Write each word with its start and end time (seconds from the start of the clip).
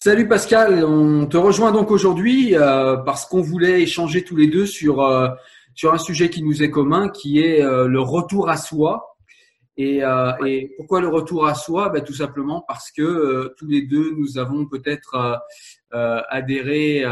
Salut 0.00 0.28
Pascal, 0.28 0.84
on 0.84 1.26
te 1.26 1.36
rejoint 1.36 1.72
donc 1.72 1.90
aujourd'hui 1.90 2.54
euh, 2.54 2.98
parce 2.98 3.26
qu'on 3.26 3.42
voulait 3.42 3.82
échanger 3.82 4.22
tous 4.22 4.36
les 4.36 4.46
deux 4.46 4.64
sur, 4.64 5.02
euh, 5.02 5.28
sur 5.74 5.92
un 5.92 5.98
sujet 5.98 6.30
qui 6.30 6.44
nous 6.44 6.62
est 6.62 6.70
commun, 6.70 7.08
qui 7.08 7.40
est 7.40 7.64
euh, 7.64 7.88
le 7.88 8.00
retour 8.00 8.48
à 8.48 8.56
soi. 8.56 9.16
Et, 9.76 10.00
pourquoi 10.76 11.00
le 11.00 11.08
retour 11.08 11.48
à 11.48 11.56
soi? 11.56 11.88
Ben, 11.88 12.04
Tout 12.04 12.14
simplement 12.14 12.64
parce 12.68 12.92
que 12.92 13.52
tous 13.58 13.66
les 13.66 13.82
deux, 13.82 14.12
nous 14.16 14.38
avons 14.38 14.66
peut-être 14.66 15.40
adhéré 15.92 17.04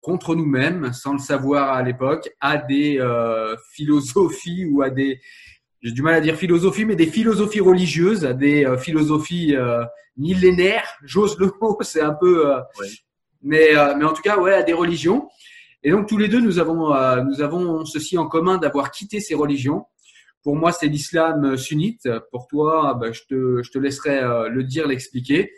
contre 0.00 0.36
nous-mêmes, 0.36 0.92
sans 0.92 1.14
le 1.14 1.18
savoir 1.18 1.72
à 1.72 1.82
l'époque, 1.82 2.28
à 2.40 2.58
des 2.58 3.00
philosophies 3.72 4.66
ou 4.66 4.82
à 4.82 4.90
des, 4.90 5.20
j'ai 5.86 5.92
du 5.92 6.02
mal 6.02 6.14
à 6.14 6.20
dire 6.20 6.34
philosophie, 6.34 6.84
mais 6.84 6.96
des 6.96 7.06
philosophies 7.06 7.60
religieuses, 7.60 8.22
des 8.22 8.66
euh, 8.66 8.76
philosophies 8.76 9.54
euh, 9.54 9.84
millénaires. 10.16 10.98
J'ose 11.04 11.38
le 11.38 11.52
mot, 11.60 11.78
c'est 11.82 12.00
un 12.00 12.12
peu, 12.12 12.52
euh, 12.52 12.58
mais 13.40 13.70
mais 13.96 14.04
en 14.04 14.12
tout 14.12 14.22
cas, 14.22 14.36
ouais, 14.36 14.52
à 14.52 14.64
des 14.64 14.72
religions. 14.72 15.28
Et 15.84 15.92
donc 15.92 16.08
tous 16.08 16.18
les 16.18 16.26
deux, 16.26 16.40
nous 16.40 16.58
avons 16.58 16.88
nous 17.24 17.40
avons 17.40 17.84
ceci 17.84 18.18
en 18.18 18.26
commun 18.26 18.58
d'avoir 18.58 18.90
quitté 18.90 19.20
ces 19.20 19.36
religions. 19.36 19.84
Pour 20.42 20.56
moi, 20.56 20.72
c'est 20.72 20.88
l'islam 20.88 21.56
sunnite. 21.56 22.08
Pour 22.32 22.48
toi, 22.48 22.98
ben, 23.00 23.12
je 23.12 23.22
te 23.28 23.62
je 23.62 23.70
te 23.70 23.78
laisserai 23.78 24.48
le 24.50 24.64
dire, 24.64 24.88
l'expliquer. 24.88 25.52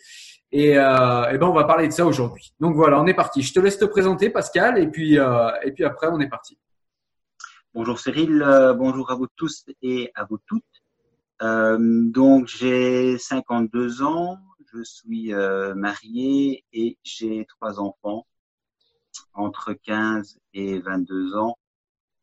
Et, 0.50 0.78
euh, 0.78 1.30
et 1.30 1.38
ben 1.38 1.46
on 1.46 1.54
va 1.54 1.64
parler 1.64 1.88
de 1.88 1.92
ça 1.92 2.04
aujourd'hui. 2.04 2.52
Donc 2.60 2.74
voilà, 2.74 3.00
on 3.00 3.06
est 3.06 3.14
parti. 3.14 3.40
Je 3.40 3.54
te 3.54 3.60
laisse 3.60 3.78
te 3.78 3.86
présenter, 3.86 4.28
Pascal, 4.28 4.78
et 4.78 4.88
puis 4.88 5.18
euh, 5.18 5.50
et 5.62 5.72
puis 5.72 5.84
après 5.84 6.08
on 6.10 6.20
est 6.20 6.28
parti. 6.28 6.58
Bonjour 7.78 8.00
Cyril, 8.00 8.42
euh, 8.42 8.74
bonjour 8.74 9.12
à 9.12 9.14
vous 9.14 9.28
tous 9.36 9.64
et 9.82 10.10
à 10.16 10.24
vous 10.24 10.38
toutes. 10.46 10.64
Euh, 11.42 11.78
donc 11.78 12.48
j'ai 12.48 13.16
52 13.18 14.02
ans, 14.02 14.36
je 14.74 14.82
suis 14.82 15.32
euh, 15.32 15.76
marié 15.76 16.64
et 16.72 16.98
j'ai 17.04 17.46
trois 17.48 17.78
enfants 17.78 18.26
entre 19.32 19.74
15 19.74 20.40
et 20.54 20.80
22 20.80 21.36
ans 21.36 21.56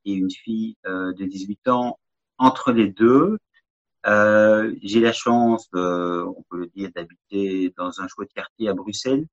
et 0.04 0.12
une 0.12 0.30
fille 0.30 0.76
euh, 0.88 1.14
de 1.14 1.24
18 1.24 1.70
ans 1.70 2.00
entre 2.38 2.74
les 2.74 2.90
deux. 2.90 3.38
Euh, 4.08 4.76
j'ai 4.84 5.00
la 5.00 5.14
chance, 5.14 5.70
on 5.72 6.44
peut 6.50 6.58
le 6.58 6.68
dire, 6.76 6.90
d'habiter 6.94 7.74
dans 7.78 8.02
un 8.02 8.10
chouette 8.10 8.34
quartier 8.34 8.68
à 8.68 8.74
Bruxelles, 8.74 9.26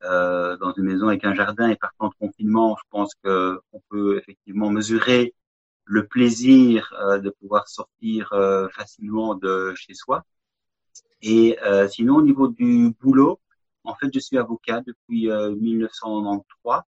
dans 0.00 0.72
une 0.78 0.84
maison 0.84 1.08
avec 1.08 1.22
un 1.26 1.34
jardin 1.34 1.68
et 1.68 1.76
par 1.76 1.92
temps 1.98 2.08
de 2.08 2.14
confinement, 2.14 2.78
je 2.78 2.88
pense 2.88 3.14
que 3.22 3.60
on 3.74 3.82
peut 3.90 4.16
effectivement 4.16 4.70
mesurer 4.70 5.34
le 5.90 6.06
plaisir 6.06 6.94
euh, 7.02 7.18
de 7.18 7.30
pouvoir 7.30 7.66
sortir 7.68 8.32
euh, 8.32 8.68
facilement 8.68 9.34
de 9.34 9.74
chez 9.74 9.92
soi. 9.92 10.22
Et 11.20 11.58
euh, 11.66 11.88
sinon, 11.88 12.16
au 12.16 12.22
niveau 12.22 12.46
du 12.46 12.94
boulot, 13.00 13.40
en 13.82 13.94
fait, 13.96 14.08
je 14.14 14.20
suis 14.20 14.38
avocat 14.38 14.82
depuis 14.86 15.30
euh, 15.30 15.50
1993, 15.50 16.82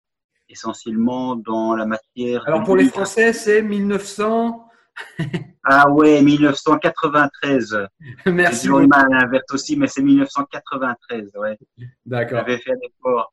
essentiellement 0.50 1.36
dans 1.36 1.76
la 1.76 1.88
matière. 1.88 2.48
Alors 2.48 2.64
pour 2.64 2.76
les. 2.76 2.90
Français, 2.90 3.34
c'est 3.34 3.62
1900. 3.62 4.68
Ah 5.64 5.88
ouais, 5.92 6.24
1993. 6.24 7.88
J'ai 8.26 8.32
Merci 8.32 8.68
le 8.68 8.88
mal 8.88 9.14
à 9.14 9.20
l'inverse 9.22 9.46
aussi, 9.52 9.78
mais 9.78 9.88
c'est 9.88 10.02
1993. 10.02 11.34
Ouais, 11.36 11.56
D'accord. 12.04 12.40
j'avais 12.40 12.58
fait 12.58 12.72
un 12.72 12.80
effort. 12.82 13.32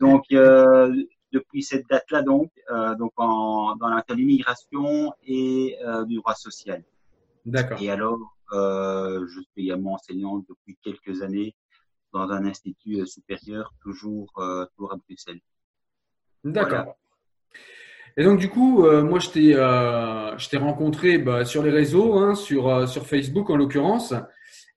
Donc, 0.00 0.24
euh, 0.32 0.94
depuis 1.36 1.62
cette 1.70 1.86
date-là, 1.88 2.22
donc, 2.22 2.50
euh, 2.70 2.94
donc 3.00 3.12
en, 3.16 3.76
dans 3.76 3.88
la 3.88 4.02
l'immigration 4.20 5.12
et 5.24 5.76
euh, 5.84 6.04
du 6.04 6.16
droit 6.16 6.34
social. 6.34 6.80
D'accord. 7.44 7.80
Et 7.80 7.88
alors, 7.96 8.18
euh, 8.52 9.26
je 9.32 9.40
suis 9.40 9.62
également 9.64 9.94
enseignant 9.94 10.36
depuis 10.50 10.74
quelques 10.82 11.22
années 11.26 11.54
dans 12.12 12.28
un 12.30 12.44
institut 12.52 13.06
supérieur, 13.06 13.64
toujours, 13.82 14.32
toujours 14.74 14.92
à 14.94 14.96
Bruxelles. 14.96 15.42
D'accord. 16.44 16.84
Voilà. 16.84 16.96
Et 18.18 18.24
donc 18.24 18.38
du 18.38 18.48
coup, 18.48 18.86
euh, 18.86 19.02
moi 19.02 19.18
je 19.18 19.28
t'ai 19.28 19.54
euh, 19.54 20.58
rencontré 20.58 21.18
bah, 21.18 21.44
sur 21.44 21.62
les 21.62 21.70
réseaux, 21.70 22.14
hein, 22.14 22.34
sur 22.34 22.68
euh, 22.68 22.86
sur 22.86 23.06
Facebook 23.06 23.50
en 23.50 23.56
l'occurrence, 23.56 24.14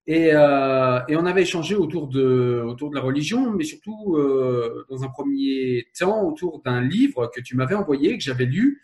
et 0.09 0.31
euh, 0.33 0.99
et 1.07 1.15
on 1.15 1.25
avait 1.27 1.43
échangé 1.43 1.75
autour 1.75 2.07
de 2.07 2.63
autour 2.65 2.89
de 2.89 2.95
la 2.95 3.01
religion, 3.01 3.51
mais 3.51 3.63
surtout 3.63 4.15
euh, 4.15 4.83
dans 4.89 5.03
un 5.03 5.07
premier 5.07 5.85
temps 5.97 6.23
autour 6.23 6.63
d'un 6.65 6.81
livre 6.81 7.29
que 7.31 7.39
tu 7.39 7.55
m'avais 7.55 7.75
envoyé, 7.75 8.17
que 8.17 8.23
j'avais 8.23 8.45
lu 8.45 8.81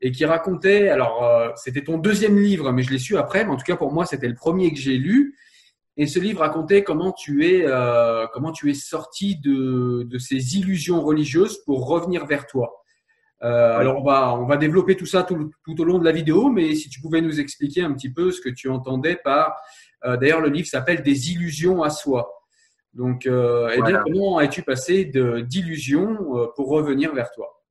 et 0.00 0.10
qui 0.12 0.24
racontait. 0.24 0.88
Alors 0.88 1.24
euh, 1.24 1.50
c'était 1.56 1.84
ton 1.84 1.98
deuxième 1.98 2.38
livre, 2.38 2.72
mais 2.72 2.82
je 2.82 2.90
l'ai 2.90 2.98
su 2.98 3.18
après. 3.18 3.44
Mais 3.44 3.50
en 3.50 3.56
tout 3.56 3.66
cas 3.66 3.76
pour 3.76 3.92
moi 3.92 4.06
c'était 4.06 4.28
le 4.28 4.34
premier 4.34 4.72
que 4.72 4.78
j'ai 4.78 4.96
lu. 4.96 5.36
Et 5.98 6.06
ce 6.06 6.18
livre 6.18 6.40
racontait 6.40 6.82
comment 6.82 7.12
tu 7.12 7.44
es 7.44 7.66
comment 8.32 8.52
tu 8.52 8.70
es 8.70 8.74
sorti 8.74 9.38
de 9.38 10.04
de 10.04 10.18
ces 10.18 10.56
illusions 10.56 11.02
religieuses 11.02 11.58
pour 11.66 11.86
revenir 11.86 12.24
vers 12.24 12.46
toi. 12.46 12.82
Euh, 13.44 13.76
alors 13.76 13.98
on 13.98 14.04
va 14.04 14.34
on 14.34 14.46
va 14.46 14.56
développer 14.56 14.96
tout 14.96 15.06
ça 15.06 15.24
tout, 15.24 15.50
tout 15.64 15.80
au 15.80 15.84
long 15.84 15.98
de 15.98 16.04
la 16.04 16.12
vidéo, 16.12 16.48
mais 16.48 16.74
si 16.76 16.88
tu 16.88 17.00
pouvais 17.00 17.20
nous 17.20 17.40
expliquer 17.40 17.82
un 17.82 17.92
petit 17.92 18.10
peu 18.10 18.30
ce 18.30 18.40
que 18.40 18.48
tu 18.48 18.68
entendais 18.68 19.16
par 19.16 19.56
d'ailleurs 20.04 20.40
le 20.40 20.48
livre 20.48 20.68
s'appelle 20.68 21.02
des 21.02 21.30
illusions 21.32 21.82
à 21.82 21.90
soi. 21.90 22.30
Donc 22.92 23.26
euh, 23.26 23.70
eh 23.72 23.76
bien 23.76 23.82
Voilà. 23.82 24.02
comment 24.04 24.40
es-tu 24.40 24.62
passé 24.62 25.04
de 25.06 25.40
d'illusions 25.40 26.36
euh, 26.36 26.46
pour 26.54 26.68
revenir 26.68 27.14
vers 27.14 27.30
toi? 27.30 27.62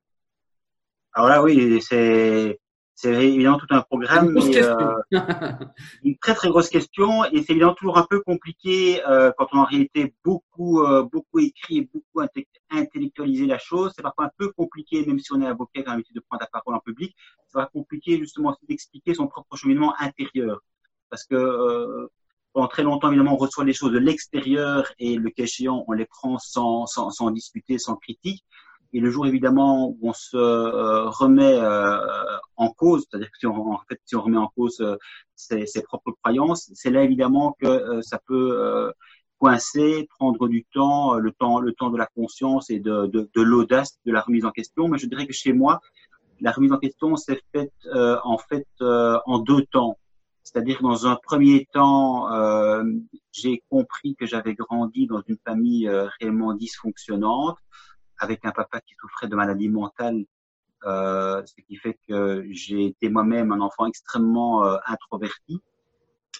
Alors 1.13 1.29
là, 1.29 1.43
oui, 1.43 1.79
c'est 1.81 2.57
évidemment 3.05 3.57
tout 3.57 3.67
un 3.69 3.81
programme, 3.81 4.27
Une 4.27 4.33
grosse 4.33 4.49
mais, 4.49 4.63
euh, 4.63 4.95
une 6.03 6.17
très 6.17 6.33
très 6.33 6.49
grosse 6.49 6.69
question 6.69 7.25
et 7.25 7.43
c'est 7.43 7.51
évidemment 7.51 7.75
toujours 7.75 7.97
un 7.97 8.07
peu 8.09 8.21
compliqué 8.21 9.03
euh, 9.07 9.31
quand 9.37 9.47
on 9.53 9.57
a 9.57 9.61
en 9.61 9.65
réalité 9.65 10.13
beaucoup 10.23 10.81
euh, 10.83 11.03
beaucoup 11.03 11.39
écrit 11.39 11.79
et 11.79 11.89
beaucoup 11.93 12.21
inte- 12.21 12.47
intellectualisé 12.69 13.45
la 13.45 13.59
chose. 13.59 13.91
C'est 13.95 14.01
parfois 14.01 14.25
un 14.25 14.31
peu 14.37 14.51
compliqué, 14.51 15.05
même 15.05 15.19
si 15.19 15.31
on 15.33 15.41
est 15.41 15.47
avocat, 15.47 15.83
quand 15.83 15.91
l'habitude 15.91 16.15
de 16.15 16.21
prendre 16.21 16.41
la 16.41 16.47
parole 16.47 16.75
en 16.75 16.79
public, 16.79 17.15
c'est 17.47 17.59
compliqué 17.73 18.17
justement 18.17 18.57
d'expliquer 18.67 19.13
son 19.13 19.27
propre 19.27 19.55
cheminement 19.55 19.93
intérieur. 19.99 20.61
Parce 21.09 21.25
que 21.25 21.35
euh, 21.35 22.07
pendant 22.53 22.67
très 22.67 22.83
longtemps, 22.83 23.07
évidemment, 23.09 23.33
on 23.33 23.37
reçoit 23.37 23.63
les 23.63 23.73
choses 23.73 23.91
de 23.91 23.97
l'extérieur 23.97 24.91
et 24.99 25.15
le 25.15 25.29
cas 25.29 25.45
on 25.87 25.91
les 25.93 26.05
prend 26.05 26.37
sans, 26.39 26.85
sans, 26.85 27.09
sans 27.11 27.31
discuter, 27.31 27.77
sans 27.77 27.95
critique. 27.95 28.43
Et 28.93 28.99
le 28.99 29.09
jour 29.09 29.25
évidemment 29.25 29.89
où 29.89 30.09
on 30.09 30.13
se 30.13 30.35
euh, 30.35 31.09
remet 31.09 31.53
euh, 31.53 31.97
en 32.57 32.69
cause, 32.69 33.05
c'est-à-dire 33.09 33.31
que 33.31 33.37
si 33.39 33.47
on, 33.47 33.71
en 33.71 33.79
fait, 33.87 34.01
si 34.05 34.15
on 34.17 34.21
remet 34.21 34.37
en 34.37 34.49
cause 34.49 34.81
euh, 34.81 34.97
ses, 35.35 35.65
ses, 35.65 35.81
propres 35.81 36.11
croyances, 36.21 36.69
c'est 36.73 36.89
là 36.89 37.03
évidemment 37.03 37.55
que 37.61 38.01
ça 38.01 38.19
peut 38.27 38.91
coincer, 39.39 40.07
prendre 40.19 40.47
du 40.47 40.65
temps, 40.65 41.13
le 41.13 41.31
temps, 41.31 41.61
le 41.61 41.71
temps 41.73 41.89
de 41.89 41.97
la 41.97 42.05
conscience 42.05 42.69
et 42.69 42.79
de, 42.79 43.07
de, 43.07 43.29
de 43.33 43.41
l'audace 43.41 43.97
de 44.05 44.11
la 44.11 44.21
remise 44.21 44.45
en 44.45 44.51
question. 44.51 44.87
Mais 44.89 44.97
je 44.97 45.07
dirais 45.07 45.25
que 45.25 45.33
chez 45.33 45.53
moi, 45.53 45.79
la 46.41 46.51
remise 46.51 46.73
en 46.73 46.77
question 46.77 47.15
s'est 47.15 47.41
faite 47.53 47.73
en 47.93 48.37
fait 48.37 48.67
en 48.81 49.39
deux 49.39 49.63
temps. 49.71 49.97
C'est-à-dire 50.43 50.81
dans 50.81 51.07
un 51.07 51.15
premier 51.15 51.67
temps, 51.71 52.27
j'ai 53.31 53.63
compris 53.69 54.15
que 54.15 54.25
j'avais 54.25 54.53
grandi 54.55 55.07
dans 55.07 55.21
une 55.27 55.37
famille 55.45 55.89
réellement 56.19 56.53
dysfonctionnante 56.53 57.57
avec 58.21 58.45
un 58.45 58.51
papa 58.51 58.79
qui 58.81 58.93
souffrait 58.99 59.27
de 59.27 59.35
maladie 59.35 59.69
mentale, 59.69 60.25
euh, 60.85 61.43
ce 61.45 61.53
qui 61.67 61.75
fait 61.75 61.97
que 62.07 62.45
j'ai 62.49 62.85
été 62.85 63.09
moi-même 63.09 63.51
un 63.51 63.61
enfant 63.61 63.85
extrêmement 63.85 64.65
euh, 64.65 64.77
introverti 64.87 65.61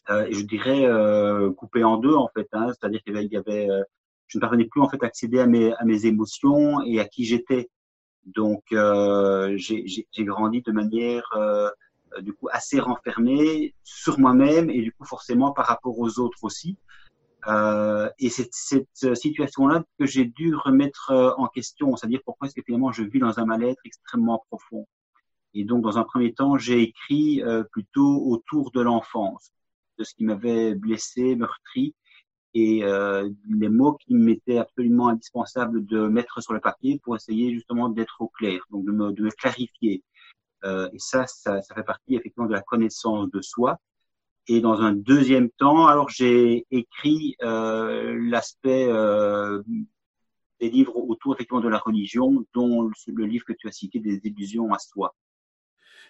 euh, 0.09 0.25
et 0.25 0.33
je 0.33 0.45
dirais 0.45 0.85
euh, 0.85 1.51
coupé 1.51 1.83
en 1.83 1.97
deux 1.97 2.15
en 2.15 2.29
fait. 2.33 2.47
Hein, 2.53 2.67
C'est-à-dire 2.69 3.01
qu'il 3.03 3.15
y 3.31 3.37
avait, 3.37 3.69
euh, 3.69 3.83
je 4.27 4.37
ne 4.37 4.41
parvenais 4.41 4.65
plus 4.65 4.81
en 4.81 4.89
fait 4.89 5.03
à 5.03 5.07
accéder 5.07 5.39
à 5.39 5.45
mes, 5.45 5.73
à 5.73 5.85
mes 5.85 6.05
émotions 6.05 6.81
et 6.83 6.99
à 6.99 7.05
qui 7.05 7.25
j'étais. 7.25 7.69
Donc 8.25 8.63
j'ai 8.69 10.05
grandi 10.19 10.61
de 10.61 10.71
manière 10.71 11.23
du 12.19 12.33
coup 12.33 12.47
assez 12.51 12.79
renfermée 12.79 13.73
sur 13.83 14.19
moi-même 14.19 14.69
et 14.69 14.81
du 14.81 14.91
coup 14.91 15.05
forcément 15.05 15.51
par 15.51 15.67
rapport 15.67 15.97
aux 15.97 16.19
autres 16.19 16.43
aussi. 16.43 16.77
Euh, 17.47 18.09
et 18.19 18.29
c'est 18.29 18.49
cette 18.53 19.15
situation-là 19.15 19.83
que 19.97 20.05
j'ai 20.05 20.25
dû 20.25 20.53
remettre 20.55 21.11
euh, 21.11 21.31
en 21.37 21.47
question, 21.47 21.95
c'est-à-dire 21.95 22.21
pourquoi 22.23 22.47
est-ce 22.47 22.55
que 22.55 22.61
finalement 22.63 22.91
je 22.91 23.03
vis 23.03 23.19
dans 23.19 23.39
un 23.39 23.45
mal-être 23.45 23.81
extrêmement 23.83 24.43
profond? 24.49 24.87
Et 25.53 25.65
donc, 25.65 25.81
dans 25.81 25.97
un 25.97 26.03
premier 26.03 26.33
temps, 26.33 26.57
j'ai 26.57 26.81
écrit 26.81 27.41
euh, 27.41 27.63
plutôt 27.63 28.23
autour 28.27 28.71
de 28.71 28.81
l'enfance, 28.81 29.51
de 29.97 30.03
ce 30.03 30.13
qui 30.13 30.23
m'avait 30.23 30.75
blessé, 30.75 31.35
meurtri, 31.35 31.93
et 32.53 32.83
euh, 32.83 33.29
les 33.49 33.69
mots 33.69 33.93
qui 33.93 34.13
m'étaient 34.13 34.57
absolument 34.57 35.09
indispensables 35.09 35.85
de 35.85 36.07
mettre 36.07 36.41
sur 36.41 36.53
le 36.53 36.59
papier 36.59 36.99
pour 37.03 37.15
essayer 37.15 37.53
justement 37.53 37.89
d'être 37.89 38.17
au 38.19 38.27
clair, 38.27 38.61
donc 38.71 38.85
de 38.85 38.91
me 38.91 39.31
clarifier. 39.31 40.03
Euh, 40.63 40.89
et 40.93 40.99
ça, 40.99 41.25
ça, 41.27 41.61
fait 41.75 41.83
partie 41.83 42.15
effectivement 42.15 42.47
de 42.47 42.53
la 42.53 42.61
connaissance 42.61 43.29
de 43.31 43.41
soi. 43.41 43.77
Et 44.47 44.59
dans 44.59 44.81
un 44.81 44.93
deuxième 44.93 45.49
temps, 45.51 45.87
alors 45.87 46.09
j'ai 46.09 46.65
écrit 46.71 47.35
euh, 47.43 48.17
l'aspect 48.29 48.87
euh, 48.89 49.61
des 50.59 50.69
livres 50.69 50.97
autour 50.97 51.35
effectivement 51.35 51.61
de 51.61 51.69
la 51.69 51.77
religion, 51.77 52.45
dont 52.53 52.89
le, 53.07 53.25
livre 53.25 53.45
que 53.45 53.53
tu 53.53 53.67
as 53.67 53.71
cité, 53.71 53.99
des 53.99 54.19
illusions 54.23 54.73
à 54.73 54.79
soi. 54.79 55.15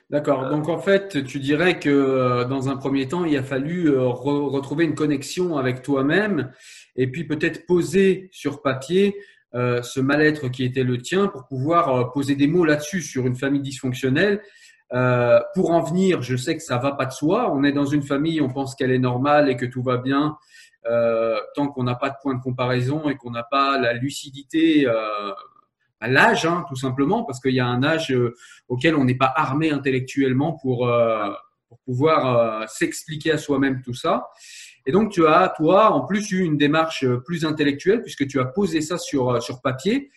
D'accord. 0.09 0.49
Donc 0.49 0.67
en 0.67 0.79
fait, 0.79 1.23
tu 1.23 1.39
dirais 1.39 1.79
que 1.79 2.43
dans 2.49 2.67
un 2.67 2.75
premier 2.75 3.07
temps, 3.07 3.23
il 3.23 3.37
a 3.37 3.43
fallu 3.43 3.89
re 3.97 4.51
retrouver 4.51 4.83
une 4.83 4.95
connexion 4.95 5.57
avec 5.57 5.81
toi-même 5.83 6.51
et 6.97 7.09
puis 7.09 7.25
peut-être 7.25 7.65
poser 7.65 8.29
sur 8.33 8.61
papier 8.61 9.15
euh, 9.53 9.81
ce 9.81 9.99
mal-être 9.99 10.47
qui 10.47 10.63
était 10.63 10.83
le 10.83 10.97
tien 10.97 11.27
pour 11.27 11.45
pouvoir 11.45 11.89
euh, 11.93 12.05
poser 12.05 12.35
des 12.35 12.47
mots 12.47 12.63
là-dessus 12.63 13.01
sur 13.01 13.27
une 13.27 13.35
famille 13.35 13.61
dysfonctionnelle 13.61 14.41
euh, 14.93 15.41
pour 15.53 15.71
en 15.71 15.81
venir, 15.81 16.21
je 16.21 16.35
sais 16.35 16.55
que 16.55 16.63
ça 16.63 16.77
va 16.77 16.93
pas 16.93 17.05
de 17.05 17.11
soi. 17.11 17.51
On 17.53 17.63
est 17.63 17.71
dans 17.71 17.85
une 17.85 18.03
famille, 18.03 18.41
on 18.41 18.49
pense 18.49 18.75
qu'elle 18.75 18.91
est 18.91 18.99
normale 18.99 19.49
et 19.49 19.57
que 19.57 19.65
tout 19.65 19.83
va 19.83 19.97
bien 19.97 20.37
euh, 20.89 21.37
tant 21.55 21.67
qu'on 21.67 21.83
n'a 21.83 21.95
pas 21.95 22.09
de 22.09 22.15
point 22.21 22.33
de 22.33 22.41
comparaison 22.41 23.09
et 23.09 23.15
qu'on 23.15 23.31
n'a 23.31 23.43
pas 23.43 23.77
la 23.77 23.93
lucidité 23.93 24.87
à 25.99 26.07
l'âge, 26.07 26.45
hein, 26.45 26.65
tout 26.67 26.75
simplement, 26.75 27.23
parce 27.23 27.39
qu'il 27.39 27.53
y 27.53 27.59
a 27.59 27.67
un 27.67 27.83
âge 27.83 28.13
auquel 28.67 28.95
on 28.95 29.05
n'est 29.05 29.15
pas 29.15 29.31
armé 29.35 29.71
intellectuellement 29.71 30.53
pour, 30.53 30.91
pour 31.69 31.79
pouvoir 31.85 32.67
s'expliquer 32.67 33.31
à 33.31 33.37
soi-même 33.37 33.81
tout 33.81 33.93
ça. 33.93 34.27
Et 34.85 34.91
donc, 34.91 35.11
tu 35.11 35.25
as, 35.25 35.53
toi, 35.55 35.91
en 35.91 36.05
plus, 36.05 36.31
eu 36.31 36.43
une 36.43 36.57
démarche 36.57 37.05
plus 37.25 37.45
intellectuelle 37.45 38.01
puisque 38.01 38.27
tu 38.27 38.39
as 38.39 38.45
posé 38.45 38.81
ça 38.81 38.97
sur, 38.97 39.41
sur 39.41 39.61
papier. 39.61 40.11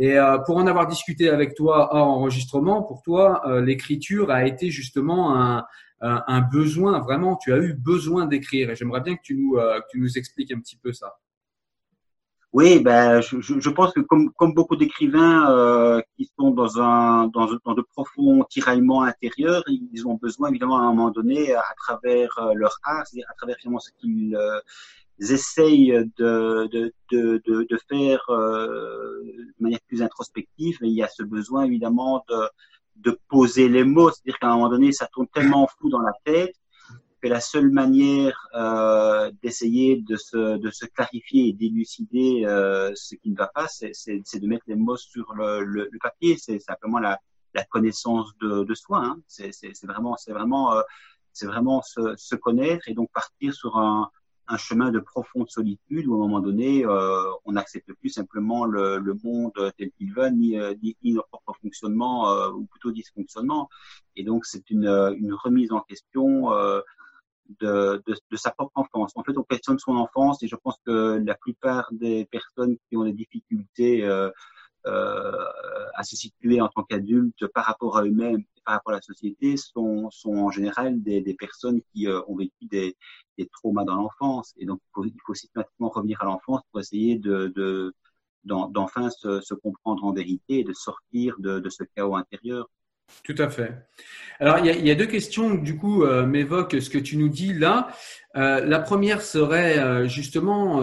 Et 0.00 0.18
euh, 0.18 0.38
pour 0.38 0.56
en 0.56 0.66
avoir 0.66 0.86
discuté 0.86 1.28
avec 1.28 1.54
toi 1.54 1.94
en 1.94 2.00
enregistrement, 2.00 2.82
pour 2.82 3.02
toi, 3.02 3.42
euh, 3.46 3.60
l'écriture 3.60 4.30
a 4.30 4.46
été 4.46 4.70
justement 4.70 5.38
un, 5.38 5.66
un, 6.00 6.40
besoin, 6.40 7.00
vraiment, 7.00 7.36
tu 7.36 7.52
as 7.52 7.58
eu 7.58 7.74
besoin 7.74 8.24
d'écrire. 8.24 8.70
Et 8.70 8.76
j'aimerais 8.76 9.02
bien 9.02 9.14
que 9.16 9.22
tu, 9.22 9.34
nous, 9.34 9.58
euh, 9.58 9.78
que 9.80 9.86
tu 9.90 10.00
nous 10.00 10.16
expliques 10.16 10.52
un 10.52 10.60
petit 10.60 10.76
peu 10.76 10.94
ça. 10.94 11.18
Oui, 12.52 12.80
ben, 12.80 13.20
je, 13.20 13.40
je 13.40 13.70
pense 13.70 13.92
que 13.92 14.00
comme, 14.00 14.32
comme 14.32 14.54
beaucoup 14.54 14.74
d'écrivains 14.74 15.48
euh, 15.50 16.02
qui 16.16 16.28
sont 16.36 16.50
dans, 16.50 16.80
un, 16.80 17.28
dans, 17.28 17.48
dans, 17.64 17.74
de 17.74 17.82
profonds 17.82 18.42
tiraillements 18.50 19.02
intérieurs, 19.04 19.62
ils 19.68 20.04
ont 20.08 20.14
besoin 20.14 20.48
évidemment 20.48 20.78
à 20.78 20.80
un 20.82 20.88
moment 20.92 21.10
donné, 21.10 21.54
à 21.54 21.62
travers 21.76 22.30
leur 22.56 22.76
art, 22.82 23.06
c'est-à-dire 23.06 23.28
à 23.30 23.34
travers 23.34 23.56
finalement 23.56 23.78
ce 23.78 23.90
qu'ils 24.00 24.36
essayent 25.20 26.10
de, 26.18 26.66
de, 26.72 26.92
de, 27.12 27.40
de, 27.46 27.66
de 27.70 27.78
faire 27.88 28.24
euh, 28.30 29.22
de 29.22 29.62
manière 29.62 29.80
plus 29.86 30.02
introspective, 30.02 30.76
mais 30.80 30.88
il 30.88 30.94
y 30.94 31.04
a 31.04 31.08
ce 31.08 31.22
besoin 31.22 31.64
évidemment 31.64 32.24
de, 32.28 32.48
de 32.96 33.18
poser 33.28 33.68
les 33.68 33.84
mots, 33.84 34.10
c'est-à-dire 34.10 34.38
qu'à 34.40 34.48
un 34.48 34.54
moment 34.54 34.70
donné, 34.70 34.90
ça 34.90 35.06
tourne 35.12 35.28
tellement 35.28 35.68
fou 35.78 35.88
dans 35.88 36.00
la 36.00 36.12
tête 36.24 36.56
que 37.20 37.28
la 37.28 37.40
seule 37.40 37.70
manière 37.70 38.48
euh, 38.54 39.30
d'essayer 39.42 39.96
de 39.96 40.16
se, 40.16 40.56
de 40.56 40.70
se 40.70 40.86
clarifier 40.86 41.48
et 41.48 41.52
d'élucider 41.52 42.44
euh, 42.46 42.92
ce 42.94 43.14
qui 43.14 43.30
ne 43.30 43.36
va 43.36 43.48
pas, 43.48 43.66
c'est 43.68 43.90
de 43.90 44.46
mettre 44.46 44.64
les 44.66 44.76
mots 44.76 44.96
sur 44.96 45.34
le, 45.34 45.62
le, 45.62 45.88
le 45.90 45.98
papier. 45.98 46.36
C'est 46.38 46.58
simplement 46.58 46.98
la, 46.98 47.18
la 47.54 47.64
connaissance 47.64 48.30
de, 48.40 48.64
de 48.64 48.74
soi. 48.74 49.04
Hein. 49.04 49.20
C'est 49.26 49.52
vraiment, 49.84 50.16
c'est 50.16 50.32
vraiment, 50.32 50.74
euh, 50.74 50.82
c'est 51.32 51.46
vraiment 51.46 51.82
se, 51.82 52.14
se 52.16 52.34
connaître 52.36 52.88
et 52.88 52.94
donc 52.94 53.10
partir 53.12 53.54
sur 53.54 53.76
un, 53.76 54.10
un 54.50 54.56
chemin 54.56 54.90
de 54.90 54.98
profonde 54.98 55.48
solitude 55.48 56.06
où 56.08 56.14
à 56.14 56.16
un 56.16 56.18
moment 56.18 56.40
donné, 56.40 56.84
euh, 56.84 57.22
on 57.44 57.52
n'accepte 57.52 57.92
plus 57.94 58.08
simplement 58.08 58.64
le, 58.64 58.98
le 58.98 59.16
monde 59.22 59.52
tel 59.78 59.90
qu'il 59.92 60.12
va, 60.12 60.30
ni, 60.30 60.58
euh, 60.58 60.74
ni, 60.82 60.96
ni, 61.04 61.12
notre 61.12 61.28
propre 61.28 61.54
fonctionnement, 61.62 62.30
euh, 62.30 62.50
ou 62.50 62.66
plutôt 62.66 62.90
dysfonctionnement. 62.90 63.68
Et 64.16 64.24
donc, 64.24 64.44
c'est 64.44 64.68
une, 64.70 64.88
une, 64.88 65.32
remise 65.32 65.70
en 65.70 65.80
question 65.80 66.52
euh, 66.52 66.80
de, 67.60 68.02
de, 68.06 68.14
de, 68.30 68.36
sa 68.36 68.50
propre 68.50 68.72
enfance. 68.76 69.12
En 69.16 69.24
fait, 69.24 69.36
on 69.36 69.42
questionne 69.42 69.78
son 69.78 69.96
enfance 69.96 70.42
et 70.42 70.48
je 70.48 70.56
pense 70.56 70.76
que 70.86 71.22
la 71.24 71.34
plupart 71.34 71.88
des 71.92 72.26
personnes 72.26 72.76
qui 72.88 72.96
ont 72.96 73.04
des 73.04 73.12
difficultés 73.12 74.04
euh, 74.04 74.30
à 75.94 76.02
se 76.04 76.16
situer 76.16 76.60
en 76.60 76.68
tant 76.68 76.84
qu'adultes 76.84 77.46
par 77.48 77.64
rapport 77.66 77.98
à 77.98 78.04
eux-mêmes 78.04 78.44
par 78.64 78.74
rapport 78.74 78.92
à 78.92 78.96
la 78.96 79.02
société 79.02 79.56
sont, 79.56 80.10
sont 80.10 80.34
en 80.34 80.50
général 80.50 81.02
des, 81.02 81.20
des 81.20 81.34
personnes 81.34 81.80
qui 81.92 82.06
ont 82.08 82.36
vécu 82.36 82.66
des, 82.66 82.96
des 83.38 83.46
traumas 83.46 83.84
dans 83.84 83.96
l'enfance. 83.96 84.54
Et 84.58 84.66
donc, 84.66 84.80
il 84.80 84.90
faut, 84.94 85.04
il 85.04 85.20
faut, 85.26 85.34
systématiquement 85.34 85.88
revenir 85.88 86.22
à 86.22 86.26
l'enfance 86.26 86.62
pour 86.70 86.80
essayer 86.80 87.16
de, 87.18 87.52
de 87.54 87.94
d'enfin 88.44 89.10
se, 89.10 89.40
se, 89.42 89.52
comprendre 89.52 90.02
en 90.04 90.12
vérité 90.12 90.60
et 90.60 90.64
de 90.64 90.72
sortir 90.72 91.34
de, 91.40 91.60
de, 91.60 91.68
ce 91.68 91.84
chaos 91.94 92.16
intérieur. 92.16 92.70
Tout 93.24 93.34
à 93.38 93.48
fait. 93.48 93.72
Alors, 94.40 94.58
il 94.58 94.86
y 94.86 94.90
a, 94.90 94.94
deux 94.94 95.06
questions, 95.06 95.54
du 95.54 95.76
coup, 95.76 96.02
euh, 96.02 96.24
m'évoquent 96.24 96.80
ce 96.80 96.88
que 96.88 96.98
tu 96.98 97.18
nous 97.18 97.28
dis 97.28 97.52
là. 97.52 97.88
Euh, 98.36 98.64
la 98.64 98.78
première 98.78 99.20
serait 99.20 99.78
euh, 99.78 100.08
justement, 100.08 100.82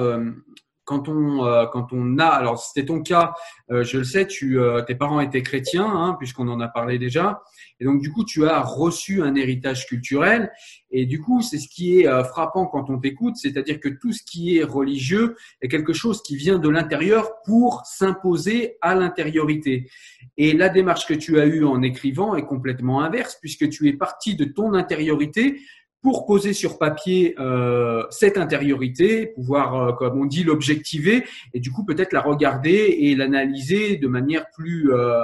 quand 0.88 1.10
on 1.10 1.46
euh, 1.46 1.66
quand 1.68 1.90
on 1.92 2.18
a 2.18 2.26
alors 2.26 2.60
c'était 2.60 2.86
ton 2.86 3.04
cas 3.04 3.34
euh, 3.70 3.84
je 3.84 3.98
le 3.98 4.04
sais 4.06 4.26
tu 4.26 4.58
euh, 4.58 4.82
tes 4.82 4.96
parents 4.96 5.20
étaient 5.20 5.44
chrétiens 5.44 5.86
hein, 5.86 6.16
puisqu'on 6.18 6.48
en 6.48 6.60
a 6.62 6.70
parlé 6.70 6.98
déjà. 6.98 7.44
Et 7.80 7.86
donc 7.86 8.02
du 8.02 8.12
coup 8.12 8.24
tu 8.24 8.48
as 8.48 8.62
reçu 8.62 9.22
un 9.22 9.36
héritage 9.36 9.86
culturel. 9.86 10.52
Et 10.90 11.06
du 11.06 11.20
coup 11.22 11.42
c'est 11.42 11.58
ce 11.60 11.68
qui 11.68 12.00
est 12.00 12.24
frappant 12.24 12.66
quand 12.66 12.90
on 12.90 12.98
t'écoute 12.98 13.36
c'est-à-dire 13.36 13.82
que 13.82 13.90
tout 13.90 14.14
ce 14.14 14.24
qui 14.24 14.58
est 14.58 14.64
religieux 14.64 15.36
est 15.62 15.68
quelque 15.68 15.94
chose 15.94 16.24
qui 16.24 16.38
vient 16.38 16.58
de 16.58 16.70
l'intérieur 16.70 17.42
pour 17.46 17.86
s'imposer 17.86 18.78
à 18.82 18.96
l'intériorité. 18.96 19.90
Et 20.38 20.54
la 20.54 20.70
démarche 20.70 21.06
que 21.06 21.14
tu 21.14 21.40
as 21.42 21.46
eue 21.46 21.66
en 21.66 21.82
écrivant 21.82 22.36
est 22.36 22.46
complètement 22.46 23.02
inverse 23.02 23.38
puisque 23.42 23.68
tu 23.70 23.90
es 23.90 23.94
parti 23.94 24.36
de 24.36 24.46
ton 24.46 24.74
intériorité 24.74 25.60
pour 26.08 26.26
poser 26.26 26.54
sur 26.54 26.78
papier 26.78 27.36
euh, 27.38 28.06
cette 28.12 28.38
intériorité, 28.38 29.28
pouvoir, 29.28 29.76
euh, 29.76 29.92
comme 29.92 30.18
on 30.18 30.24
dit, 30.24 30.46
l'objectiver 30.46 31.26
et 31.54 31.60
du 31.60 31.70
coup 31.70 31.84
peut-être 31.84 32.14
la 32.14 32.22
regarder 32.22 32.96
et 32.98 33.14
l'analyser 33.14 33.98
de 33.98 34.08
manière 34.08 34.46
plus, 34.56 34.94
euh, 34.94 35.22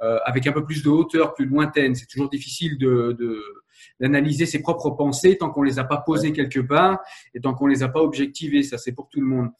avec 0.00 0.48
un 0.48 0.52
peu 0.52 0.64
plus 0.64 0.82
de 0.82 0.88
hauteur, 0.88 1.34
plus 1.34 1.46
lointaine. 1.46 1.94
C'est 1.94 2.06
toujours 2.06 2.28
difficile 2.28 2.78
de, 2.78 3.16
d'analyser 4.00 4.44
ses 4.44 4.60
propres 4.60 4.90
pensées 4.90 5.36
tant 5.38 5.50
qu'on 5.50 5.62
les 5.62 5.78
a 5.78 5.84
pas 5.84 5.98
posées 5.98 6.32
quelque 6.32 6.58
part 6.58 6.98
et 7.32 7.40
tant 7.40 7.54
qu'on 7.54 7.68
les 7.68 7.84
a 7.84 7.88
pas 7.88 8.00
objectivées. 8.00 8.64
Ça, 8.64 8.76
c'est 8.76 8.90
pour 8.90 9.08
tout 9.10 9.20
le 9.20 9.28
monde. 9.28 9.50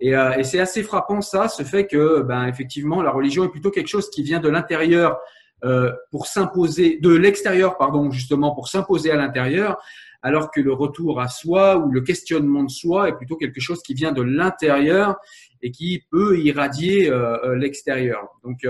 Et, 0.00 0.14
et 0.14 0.42
c'est 0.42 0.58
assez 0.58 0.82
frappant 0.82 1.20
ça, 1.20 1.46
ce 1.46 1.62
fait 1.62 1.86
que, 1.86 2.22
ben, 2.22 2.48
effectivement, 2.48 3.02
la 3.02 3.12
religion 3.12 3.44
est 3.44 3.50
plutôt 3.50 3.70
quelque 3.70 3.86
chose 3.86 4.10
qui 4.10 4.24
vient 4.24 4.40
de 4.40 4.48
l'intérieur 4.48 5.20
euh, 5.64 5.92
pour 6.10 6.26
s'imposer, 6.26 6.98
de 7.00 7.14
l'extérieur, 7.14 7.78
pardon, 7.78 8.10
justement, 8.10 8.54
pour 8.54 8.68
s'imposer 8.68 9.10
à 9.10 9.16
l'intérieur, 9.16 9.78
alors 10.24 10.50
que 10.50 10.60
le 10.60 10.72
retour 10.72 11.20
à 11.20 11.28
soi 11.28 11.76
ou 11.76 11.92
le 11.92 12.00
questionnement 12.00 12.64
de 12.64 12.70
soi 12.70 13.08
est 13.08 13.16
plutôt 13.16 13.36
quelque 13.36 13.60
chose 13.60 13.80
qui 13.82 13.94
vient 13.94 14.10
de 14.10 14.22
l'intérieur 14.22 15.14
et 15.62 15.70
qui 15.70 16.02
peut 16.10 16.38
irradier 16.40 17.12
l'extérieur. 17.56 18.28
Donc, 18.42 18.66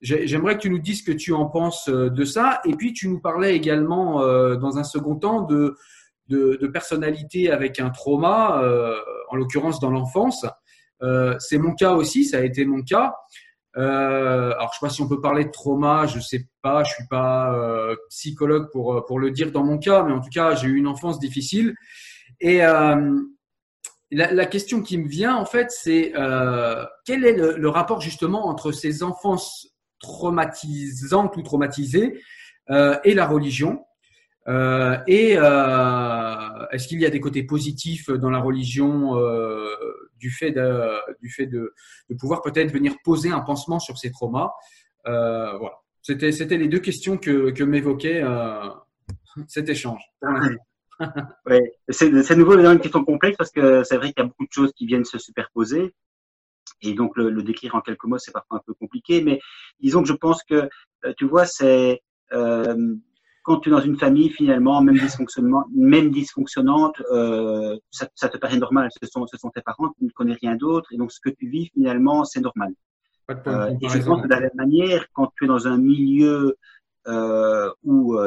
J'aimerais 0.00 0.54
que 0.54 0.60
tu 0.62 0.70
nous 0.70 0.78
dises 0.78 1.00
ce 1.00 1.10
que 1.10 1.16
tu 1.16 1.32
en 1.32 1.46
penses 1.46 1.88
de 1.88 2.24
ça. 2.24 2.60
Et 2.64 2.74
puis, 2.76 2.92
tu 2.92 3.08
nous 3.08 3.20
parlais 3.20 3.56
également, 3.56 4.20
dans 4.54 4.78
un 4.78 4.84
second 4.84 5.16
temps, 5.16 5.42
de, 5.42 5.76
de, 6.28 6.56
de 6.60 6.66
personnalité 6.68 7.50
avec 7.50 7.80
un 7.80 7.90
trauma, 7.90 8.62
en 9.30 9.36
l'occurrence 9.36 9.80
dans 9.80 9.90
l'enfance. 9.90 10.46
Euh, 11.02 11.36
c'est 11.38 11.58
mon 11.58 11.74
cas 11.74 11.92
aussi, 11.92 12.24
ça 12.24 12.38
a 12.38 12.40
été 12.42 12.64
mon 12.64 12.82
cas. 12.82 13.14
Euh, 13.78 14.52
alors, 14.52 14.70
je 14.72 14.78
sais 14.78 14.86
pas 14.86 14.90
si 14.90 15.02
on 15.02 15.08
peut 15.08 15.20
parler 15.20 15.44
de 15.44 15.50
trauma, 15.50 16.06
je 16.06 16.20
sais 16.20 16.48
pas, 16.62 16.82
je 16.84 16.92
suis 16.92 17.06
pas 17.06 17.54
euh, 17.54 17.94
psychologue 18.10 18.70
pour 18.72 19.04
pour 19.06 19.18
le 19.20 19.30
dire 19.30 19.52
dans 19.52 19.64
mon 19.64 19.78
cas, 19.78 20.02
mais 20.02 20.12
en 20.12 20.20
tout 20.20 20.30
cas, 20.30 20.54
j'ai 20.54 20.68
eu 20.68 20.76
une 20.76 20.88
enfance 20.88 21.18
difficile. 21.20 21.74
Et 22.40 22.64
euh, 22.64 23.20
la, 24.10 24.46
question 24.46 24.82
qui 24.82 24.98
me 24.98 25.08
vient 25.08 25.36
en 25.36 25.44
fait, 25.44 25.70
c'est 25.70 26.12
euh, 26.16 26.84
quel 27.04 27.24
est 27.24 27.34
le, 27.34 27.56
le, 27.56 27.68
rapport 27.68 28.00
justement 28.00 28.48
entre 28.48 28.72
ces 28.72 29.02
enfances 29.02 29.68
traumatisantes 30.00 31.36
ou 31.36 31.42
traumatisées 31.42 32.20
et 33.04 33.14
la 33.14 33.26
religion? 33.26 33.84
Euh, 34.48 34.96
et 35.06 35.34
euh, 35.36 36.66
est-ce 36.72 36.88
qu'il 36.88 37.00
y 37.00 37.06
a 37.06 37.10
des 37.10 37.20
côtés 37.20 37.42
positifs 37.42 38.08
dans 38.10 38.30
la 38.30 38.38
religion 38.38 39.18
euh, 39.18 39.74
du 40.18 40.30
fait 40.30 40.50
de, 40.50 40.98
du 41.20 41.30
fait 41.30 41.46
de, 41.46 41.74
de 42.10 42.14
pouvoir 42.16 42.42
peut-être 42.42 42.72
venir 42.72 42.94
poser 43.04 43.30
un 43.30 43.40
pansement 43.40 43.78
sur 43.78 43.98
ces 43.98 44.10
traumas 44.10 44.52
Voilà. 45.04 45.80
C'était, 46.02 46.32
c'était 46.32 46.56
les 46.56 46.68
deux 46.68 46.78
questions 46.78 47.18
que, 47.18 47.50
que 47.50 47.64
m'évoquait 47.64 48.22
cet 49.46 49.68
échange. 49.68 50.02
oui, 51.46 51.58
c'est, 51.88 52.22
c'est 52.22 52.36
nouveau 52.36 52.58
une 52.58 52.80
question 52.80 53.04
complexe 53.04 53.36
parce 53.36 53.50
que 53.50 53.84
c'est 53.84 53.96
vrai 53.96 54.12
qu'il 54.12 54.22
y 54.22 54.26
a 54.26 54.28
beaucoup 54.28 54.46
de 54.46 54.52
choses 54.52 54.72
qui 54.74 54.86
viennent 54.86 55.04
se 55.04 55.18
superposer. 55.18 55.94
Et 56.82 56.94
donc, 56.94 57.16
le, 57.16 57.30
le 57.30 57.42
décrire 57.42 57.74
en 57.74 57.80
quelques 57.80 58.04
mots, 58.04 58.18
c'est 58.18 58.32
parfois 58.32 58.58
un 58.58 58.62
peu 58.66 58.74
compliqué. 58.74 59.20
Mais 59.22 59.40
disons 59.80 60.02
que 60.02 60.08
je 60.08 60.14
pense 60.14 60.42
que, 60.44 60.68
tu 61.16 61.24
vois, 61.24 61.46
c'est 61.46 62.02
euh, 62.32 62.94
quand 63.48 63.60
tu 63.60 63.70
es 63.70 63.72
dans 63.72 63.80
une 63.80 63.96
famille, 63.98 64.28
finalement, 64.28 64.82
même 64.82 64.98
dysfonctionnement, 64.98 65.64
même 65.74 66.10
dysfonctionnante, 66.10 67.00
euh, 67.10 67.78
ça, 67.90 68.06
ça, 68.14 68.28
te 68.28 68.36
paraît 68.36 68.58
normal. 68.58 68.90
Ce 69.00 69.08
sont, 69.08 69.26
ce 69.26 69.38
sont 69.38 69.48
tes 69.48 69.62
parents, 69.62 69.88
tu 69.98 70.04
ne 70.04 70.10
connais 70.10 70.34
rien 70.34 70.54
d'autre, 70.54 70.92
et 70.92 70.98
donc 70.98 71.10
ce 71.10 71.18
que 71.18 71.30
tu 71.30 71.48
vis, 71.48 71.70
finalement, 71.72 72.24
c'est 72.24 72.40
normal. 72.40 72.74
Euh, 73.30 73.74
et 73.80 73.88
je 73.88 73.98
pense 74.04 74.20
que 74.22 74.26
de 74.26 74.34
la 74.34 74.40
même 74.40 74.50
manière, 74.54 75.06
quand 75.14 75.32
tu 75.36 75.44
es 75.44 75.48
dans 75.48 75.66
un 75.66 75.78
milieu 75.78 76.56
euh, 77.06 77.70
où 77.82 78.18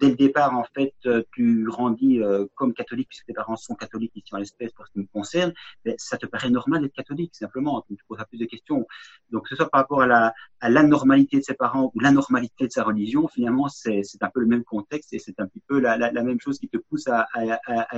dès 0.00 0.08
le 0.08 0.16
départ, 0.16 0.56
en 0.56 0.64
fait, 0.74 0.94
euh, 1.06 1.22
tu 1.32 1.64
grandis 1.64 2.22
euh, 2.22 2.46
comme 2.54 2.72
catholique, 2.72 3.08
puisque 3.08 3.26
tes 3.26 3.32
parents 3.32 3.56
sont 3.56 3.74
catholiques 3.74 4.12
ici 4.14 4.34
en 4.34 4.38
l'espèce 4.38 4.72
pour 4.72 4.86
ce 4.86 4.92
qui 4.92 4.98
me 5.00 5.06
concerne, 5.06 5.52
mais 5.84 5.94
ça 5.98 6.16
te 6.16 6.26
paraît 6.26 6.50
normal 6.50 6.82
d'être 6.82 6.94
catholique, 6.94 7.34
simplement. 7.34 7.84
Tu 7.88 7.96
te 7.96 8.02
poses 8.08 8.18
plus 8.28 8.38
de 8.38 8.44
questions. 8.44 8.86
Donc, 9.30 9.44
que 9.44 9.48
ce 9.50 9.56
soit 9.56 9.68
par 9.68 9.80
rapport 9.80 10.02
à 10.02 10.06
la, 10.06 10.34
à 10.60 10.68
l'anormalité 10.68 11.38
de 11.38 11.42
ses 11.42 11.54
parents 11.54 11.92
ou 11.94 12.00
l'anormalité 12.00 12.66
de 12.66 12.72
sa 12.72 12.84
religion, 12.84 13.28
finalement, 13.28 13.68
c'est, 13.68 14.02
un 14.20 14.30
peu 14.30 14.40
le 14.40 14.46
même 14.46 14.64
contexte 14.64 15.12
et 15.12 15.18
c'est 15.18 15.38
un 15.40 15.46
petit 15.46 15.62
peu 15.66 15.78
la, 15.78 16.10
même 16.12 16.40
chose 16.40 16.58
qui 16.58 16.68
te 16.68 16.78
pousse 16.78 17.06
à, 17.08 17.26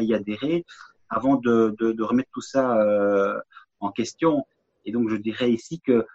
y 0.03 0.15
adhérer 0.15 0.65
avant 1.09 1.37
de, 1.37 2.03
remettre 2.03 2.31
tout 2.33 2.41
ça 2.41 2.77
euh, 2.79 3.39
en 3.81 3.91
question. 3.91 4.47
Et 4.85 4.93
donc, 4.93 5.09
je 5.09 5.17
dirais 5.17 5.51
ici 5.51 5.81
que 5.81 6.07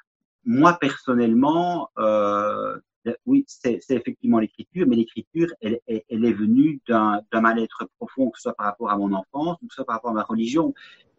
moi, 0.45 0.77
personnellement, 0.79 1.89
euh, 1.97 2.03
euh, 2.03 2.79
oui, 3.25 3.45
c'est 3.47 3.81
effectivement 3.89 4.39
l'écriture, 4.39 4.87
mais 4.87 4.95
l'écriture, 4.95 5.47
elle, 5.61 5.79
elle, 5.87 6.25
est 6.25 6.33
venue 6.33 6.81
d'un 6.87 7.21
mal-être 7.33 7.89
profond, 7.97 8.29
que 8.29 8.37
ce 8.37 8.43
soit 8.43 8.55
par 8.55 8.67
rapport 8.67 8.89
à 8.89 8.97
mon 8.97 9.13
enfance, 9.13 9.57
que 9.59 9.67
ce 9.69 9.75
soit 9.75 9.85
par 9.85 9.95
rapport 9.95 10.11
à 10.11 10.13
ma 10.13 10.23
religion. 10.23 10.73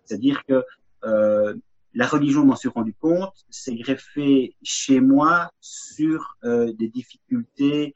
C'est-à-dire 0.04 0.44
que 0.44 0.64
euh, 1.04 1.54
la 1.94 2.06
religion, 2.06 2.44
m'en 2.44 2.56
suis 2.56 2.68
rendu 2.68 2.94
compte, 2.94 3.34
s'est 3.50 3.76
greffée 3.76 4.56
chez 4.62 5.00
moi 5.00 5.50
sur 5.60 6.36
euh, 6.44 6.72
des 6.72 6.88
difficultés 6.88 7.94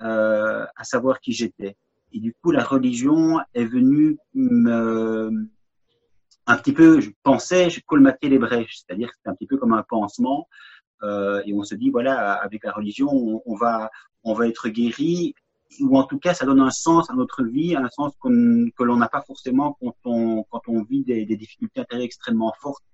euh, 0.00 0.64
à 0.76 0.84
savoir 0.84 1.20
qui 1.20 1.32
j'étais. 1.32 1.76
Et 2.12 2.20
du 2.20 2.34
coup, 2.34 2.52
la 2.52 2.64
religion 2.64 3.40
est 3.54 3.64
venue 3.64 4.16
me, 4.34 5.48
un 6.46 6.56
petit 6.56 6.72
peu, 6.72 7.00
je 7.00 7.10
pensais, 7.22 7.70
je 7.70 7.80
colmatais 7.84 8.28
les 8.28 8.38
brèches, 8.38 8.82
c'est-à-dire 8.86 9.08
que 9.08 9.14
c'est 9.22 9.30
un 9.30 9.34
petit 9.34 9.46
peu 9.46 9.56
comme 9.56 9.72
un 9.72 9.82
pansement 9.82 10.48
euh, 10.48 10.73
et 11.44 11.52
on 11.52 11.62
se 11.62 11.74
dit 11.74 11.90
voilà 11.90 12.32
avec 12.32 12.64
la 12.64 12.72
religion 12.72 13.08
on, 13.44 13.54
va 13.56 13.90
on 14.22 14.34
va 14.34 14.48
être 14.48 14.68
guéri 14.68 15.34
ou 15.80 15.98
en 15.98 16.04
tout 16.04 16.18
cas 16.18 16.34
ça 16.34 16.46
donne 16.46 16.60
un 16.60 16.70
sens 16.70 17.10
à 17.10 17.14
notre 17.14 17.42
vie, 17.44 17.76
un 17.76 17.88
sens 17.90 18.12
que 18.22 18.82
l'on 18.82 18.96
n'a 18.96 19.08
pas 19.08 19.22
forcément 19.22 19.76
quand 19.80 19.96
on 20.04 20.44
quand 20.44 20.62
on 20.68 20.82
vit 20.82 21.04
des, 21.04 21.24
difficultés 21.36 21.80
intérieures 21.80 22.04
extrêmement 22.04 22.52
fortes. 22.60 22.84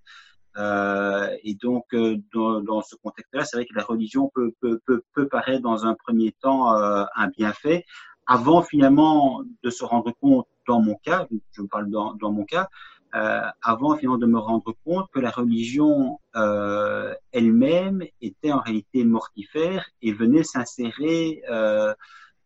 Euh, 0.57 1.29
et 1.45 1.55
donc 1.55 1.85
euh, 1.95 2.17
dans, 2.35 2.83
ce 2.83 2.97
contexte-là, 2.97 3.45
c'est 3.45 3.57
vrai 3.57 3.67
que 3.67 3.75
la 3.75 3.85
religion 3.85 4.31
peut, 4.35 4.53
peut, 4.61 4.81
peut, 5.15 5.29
paraître 5.29 5.63
dans 5.63 5.87
un 5.87 5.95
premier 5.95 6.33
temps 6.33 6.75
euh, 6.75 7.05
un 7.15 7.29
bienfait, 7.29 7.85
avant 8.27 8.63
finalement 8.63 9.43
de 9.63 9.71
se 9.71 9.85
rendre 9.85 10.13
compte, 10.21 10.47
dans 10.67 10.81
mon 10.81 10.97
cas, 10.97 11.27
je 11.53 11.63
parle 11.63 11.89
dans 11.89 12.33
mon 12.33 12.45
cas, 12.45 12.69
euh, 13.15 13.41
avant 13.63 13.97
finalement 13.97 14.19
de 14.19 14.27
me 14.27 14.39
rendre 14.39 14.75
compte 14.85 15.09
que 15.13 15.19
la 15.19 15.31
religion 15.31 16.21
euh, 16.37 17.13
elle-même 17.33 18.05
était 18.21 18.53
en 18.53 18.61
réalité 18.61 19.05
mortifère 19.05 19.85
et 20.01 20.13
venait 20.13 20.45
s'insérer 20.45 21.43
euh, 21.51 21.93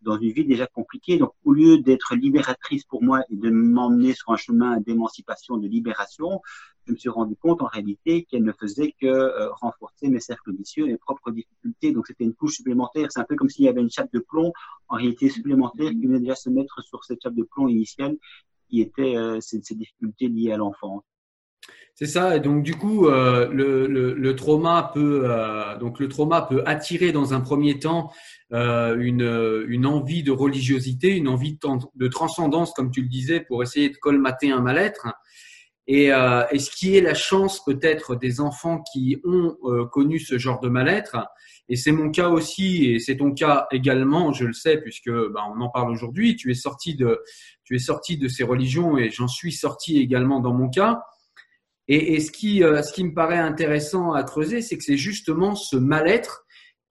dans 0.04 0.18
une 0.18 0.30
vie 0.30 0.44
déjà 0.44 0.66
compliquée. 0.66 1.18
Donc, 1.18 1.32
au 1.44 1.52
lieu 1.52 1.78
d'être 1.78 2.14
libératrice 2.14 2.84
pour 2.84 3.02
moi 3.02 3.22
et 3.30 3.36
de 3.36 3.50
m'emmener 3.50 4.14
sur 4.14 4.30
un 4.30 4.36
chemin 4.36 4.78
d'émancipation, 4.80 5.56
de 5.56 5.66
libération, 5.66 6.40
je 6.86 6.92
me 6.92 6.96
suis 6.96 7.08
rendu 7.08 7.34
compte 7.36 7.62
en 7.62 7.66
réalité 7.66 8.24
qu'elle 8.24 8.44
ne 8.44 8.52
faisait 8.52 8.94
que 9.00 9.06
euh, 9.06 9.50
renforcer 9.52 10.08
mes 10.08 10.20
cercles 10.20 10.54
vicieux, 10.54 10.86
mes 10.86 10.98
propres 10.98 11.30
difficultés. 11.30 11.92
Donc, 11.92 12.06
c'était 12.06 12.24
une 12.24 12.34
couche 12.34 12.56
supplémentaire. 12.56 13.08
C'est 13.10 13.20
un 13.20 13.24
peu 13.24 13.36
comme 13.36 13.48
s'il 13.48 13.64
y 13.64 13.68
avait 13.68 13.80
une 13.80 13.90
chape 13.90 14.12
de 14.12 14.20
plomb 14.20 14.52
en 14.88 14.96
réalité 14.96 15.30
supplémentaire 15.30 15.90
qui 15.90 16.06
venait 16.06 16.20
déjà 16.20 16.34
se 16.34 16.50
mettre 16.50 16.82
sur 16.82 17.04
cette 17.04 17.22
chape 17.22 17.34
de 17.34 17.42
plomb 17.44 17.68
initiale 17.68 18.16
étaient 18.80 19.16
euh, 19.16 19.40
ces, 19.40 19.58
difficultés 19.58 20.28
liées 20.28 20.52
à 20.52 20.56
l'enfant. 20.56 21.04
C'est 21.94 22.06
ça. 22.06 22.36
Et 22.36 22.40
donc 22.40 22.62
du 22.62 22.74
coup, 22.74 23.06
euh, 23.06 23.48
le, 23.52 23.86
le, 23.86 24.36
trauma 24.36 24.90
peut 24.92 25.22
euh, 25.24 25.78
donc 25.78 26.00
le 26.00 26.08
trauma 26.08 26.42
peut 26.42 26.62
attirer 26.66 27.12
dans 27.12 27.34
un 27.34 27.40
premier 27.40 27.78
temps 27.78 28.10
une, 28.50 29.64
une 29.68 29.86
envie 29.86 30.22
de 30.22 30.30
religiosité, 30.30 31.16
une 31.16 31.26
envie 31.28 31.58
de, 31.94 32.08
transcendance, 32.08 32.72
comme 32.72 32.92
tu 32.92 33.02
le 33.02 33.08
disais, 33.08 33.40
pour 33.40 33.62
essayer 33.64 33.88
de 33.90 33.96
colmater 33.96 34.52
un 34.52 34.60
mal-être. 34.60 35.08
Et, 35.88 36.06
et, 36.06 36.58
ce 36.58 36.70
qui 36.70 36.96
est 36.96 37.00
la 37.00 37.14
chance 37.14 37.64
peut-être 37.64 38.14
des 38.14 38.40
enfants 38.40 38.82
qui 38.92 39.20
ont 39.24 39.56
connu 39.90 40.20
ce 40.20 40.38
genre 40.38 40.60
de 40.60 40.68
mal-être, 40.68 41.16
et 41.68 41.76
c'est 41.76 41.92
mon 41.92 42.10
cas 42.10 42.28
aussi, 42.28 42.90
et 42.90 42.98
c'est 42.98 43.16
ton 43.16 43.32
cas 43.32 43.66
également, 43.70 44.32
je 44.32 44.44
le 44.44 44.52
sais, 44.52 44.78
puisque 44.78 45.10
bah, 45.10 45.44
on 45.54 45.60
en 45.60 45.70
parle 45.70 45.90
aujourd'hui. 45.90 46.36
Tu 46.36 46.50
es 46.50 46.54
sorti 46.54 46.94
de, 46.94 47.22
tu 47.64 47.74
es 47.76 47.78
sorti 47.78 48.16
de 48.16 48.28
ces 48.28 48.44
religions, 48.44 48.98
et 48.98 49.10
j'en 49.10 49.28
suis 49.28 49.52
sorti 49.52 49.98
également 49.98 50.40
dans 50.40 50.52
mon 50.52 50.68
cas. 50.68 51.02
Et, 51.88 52.14
et 52.14 52.20
ce 52.20 52.30
qui, 52.30 52.62
euh, 52.62 52.82
ce 52.82 52.92
qui 52.92 53.04
me 53.04 53.14
paraît 53.14 53.38
intéressant 53.38 54.12
à 54.12 54.22
creuser, 54.22 54.62
c'est 54.62 54.78
que 54.78 54.84
c'est 54.84 54.96
justement 54.96 55.54
ce 55.54 55.76
mal-être 55.76 56.44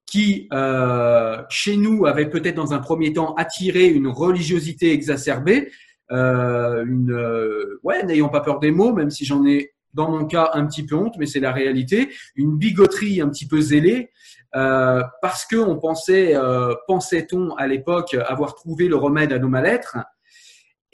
qui, 0.06 0.48
euh, 0.52 1.42
chez 1.48 1.76
nous, 1.76 2.06
avait 2.06 2.28
peut-être 2.28 2.54
dans 2.54 2.72
un 2.74 2.78
premier 2.78 3.12
temps 3.12 3.34
attiré 3.34 3.86
une 3.86 4.06
religiosité 4.06 4.92
exacerbée, 4.92 5.72
euh, 6.12 6.84
une, 6.84 7.10
euh, 7.10 7.80
ouais, 7.82 8.04
n'ayons 8.04 8.28
pas 8.28 8.40
peur 8.40 8.60
des 8.60 8.70
mots, 8.70 8.92
même 8.92 9.10
si 9.10 9.24
j'en 9.24 9.44
ai 9.44 9.72
dans 9.94 10.10
mon 10.10 10.26
cas 10.26 10.50
un 10.54 10.66
petit 10.66 10.84
peu 10.84 10.96
honte, 10.96 11.14
mais 11.18 11.26
c'est 11.26 11.40
la 11.40 11.52
réalité, 11.52 12.10
une 12.34 12.58
bigoterie 12.58 13.20
un 13.20 13.28
petit 13.28 13.46
peu 13.46 13.60
zélée, 13.60 14.10
euh, 14.54 15.02
parce 15.22 15.46
que 15.46 15.56
on 15.56 15.78
pensait, 15.78 16.36
euh, 16.36 16.74
pensait-on 16.86 17.54
à 17.56 17.66
l'époque 17.66 18.14
avoir 18.14 18.54
trouvé 18.54 18.88
le 18.88 18.96
remède 18.96 19.32
à 19.32 19.38
nos 19.38 19.48
mal-être, 19.48 19.96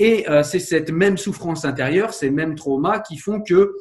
et 0.01 0.27
euh, 0.31 0.43
c'est 0.43 0.59
cette 0.59 0.91
même 0.91 1.19
souffrance 1.19 1.67
intérieure, 1.67 2.15
ces 2.15 2.31
mêmes 2.31 2.55
traumas 2.55 3.01
qui 3.01 3.19
font 3.19 3.43
que, 3.43 3.75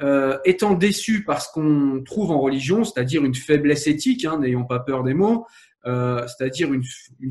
euh, 0.00 0.36
étant 0.44 0.74
déçu 0.74 1.24
par 1.24 1.40
ce 1.40 1.48
qu'on 1.52 2.02
trouve 2.04 2.32
en 2.32 2.40
religion, 2.40 2.82
c'est-à-dire 2.82 3.24
une 3.24 3.36
faiblesse 3.36 3.86
éthique, 3.86 4.24
hein, 4.24 4.40
n'ayons 4.40 4.64
pas 4.64 4.80
peur 4.80 5.04
des 5.04 5.14
mots, 5.14 5.46
euh, 5.86 6.26
c'est-à-dire 6.26 6.72
une, 6.72 6.82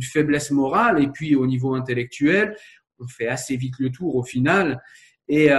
faiblesse 0.01 0.51
morale, 0.51 1.03
et 1.03 1.07
puis 1.07 1.35
au 1.35 1.45
niveau 1.45 1.75
intellectuel, 1.75 2.55
on 2.97 3.07
fait 3.09 3.27
assez 3.27 3.57
vite 3.57 3.75
le 3.77 3.91
tour 3.91 4.15
au 4.15 4.23
final, 4.23 4.81
et, 5.27 5.49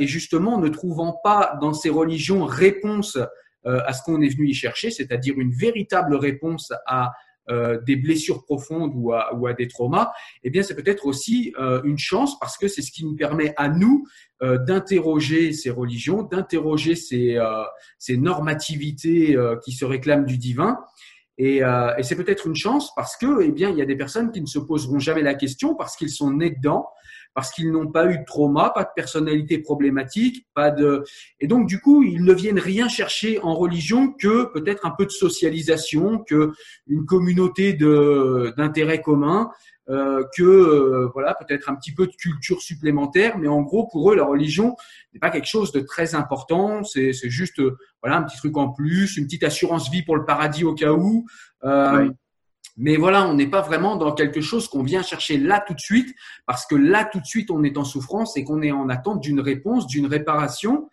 justement, 0.00 0.58
ne 0.58 0.68
trouvant 0.68 1.20
pas 1.22 1.56
dans 1.60 1.72
ces 1.72 1.88
religions 1.88 2.44
réponse 2.44 3.16
à 3.64 3.92
ce 3.92 4.02
qu'on 4.02 4.20
est 4.22 4.28
venu 4.28 4.48
y 4.48 4.54
chercher, 4.54 4.90
c'est-à-dire 4.90 5.38
une 5.38 5.52
véritable 5.52 6.16
réponse 6.16 6.72
à 6.86 7.12
des 7.86 7.96
blessures 7.96 8.44
profondes 8.44 8.92
ou 8.94 9.12
à, 9.12 9.54
des 9.54 9.68
traumas, 9.68 10.12
eh 10.44 10.50
bien, 10.50 10.62
c'est 10.62 10.74
peut-être 10.74 11.06
aussi 11.06 11.52
euh, 11.58 11.80
une 11.84 11.98
chance 11.98 12.38
parce 12.38 12.56
que 12.56 12.68
c'est 12.68 12.82
ce 12.82 12.92
qui 12.92 13.04
nous 13.04 13.16
permet 13.16 13.54
à 13.56 13.68
nous 13.68 14.06
euh, 14.42 14.58
d'interroger 14.58 15.52
ces 15.52 15.70
religions, 15.70 16.22
d'interroger 16.22 16.94
ces, 16.94 17.36
normativités 18.10 19.36
qui 19.64 19.72
se 19.72 19.84
réclament 19.84 20.24
du 20.24 20.38
divin. 20.38 20.78
Et, 21.42 21.64
euh, 21.64 21.96
et 21.96 22.02
c'est 22.02 22.16
peut-être 22.16 22.46
une 22.46 22.54
chance 22.54 22.94
parce 22.94 23.16
que, 23.16 23.40
eh 23.42 23.50
bien, 23.50 23.70
il 23.70 23.78
y 23.78 23.80
a 23.80 23.86
des 23.86 23.96
personnes 23.96 24.30
qui 24.30 24.42
ne 24.42 24.46
se 24.46 24.58
poseront 24.58 24.98
jamais 24.98 25.22
la 25.22 25.32
question 25.32 25.74
parce 25.74 25.96
qu'ils 25.96 26.10
sont 26.10 26.30
nés 26.32 26.50
dedans, 26.50 26.86
parce 27.34 27.50
qu'ils 27.50 27.70
n'ont 27.70 27.90
pas 27.90 28.10
eu 28.10 28.18
de 28.18 28.24
trauma, 28.24 28.70
pas 28.70 28.84
de 28.84 28.90
personnalité 28.94 29.58
problématique, 29.58 30.46
pas 30.54 30.70
de, 30.70 31.04
et 31.38 31.46
donc 31.46 31.68
du 31.68 31.80
coup, 31.80 32.02
ils 32.02 32.24
ne 32.24 32.32
viennent 32.32 32.58
rien 32.58 32.88
chercher 32.88 33.38
en 33.40 33.54
religion 33.54 34.12
que 34.12 34.52
peut-être 34.52 34.84
un 34.84 34.90
peu 34.90 35.06
de 35.06 35.10
socialisation, 35.10 36.18
que 36.18 36.52
une 36.86 37.06
communauté 37.06 37.72
de 37.72 38.52
d'intérêts 38.56 39.00
communs, 39.00 39.50
euh, 39.90 40.22
que 40.36 40.42
euh, 40.42 41.08
voilà 41.14 41.34
peut-être 41.34 41.68
un 41.68 41.74
petit 41.74 41.92
peu 41.92 42.06
de 42.06 42.12
culture 42.12 42.62
supplémentaire, 42.62 43.38
mais 43.38 43.48
en 43.48 43.62
gros 43.62 43.88
pour 43.88 44.12
eux 44.12 44.14
la 44.14 44.24
religion 44.24 44.76
n'est 45.12 45.18
pas 45.18 45.30
quelque 45.30 45.48
chose 45.48 45.72
de 45.72 45.80
très 45.80 46.14
important, 46.14 46.84
c'est 46.84 47.12
juste 47.12 47.58
euh, 47.58 47.76
voilà 48.02 48.18
un 48.18 48.22
petit 48.22 48.36
truc 48.36 48.56
en 48.56 48.70
plus, 48.70 49.16
une 49.16 49.24
petite 49.24 49.42
assurance 49.42 49.90
vie 49.90 50.02
pour 50.02 50.16
le 50.16 50.24
paradis 50.24 50.64
au 50.64 50.74
cas 50.74 50.92
où. 50.92 51.26
Mais 52.80 52.96
voilà, 52.96 53.28
on 53.28 53.34
n'est 53.34 53.46
pas 53.46 53.60
vraiment 53.60 53.96
dans 53.96 54.12
quelque 54.12 54.40
chose 54.40 54.66
qu'on 54.68 54.82
vient 54.82 55.02
chercher 55.02 55.38
là 55.38 55.62
tout 55.64 55.74
de 55.74 55.80
suite, 55.80 56.14
parce 56.46 56.66
que 56.66 56.74
là 56.74 57.04
tout 57.04 57.20
de 57.20 57.26
suite 57.26 57.50
on 57.50 57.62
est 57.62 57.76
en 57.76 57.84
souffrance 57.84 58.36
et 58.36 58.44
qu'on 58.44 58.62
est 58.62 58.72
en 58.72 58.88
attente 58.88 59.20
d'une 59.20 59.40
réponse, 59.40 59.86
d'une 59.86 60.06
réparation. 60.06 60.88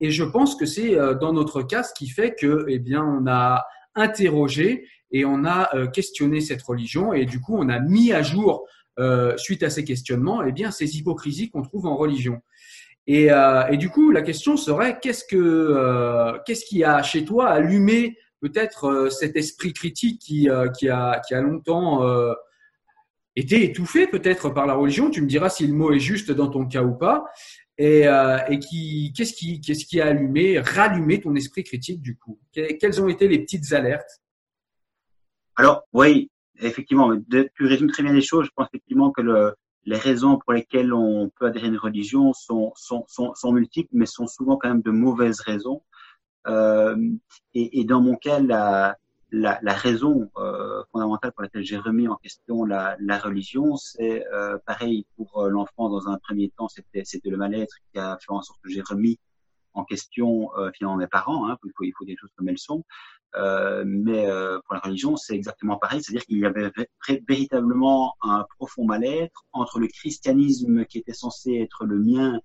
Et 0.00 0.10
je 0.10 0.24
pense 0.24 0.54
que 0.54 0.66
c'est 0.66 0.96
dans 1.20 1.32
notre 1.32 1.62
cas 1.62 1.82
ce 1.82 1.92
qui 1.94 2.08
fait 2.08 2.34
que, 2.34 2.64
eh 2.68 2.78
bien, 2.78 3.04
on 3.04 3.26
a 3.26 3.64
interrogé 3.94 4.86
et 5.12 5.24
on 5.24 5.44
a 5.44 5.74
euh, 5.74 5.86
questionné 5.86 6.40
cette 6.40 6.62
religion 6.62 7.12
et 7.12 7.24
du 7.24 7.40
coup 7.40 7.56
on 7.56 7.68
a 7.68 7.80
mis 7.80 8.12
à 8.12 8.22
jour 8.22 8.66
euh, 8.98 9.36
suite 9.36 9.62
à 9.62 9.70
ces 9.70 9.84
questionnements 9.84 10.42
eh 10.42 10.52
bien 10.52 10.70
ces 10.70 10.96
hypocrisies 10.96 11.50
qu'on 11.50 11.62
trouve 11.62 11.86
en 11.86 11.96
religion. 11.96 12.40
Et, 13.06 13.32
euh, 13.32 13.66
et, 13.68 13.76
du 13.76 13.88
coup 13.88 14.10
la 14.10 14.22
question 14.22 14.56
serait 14.56 14.98
qu'est-ce 15.00 15.24
que 15.24 16.38
qu'est-ce 16.46 16.64
qui 16.64 16.84
a 16.84 17.02
chez 17.02 17.24
toi 17.24 17.48
allumé 17.48 18.16
peut-être 18.40 19.08
cet 19.10 19.36
esprit 19.36 19.72
critique 19.72 20.20
qui, 20.20 20.48
qui, 20.78 20.88
a, 20.88 21.40
longtemps 21.40 22.02
été 23.36 23.64
étouffé 23.64 24.06
peut-être 24.06 24.50
par 24.50 24.66
la 24.66 24.74
religion. 24.74 25.10
Tu 25.10 25.22
me 25.22 25.26
diras 25.26 25.48
si 25.48 25.66
le 25.66 25.74
mot 25.74 25.92
est 25.92 25.98
juste 25.98 26.30
dans 26.30 26.48
ton 26.48 26.66
cas 26.66 26.82
ou 26.82 26.94
pas. 26.94 27.24
Et, 27.78 28.06
qui, 28.60 29.12
qu'est-ce 29.16 29.32
qui, 29.32 29.60
qu'est-ce 29.60 29.86
qui 29.86 30.00
a 30.00 30.06
allumé, 30.06 30.58
rallumé 30.58 31.20
ton 31.20 31.34
esprit 31.34 31.64
critique 31.64 32.00
du 32.00 32.16
coup? 32.16 32.38
Quelles 32.52 33.00
ont 33.00 33.08
été 33.08 33.28
les 33.28 33.38
petites 33.38 33.72
alertes? 33.72 34.20
Alors, 35.56 35.82
oui, 35.92 36.30
effectivement, 36.60 37.10
tu 37.54 37.66
résumes 37.66 37.90
très 37.90 38.02
bien 38.02 38.12
les 38.12 38.20
choses. 38.20 38.46
Je 38.46 38.50
pense 38.54 38.68
effectivement 38.68 39.10
que 39.10 39.22
le, 39.22 39.54
les 39.84 39.96
raisons 39.96 40.38
pour 40.38 40.52
lesquelles 40.52 40.92
on 40.92 41.30
peut 41.30 41.46
adhérer 41.46 41.66
à 41.66 41.68
une 41.70 41.78
religion 41.78 42.32
sont, 42.32 42.72
sont 42.76 43.52
multiples, 43.52 43.90
mais 43.92 44.06
sont 44.06 44.26
souvent 44.26 44.56
quand 44.56 44.68
même 44.68 44.82
de 44.82 44.90
mauvaises 44.90 45.40
raisons. 45.40 45.82
Euh, 46.46 46.96
et, 47.54 47.80
et, 47.80 47.84
dans 47.84 48.00
mon 48.00 48.16
cas, 48.16 48.40
la, 48.40 48.96
la, 49.30 49.58
la 49.62 49.72
raison 49.74 50.30
euh, 50.36 50.82
fondamentale 50.92 51.32
pour 51.32 51.42
laquelle 51.42 51.64
j'ai 51.64 51.76
remis 51.76 52.08
en 52.08 52.16
question 52.16 52.64
la, 52.64 52.96
la 53.00 53.18
religion, 53.18 53.76
c'est 53.76 54.26
euh, 54.32 54.58
pareil 54.66 55.06
pour 55.16 55.48
l'enfant 55.48 55.90
dans 55.90 56.08
un 56.08 56.18
premier 56.18 56.50
temps, 56.50 56.68
c'était 56.68 57.30
le 57.30 57.36
mal-être 57.36 57.74
qui 57.92 57.98
a 57.98 58.18
fait 58.18 58.32
en 58.32 58.42
sorte 58.42 58.60
que 58.62 58.70
j'ai 58.70 58.82
remis 58.82 59.18
en 59.74 59.84
question 59.84 60.50
euh, 60.56 60.70
finalement 60.74 60.96
mes 60.96 61.06
parents. 61.06 61.48
Hein, 61.48 61.56
il 61.64 61.72
faut 61.76 61.84
il 61.84 61.92
faut 61.96 62.04
des 62.04 62.16
choses 62.16 62.30
comme 62.36 62.48
elles 62.48 62.58
sont. 62.58 62.84
Euh, 63.36 63.84
mais 63.86 64.26
euh, 64.26 64.58
pour 64.64 64.74
la 64.74 64.80
religion, 64.80 65.16
c'est 65.16 65.34
exactement 65.36 65.76
pareil, 65.76 66.02
c'est-à-dire 66.02 66.24
qu'il 66.24 66.38
y 66.38 66.46
avait 66.46 66.72
véritablement 67.28 68.16
un 68.22 68.44
profond 68.58 68.84
mal-être 68.84 69.44
entre 69.52 69.78
le 69.78 69.86
christianisme 69.86 70.84
qui 70.84 70.98
était 70.98 71.12
censé 71.12 71.54
être 71.54 71.84
le 71.84 72.00
mien, 72.00 72.40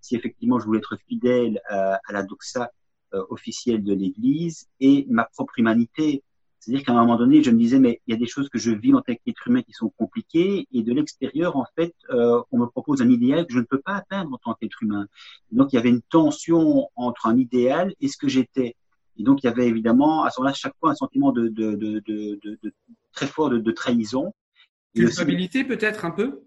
si 0.00 0.14
effectivement 0.14 0.60
je 0.60 0.66
voulais 0.66 0.78
être 0.78 0.96
fidèle 1.08 1.60
à, 1.68 1.98
la 2.10 2.22
doxa 2.22 2.70
officielle 3.12 3.82
de 3.82 3.94
l'Église, 3.94 4.68
et 4.80 5.06
ma 5.08 5.24
propre 5.24 5.58
humanité. 5.58 6.22
C'est-à-dire 6.60 6.84
qu'à 6.84 6.92
un 6.92 7.00
moment 7.00 7.16
donné, 7.16 7.42
je 7.42 7.50
me 7.50 7.58
disais, 7.58 7.78
mais 7.78 8.00
il 8.06 8.12
y 8.12 8.14
a 8.14 8.18
des 8.18 8.26
choses 8.26 8.48
que 8.48 8.58
je 8.58 8.70
vis 8.70 8.92
en 8.92 9.00
tant 9.00 9.14
qu'être 9.14 9.46
humain 9.46 9.62
qui 9.62 9.72
sont 9.72 9.90
compliquées, 9.90 10.66
et 10.72 10.82
de 10.82 10.92
l'extérieur, 10.92 11.56
en 11.56 11.66
fait, 11.76 11.94
euh, 12.10 12.42
on 12.50 12.58
me 12.58 12.66
propose 12.66 13.00
un 13.00 13.08
idéal 13.08 13.46
que 13.46 13.54
je 13.54 13.60
ne 13.60 13.64
peux 13.64 13.80
pas 13.80 13.94
atteindre 13.94 14.32
en 14.32 14.38
tant 14.38 14.54
qu'être 14.54 14.82
humain. 14.82 15.06
donc, 15.52 15.72
il 15.72 15.76
y 15.76 15.78
avait 15.78 15.88
une 15.88 16.02
tension 16.02 16.88
entre 16.96 17.26
un 17.26 17.38
idéal 17.38 17.94
et 18.00 18.08
ce 18.08 18.16
que 18.16 18.28
j'étais. 18.28 18.76
Et 19.16 19.22
donc, 19.22 19.42
il 19.42 19.46
y 19.46 19.48
avait 19.48 19.66
évidemment, 19.66 20.24
à 20.24 20.30
ce 20.30 20.40
moment-là, 20.40 20.54
chaque 20.54 20.74
fois, 20.78 20.90
un 20.90 20.94
sentiment 20.94 21.32
de, 21.32 21.48
de, 21.48 21.74
de, 21.74 22.02
de 22.04 22.72
très 23.12 23.26
fort 23.26 23.50
de, 23.50 23.72
trahison. 23.72 24.32
Culpabilité 24.94 25.64
peut-être 25.64 26.04
un 26.04 26.10
peu? 26.10 26.42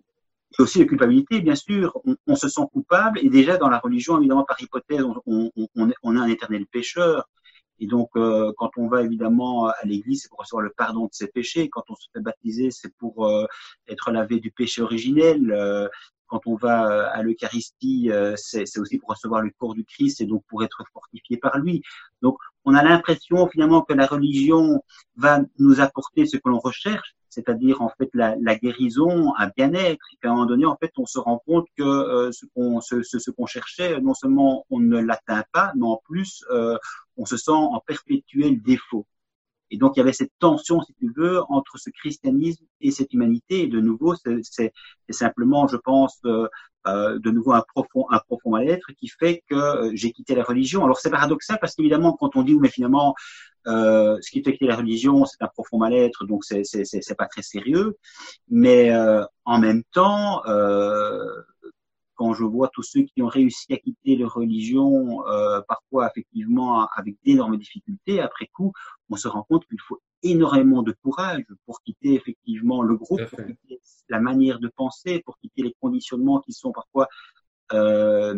Et 0.58 0.62
aussi 0.62 0.80
la 0.80 0.86
culpabilité, 0.86 1.42
bien 1.42 1.56
sûr, 1.56 1.98
on, 2.06 2.16
on, 2.28 2.36
se 2.36 2.50
sent 2.50 2.62
coupable, 2.74 3.20
et 3.20 3.30
déjà 3.30 3.58
dans 3.58 3.70
la 3.70 3.80
religion, 3.80 4.18
évidemment, 4.18 4.44
par 4.44 4.62
hypothèse, 4.62 5.04
on, 5.04 5.22
on, 5.26 5.52
on, 5.76 5.90
est 5.90 5.96
un 6.04 6.28
éternel 6.28 6.66
pécheur, 6.66 7.28
et 7.82 7.88
donc, 7.88 8.10
euh, 8.16 8.54
quand 8.58 8.70
on 8.78 8.88
va 8.88 9.02
évidemment 9.02 9.66
à 9.66 9.76
l'église, 9.86 10.22
c'est 10.22 10.30
pour 10.30 10.40
recevoir 10.40 10.62
le 10.62 10.70
pardon 10.70 11.06
de 11.06 11.14
ses 11.14 11.28
péchés. 11.28 11.68
Quand 11.68 11.84
on 11.90 11.96
se 11.96 12.08
fait 12.14 12.22
baptiser, 12.22 12.70
c'est 12.70 12.96
pour 12.98 13.26
euh, 13.26 13.48
être 13.88 14.12
lavé 14.12 14.40
du 14.40 14.52
péché 14.52 14.84
originel. 14.84 15.52
Euh, 15.52 15.90
quand 16.32 16.42
on 16.48 16.56
va 16.56 17.10
à 17.10 17.22
l'Eucharistie, 17.22 18.10
c'est 18.38 18.80
aussi 18.80 18.98
pour 18.98 19.10
recevoir 19.10 19.42
le 19.42 19.52
corps 19.60 19.76
du 19.76 19.84
Christ 19.84 20.22
et 20.22 20.26
donc 20.26 20.44
pour 20.48 20.64
être 20.64 20.82
fortifié 20.94 21.36
par 21.36 21.60
lui. 21.60 21.84
Donc, 22.22 22.38
on 22.64 22.74
a 22.74 22.84
l'impression 22.84 23.48
finalement 23.50 23.82
que 23.82 23.94
la 23.94 24.06
religion 24.06 24.82
va 25.16 25.42
nous 25.60 25.82
apporter 25.82 26.26
ce 26.26 26.38
que 26.38 26.48
l'on 26.48 26.60
recherche, 26.60 27.16
c'est-à-dire 27.30 27.82
en 27.82 27.90
fait 27.98 28.10
la, 28.14 28.36
la 28.42 28.56
guérison, 28.56 29.34
un 29.38 29.50
bien-être. 29.56 30.06
Et 30.14 30.18
qu'à 30.22 30.30
un 30.30 30.34
moment 30.34 30.46
donné, 30.46 30.66
en 30.66 30.78
fait, 30.78 30.92
on 30.98 31.06
se 31.06 31.18
rend 31.18 31.42
compte 31.46 31.68
que 31.78 31.84
euh, 31.84 32.32
ce 32.32 32.46
qu'on 32.54 32.82
ce, 32.82 33.02
ce, 33.04 33.32
qu'on 33.32 33.46
cherchait, 33.46 34.00
non 34.02 34.14
seulement 34.14 34.66
on 34.70 34.80
ne 34.80 35.00
l'atteint 35.00 35.44
pas, 35.52 35.72
mais 35.76 35.86
en 35.86 36.00
plus 36.06 36.46
euh, 36.52 36.78
on 37.18 37.26
se 37.26 37.38
sent 37.38 37.52
en 37.52 37.80
perpétuel 37.86 38.62
défaut. 38.62 39.06
Et 39.72 39.78
donc, 39.78 39.96
il 39.96 40.00
y 40.00 40.04
avait 40.04 40.14
cette 40.14 40.34
tension, 40.40 40.82
si 40.82 40.94
tu 40.94 41.12
veux, 41.16 41.42
entre 41.50 41.78
ce 41.78 41.90
christianisme 41.90 42.66
et 42.82 42.92
cette 42.92 43.14
humanité. 43.14 43.64
Et 43.64 43.68
de 43.68 43.80
nouveau, 43.80 44.16
c'est 44.16 44.74
simplement, 45.10 45.68
je 45.68 45.78
pense, 45.78 46.20
euh, 46.26 46.48
euh, 46.88 47.20
de 47.20 47.32
nouveau 47.32 47.54
un 47.54 47.64
profond, 47.74 48.06
un 48.10 48.20
profond 48.20 48.52
mal-être 48.52 48.92
qui 49.00 49.08
fait 49.08 49.44
que 49.50 49.56
euh, 49.56 49.92
j'ai 49.94 50.12
quitté 50.12 50.36
la 50.36 50.44
religion. 50.44 50.84
Alors, 50.84 51.00
c'est 51.00 51.10
paradoxal 51.10 51.58
parce 51.62 51.76
qu'évidemment, 51.76 52.14
quand 52.20 52.36
on 52.36 52.44
dit, 52.44 52.56
mais 52.56 52.70
finalement, 52.70 53.16
euh, 53.68 54.18
ce 54.22 54.32
qui 54.32 54.44
fait 54.44 54.54
quitter 54.54 54.68
la 54.68 54.76
religion, 54.76 55.26
c'est 55.26 55.42
un 55.42 55.48
profond 55.48 55.78
mal-être, 55.78 56.26
donc 56.26 56.44
c'est 56.44 57.18
pas 57.18 57.28
très 57.28 57.44
sérieux. 57.44 57.98
Mais 58.50 58.92
euh, 58.92 59.24
en 59.46 59.60
même 59.60 59.84
temps, 59.94 60.42
quand 62.22 62.36
je 62.36 62.44
vois 62.44 62.70
tous 62.72 62.84
ceux 62.84 63.02
qui 63.02 63.24
ont 63.24 63.28
réussi 63.28 63.74
à 63.74 63.78
quitter 63.78 64.16
leur 64.16 64.36
religion, 64.36 65.26
euh, 65.26 65.60
parfois 65.68 66.08
effectivement 66.08 66.88
avec 66.96 67.16
d'énormes 67.26 67.58
difficultés, 67.58 68.22
après 68.22 68.46
coup, 68.54 68.74
on 69.10 69.16
se 69.16 69.28
rend 69.28 69.42
compte 69.42 69.66
qu'il 69.66 69.82
faut 69.82 70.00
énormément 70.22 70.84
de 70.84 70.94
courage 71.02 71.44
pour 71.66 71.82
quitter 71.82 72.14
effectivement 72.14 72.84
le 72.84 72.96
groupe, 72.96 73.26
pour 73.26 73.40
quitter 73.44 73.82
la 74.08 74.20
manière 74.20 74.60
de 74.60 74.68
penser, 74.68 75.24
pour 75.26 75.40
quitter 75.40 75.64
les 75.64 75.76
conditionnements 75.82 76.42
qui 76.42 76.54
sont 76.54 76.72
parfois 76.72 77.08
euh, 77.74 78.34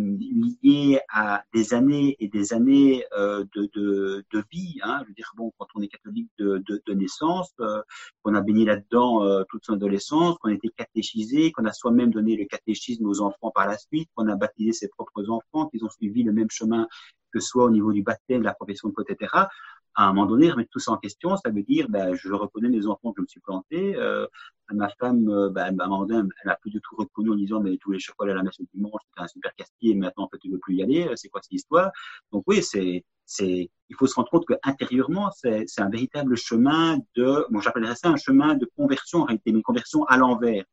lié 0.63 0.99
à 1.09 1.43
des 1.53 1.73
années 1.73 2.15
et 2.19 2.27
des 2.27 2.53
années 2.53 3.05
euh, 3.17 3.43
de, 3.55 3.69
de, 3.73 4.25
de, 4.31 4.43
vie. 4.51 4.79
Hein. 4.83 4.99
Je 5.03 5.07
veux 5.07 5.13
dire, 5.13 5.31
bon, 5.35 5.51
quand 5.57 5.67
on 5.75 5.81
est 5.81 5.87
catholique 5.87 6.29
de, 6.37 6.63
de, 6.67 6.93
naissance, 6.93 7.51
euh, 7.59 7.81
qu'on 8.21 8.35
a 8.35 8.41
baigné 8.41 8.65
là-dedans 8.65 9.23
euh, 9.23 9.43
toute 9.49 9.65
son 9.65 9.73
adolescence, 9.73 10.37
qu'on 10.37 10.49
a 10.49 10.53
été 10.53 10.69
catéchisé, 10.69 11.51
qu'on 11.51 11.65
a 11.65 11.73
soi-même 11.73 12.11
donné 12.11 12.35
le 12.35 12.45
catéchisme 12.45 13.05
aux 13.05 13.21
enfants 13.21 13.51
par 13.53 13.67
la 13.67 13.77
suite, 13.77 14.09
qu'on 14.15 14.27
a 14.27 14.35
baptisé 14.35 14.73
ses 14.73 14.87
propres 14.87 15.29
enfants, 15.29 15.67
qu'ils 15.69 15.83
ont 15.83 15.89
suivi 15.89 16.23
le 16.23 16.31
même 16.31 16.49
chemin 16.49 16.87
que 17.33 17.39
soit 17.39 17.65
au 17.65 17.71
niveau 17.71 17.91
du 17.91 18.03
baptême, 18.03 18.41
de 18.41 18.45
la 18.45 18.53
profession 18.53 18.89
de 18.89 18.93
etc 19.09 19.47
à 19.95 20.07
un 20.07 20.13
moment 20.13 20.25
donné, 20.25 20.51
remettre 20.51 20.69
tout 20.71 20.79
ça 20.79 20.91
en 20.91 20.97
question, 20.97 21.35
ça 21.37 21.49
veut 21.49 21.63
dire, 21.63 21.87
ben, 21.89 22.15
je 22.15 22.31
reconnais 22.31 22.69
les 22.69 22.87
enfants 22.87 23.11
que 23.11 23.17
je 23.17 23.21
me 23.21 23.27
suis 23.27 23.39
planté. 23.39 23.95
Euh, 23.95 24.25
ma 24.71 24.89
femme, 24.89 25.29
euh, 25.29 25.49
ben, 25.49 25.79
à 25.79 25.85
un 25.85 25.87
moment 25.87 26.05
donné, 26.05 26.29
elle 26.43 26.49
a 26.49 26.55
plus 26.55 26.71
du 26.71 26.81
tout 26.81 26.95
reconnu 26.95 27.31
en 27.31 27.35
disant, 27.35 27.59
mais 27.59 27.77
tous 27.77 27.91
les 27.91 27.99
chocolats 27.99 28.33
à 28.33 28.35
la 28.35 28.43
messe 28.43 28.57
du 28.57 28.67
dimanche, 28.73 29.01
c'était 29.07 29.21
un 29.21 29.27
super 29.27 29.53
casse-pied, 29.55 29.95
maintenant, 29.95 30.23
en 30.23 30.29
fait, 30.29 30.39
tu 30.39 30.49
veux 30.49 30.59
plus 30.59 30.75
y 30.75 30.83
aller. 30.83 31.09
C'est 31.15 31.29
quoi 31.29 31.41
cette 31.41 31.53
histoire? 31.53 31.91
Donc 32.31 32.43
oui, 32.47 32.63
c'est, 32.63 33.05
c'est, 33.25 33.69
il 33.89 33.95
faut 33.95 34.07
se 34.07 34.15
rendre 34.15 34.29
compte 34.29 34.45
que 34.45 34.55
intérieurement, 34.63 35.29
c'est, 35.31 35.65
c'est 35.67 35.81
un 35.81 35.89
véritable 35.89 36.35
chemin 36.35 36.97
de, 37.15 37.45
bon, 37.49 37.59
j'appellerais 37.59 37.95
ça 37.95 38.09
un 38.09 38.17
chemin 38.17 38.55
de 38.55 38.69
conversion 38.75 39.19
en 39.19 39.25
réalité, 39.25 39.51
une 39.51 39.61
conversion 39.61 40.03
à 40.05 40.17
l'envers, 40.17 40.63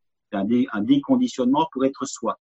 dé, 0.44 0.66
un 0.72 0.80
déconditionnement 0.80 1.68
pour 1.72 1.84
être 1.84 2.06
soi. 2.06 2.38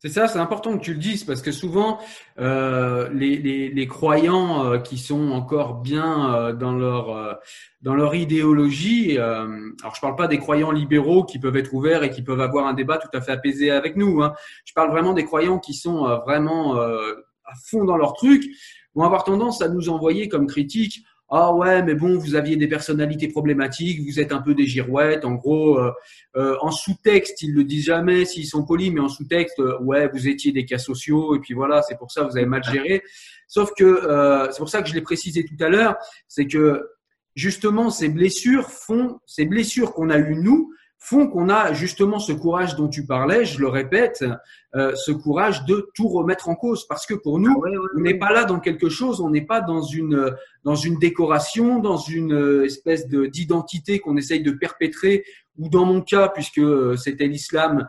C'est 0.00 0.10
ça, 0.10 0.28
c'est 0.28 0.38
important 0.38 0.78
que 0.78 0.82
tu 0.84 0.92
le 0.92 1.00
dises 1.00 1.24
parce 1.24 1.42
que 1.42 1.50
souvent 1.50 1.98
euh, 2.38 3.08
les, 3.12 3.36
les, 3.68 3.86
croyants 3.88 4.64
euh, 4.64 4.78
qui 4.78 4.96
sont 4.96 5.32
encore 5.32 5.80
bien 5.80 6.34
euh, 6.34 6.52
dans 6.52 6.72
leur 6.72 7.40
dans 7.82 7.94
leur 7.94 8.14
idéologie, 8.14 9.18
alors 9.18 9.94
je 9.94 10.00
parle 10.00 10.14
pas 10.14 10.28
des 10.28 10.38
croyants 10.38 10.70
libéraux 10.70 11.24
qui 11.24 11.40
peuvent 11.40 11.56
être 11.56 11.74
ouverts 11.74 12.04
et 12.04 12.10
qui 12.10 12.22
peuvent 12.22 12.40
avoir 12.40 12.68
un 12.68 12.74
débat 12.74 12.98
tout 12.98 13.08
à 13.12 13.20
fait 13.20 13.32
apaisé 13.32 13.72
avec 13.72 13.96
nous. 13.96 14.22
Hein. 14.22 14.34
Je 14.64 14.72
parle 14.72 14.90
vraiment 14.90 15.14
des 15.14 15.24
croyants 15.24 15.58
qui 15.58 15.74
sont 15.74 16.06
vraiment 16.24 16.76
à 16.76 17.54
fond 17.68 17.84
dans 17.84 17.96
leur 17.96 18.14
truc, 18.14 18.44
vont 18.94 19.04
avoir 19.04 19.24
tendance 19.24 19.62
à 19.62 19.68
nous 19.68 19.88
envoyer 19.88 20.28
comme 20.28 20.46
critique 20.46 21.04
ah 21.30 21.52
ouais, 21.52 21.82
mais 21.82 21.94
bon, 21.94 22.16
vous 22.16 22.34
aviez 22.36 22.56
des 22.56 22.68
personnalités 22.68 23.28
problématiques, 23.28 24.00
vous 24.00 24.18
êtes 24.18 24.32
un 24.32 24.40
peu 24.40 24.54
des 24.54 24.66
girouettes. 24.66 25.26
En 25.26 25.34
gros, 25.34 25.78
euh, 25.78 25.92
euh, 26.36 26.56
en 26.62 26.70
sous-texte, 26.70 27.42
ils 27.42 27.52
le 27.52 27.64
disent 27.64 27.84
jamais 27.84 28.24
s'ils 28.24 28.46
sont 28.46 28.64
polis, 28.64 28.90
mais 28.90 29.00
en 29.00 29.08
sous-texte, 29.08 29.60
euh, 29.60 29.78
ouais, 29.80 30.08
vous 30.08 30.26
étiez 30.26 30.52
des 30.52 30.64
cas 30.64 30.78
sociaux 30.78 31.36
et 31.36 31.40
puis 31.40 31.52
voilà, 31.52 31.82
c'est 31.82 31.98
pour 31.98 32.10
ça 32.10 32.22
vous 32.22 32.36
avez 32.36 32.46
mal 32.46 32.64
géré. 32.64 33.02
Sauf 33.46 33.72
que 33.76 34.00
c'est 34.50 34.58
pour 34.58 34.68
ça 34.68 34.82
que 34.82 34.88
je 34.88 34.94
l'ai 34.94 35.02
précisé 35.02 35.44
tout 35.44 35.62
à 35.62 35.68
l'heure, 35.68 35.96
c'est 36.28 36.46
que 36.46 36.82
justement, 37.34 37.90
ces 37.90 38.08
blessures 38.08 38.70
font, 38.70 39.20
ces 39.26 39.44
blessures 39.44 39.92
qu'on 39.92 40.10
a 40.10 40.18
eues 40.18 40.34
nous, 40.34 40.72
font 40.98 41.28
qu'on 41.28 41.48
a 41.48 41.72
justement 41.72 42.18
ce 42.18 42.32
courage 42.32 42.74
dont 42.76 42.88
tu 42.88 43.06
parlais, 43.06 43.44
je 43.44 43.60
le 43.60 43.68
répète, 43.68 44.24
euh, 44.74 44.94
ce 44.96 45.12
courage 45.12 45.64
de 45.64 45.88
tout 45.94 46.08
remettre 46.08 46.48
en 46.48 46.56
cause. 46.56 46.86
Parce 46.86 47.06
que 47.06 47.14
pour 47.14 47.38
nous, 47.38 47.62
ah 47.64 47.70
on 47.96 48.00
n'est 48.00 48.18
pas 48.18 48.32
là 48.32 48.44
dans 48.44 48.58
quelque 48.58 48.88
chose, 48.88 49.20
on 49.20 49.30
n'est 49.30 49.46
pas 49.46 49.60
dans 49.60 49.80
une, 49.80 50.34
dans 50.64 50.74
une 50.74 50.98
décoration, 50.98 51.78
dans 51.78 51.98
une 51.98 52.34
euh, 52.34 52.64
espèce 52.64 53.06
d'identité 53.06 54.00
qu'on 54.00 54.16
essaye 54.16 54.42
de 54.42 54.50
perpétrer, 54.50 55.24
ou 55.56 55.68
dans 55.68 55.84
mon 55.84 56.02
cas, 56.02 56.28
puisque 56.28 56.58
euh, 56.58 56.96
c'était 56.96 57.26
l'islam, 57.26 57.88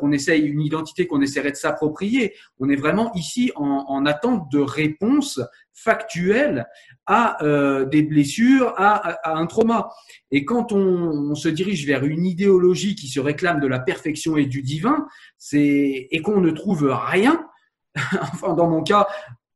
qu'on 0.00 0.10
essaye 0.10 0.42
une 0.42 0.60
identité 0.60 1.06
qu'on 1.06 1.20
essaierait 1.22 1.52
de 1.52 1.56
s'approprier. 1.56 2.34
On 2.58 2.68
est 2.68 2.76
vraiment 2.76 3.12
ici 3.14 3.52
en, 3.54 3.84
en 3.88 4.04
attente 4.06 4.50
de 4.50 4.58
réponses 4.58 5.40
factuelles 5.74 6.66
à 7.06 7.42
euh, 7.44 7.84
des 7.84 8.02
blessures, 8.02 8.74
à, 8.76 9.36
un 9.36 9.46
trauma. 9.46 9.90
Et 10.30 10.44
quand 10.44 10.72
on, 10.72 11.34
se 11.34 11.48
dirige 11.48 11.86
vers 11.86 12.04
une 12.04 12.24
idéologie 12.24 12.94
qui 12.94 13.08
se 13.08 13.18
réclame 13.18 13.60
de 13.60 13.66
la 13.66 13.80
perfection 13.80 14.36
et 14.36 14.46
du 14.46 14.62
divin, 14.62 15.06
c'est 15.38 16.08
et 16.10 16.22
qu'on 16.22 16.40
ne 16.40 16.50
trouve 16.50 16.88
rien, 16.90 17.46
enfin 17.96 18.54
dans 18.54 18.68
mon 18.68 18.82
cas, 18.82 19.06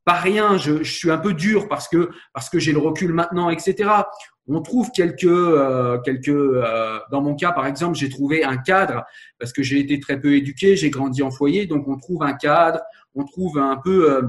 pas 0.04 0.14
rien, 0.14 0.56
je, 0.56 0.82
suis 0.84 1.10
un 1.10 1.18
peu 1.18 1.34
dur 1.34 1.68
parce 1.68 1.88
que 1.88 2.10
parce 2.32 2.48
que 2.48 2.58
j'ai 2.58 2.72
le 2.72 2.78
recul 2.78 3.12
maintenant, 3.12 3.50
etc. 3.50 3.90
On 4.48 4.62
trouve 4.62 4.90
quelques 4.92 5.24
euh, 5.24 5.98
quelques 5.98 6.28
euh, 6.28 6.98
dans 7.10 7.20
mon 7.20 7.34
cas 7.34 7.52
par 7.52 7.66
exemple, 7.66 7.96
j'ai 7.96 8.08
trouvé 8.08 8.42
un 8.44 8.56
cadre 8.56 9.04
parce 9.38 9.52
que 9.52 9.62
j'ai 9.62 9.78
été 9.78 10.00
très 10.00 10.18
peu 10.18 10.34
éduqué, 10.34 10.76
j'ai 10.76 10.90
grandi 10.90 11.22
en 11.22 11.30
foyer, 11.30 11.66
donc 11.66 11.86
on 11.88 11.96
trouve 11.96 12.22
un 12.22 12.34
cadre, 12.34 12.80
on 13.14 13.24
trouve 13.24 13.58
un 13.58 13.76
peu 13.76 14.22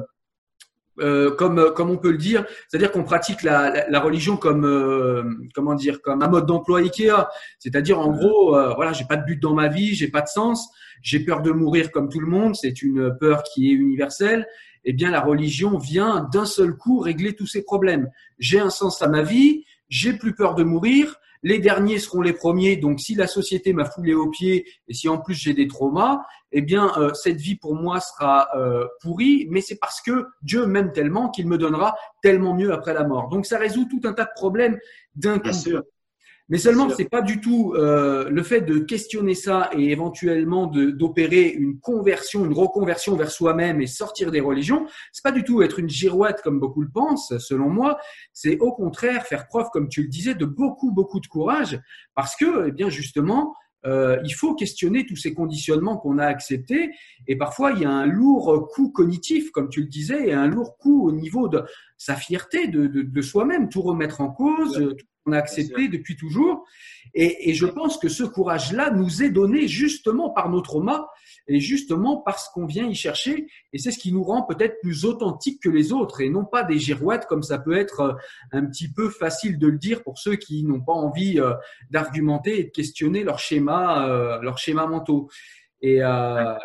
euh, 0.99 1.29
comme 1.29 1.59
euh, 1.59 1.71
comme 1.71 1.91
on 1.91 1.97
peut 1.97 2.11
le 2.11 2.17
dire, 2.17 2.43
c'est-à-dire 2.67 2.91
qu'on 2.91 3.03
pratique 3.03 3.43
la, 3.43 3.87
la, 3.87 3.99
religion 3.99 4.35
comme 4.35 4.65
euh, 4.65 5.23
comment 5.53 5.75
dire 5.75 6.01
comme 6.01 6.23
un 6.23 6.27
mode 6.27 6.47
d'emploi 6.47 6.79
Ikea, 6.79 7.27
c'est-à-dire 7.59 7.99
en 7.99 8.11
gros 8.11 8.51
voilà 8.75 8.93
j'ai 8.93 9.05
pas 9.05 9.15
de 9.15 9.23
but 9.23 9.39
dans 9.39 9.53
ma 9.53 9.67
vie, 9.67 9.93
j'ai 9.93 10.07
pas 10.07 10.21
de 10.21 10.27
sens, 10.27 10.69
j'ai 11.03 11.19
peur 11.19 11.41
de 11.41 11.51
mourir 11.51 11.91
comme 11.91 12.09
tout 12.09 12.19
le 12.19 12.27
monde, 12.27 12.55
c'est 12.55 12.81
une 12.81 13.15
peur 13.19 13.43
qui 13.43 13.69
est 13.69 13.73
universelle. 13.73 14.47
Eh 14.85 14.93
bien 14.93 15.11
la 15.11 15.21
religion 15.21 15.77
vient 15.77 16.27
d'un 16.31 16.45
seul 16.45 16.75
coup 16.75 16.99
régler 16.99 17.33
tous 17.33 17.47
ces 17.47 17.63
problèmes. 17.63 18.09
J'ai 18.39 18.59
un 18.59 18.69
sens 18.69 19.01
à 19.01 19.07
ma 19.07 19.21
vie, 19.21 19.65
j'ai 19.89 20.13
plus 20.13 20.33
peur 20.33 20.55
de 20.55 20.63
mourir, 20.63 21.19
les 21.43 21.59
derniers 21.59 21.99
seront 21.99 22.21
les 22.21 22.33
premiers. 22.33 22.77
Donc, 22.77 22.99
si 22.99 23.15
la 23.15 23.27
société 23.27 23.73
m'a 23.73 23.85
foulé 23.85 24.13
aux 24.13 24.29
pieds 24.29 24.65
et 24.87 24.93
si 24.93 25.09
en 25.09 25.17
plus 25.17 25.33
j'ai 25.33 25.53
des 25.53 25.67
traumas, 25.67 26.21
eh 26.51 26.61
bien, 26.61 26.91
euh, 26.97 27.13
cette 27.13 27.37
vie 27.37 27.55
pour 27.55 27.75
moi 27.75 27.99
sera 27.99 28.49
euh, 28.55 28.85
pourrie. 29.01 29.47
Mais 29.49 29.61
c'est 29.61 29.77
parce 29.77 30.01
que 30.01 30.25
Dieu 30.41 30.65
m'aime 30.65 30.91
tellement 30.91 31.29
qu'il 31.29 31.47
me 31.47 31.57
donnera 31.57 31.95
tellement 32.21 32.53
mieux 32.53 32.71
après 32.73 32.93
la 32.93 33.03
mort. 33.03 33.29
Donc, 33.29 33.45
ça 33.45 33.57
résout 33.57 33.85
tout 33.89 34.01
un 34.07 34.13
tas 34.13 34.25
de 34.25 34.33
problèmes 34.35 34.77
d'un 35.15 35.39
coup. 35.39 35.49
Mais 36.49 36.57
seulement, 36.57 36.89
c'est 36.89 37.09
pas 37.09 37.21
du 37.21 37.41
tout 37.41 37.73
euh, 37.75 38.29
le 38.29 38.41
fait 38.41 38.61
de 38.61 38.79
questionner 38.79 39.35
ça 39.35 39.69
et 39.73 39.91
éventuellement 39.91 40.67
d'opérer 40.67 41.49
une 41.49 41.79
conversion, 41.79 42.45
une 42.45 42.53
reconversion 42.53 43.17
vers 43.17 43.31
soi-même 43.31 43.81
et 43.81 43.87
sortir 43.87 44.31
des 44.31 44.39
religions. 44.39 44.87
C'est 45.11 45.23
pas 45.23 45.33
du 45.33 45.43
tout 45.43 45.61
être 45.61 45.79
une 45.79 45.89
girouette 45.89 46.41
comme 46.41 46.59
beaucoup 46.59 46.81
le 46.81 46.89
pensent, 46.89 47.37
selon 47.39 47.69
moi. 47.69 47.99
C'est 48.31 48.59
au 48.59 48.71
contraire 48.71 49.25
faire 49.25 49.47
preuve, 49.47 49.67
comme 49.73 49.89
tu 49.89 50.03
le 50.03 50.07
disais, 50.07 50.35
de 50.35 50.45
beaucoup 50.45 50.91
beaucoup 50.91 51.19
de 51.19 51.27
courage, 51.27 51.79
parce 52.15 52.35
que, 52.35 52.69
eh 52.69 52.71
bien, 52.71 52.89
justement, 52.89 53.53
euh, 53.87 54.19
il 54.23 54.33
faut 54.33 54.53
questionner 54.53 55.05
tous 55.05 55.15
ces 55.15 55.33
conditionnements 55.33 55.97
qu'on 55.97 56.17
a 56.17 56.25
acceptés. 56.25 56.91
Et 57.27 57.35
parfois, 57.35 57.71
il 57.71 57.81
y 57.81 57.85
a 57.85 57.89
un 57.89 58.05
lourd 58.05 58.67
coût 58.71 58.91
cognitif, 58.91 59.51
comme 59.51 59.69
tu 59.69 59.81
le 59.81 59.87
disais, 59.87 60.29
et 60.29 60.33
un 60.33 60.47
lourd 60.47 60.77
coût 60.77 61.07
au 61.07 61.11
niveau 61.11 61.47
de 61.47 61.63
sa 61.97 62.15
fierté 62.15 62.67
de, 62.67 62.87
de, 62.87 63.01
de 63.01 63.21
soi-même, 63.21 63.69
tout 63.69 63.81
remettre 63.81 64.21
en 64.21 64.29
cause, 64.29 64.73
tout 64.73 65.05
on 65.27 65.33
a 65.33 65.37
accepté 65.37 65.89
depuis 65.89 66.15
toujours. 66.15 66.65
Et, 67.13 67.53
je 67.53 67.65
pense 67.65 67.97
que 67.97 68.09
ce 68.09 68.23
courage-là 68.23 68.91
nous 68.91 69.23
est 69.23 69.29
donné 69.29 69.67
justement 69.67 70.29
par 70.29 70.49
nos 70.49 70.61
traumas 70.61 71.07
et 71.47 71.59
justement 71.59 72.17
parce 72.17 72.49
qu'on 72.49 72.65
vient 72.65 72.87
y 72.87 72.95
chercher. 72.95 73.47
Et 73.73 73.79
c'est 73.79 73.91
ce 73.91 73.99
qui 73.99 74.11
nous 74.11 74.23
rend 74.23 74.43
peut-être 74.43 74.79
plus 74.81 75.05
authentiques 75.05 75.61
que 75.61 75.69
les 75.69 75.93
autres 75.93 76.21
et 76.21 76.29
non 76.29 76.45
pas 76.45 76.63
des 76.63 76.79
girouettes 76.79 77.25
comme 77.27 77.43
ça 77.43 77.59
peut 77.59 77.77
être 77.77 77.99
euh, 78.01 78.13
un 78.51 78.65
petit 78.65 78.91
peu 78.91 79.09
facile 79.09 79.57
de 79.57 79.67
le 79.67 79.77
dire 79.77 80.03
pour 80.03 80.17
ceux 80.17 80.35
qui 80.35 80.63
n'ont 80.63 80.81
pas 80.81 80.93
envie 80.93 81.39
euh, 81.39 81.53
d'argumenter 81.89 82.59
et 82.59 82.63
de 82.65 82.69
questionner 82.69 83.23
leur 83.23 83.39
schéma, 83.39 84.07
euh, 84.07 84.41
leur 84.41 84.57
schéma 84.57 84.87
mentaux. 84.87 85.29
Et, 85.81 86.01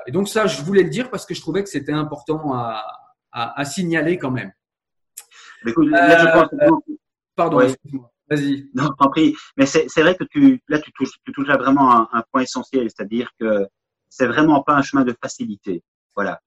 donc 0.08 0.28
ça, 0.28 0.46
je 0.46 0.62
voulais 0.62 0.82
le 0.82 0.88
dire 0.88 1.10
parce 1.10 1.26
que 1.26 1.34
je 1.34 1.40
trouvais 1.42 1.62
que 1.62 1.68
c'était 1.68 1.92
important 1.92 2.54
à, 2.54 3.64
signaler 3.64 4.16
quand 4.16 4.30
même. 4.30 4.52
pardon, 7.36 7.60
excuse-moi. 7.60 8.10
Vas-y. 8.30 8.70
Non, 8.74 8.88
t'en 8.98 9.10
prie. 9.10 9.34
Mais 9.58 9.66
c'est 9.66 10.00
vrai 10.00 10.16
que 10.16 10.24
tu, 10.24 10.62
là, 10.68 10.78
tu 10.78 10.90
touches, 10.92 11.18
tu 11.26 11.32
touches 11.32 11.48
vraiment 11.48 11.94
un, 11.94 12.08
un 12.12 12.22
point 12.32 12.42
essentiel, 12.42 12.88
c'est-à-dire 12.88 13.28
que 13.38 13.68
c'est 14.12 14.26
vraiment 14.26 14.62
pas 14.62 14.74
un 14.74 14.82
chemin 14.82 15.04
de 15.04 15.14
facilité. 15.22 15.82
Voilà. 16.14 16.38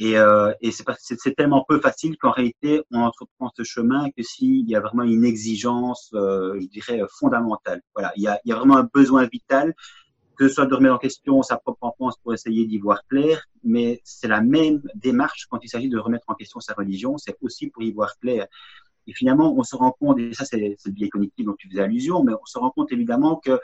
Et, 0.00 0.18
euh, 0.18 0.52
c'est 0.98 1.36
tellement 1.36 1.64
peu 1.68 1.78
facile 1.78 2.16
qu'en 2.16 2.32
réalité, 2.32 2.82
on 2.90 3.02
entreprend 3.02 3.52
ce 3.56 3.62
chemin 3.62 4.10
que 4.16 4.24
s'il 4.24 4.68
y 4.68 4.74
a 4.74 4.80
vraiment 4.80 5.04
une 5.04 5.24
exigence, 5.24 6.10
euh, 6.14 6.58
je 6.60 6.66
dirais, 6.66 7.00
fondamentale. 7.20 7.80
Voilà. 7.94 8.12
Il 8.16 8.24
y 8.24 8.26
a, 8.26 8.40
il 8.44 8.48
y 8.48 8.52
a 8.52 8.56
vraiment 8.56 8.78
un 8.78 8.88
besoin 8.92 9.26
vital, 9.26 9.74
que 10.36 10.48
ce 10.48 10.54
soit 10.54 10.66
de 10.66 10.74
remettre 10.74 10.96
en 10.96 10.98
question 10.98 11.40
sa 11.44 11.56
propre 11.56 11.84
enfance 11.84 12.16
pour 12.20 12.34
essayer 12.34 12.66
d'y 12.66 12.78
voir 12.78 13.06
clair, 13.06 13.44
mais 13.62 14.00
c'est 14.02 14.26
la 14.26 14.40
même 14.40 14.82
démarche 14.96 15.46
quand 15.48 15.60
il 15.62 15.68
s'agit 15.68 15.88
de 15.88 15.98
remettre 15.98 16.24
en 16.26 16.34
question 16.34 16.58
sa 16.58 16.74
religion, 16.74 17.16
c'est 17.16 17.36
aussi 17.42 17.68
pour 17.68 17.84
y 17.84 17.92
voir 17.92 18.18
clair. 18.18 18.48
Et 19.06 19.12
finalement, 19.12 19.54
on 19.56 19.62
se 19.62 19.76
rend 19.76 19.92
compte, 19.92 20.18
et 20.18 20.34
ça 20.34 20.44
c'est 20.44 20.58
le 20.58 20.90
biais 20.90 21.10
cognitif 21.10 21.46
dont 21.46 21.54
tu 21.56 21.68
faisais 21.68 21.82
allusion, 21.82 22.24
mais 22.24 22.32
on 22.32 22.44
se 22.46 22.58
rend 22.58 22.70
compte 22.70 22.90
évidemment 22.90 23.36
que 23.36 23.60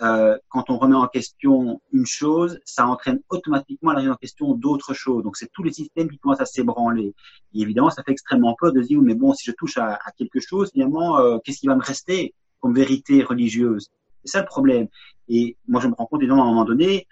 euh, 0.00 0.38
quand 0.48 0.70
on 0.70 0.78
remet 0.78 0.94
en 0.94 1.08
question 1.08 1.80
une 1.92 2.06
chose, 2.06 2.60
ça 2.64 2.86
entraîne 2.86 3.20
automatiquement 3.30 3.92
la 3.92 3.98
remise 3.98 4.12
en 4.12 4.16
question 4.16 4.54
d'autres 4.54 4.94
choses. 4.94 5.24
Donc 5.24 5.36
c'est 5.36 5.50
tous 5.52 5.62
les 5.62 5.72
systèmes 5.72 6.08
qui 6.08 6.18
commencent 6.18 6.40
à 6.40 6.46
s'ébranler. 6.46 7.14
Et 7.54 7.60
évidemment, 7.60 7.90
ça 7.90 8.02
fait 8.02 8.12
extrêmement 8.12 8.54
peur 8.58 8.72
de 8.72 8.82
se 8.82 8.88
dire, 8.88 9.00
mais 9.02 9.14
bon, 9.14 9.32
si 9.32 9.44
je 9.44 9.52
touche 9.52 9.76
à, 9.76 9.94
à 9.94 10.12
quelque 10.16 10.40
chose, 10.40 10.70
finalement, 10.72 11.18
euh, 11.18 11.38
qu'est-ce 11.44 11.58
qui 11.58 11.66
va 11.66 11.76
me 11.76 11.82
rester 11.82 12.34
comme 12.60 12.74
vérité 12.74 13.22
religieuse? 13.22 13.88
C'est 14.24 14.32
ça 14.32 14.40
le 14.40 14.46
problème. 14.46 14.88
Et 15.28 15.56
moi, 15.66 15.80
je 15.80 15.88
me 15.88 15.94
rends 15.94 16.06
compte 16.06 16.20
évidemment 16.20 16.44
à 16.44 16.46
un 16.46 16.50
moment 16.50 16.64
donné, 16.64 17.06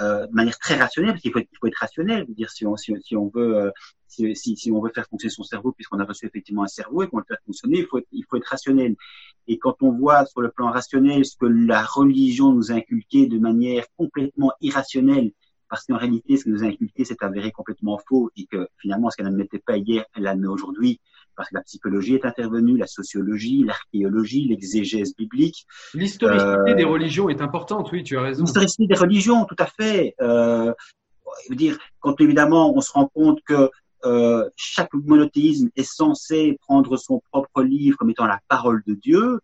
euh, 0.00 0.26
de 0.26 0.32
manière 0.32 0.58
très 0.58 0.76
rationnelle, 0.76 1.12
parce 1.12 1.22
qu'il 1.22 1.32
faut, 1.32 1.40
il 1.40 1.58
faut, 1.60 1.66
être 1.66 1.78
rationnel, 1.78 2.26
dire 2.28 2.50
si 2.50 2.66
on, 2.66 2.76
si, 2.76 2.92
on 3.16 3.30
veut 3.34 3.56
euh, 3.56 3.70
si, 4.06 4.34
si, 4.36 4.56
si, 4.56 4.70
on 4.70 4.80
veut 4.80 4.90
faire 4.94 5.06
fonctionner 5.08 5.32
son 5.32 5.42
cerveau, 5.42 5.72
puisqu'on 5.72 5.98
a 5.98 6.04
reçu 6.04 6.26
effectivement 6.26 6.64
un 6.64 6.68
cerveau 6.68 7.02
et 7.02 7.08
qu'on 7.08 7.18
veut 7.18 7.24
le 7.28 7.34
faire 7.34 7.44
fonctionner, 7.44 7.78
il 7.78 7.86
faut, 7.86 8.00
il 8.12 8.24
faut 8.28 8.36
être 8.36 8.46
rationnel. 8.46 8.96
Et 9.46 9.58
quand 9.58 9.82
on 9.82 9.92
voit 9.92 10.24
sur 10.26 10.40
le 10.40 10.50
plan 10.50 10.70
rationnel 10.70 11.24
ce 11.24 11.36
que 11.36 11.46
la 11.46 11.82
religion 11.82 12.52
nous 12.52 12.70
a 12.70 12.74
inculqué 12.74 13.26
de 13.26 13.38
manière 13.38 13.84
complètement 13.96 14.52
irrationnelle, 14.60 15.32
parce 15.68 15.84
qu'en 15.84 15.96
réalité, 15.96 16.36
ce 16.36 16.44
que 16.44 16.50
nous 16.50 16.64
a 16.64 16.66
inculqué 16.66 17.04
s'est 17.04 17.16
avéré 17.20 17.50
complètement 17.50 17.98
faux 18.08 18.30
et 18.36 18.46
que 18.46 18.68
finalement, 18.78 19.10
ce 19.10 19.16
qu'elle 19.16 19.26
n'admettait 19.26 19.58
pas 19.58 19.76
hier, 19.76 20.04
elle 20.14 20.24
l'admet 20.24 20.46
aujourd'hui 20.46 21.00
parce 21.36 21.50
que 21.50 21.54
la 21.54 21.62
psychologie 21.62 22.14
est 22.14 22.24
intervenue, 22.24 22.76
la 22.76 22.88
sociologie, 22.88 23.64
l'archéologie, 23.64 24.48
l'exégèse 24.48 25.14
biblique. 25.16 25.66
L'historicité 25.94 26.50
euh, 26.50 26.74
des 26.74 26.84
religions 26.84 27.28
est 27.28 27.40
importante, 27.40 27.90
oui, 27.92 28.02
tu 28.02 28.18
as 28.18 28.22
raison. 28.22 28.42
L'historicité 28.42 28.86
des 28.88 28.96
religions, 28.96 29.44
tout 29.44 29.56
à 29.58 29.66
fait. 29.66 30.14
Euh, 30.20 30.72
je 31.44 31.50
veux 31.50 31.56
dire, 31.56 31.78
quand 32.00 32.20
évidemment 32.20 32.74
on 32.76 32.80
se 32.80 32.90
rend 32.90 33.06
compte 33.06 33.40
que 33.46 33.70
euh, 34.04 34.48
chaque 34.56 34.92
monothéisme 34.94 35.68
est 35.76 35.88
censé 35.88 36.58
prendre 36.62 36.96
son 36.96 37.20
propre 37.30 37.62
livre 37.62 37.96
comme 37.96 38.10
étant 38.10 38.26
la 38.26 38.40
parole 38.48 38.82
de 38.86 38.94
Dieu, 38.94 39.40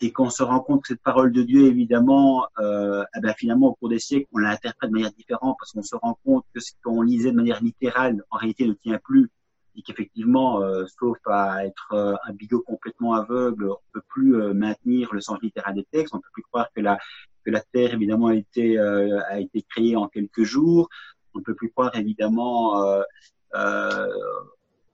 et 0.00 0.12
qu'on 0.12 0.30
se 0.30 0.42
rend 0.42 0.60
compte 0.60 0.82
que 0.82 0.88
cette 0.88 1.02
parole 1.02 1.32
de 1.32 1.42
Dieu, 1.42 1.66
évidemment, 1.66 2.46
euh, 2.58 3.04
eh 3.16 3.20
ben, 3.20 3.34
finalement, 3.36 3.68
au 3.68 3.74
cours 3.74 3.88
des 3.88 3.98
siècles, 3.98 4.26
on 4.32 4.38
l'interprète 4.38 4.90
de 4.90 4.94
manière 4.94 5.12
différente 5.12 5.56
parce 5.58 5.72
qu'on 5.72 5.82
se 5.82 5.96
rend 5.96 6.16
compte 6.24 6.44
que 6.54 6.60
ce 6.60 6.72
qu'on 6.84 7.02
lisait 7.02 7.32
de 7.32 7.36
manière 7.36 7.62
littérale, 7.62 8.22
en 8.30 8.36
réalité, 8.36 8.66
ne 8.66 8.74
tient 8.74 8.98
plus 9.02 9.30
et 9.78 9.82
qu'effectivement, 9.82 10.60
euh, 10.60 10.84
sauf 10.98 11.18
à 11.26 11.64
être 11.64 11.92
euh, 11.92 12.14
un 12.26 12.32
bigot 12.32 12.60
complètement 12.60 13.14
aveugle, 13.14 13.70
on 13.70 13.78
peut 13.92 14.02
plus 14.08 14.34
euh, 14.34 14.52
maintenir 14.52 15.14
le 15.14 15.20
sens 15.20 15.38
littéral 15.40 15.74
des 15.74 15.84
textes. 15.84 16.14
On 16.14 16.18
peut 16.18 16.28
plus 16.32 16.42
croire 16.42 16.68
que 16.74 16.80
la 16.80 16.98
que 17.44 17.50
la 17.52 17.60
Terre 17.60 17.94
évidemment 17.94 18.26
a 18.26 18.34
été 18.34 18.78
a 18.78 19.38
été 19.38 19.62
créée 19.62 19.96
en 19.96 20.08
quelques 20.08 20.42
jours. 20.42 20.88
On 21.32 21.38
ne 21.38 21.44
peut 21.44 21.54
plus 21.54 21.70
croire 21.70 21.94
évidemment 21.94 22.74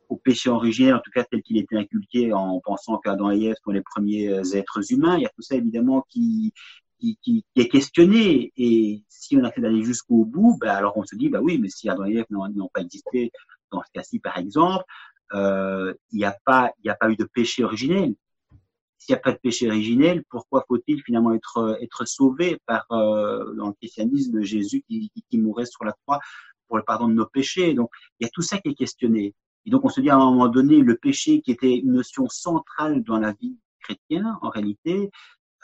au 0.09 0.17
péché 0.17 0.51
originel, 0.51 0.95
en 0.95 1.01
tout 1.01 1.11
cas 1.11 1.25
tel 1.25 1.43
qu'il 1.43 1.59
était 1.59 1.77
inculqué 1.77 2.33
en 2.33 2.61
pensant 2.61 2.99
qu'Adam 2.99 3.31
et 3.31 3.45
Ève 3.45 3.57
sont 3.65 3.71
les 3.71 3.83
premiers 3.83 4.57
êtres 4.57 4.93
humains. 4.93 5.17
Il 5.17 5.23
y 5.23 5.27
a 5.27 5.31
tout 5.31 5.43
ça 5.43 5.55
évidemment 5.55 6.05
qui, 6.09 6.53
qui, 6.99 7.19
qui, 7.23 7.45
est 7.57 7.69
questionné. 7.69 8.53
Et 8.57 9.03
si 9.09 9.37
on 9.37 9.45
a 9.45 9.51
fait 9.51 9.61
d'aller 9.61 9.83
jusqu'au 9.83 10.25
bout, 10.25 10.57
ben 10.61 10.71
alors 10.71 10.97
on 10.97 11.05
se 11.05 11.17
dit, 11.17 11.29
bah 11.29 11.41
oui, 11.43 11.59
mais 11.59 11.69
si 11.69 11.89
Adam 11.89 12.05
et 12.07 12.17
Ève 12.17 12.27
n'ont 12.31 12.71
pas 12.73 12.81
existé 12.81 13.31
dans 13.71 13.83
ce 13.83 13.91
cas-ci, 13.93 14.19
par 14.19 14.39
exemple, 14.39 14.85
euh, 15.33 15.95
il 16.13 16.19
n'y 16.19 16.25
a 16.25 16.37
pas, 16.45 16.73
il 16.79 16.83
n'y 16.85 16.91
a 16.91 16.95
pas 16.95 17.11
eu 17.11 17.17
de 17.17 17.25
péché 17.25 17.65
originel. 17.65 18.15
S'il 18.99 19.15
n'y 19.15 19.19
a 19.19 19.23
pas 19.23 19.33
de 19.33 19.39
péché 19.39 19.69
originel, 19.69 20.25
pourquoi 20.31 20.65
faut-il 20.67 21.03
finalement 21.03 21.33
être 21.35 21.79
être 21.83 22.07
sauvé 22.07 22.59
par 22.67 22.87
euh, 22.91 23.55
dans 23.55 23.69
le 23.69 23.75
christianisme 23.75 24.43
Jésus 24.43 24.83
qui, 24.89 25.11
qui, 25.31 25.39
mourait 25.39 25.67
sur 25.67 25.85
la 25.85 25.93
croix 25.93 26.21
pour 26.69 26.79
le 26.79 26.85
pardon 26.85 27.09
de 27.09 27.15
nos 27.15 27.27
péchés? 27.27 27.75
Donc 27.75 27.91
il 28.19 28.25
y 28.25 28.27
a 28.27 28.31
tout 28.33 28.43
ça 28.43 28.59
qui 28.59 28.71
est 28.71 28.75
questionné. 28.75 29.35
Et 29.67 29.71
donc 29.71 29.85
on 29.85 29.89
se 29.89 30.01
dit 30.01 30.11
à 30.11 30.17
un 30.17 30.19
moment 30.19 30.49
donné, 30.49 30.79
le 30.81 30.97
péché 30.97 31.41
qui 31.41 31.51
était 31.51 31.75
une 31.75 31.93
notion 31.93 32.29
centrale 32.29 33.03
dans 33.03 33.19
la 33.19 33.33
vie 33.33 33.57
chrétien, 33.81 34.39
en 34.43 34.51
réalité, 34.51 35.11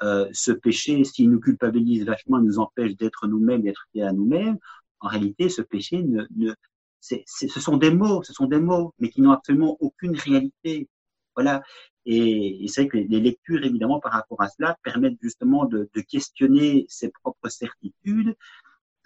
euh, 0.02 0.28
ce 0.32 0.52
péché, 0.52 1.04
s'il 1.04 1.30
nous 1.30 1.40
culpabilise 1.40 2.04
vachement, 2.04 2.38
nous 2.38 2.58
empêche 2.58 2.96
d'être 2.96 3.26
nous-mêmes, 3.26 3.62
d'être 3.62 3.86
fiers 3.92 4.04
à 4.04 4.12
nous-mêmes, 4.12 4.58
en 5.00 5.08
réalité, 5.08 5.48
ce 5.48 5.62
péché, 5.62 6.02
ne, 6.02 6.24
ne 6.36 6.54
ce 7.00 7.60
sont 7.60 7.78
des 7.78 7.90
mots, 7.90 8.22
ce 8.22 8.32
sont 8.32 8.46
des 8.46 8.60
mots, 8.60 8.94
mais 8.98 9.08
qui 9.08 9.22
n'ont 9.22 9.32
absolument 9.32 9.76
aucune 9.80 10.16
réalité. 10.16 10.88
Voilà. 11.34 11.62
Et, 12.04 12.66
c'est 12.68 12.82
vrai 12.82 12.88
que 12.88 12.96
les, 12.98 13.20
lectures, 13.20 13.64
évidemment, 13.64 14.00
par 14.00 14.12
rapport 14.12 14.42
à 14.42 14.48
cela, 14.48 14.76
permettent 14.82 15.18
justement 15.22 15.64
de, 15.64 15.88
de 15.94 16.00
questionner 16.02 16.86
ses 16.88 17.10
propres 17.10 17.48
certitudes 17.48 18.36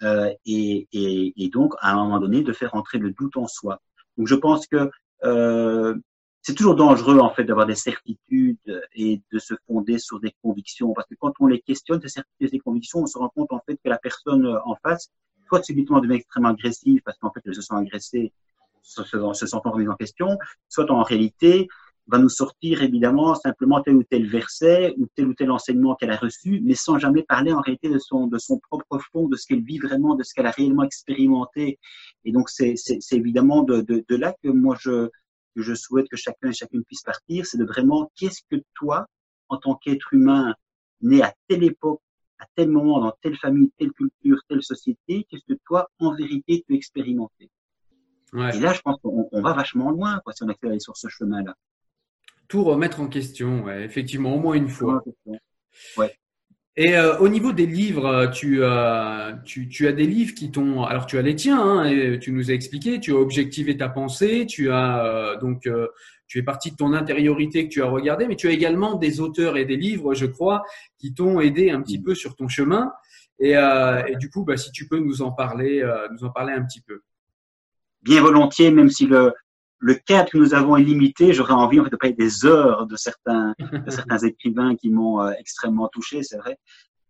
euh, 0.03 0.33
et, 0.45 0.87
et, 0.91 1.33
et, 1.43 1.49
donc, 1.49 1.73
à 1.79 1.93
un 1.93 1.95
moment 1.95 2.19
donné, 2.19 2.41
de 2.41 2.51
faire 2.51 2.75
entrer 2.75 2.97
le 2.97 3.11
doute 3.11 3.37
en 3.37 3.47
soi. 3.47 3.81
Donc, 4.17 4.27
je 4.27 4.35
pense 4.35 4.67
que 4.67 4.89
euh, 5.23 5.95
c'est 6.45 6.53
toujours 6.53 6.75
dangereux 6.75 7.17
en 7.17 7.31
fait 7.31 7.43
d'avoir 7.43 7.65
des 7.65 7.75
certitudes 7.75 8.83
et 8.93 9.19
de 9.31 9.39
se 9.39 9.55
fonder 9.65 9.97
sur 9.97 10.19
des 10.19 10.31
convictions. 10.43 10.93
Parce 10.93 11.07
que 11.07 11.15
quand 11.19 11.33
on 11.39 11.47
les 11.47 11.59
questionne 11.59 11.99
ces 12.01 12.09
certitudes 12.09 12.47
et 12.47 12.49
ces 12.49 12.59
convictions 12.59 12.99
on 12.99 13.07
se 13.07 13.17
rend 13.17 13.29
compte 13.29 13.51
en 13.51 13.61
fait 13.65 13.75
que 13.83 13.89
la 13.89 13.97
personne 13.97 14.45
en 14.63 14.75
face 14.83 15.09
soit 15.47 15.63
subitement 15.63 15.99
devient 16.01 16.15
extrêmement 16.15 16.49
agressive 16.49 17.01
parce 17.03 17.17
qu'en 17.17 17.31
fait 17.31 17.41
elle 17.45 17.55
se 17.55 17.61
sent 17.61 17.73
agressée 17.73 18.31
se, 18.83 19.01
se 19.03 19.47
sentant 19.47 19.71
remise 19.71 19.89
en 19.89 19.95
question 19.95 20.37
soit 20.69 20.89
en 20.91 21.01
réalité 21.01 21.67
va 22.07 22.19
nous 22.19 22.29
sortir 22.29 22.83
évidemment 22.83 23.33
simplement 23.35 23.81
tel 23.81 23.95
ou 23.95 24.03
tel 24.03 24.27
verset 24.27 24.93
ou 24.97 25.07
tel 25.15 25.27
ou 25.27 25.33
tel 25.33 25.51
enseignement 25.51 25.95
qu'elle 25.95 26.11
a 26.11 26.17
reçu, 26.17 26.61
mais 26.63 26.75
sans 26.75 26.99
jamais 26.99 27.23
parler 27.23 27.51
en 27.51 27.61
réalité 27.61 27.89
de 27.89 27.97
son, 27.97 28.27
de 28.27 28.37
son 28.37 28.59
propre 28.59 28.99
fond, 29.11 29.27
de 29.27 29.35
ce 29.35 29.47
qu'elle 29.47 29.63
vit 29.63 29.79
vraiment, 29.79 30.15
de 30.15 30.23
ce 30.23 30.33
qu'elle 30.33 30.45
a 30.45 30.51
réellement 30.51 30.83
expérimenté. 30.83 31.79
Et 32.23 32.31
donc 32.31 32.49
c'est 32.49 32.75
évidemment 33.11 33.63
de, 33.63 33.81
de, 33.81 34.03
de, 34.07 34.15
là 34.15 34.35
que 34.43 34.49
moi 34.49 34.75
je, 34.79 35.09
que 35.55 35.61
je 35.61 35.73
souhaite 35.73 36.07
que 36.09 36.17
chacun 36.17 36.49
et 36.49 36.53
chacune 36.53 36.83
puisse 36.83 37.01
partir, 37.01 37.45
c'est 37.45 37.57
de 37.57 37.65
vraiment 37.65 38.11
qu'est-ce 38.15 38.41
que 38.51 38.61
toi, 38.75 39.07
en 39.49 39.57
tant 39.57 39.75
qu'être 39.75 40.13
humain, 40.13 40.53
né 41.01 41.23
à 41.23 41.33
telle 41.47 41.63
époque, 41.63 42.01
à 42.37 42.45
tel 42.55 42.69
moment, 42.69 42.99
dans 42.99 43.13
telle 43.21 43.37
famille, 43.37 43.71
telle 43.77 43.91
culture, 43.93 44.39
telle 44.47 44.61
société, 44.61 45.25
qu'est-ce 45.29 45.45
que 45.47 45.57
toi, 45.65 45.89
en 45.99 46.13
vérité, 46.13 46.63
tu 46.67 46.75
expérimenté? 46.75 47.49
Ouais. 48.33 48.55
Et 48.55 48.59
là, 48.59 48.73
je 48.73 48.81
pense 48.81 48.97
qu'on 49.01 49.41
va 49.41 49.53
vachement 49.53 49.91
loin 49.91 50.19
quoi, 50.19 50.33
si 50.33 50.43
on 50.43 50.49
accélère 50.49 50.81
sur 50.81 50.97
ce 50.97 51.07
chemin-là. 51.07 51.55
Tout 52.47 52.63
remettre 52.63 53.01
en 53.01 53.07
question, 53.07 53.63
ouais, 53.63 53.83
effectivement, 53.83 54.35
au 54.35 54.39
moins 54.39 54.53
une 54.53 54.69
fois. 54.69 55.03
Ouais. 55.97 56.13
Et 56.77 56.97
euh, 56.97 57.17
au 57.19 57.29
niveau 57.29 57.53
des 57.53 57.65
livres, 57.65 58.05
euh, 58.05 58.27
tu, 58.27 58.57
euh, 58.61 59.31
tu, 59.45 59.69
tu, 59.69 59.87
as 59.87 59.93
des 59.93 60.05
livres 60.05 60.35
qui 60.35 60.51
t'ont. 60.51 60.83
Alors, 60.83 61.05
tu 61.05 61.17
as 61.17 61.21
les 61.21 61.35
tiens, 61.35 61.61
hein, 61.61 61.85
et 61.85 62.19
tu 62.19 62.33
nous 62.33 62.51
as 62.51 62.53
expliqué, 62.53 62.99
tu 62.99 63.13
as 63.13 63.15
objectivé 63.15 63.77
ta 63.77 63.87
pensée, 63.87 64.45
tu 64.45 64.71
as 64.71 65.37
donc. 65.39 65.69
tu 66.27 66.39
es 66.39 66.43
parti 66.43 66.71
de 66.71 66.75
ton 66.75 66.91
intériorité 66.93 67.65
que 67.67 67.73
tu 67.73 67.81
as 67.81 67.87
regardé, 67.87 68.27
mais 68.27 68.35
tu 68.35 68.47
as 68.47 68.51
également 68.51 68.95
des 68.95 69.21
auteurs 69.21 69.55
et 69.55 69.63
des 69.63 69.77
livres, 69.77 70.13
je 70.15 70.25
crois, 70.25 70.63
qui 70.97 71.13
t'ont 71.13 71.39
aidé 71.39 71.69
un 71.71 71.81
petit 71.81 72.01
peu 72.01 72.13
sur 72.13 72.35
ton 72.35 72.49
chemin. 72.49 72.91
Et, 73.39 73.51
et 73.51 74.15
du 74.17 74.29
coup, 74.29 74.43
bah, 74.43 74.57
si 74.57 74.71
tu 74.71 74.87
peux 74.87 74.99
nous 74.99 75.21
en 75.21 75.31
parler, 75.31 75.81
nous 76.11 76.25
en 76.25 76.29
parler 76.29 76.51
un 76.51 76.63
petit 76.63 76.81
peu. 76.81 77.01
Bien 78.01 78.21
volontiers, 78.21 78.69
même 78.69 78.89
si 78.89 79.05
le, 79.07 79.33
le 79.79 79.93
cadre 79.95 80.29
que 80.29 80.37
nous 80.37 80.53
avons 80.53 80.77
est 80.77 80.83
limité. 80.83 81.33
J'aurais 81.33 81.53
envie 81.53 81.79
en 81.79 81.83
fait, 81.83 81.89
de 81.89 81.95
parler 81.95 82.15
des 82.15 82.45
heures 82.45 82.87
de 82.87 82.95
certains, 82.95 83.53
de 83.59 83.89
certains 83.91 84.17
écrivains 84.19 84.75
qui 84.75 84.89
m'ont 84.89 85.21
euh, 85.21 85.31
extrêmement 85.39 85.87
touché, 85.89 86.23
c'est 86.23 86.37
vrai. 86.37 86.57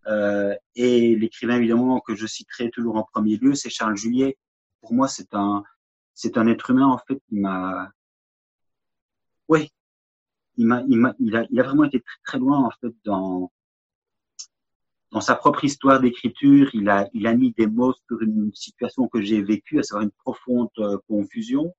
Euh, 0.08 0.56
et 0.76 1.16
l'écrivain 1.16 1.58
évidemment 1.58 2.00
que 2.00 2.16
je 2.16 2.28
citerai 2.28 2.70
toujours 2.70 2.98
en 2.98 3.04
premier 3.04 3.38
lieu, 3.38 3.56
c'est 3.56 3.70
Charles 3.70 3.98
Juillet. 3.98 4.38
Pour 4.82 4.94
moi, 4.94 5.08
c'est 5.08 5.34
un, 5.34 5.64
c'est 6.14 6.38
un 6.38 6.48
être 6.48 6.70
humain 6.70 6.88
en 6.88 7.00
fait 7.00 7.20
qui 7.28 7.36
m'a, 7.36 7.90
oui, 9.48 9.72
il 10.58 10.68
m'a, 10.68 10.84
il 10.88 10.98
m'a, 10.98 11.14
il 11.20 11.36
a, 11.36 11.46
il 11.50 11.60
a 11.60 11.64
vraiment 11.64 11.84
été 11.84 12.00
très, 12.00 12.18
très 12.26 12.40
loin 12.40 12.60
en 12.60 12.72
fait 12.82 12.94
dans, 13.04 13.52
dans 15.12 15.22
sa 15.22 15.36
propre 15.36 15.64
histoire 15.64 16.00
d'écriture. 16.00 16.70
Il 16.74 16.90
a, 16.90 17.08
il 17.14 17.26
a 17.28 17.34
mis 17.34 17.52
des 17.54 17.68
mots 17.68 17.94
sur 18.08 18.22
une 18.22 18.54
situation 18.54 19.08
que 19.08 19.22
j'ai 19.22 19.42
vécue, 19.42 19.80
à 19.80 19.84
savoir 19.84 20.04
une 20.04 20.12
profonde 20.12 20.70
euh, 20.80 20.98
confusion. 21.08 21.74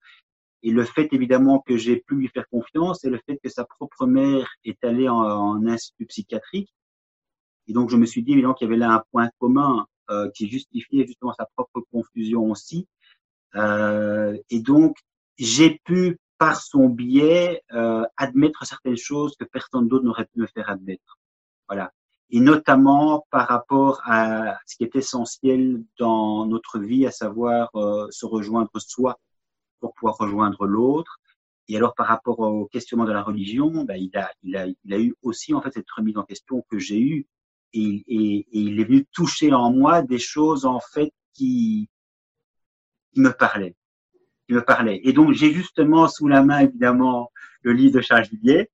Et 0.67 0.73
le 0.73 0.85
fait 0.85 1.09
évidemment 1.13 1.61
que 1.61 1.77
j'ai 1.77 1.99
pu 1.99 2.17
lui 2.17 2.27
faire 2.27 2.49
confiance 2.49 3.05
et 3.05 3.09
le 3.09 3.21
fait 3.25 3.39
que 3.41 3.49
sa 3.49 3.65
propre 3.65 4.05
mère 4.05 4.49
est 4.65 4.85
allée 4.85 5.09
en, 5.09 5.23
en 5.23 5.65
institut 5.65 6.07
psychiatrique. 6.07 6.75
Et 7.69 7.73
donc 7.73 7.89
je 7.89 7.97
me 7.97 8.05
suis 8.05 8.25
dit 8.25 8.33
évidemment 8.33 8.55
qu'il 8.55 8.67
y 8.67 8.71
avait 8.71 8.77
là 8.77 8.91
un 8.91 9.05
point 9.13 9.31
commun 9.39 9.87
euh, 10.11 10.29
qui 10.35 10.49
justifiait 10.49 11.07
justement 11.07 11.33
sa 11.35 11.47
propre 11.57 11.87
confusion 11.93 12.51
aussi. 12.51 12.89
Euh, 13.55 14.37
et 14.51 14.59
donc 14.59 14.97
j'ai 15.39 15.81
pu 15.85 16.19
par 16.37 16.61
son 16.61 16.89
biais 16.89 17.63
euh, 17.73 18.05
admettre 18.17 18.67
certaines 18.67 18.97
choses 18.97 19.37
que 19.39 19.45
personne 19.45 19.87
d'autre 19.87 20.05
n'aurait 20.05 20.27
pu 20.27 20.41
me 20.41 20.49
faire 20.49 20.69
admettre. 20.69 21.17
Voilà. 21.69 21.93
Et 22.31 22.41
notamment 22.41 23.25
par 23.31 23.47
rapport 23.47 24.03
à 24.05 24.59
ce 24.67 24.75
qui 24.75 24.83
est 24.83 24.97
essentiel 24.97 25.85
dans 25.97 26.45
notre 26.45 26.81
vie, 26.81 27.07
à 27.07 27.13
savoir 27.13 27.71
se 28.11 28.27
rejoindre 28.27 28.81
soi 28.81 29.17
pour 29.81 29.95
pouvoir 29.95 30.17
rejoindre 30.19 30.67
l'autre. 30.67 31.19
Et 31.69 31.77
alors, 31.77 31.95
par 31.95 32.07
rapport 32.07 32.39
au 32.39 32.67
questionnement 32.67 33.07
de 33.07 33.12
la 33.12 33.23
religion, 33.23 33.85
ben, 33.85 33.97
il, 33.97 34.17
a, 34.17 34.31
il, 34.43 34.57
a, 34.57 34.67
il 34.67 34.95
a 34.95 35.01
eu 35.01 35.15
aussi 35.23 35.53
en 35.53 35.61
fait 35.61 35.73
cette 35.73 35.91
remise 35.91 36.17
en 36.17 36.23
question 36.23 36.65
que 36.71 36.79
j'ai 36.79 37.01
eue, 37.01 37.27
et, 37.73 38.05
et, 38.07 38.39
et, 38.39 38.61
il 38.61 38.81
est 38.81 38.85
venu 38.85 39.05
toucher 39.12 39.53
en 39.53 39.73
moi 39.73 40.03
des 40.03 40.19
choses 40.21 40.65
en 40.65 40.81
fait 40.81 41.12
qui, 41.35 41.89
qui 43.12 43.21
me 43.21 43.31
parlaient, 43.31 43.75
qui 44.47 44.55
me 44.55 44.65
parlaient. 44.65 45.01
Et 45.03 45.12
donc, 45.12 45.33
j'ai 45.33 45.53
justement 45.53 46.07
sous 46.09 46.29
la 46.29 46.43
main 46.43 46.61
évidemment 46.61 47.33
le 47.62 47.73
livre 47.73 47.95
de 47.97 48.01
Charles 48.01 48.27
Villiers, 48.31 48.71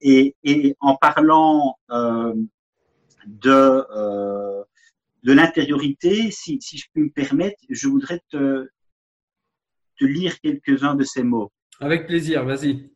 et, 0.00 0.36
et 0.44 0.76
en 0.80 0.94
parlant 0.96 1.76
euh, 1.90 2.34
de 3.26 3.50
euh, 3.50 4.62
de 5.26 5.32
l'intériorité, 5.32 6.30
si, 6.30 6.60
si 6.62 6.78
je 6.78 6.86
puis 6.92 7.02
me 7.02 7.10
permettre, 7.10 7.56
je 7.68 7.88
voudrais 7.88 8.20
te, 8.30 8.68
te 9.98 10.04
lire 10.04 10.40
quelques-uns 10.40 10.94
de 10.94 11.04
ces 11.04 11.22
mots. 11.22 11.50
Avec 11.80 12.06
plaisir, 12.06 12.44
vas-y. 12.44 12.90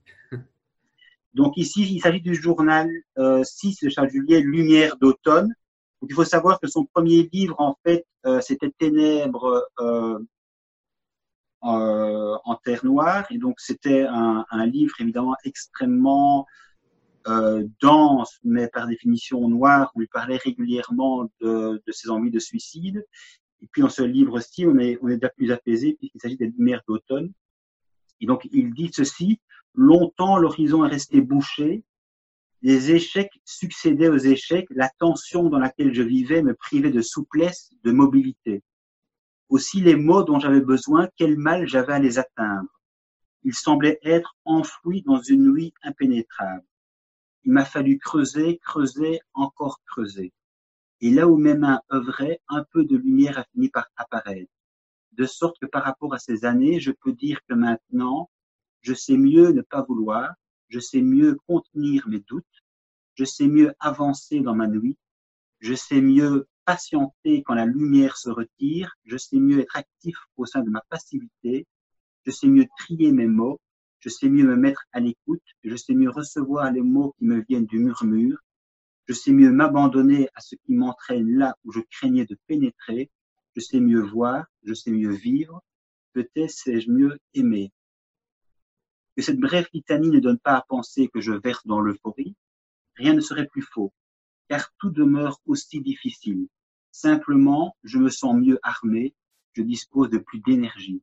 Donc 1.34 1.56
ici, 1.56 1.82
il 1.94 2.00
s'agit 2.00 2.20
du 2.20 2.34
journal 2.34 2.88
euh, 3.18 3.42
6 3.44 3.84
de 3.84 3.88
Charles 3.88 4.10
Juliet, 4.10 4.40
Lumière 4.40 4.96
d'automne. 4.96 5.54
Il 6.02 6.14
faut 6.14 6.24
savoir 6.24 6.58
que 6.60 6.66
son 6.66 6.86
premier 6.86 7.28
livre, 7.32 7.56
en 7.58 7.76
fait, 7.84 8.06
euh, 8.26 8.40
c'était 8.40 8.70
Ténèbres 8.70 9.68
euh, 9.80 10.18
euh, 11.64 12.36
en 12.44 12.54
terre 12.64 12.84
noire. 12.84 13.26
Et 13.30 13.38
donc 13.38 13.60
c'était 13.60 14.04
un, 14.04 14.44
un, 14.50 14.66
livre 14.66 14.94
évidemment 15.00 15.36
extrêmement 15.44 16.46
dense, 17.82 18.38
mais 18.42 18.66
par 18.68 18.88
définition 18.88 19.46
noir, 19.46 19.92
où 19.94 20.00
il 20.00 20.08
parlait 20.08 20.38
régulièrement 20.38 21.28
de, 21.40 21.80
de 21.86 21.92
ses 21.92 22.08
envies 22.08 22.30
de 22.30 22.38
suicide. 22.38 23.04
Et 23.62 23.66
puis 23.66 23.82
dans 23.82 23.88
ce 23.88 24.02
livre-ci, 24.02 24.66
on 24.66 24.78
est, 24.78 24.98
on 25.02 25.08
est 25.08 25.16
déjà 25.16 25.28
plus 25.28 25.50
apaisé 25.52 25.94
puisqu'il 25.94 26.20
s'agit 26.20 26.36
des 26.36 26.46
lumières 26.46 26.82
d'automne. 26.88 27.32
Et 28.20 28.26
donc 28.26 28.48
il 28.52 28.72
dit 28.72 28.90
ceci, 28.92 29.40
longtemps 29.74 30.38
l'horizon 30.38 30.84
est 30.84 30.88
resté 30.88 31.20
bouché, 31.20 31.84
les 32.62 32.92
échecs 32.92 33.40
succédaient 33.44 34.08
aux 34.08 34.18
échecs, 34.18 34.66
la 34.70 34.90
tension 34.98 35.48
dans 35.48 35.58
laquelle 35.58 35.94
je 35.94 36.02
vivais 36.02 36.42
me 36.42 36.54
privait 36.54 36.90
de 36.90 37.00
souplesse, 37.00 37.72
de 37.84 37.90
mobilité. 37.90 38.62
Aussi 39.48 39.80
les 39.80 39.96
mots 39.96 40.22
dont 40.22 40.38
j'avais 40.38 40.60
besoin, 40.60 41.08
quel 41.16 41.38
mal 41.38 41.66
j'avais 41.66 41.94
à 41.94 41.98
les 41.98 42.18
atteindre. 42.18 42.68
Ils 43.44 43.54
semblaient 43.54 43.98
être 44.02 44.36
enfouis 44.44 45.02
dans 45.02 45.20
une 45.22 45.50
nuit 45.50 45.72
impénétrable. 45.82 46.64
Il 47.44 47.52
m'a 47.52 47.64
fallu 47.64 47.98
creuser, 47.98 48.58
creuser, 48.58 49.20
encore 49.32 49.80
creuser. 49.86 50.32
Et 51.00 51.10
là 51.10 51.26
où 51.28 51.36
mes 51.36 51.54
mains 51.54 51.80
œuvraient, 51.92 52.40
un 52.48 52.64
peu 52.72 52.84
de 52.84 52.96
lumière 52.96 53.38
a 53.38 53.44
fini 53.52 53.68
par 53.68 53.88
apparaître. 53.96 54.50
De 55.12 55.26
sorte 55.26 55.58
que 55.60 55.66
par 55.66 55.84
rapport 55.84 56.14
à 56.14 56.18
ces 56.18 56.44
années, 56.44 56.78
je 56.80 56.92
peux 56.92 57.12
dire 57.12 57.40
que 57.48 57.54
maintenant, 57.54 58.30
je 58.82 58.94
sais 58.94 59.16
mieux 59.16 59.52
ne 59.52 59.62
pas 59.62 59.82
vouloir, 59.82 60.34
je 60.68 60.78
sais 60.78 61.02
mieux 61.02 61.36
contenir 61.46 62.08
mes 62.08 62.20
doutes, 62.20 62.44
je 63.14 63.24
sais 63.24 63.48
mieux 63.48 63.72
avancer 63.80 64.40
dans 64.40 64.54
ma 64.54 64.66
nuit, 64.66 64.96
je 65.58 65.74
sais 65.74 66.00
mieux 66.00 66.46
patienter 66.64 67.42
quand 67.42 67.54
la 67.54 67.66
lumière 67.66 68.16
se 68.16 68.30
retire, 68.30 68.94
je 69.04 69.16
sais 69.16 69.38
mieux 69.38 69.60
être 69.60 69.76
actif 69.76 70.16
au 70.36 70.46
sein 70.46 70.62
de 70.62 70.70
ma 70.70 70.82
passivité, 70.88 71.66
je 72.24 72.30
sais 72.30 72.46
mieux 72.46 72.66
trier 72.78 73.12
mes 73.12 73.26
mots, 73.26 73.60
je 74.00 74.08
sais 74.08 74.28
mieux 74.28 74.44
me 74.44 74.56
mettre 74.56 74.84
à 74.92 75.00
l'écoute, 75.00 75.42
je 75.64 75.76
sais 75.76 75.94
mieux 75.94 76.10
recevoir 76.10 76.70
les 76.70 76.82
mots 76.82 77.14
qui 77.18 77.24
me 77.24 77.42
viennent 77.48 77.66
du 77.66 77.78
murmure, 77.78 78.38
je 79.10 79.14
sais 79.16 79.32
mieux 79.32 79.50
m'abandonner 79.50 80.28
à 80.36 80.40
ce 80.40 80.54
qui 80.54 80.72
m'entraîne 80.72 81.36
là 81.36 81.56
où 81.64 81.72
je 81.72 81.80
craignais 81.80 82.26
de 82.26 82.38
pénétrer. 82.46 83.10
Je 83.56 83.60
sais 83.60 83.80
mieux 83.80 84.02
voir, 84.02 84.46
je 84.62 84.72
sais 84.72 84.92
mieux 84.92 85.10
vivre. 85.10 85.64
Peut-être 86.12 86.52
sais-je 86.52 86.88
mieux 86.88 87.18
aimer. 87.34 87.72
Que 89.16 89.22
cette 89.22 89.40
brève 89.40 89.66
litanie 89.74 90.10
ne 90.10 90.20
donne 90.20 90.38
pas 90.38 90.58
à 90.58 90.64
penser 90.68 91.08
que 91.12 91.20
je 91.20 91.32
verse 91.32 91.66
dans 91.66 91.80
l'euphorie, 91.80 92.36
rien 92.94 93.12
ne 93.12 93.20
serait 93.20 93.48
plus 93.48 93.62
faux, 93.62 93.92
car 94.48 94.72
tout 94.78 94.90
demeure 94.90 95.40
aussi 95.44 95.80
difficile. 95.80 96.46
Simplement, 96.92 97.76
je 97.82 97.98
me 97.98 98.10
sens 98.10 98.36
mieux 98.36 98.60
armé, 98.62 99.16
je 99.54 99.62
dispose 99.62 100.10
de 100.10 100.18
plus 100.18 100.38
d'énergie. 100.38 101.02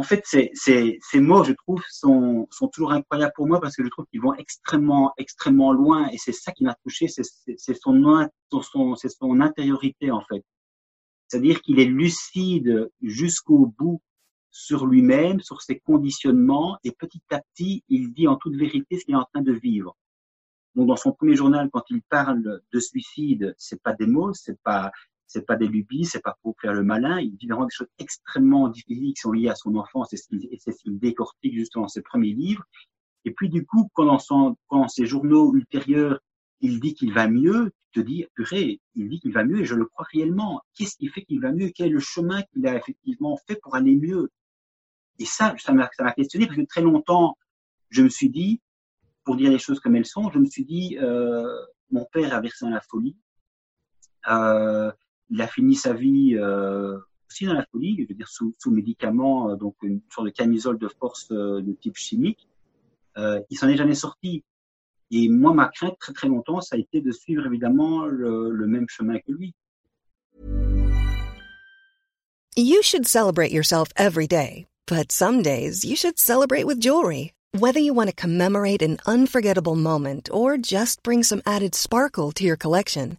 En 0.00 0.02
fait, 0.02 0.24
ces, 0.24 1.20
mots, 1.20 1.44
je 1.44 1.52
trouve, 1.52 1.82
sont, 1.90 2.48
sont 2.50 2.68
toujours 2.68 2.92
incroyables 2.92 3.34
pour 3.36 3.46
moi 3.46 3.60
parce 3.60 3.76
que 3.76 3.84
je 3.84 3.90
trouve 3.90 4.06
qu'ils 4.06 4.22
vont 4.22 4.32
extrêmement, 4.34 5.12
extrêmement 5.18 5.74
loin 5.74 6.08
et 6.08 6.16
c'est 6.16 6.32
ça 6.32 6.52
qui 6.52 6.64
m'a 6.64 6.74
touché, 6.82 7.06
c'est 7.06 7.22
son, 7.74 8.28
son, 8.62 8.94
son 8.96 9.40
intériorité 9.42 10.10
en 10.10 10.22
fait. 10.22 10.42
C'est-à-dire 11.28 11.60
qu'il 11.60 11.80
est 11.80 11.84
lucide 11.84 12.90
jusqu'au 13.02 13.66
bout 13.78 14.00
sur 14.50 14.86
lui-même, 14.86 15.40
sur 15.40 15.60
ses 15.60 15.78
conditionnements, 15.80 16.78
et 16.82 16.92
petit 16.92 17.22
à 17.30 17.42
petit, 17.52 17.84
il 17.90 18.14
dit 18.14 18.26
en 18.26 18.36
toute 18.36 18.56
vérité 18.56 18.98
ce 18.98 19.04
qu'il 19.04 19.14
est 19.14 19.18
en 19.18 19.28
train 19.34 19.42
de 19.42 19.52
vivre. 19.52 19.98
Donc, 20.76 20.88
dans 20.88 20.96
son 20.96 21.12
premier 21.12 21.36
journal, 21.36 21.68
quand 21.70 21.84
il 21.90 22.00
parle 22.08 22.62
de 22.72 22.80
suicide, 22.80 23.54
c'est 23.58 23.82
pas 23.82 23.92
des 23.92 24.06
mots, 24.06 24.32
c'est 24.32 24.58
pas, 24.62 24.92
c'est 25.30 25.46
pas 25.46 25.54
des 25.54 25.68
lubies, 25.68 26.04
c'est 26.04 26.22
pas 26.22 26.36
pour 26.42 26.56
faire 26.60 26.72
le 26.72 26.82
malin. 26.82 27.20
Il 27.20 27.36
dit 27.36 27.46
vraiment 27.46 27.66
des 27.66 27.74
choses 27.74 27.86
extrêmement 28.00 28.68
difficiles 28.68 29.14
qui 29.14 29.20
sont 29.20 29.30
liées 29.30 29.48
à 29.48 29.54
son 29.54 29.76
enfance 29.76 30.12
et 30.12 30.16
c'est 30.16 30.72
ce 30.72 30.82
qu'il 30.82 30.98
décortique 30.98 31.54
justement 31.54 31.84
dans 31.84 31.88
ses 31.88 32.02
premiers 32.02 32.32
livres. 32.32 32.64
Et 33.24 33.30
puis, 33.30 33.48
du 33.48 33.64
coup, 33.64 33.88
quand 33.94 34.06
dans, 34.06 34.88
ses 34.88 35.06
journaux 35.06 35.54
ultérieurs, 35.54 36.18
il 36.60 36.80
dit 36.80 36.94
qu'il 36.94 37.12
va 37.12 37.28
mieux, 37.28 37.70
tu 37.92 38.00
te 38.00 38.06
dis, 38.06 38.26
purée, 38.34 38.80
il 38.96 39.08
dit 39.08 39.20
qu'il 39.20 39.32
va 39.32 39.44
mieux 39.44 39.60
et 39.60 39.64
je 39.64 39.76
le 39.76 39.84
crois 39.84 40.04
réellement. 40.12 40.62
Qu'est-ce 40.74 40.96
qui 40.96 41.06
fait 41.06 41.22
qu'il 41.22 41.40
va 41.40 41.52
mieux? 41.52 41.70
Quel 41.72 41.86
est 41.86 41.90
le 41.90 42.00
chemin 42.00 42.42
qu'il 42.42 42.66
a 42.66 42.74
effectivement 42.74 43.38
fait 43.46 43.54
pour 43.62 43.76
aller 43.76 43.94
mieux? 43.94 44.30
Et 45.20 45.26
ça, 45.26 45.54
ça 45.58 45.72
m'a 45.72 45.88
questionné 46.16 46.46
parce 46.46 46.58
que 46.58 46.66
très 46.66 46.82
longtemps, 46.82 47.36
je 47.90 48.02
me 48.02 48.08
suis 48.08 48.30
dit, 48.30 48.60
pour 49.22 49.36
dire 49.36 49.50
les 49.50 49.60
choses 49.60 49.78
comme 49.78 49.94
elles 49.94 50.06
sont, 50.06 50.28
je 50.32 50.40
me 50.40 50.46
suis 50.46 50.64
dit, 50.64 50.98
euh, 51.00 51.46
mon 51.92 52.04
père 52.06 52.34
a 52.34 52.40
versé 52.40 52.64
dans 52.64 52.72
la 52.72 52.80
folie. 52.80 53.16
Euh, 54.28 54.90
il 55.30 55.40
a 55.40 55.46
fini 55.46 55.76
sa 55.76 55.92
vie 55.92 56.36
euh, 56.36 56.98
aussi 57.28 57.46
dans 57.46 57.54
la 57.54 57.64
folie, 57.70 57.96
je 58.02 58.08
veux 58.08 58.14
dire 58.14 58.28
sous, 58.28 58.54
médicaments, 58.66 59.50
euh, 59.50 59.56
donc 59.56 59.76
une 59.82 60.00
sorte 60.12 60.26
de 60.26 60.32
camisole 60.32 60.78
de 60.78 60.88
force 60.88 61.28
euh, 61.30 61.62
de 61.62 61.72
type 61.72 61.96
chimique. 61.96 62.48
Il 63.16 63.58
s'en 63.58 63.68
est 63.68 63.76
jamais 63.76 63.94
sorti. 63.94 64.44
Et 65.10 65.28
moi, 65.28 65.52
ma 65.52 65.68
crainte 65.68 65.98
très 65.98 66.12
très 66.12 66.28
longtemps, 66.28 66.60
ça 66.60 66.76
a 66.76 66.78
été 66.78 67.02
de 67.02 67.10
suivre 67.10 67.44
évidemment 67.44 68.06
le, 68.06 68.50
le 68.50 68.66
même 68.66 68.86
chemin 68.88 69.18
que 69.18 69.32
lui. 69.32 69.54
You 72.56 72.82
should 72.82 73.06
celebrate 73.06 73.52
yourself 73.52 73.88
every 73.96 74.26
day, 74.26 74.66
but 74.86 75.12
some 75.12 75.42
days 75.42 75.84
you 75.84 75.96
should 75.96 76.18
celebrate 76.18 76.64
with 76.64 76.80
jewelry. 76.80 77.32
Whether 77.52 77.80
you 77.80 77.92
want 77.92 78.08
to 78.08 78.14
commemorate 78.14 78.80
an 78.80 78.98
unforgettable 79.06 79.74
moment 79.74 80.30
or 80.32 80.56
just 80.56 81.02
bring 81.02 81.24
some 81.24 81.42
added 81.44 81.74
sparkle 81.74 82.32
to 82.32 82.44
your 82.44 82.56
collection, 82.56 83.18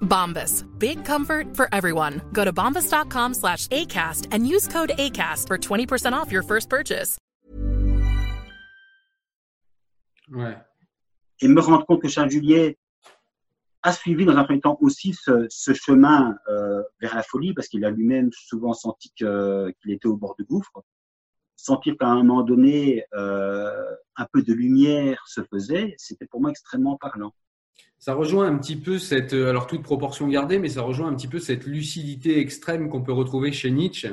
Bombas. 0.00 0.64
Big 0.78 1.04
comfort 1.04 1.56
for 1.56 1.68
everyone. 1.72 2.20
Go 2.32 2.44
to 2.44 2.52
bombas.com 2.52 3.34
slash 3.34 3.66
ACAST 3.68 4.28
and 4.32 4.46
use 4.46 4.68
code 4.68 4.92
ACAST 4.98 5.46
for 5.46 5.58
20% 5.58 6.12
off 6.12 6.30
your 6.30 6.42
first 6.42 6.68
purchase. 6.68 7.18
Ouais. 10.30 10.56
Et 11.42 11.48
me 11.48 11.60
rendre 11.60 11.84
compte 11.86 12.02
que 12.02 12.08
Charles 12.08 12.30
Juliet 12.30 12.76
a 13.82 13.92
suivi 13.92 14.24
dans 14.24 14.36
un 14.36 14.44
premier 14.44 14.60
temps 14.60 14.78
aussi 14.80 15.14
ce, 15.14 15.46
ce 15.48 15.72
chemin 15.72 16.36
euh, 16.48 16.82
vers 17.00 17.14
la 17.14 17.22
folie 17.22 17.54
parce 17.54 17.68
qu'il 17.68 17.84
a 17.84 17.90
lui-même 17.90 18.30
souvent 18.32 18.74
senti 18.74 19.10
qu'il 19.16 19.90
était 19.90 20.06
au 20.06 20.16
bord 20.16 20.34
du 20.38 20.44
gouffre. 20.44 20.82
Sentir 21.56 21.96
qu'à 21.98 22.06
un 22.06 22.16
moment 22.16 22.42
donné, 22.42 23.04
euh, 23.14 23.94
un 24.16 24.26
peu 24.32 24.42
de 24.42 24.52
lumière 24.52 25.22
se 25.26 25.42
faisait, 25.42 25.94
c'était 25.98 26.26
pour 26.26 26.40
moi 26.40 26.50
extrêmement 26.50 26.96
parlant. 26.96 27.34
Ça 28.00 28.14
rejoint 28.14 28.46
un 28.48 28.56
petit 28.56 28.76
peu 28.76 28.98
cette, 28.98 29.34
euh, 29.34 29.50
alors 29.50 29.66
toute 29.66 29.82
proportion 29.82 30.26
gardée, 30.26 30.58
mais 30.58 30.70
ça 30.70 30.80
rejoint 30.80 31.08
un 31.08 31.14
petit 31.14 31.28
peu 31.28 31.38
cette 31.38 31.66
lucidité 31.66 32.38
extrême 32.38 32.88
qu'on 32.88 33.02
peut 33.02 33.12
retrouver 33.12 33.52
chez 33.52 33.70
Nietzsche. 33.70 34.08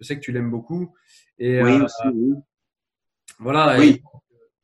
Je 0.00 0.06
sais 0.06 0.16
que 0.16 0.22
tu 0.22 0.32
l'aimes 0.32 0.50
beaucoup. 0.50 0.94
Et, 1.38 1.62
oui, 1.62 1.72
aussi, 1.82 2.08
oui. 2.14 2.32
Voilà. 3.38 3.78
Oui. 3.78 4.02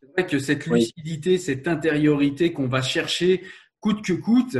C'est 0.00 0.08
vrai 0.16 0.26
que 0.26 0.38
cette 0.38 0.66
Oui. 0.68 0.80
lucidité, 0.80 1.36
cette 1.36 1.68
intériorité 1.68 2.54
qu'on 2.54 2.66
va 2.66 2.80
chercher 2.80 3.42
coûte 3.78 4.02
que 4.02 4.14
coûte, 4.14 4.56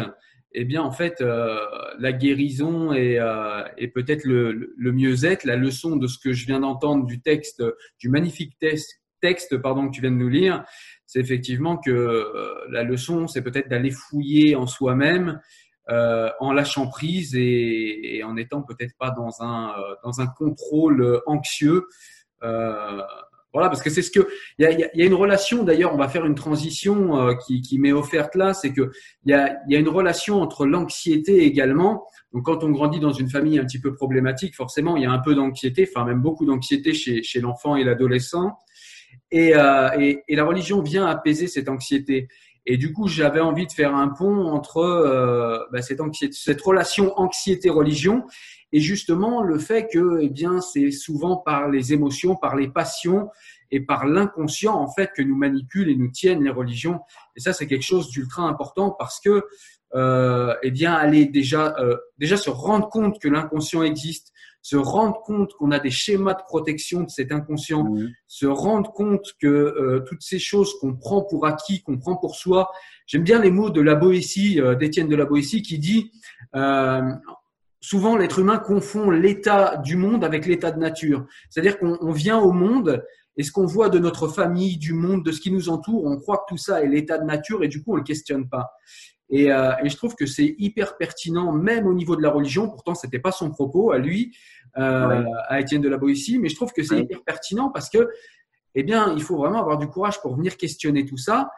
eh 0.52 0.66
bien, 0.66 0.82
en 0.82 0.92
fait, 0.92 1.22
euh, 1.22 1.56
la 1.98 2.12
guérison 2.12 2.92
et, 2.92 3.18
euh, 3.18 3.62
et 3.78 3.88
peut-être 3.88 4.24
le, 4.24 4.74
le 4.76 4.92
mieux-être, 4.92 5.44
la 5.44 5.56
leçon 5.56 5.96
de 5.96 6.06
ce 6.06 6.18
que 6.18 6.34
je 6.34 6.44
viens 6.44 6.60
d'entendre 6.60 7.06
du 7.06 7.22
texte, 7.22 7.64
du 7.98 8.10
magnifique 8.10 8.58
texte, 8.58 9.00
texte 9.22 9.56
pardon, 9.56 9.88
que 9.88 9.94
tu 9.94 10.02
viens 10.02 10.10
de 10.10 10.16
nous 10.16 10.28
lire, 10.28 10.64
c'est 11.12 11.20
effectivement 11.20 11.76
que 11.76 11.90
euh, 11.90 12.54
la 12.70 12.82
leçon, 12.82 13.28
c'est 13.28 13.42
peut-être 13.42 13.68
d'aller 13.68 13.90
fouiller 13.90 14.56
en 14.56 14.66
soi-même, 14.66 15.40
euh, 15.90 16.30
en 16.40 16.52
lâchant 16.52 16.86
prise 16.86 17.34
et, 17.36 18.22
en 18.24 18.36
étant 18.36 18.62
peut-être 18.62 18.94
pas 18.98 19.10
dans 19.10 19.42
un, 19.42 19.70
euh, 19.70 19.94
dans 20.02 20.20
un 20.20 20.26
contrôle 20.26 21.20
anxieux. 21.26 21.84
Voilà, 23.54 23.68
parce 23.68 23.82
que 23.82 23.90
c'est 23.90 24.00
ce 24.00 24.10
que 24.10 24.26
il 24.58 24.64
y 24.64 25.02
a, 25.02 25.04
une 25.06 25.12
relation. 25.12 25.62
D'ailleurs, 25.62 25.92
on 25.92 25.98
va 25.98 26.08
faire 26.08 26.24
une 26.24 26.34
transition 26.34 27.36
qui, 27.46 27.60
qui 27.60 27.78
m'est 27.78 27.92
offerte 27.92 28.34
là, 28.34 28.54
c'est 28.54 28.72
que 28.72 28.90
il 29.26 29.32
y 29.32 29.34
a, 29.34 29.58
y 29.68 29.76
a 29.76 29.78
une 29.78 29.90
relation 29.90 30.40
entre 30.40 30.64
l'anxiété 30.64 31.44
également. 31.44 32.06
Donc, 32.32 32.46
quand 32.46 32.64
on 32.64 32.70
grandit 32.70 32.98
dans 32.98 33.12
une 33.12 33.28
famille 33.28 33.58
un 33.58 33.66
petit 33.66 33.78
peu 33.78 33.92
problématique, 33.92 34.56
forcément, 34.56 34.96
il 34.96 35.02
y 35.02 35.06
a 35.06 35.12
un 35.12 35.18
peu 35.18 35.34
d'anxiété, 35.34 35.86
enfin 35.94 36.06
même 36.06 36.22
beaucoup 36.22 36.46
d'anxiété 36.46 36.94
chez, 36.94 37.22
chez 37.22 37.40
l'enfant 37.42 37.76
et 37.76 37.84
l'adolescent. 37.84 38.56
Et, 39.30 39.56
euh, 39.56 39.88
et, 39.98 40.22
et 40.28 40.36
la 40.36 40.44
religion 40.44 40.82
vient 40.82 41.06
apaiser 41.06 41.46
cette 41.46 41.68
anxiété. 41.68 42.28
Et 42.64 42.76
du 42.76 42.92
coup, 42.92 43.08
j'avais 43.08 43.40
envie 43.40 43.66
de 43.66 43.72
faire 43.72 43.94
un 43.94 44.08
pont 44.08 44.46
entre 44.46 44.78
euh, 44.78 45.58
bah, 45.72 45.82
cette, 45.82 46.00
anxiété, 46.00 46.34
cette 46.38 46.60
relation 46.60 47.12
anxiété-religion 47.18 48.24
et 48.72 48.80
justement 48.80 49.42
le 49.42 49.58
fait 49.58 49.88
que, 49.92 50.20
eh 50.22 50.28
bien, 50.28 50.60
c'est 50.60 50.90
souvent 50.90 51.36
par 51.36 51.68
les 51.68 51.92
émotions, 51.92 52.36
par 52.36 52.56
les 52.56 52.68
passions 52.68 53.28
et 53.70 53.80
par 53.80 54.06
l'inconscient 54.06 54.74
en 54.74 54.88
fait 54.88 55.10
que 55.14 55.22
nous 55.22 55.36
manipulent 55.36 55.90
et 55.90 55.96
nous 55.96 56.10
tiennent 56.10 56.44
les 56.44 56.50
religions. 56.50 57.00
Et 57.36 57.40
ça, 57.40 57.52
c'est 57.52 57.66
quelque 57.66 57.84
chose 57.84 58.08
d'ultra 58.10 58.42
important 58.42 58.94
parce 58.96 59.18
que, 59.20 59.44
euh, 59.94 60.54
eh 60.62 60.70
bien, 60.70 60.94
aller 60.94 61.26
déjà, 61.26 61.74
euh, 61.78 61.96
déjà 62.16 62.36
se 62.36 62.48
rendre 62.48 62.88
compte 62.88 63.20
que 63.20 63.28
l'inconscient 63.28 63.82
existe, 63.82 64.31
se 64.62 64.76
rendre 64.76 65.20
compte 65.22 65.52
qu'on 65.54 65.72
a 65.72 65.80
des 65.80 65.90
schémas 65.90 66.34
de 66.34 66.42
protection 66.46 67.02
de 67.02 67.10
cet 67.10 67.32
inconscient, 67.32 67.84
Mhm. 67.84 68.10
se 68.28 68.46
rendre 68.46 68.92
compte 68.92 69.32
que 69.40 69.48
euh, 69.48 70.00
toutes 70.06 70.22
ces 70.22 70.38
choses 70.38 70.72
qu'on 70.80 70.94
prend 70.94 71.22
pour 71.22 71.46
acquis, 71.46 71.82
qu'on 71.82 71.98
prend 71.98 72.16
pour 72.16 72.36
soi. 72.36 72.70
J'aime 73.06 73.24
bien 73.24 73.40
les 73.40 73.50
mots 73.50 73.70
de 73.70 73.80
la 73.80 73.96
Boétie, 73.96 74.60
euh, 74.60 74.76
d'Étienne 74.76 75.08
de 75.08 75.16
la 75.16 75.24
Boétie, 75.24 75.62
qui 75.62 75.78
dit 75.78 76.12
euh, 76.54 77.02
souvent 77.80 78.16
l'être 78.16 78.38
humain 78.38 78.58
confond 78.58 79.10
l'état 79.10 79.76
du 79.78 79.96
monde 79.96 80.24
avec 80.24 80.46
l'état 80.46 80.70
de 80.70 80.78
nature. 80.78 81.26
C'est-à-dire 81.50 81.78
qu'on 81.78 81.98
on 82.00 82.12
vient 82.12 82.38
au 82.38 82.52
monde 82.52 83.04
et 83.36 83.42
ce 83.42 83.50
qu'on 83.50 83.66
voit 83.66 83.88
de 83.88 83.98
notre 83.98 84.28
famille, 84.28 84.76
du 84.76 84.92
monde, 84.92 85.24
de 85.24 85.32
ce 85.32 85.40
qui 85.40 85.50
nous 85.50 85.70
entoure, 85.70 86.04
on 86.04 86.18
croit 86.18 86.38
que 86.38 86.54
tout 86.54 86.58
ça 86.58 86.82
est 86.82 86.88
l'état 86.88 87.18
de 87.18 87.24
nature 87.24 87.64
et 87.64 87.68
du 87.68 87.82
coup 87.82 87.94
on 87.94 87.96
le 87.96 88.02
questionne 88.04 88.48
pas. 88.48 88.70
Et, 89.34 89.50
euh, 89.50 89.72
et 89.82 89.88
je 89.88 89.96
trouve 89.96 90.14
que 90.14 90.26
c'est 90.26 90.54
hyper 90.58 90.98
pertinent, 90.98 91.50
même 91.52 91.86
au 91.86 91.94
niveau 91.94 92.16
de 92.16 92.22
la 92.22 92.28
religion. 92.30 92.68
Pourtant, 92.68 92.94
c'était 92.94 93.18
pas 93.18 93.32
son 93.32 93.50
propos 93.50 93.90
à 93.90 93.98
lui, 93.98 94.36
euh, 94.78 95.08
Ouais. 95.08 95.24
à 95.48 95.58
Étienne 95.60 95.80
de 95.80 95.88
la 95.88 95.96
Boétie, 95.96 96.38
mais 96.38 96.50
je 96.50 96.54
trouve 96.54 96.72
que 96.72 96.82
c'est 96.82 96.96
Ouais. 96.96 97.02
hyper 97.02 97.22
pertinent 97.24 97.70
parce 97.70 97.88
que, 97.88 98.08
eh 98.74 98.82
bien, 98.82 99.14
il 99.16 99.22
faut 99.22 99.36
vraiment 99.38 99.58
avoir 99.60 99.78
du 99.78 99.86
courage 99.88 100.20
pour 100.20 100.36
venir 100.36 100.56
questionner 100.58 101.06
tout 101.06 101.16
ça. 101.16 101.50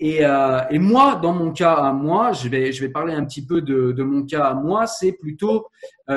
Et, 0.00 0.26
euh, 0.26 0.58
et 0.70 0.80
moi, 0.80 1.14
dans 1.22 1.32
mon 1.32 1.52
cas 1.52 1.74
à 1.74 1.92
moi, 1.92 2.32
je 2.32 2.48
vais, 2.48 2.72
je 2.72 2.80
vais 2.84 2.88
parler 2.90 3.14
un 3.14 3.24
petit 3.24 3.46
peu 3.46 3.62
de, 3.62 3.92
de 3.92 4.02
mon 4.02 4.24
cas 4.26 4.46
à 4.46 4.54
moi. 4.54 4.88
C'est 4.88 5.12
plutôt 5.12 5.68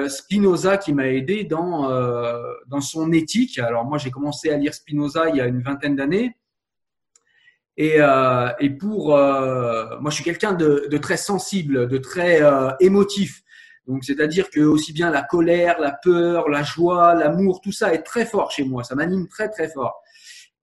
Spinoza 0.07 0.77
qui 0.77 0.93
m'a 0.93 1.07
aidé 1.09 1.43
dans, 1.43 1.87
dans 2.65 2.81
son 2.81 3.11
éthique. 3.11 3.59
Alors 3.59 3.85
moi, 3.85 3.99
j'ai 3.99 4.09
commencé 4.09 4.49
à 4.49 4.57
lire 4.57 4.73
Spinoza 4.73 5.29
il 5.29 5.35
y 5.35 5.41
a 5.41 5.45
une 5.45 5.61
vingtaine 5.61 5.95
d'années. 5.95 6.35
Et, 7.77 7.97
euh, 7.99 8.49
et 8.59 8.71
pour 8.71 9.15
euh, 9.15 9.99
moi, 9.99 10.09
je 10.09 10.15
suis 10.15 10.23
quelqu'un 10.23 10.53
de, 10.53 10.87
de 10.89 10.97
très 10.97 11.17
sensible, 11.17 11.87
de 11.87 11.97
très 11.99 12.41
euh, 12.41 12.71
émotif. 12.79 13.43
Donc, 13.85 14.03
c'est-à-dire 14.03 14.49
que 14.49 14.61
aussi 14.61 14.93
bien 14.93 15.11
la 15.11 15.21
colère, 15.21 15.79
la 15.79 15.91
peur, 15.91 16.49
la 16.49 16.63
joie, 16.63 17.13
l'amour, 17.13 17.61
tout 17.61 17.71
ça 17.71 17.93
est 17.93 18.01
très 18.01 18.25
fort 18.25 18.51
chez 18.51 18.65
moi. 18.65 18.83
Ça 18.83 18.95
m'anime 18.95 19.27
très 19.27 19.49
très 19.49 19.69
fort. 19.69 20.01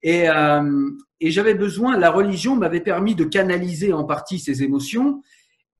Et, 0.02 0.28
euh, 0.28 0.90
et 1.20 1.30
j'avais 1.30 1.54
besoin, 1.54 1.96
la 1.96 2.10
religion 2.10 2.56
m'avait 2.56 2.80
permis 2.80 3.14
de 3.14 3.24
canaliser 3.24 3.92
en 3.92 4.04
partie 4.04 4.38
ces 4.38 4.62
émotions. 4.62 5.22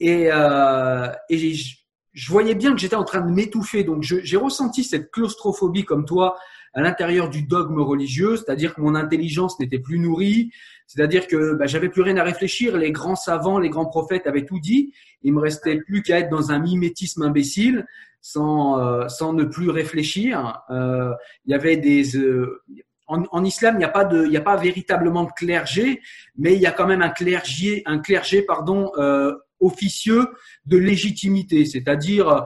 Et, 0.01 0.29
euh, 0.33 1.09
et 1.29 1.37
je, 1.55 1.75
je 2.13 2.31
voyais 2.31 2.55
bien 2.55 2.73
que 2.73 2.79
j'étais 2.79 2.97
en 2.97 3.05
train 3.05 3.21
de 3.21 3.31
m'étouffer. 3.31 3.85
Donc 3.85 4.03
j'ai 4.03 4.37
ressenti 4.37 4.85
cette 4.85 5.11
claustrophobie 5.11 5.85
comme 5.85 6.07
toi 6.07 6.39
à 6.73 6.81
l'intérieur 6.81 7.29
du 7.29 7.43
dogme 7.43 7.81
religieux, 7.81 8.37
c'est-à-dire 8.37 8.75
que 8.75 8.81
mon 8.81 8.95
intelligence 8.95 9.61
n'était 9.61 9.79
plus 9.79 9.99
nourrie, 9.99 10.51
c'est-à-dire 10.87 11.27
que 11.27 11.55
bah, 11.55 11.67
j'avais 11.67 11.89
plus 11.89 12.03
rien 12.03 12.17
à 12.17 12.23
réfléchir. 12.23 12.77
Les 12.77 12.93
grands 12.93 13.17
savants, 13.17 13.59
les 13.59 13.71
grands 13.71 13.87
prophètes 13.87 14.27
avaient 14.27 14.45
tout 14.45 14.61
dit. 14.61 14.93
Il 15.23 15.33
me 15.33 15.41
restait 15.41 15.77
plus 15.77 16.03
qu'à 16.03 16.21
être 16.21 16.31
dans 16.31 16.53
un 16.53 16.59
mimétisme 16.59 17.23
imbécile, 17.23 17.87
sans 18.21 18.79
euh, 18.79 19.09
sans 19.09 19.33
ne 19.33 19.45
plus 19.45 19.71
réfléchir. 19.71 20.63
Euh, 20.71 21.13
il 21.47 21.53
y 21.53 21.55
avait 21.55 21.77
des 21.77 22.17
euh, 22.17 22.63
en, 23.07 23.45
islam, 23.45 23.75
il 23.77 23.79
n'y 23.79 23.85
a 23.85 23.91
pas 23.91 24.05
de, 24.05 24.25
il 24.25 24.31
n'y 24.31 24.37
a 24.37 24.43
pas 24.43 24.57
véritablement 24.57 25.25
de 25.25 25.33
clergé, 25.33 26.01
mais 26.37 26.55
il 26.55 26.61
y 26.61 26.67
a 26.67 26.73
quand 26.73 26.87
même 26.87 27.03
un 27.03 27.11
clergé, 27.11 27.83
un 27.87 27.99
clergé, 27.99 28.43
pardon, 28.43 28.93
euh, 28.97 29.35
officieux 29.61 30.27
de 30.67 30.77
légitimité, 30.79 31.65
c'est-à-dire 31.65 32.45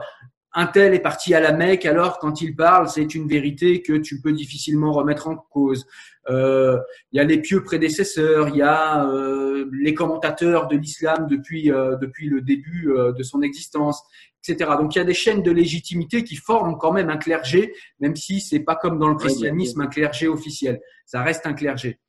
un 0.59 0.67
tel 0.67 0.93
est 0.93 0.99
parti 0.99 1.33
à 1.33 1.39
la 1.39 1.53
Mecque, 1.53 1.85
alors 1.85 2.19
quand 2.19 2.41
il 2.41 2.55
parle, 2.55 2.89
c'est 2.89 3.15
une 3.15 3.27
vérité 3.27 3.81
que 3.81 3.93
tu 3.93 4.19
peux 4.19 4.33
difficilement 4.33 4.91
remettre 4.91 5.27
en 5.27 5.35
cause. 5.35 5.87
Euh, 6.29 6.77
il 7.11 7.17
y 7.17 7.19
a 7.19 7.23
les 7.23 7.39
pieux 7.39 7.63
prédécesseurs, 7.63 8.49
il 8.49 8.57
y 8.57 8.61
a 8.61 9.07
euh, 9.07 9.69
les 9.71 9.93
commentateurs 9.93 10.67
de 10.67 10.75
l'islam 10.75 11.27
depuis 11.27 11.71
euh, 11.71 11.95
depuis 11.95 12.27
le 12.27 12.41
début 12.41 12.91
euh, 12.91 13.13
de 13.13 13.23
son 13.23 13.41
existence, 13.41 14.03
etc. 14.43 14.71
Donc 14.77 14.95
il 14.95 14.99
y 14.99 15.01
a 15.01 15.05
des 15.05 15.13
chaînes 15.13 15.43
de 15.43 15.51
légitimité 15.51 16.23
qui 16.23 16.35
forment 16.35 16.77
quand 16.77 16.91
même 16.91 17.09
un 17.09 17.17
clergé, 17.17 17.73
même 17.99 18.15
si 18.15 18.41
c'est 18.41 18.59
pas 18.59 18.75
comme 18.75 18.99
dans 18.99 19.09
le 19.09 19.15
christianisme 19.15 19.81
un 19.81 19.87
clergé 19.87 20.27
officiel. 20.27 20.81
Ça 21.05 21.23
reste 21.23 21.45
un 21.45 21.53
clergé. 21.53 21.99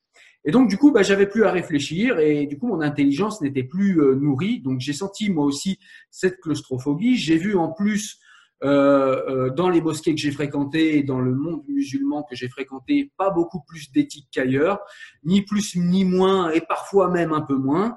Et 0.45 0.53
donc, 0.53 0.69
du 0.69 0.79
coup, 0.79 0.91
bah, 0.91 1.03
j'avais 1.03 1.27
plus 1.27 1.45
à 1.45 1.51
réfléchir 1.51 2.19
et 2.19 2.47
du 2.47 2.59
coup, 2.59 2.69
mon 2.69 2.81
intelligence 2.81 3.41
n'était 3.43 3.63
plus 3.63 4.01
euh, 4.01 4.15
nourrie. 4.15 4.61
Donc, 4.61 4.81
j'ai 4.81 4.93
senti 4.93 5.31
moi 5.31 5.45
aussi 5.45 5.79
cette 6.11 6.41
claustrophobie. 6.41 7.17
J'ai 7.17 7.37
vu 7.37 7.55
en 7.57 7.71
plus 7.71 8.19
dans 8.63 9.71
les 9.71 9.81
mosquées 9.81 10.15
que 10.15 10.21
j'ai 10.21 10.33
fréquentées 10.33 10.99
et 10.99 11.03
dans 11.03 11.21
le 11.21 11.35
monde 11.35 11.63
musulman 11.69 12.23
que 12.23 12.37
j'ai 12.37 12.49
fréquenté, 12.49 13.11
pas 13.17 13.31
beaucoup 13.31 13.63
plus 13.67 13.91
d'éthique 13.91 14.29
qu'ailleurs, 14.31 14.81
ni 15.25 15.43
plus 15.43 15.77
ni 15.77 16.05
moins 16.05 16.51
et 16.51 16.61
parfois 16.61 17.11
même 17.11 17.33
un 17.33 17.41
peu 17.41 17.57
moins. 17.57 17.97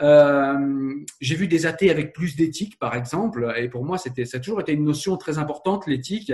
Euh, 0.00 0.94
j'ai 1.20 1.34
vu 1.34 1.48
des 1.48 1.66
athées 1.66 1.90
avec 1.90 2.12
plus 2.12 2.36
d'éthique, 2.36 2.78
par 2.78 2.94
exemple, 2.94 3.52
et 3.56 3.68
pour 3.68 3.84
moi, 3.84 3.98
c'était, 3.98 4.24
ça 4.24 4.36
a 4.36 4.40
toujours 4.40 4.60
été 4.60 4.72
une 4.72 4.84
notion 4.84 5.16
très 5.16 5.38
importante, 5.38 5.86
l'éthique. 5.86 6.32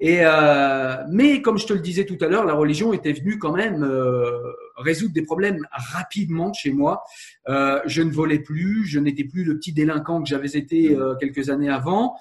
Et 0.00 0.18
euh, 0.22 0.96
mais 1.10 1.42
comme 1.42 1.58
je 1.58 1.66
te 1.66 1.72
le 1.72 1.78
disais 1.78 2.04
tout 2.04 2.18
à 2.22 2.26
l'heure, 2.26 2.44
la 2.44 2.54
religion 2.54 2.92
était 2.92 3.12
venue 3.12 3.38
quand 3.38 3.52
même 3.52 3.84
euh, 3.84 4.32
résoudre 4.76 5.14
des 5.14 5.22
problèmes 5.22 5.64
rapidement 5.70 6.52
chez 6.52 6.72
moi. 6.72 7.04
Euh, 7.48 7.80
je 7.86 8.02
ne 8.02 8.10
volais 8.10 8.40
plus, 8.40 8.84
je 8.84 8.98
n'étais 8.98 9.22
plus 9.22 9.44
le 9.44 9.56
petit 9.58 9.72
délinquant 9.72 10.20
que 10.20 10.28
j'avais 10.28 10.56
été 10.56 10.96
euh, 10.96 11.14
quelques 11.14 11.50
années 11.50 11.68
avant. 11.68 12.16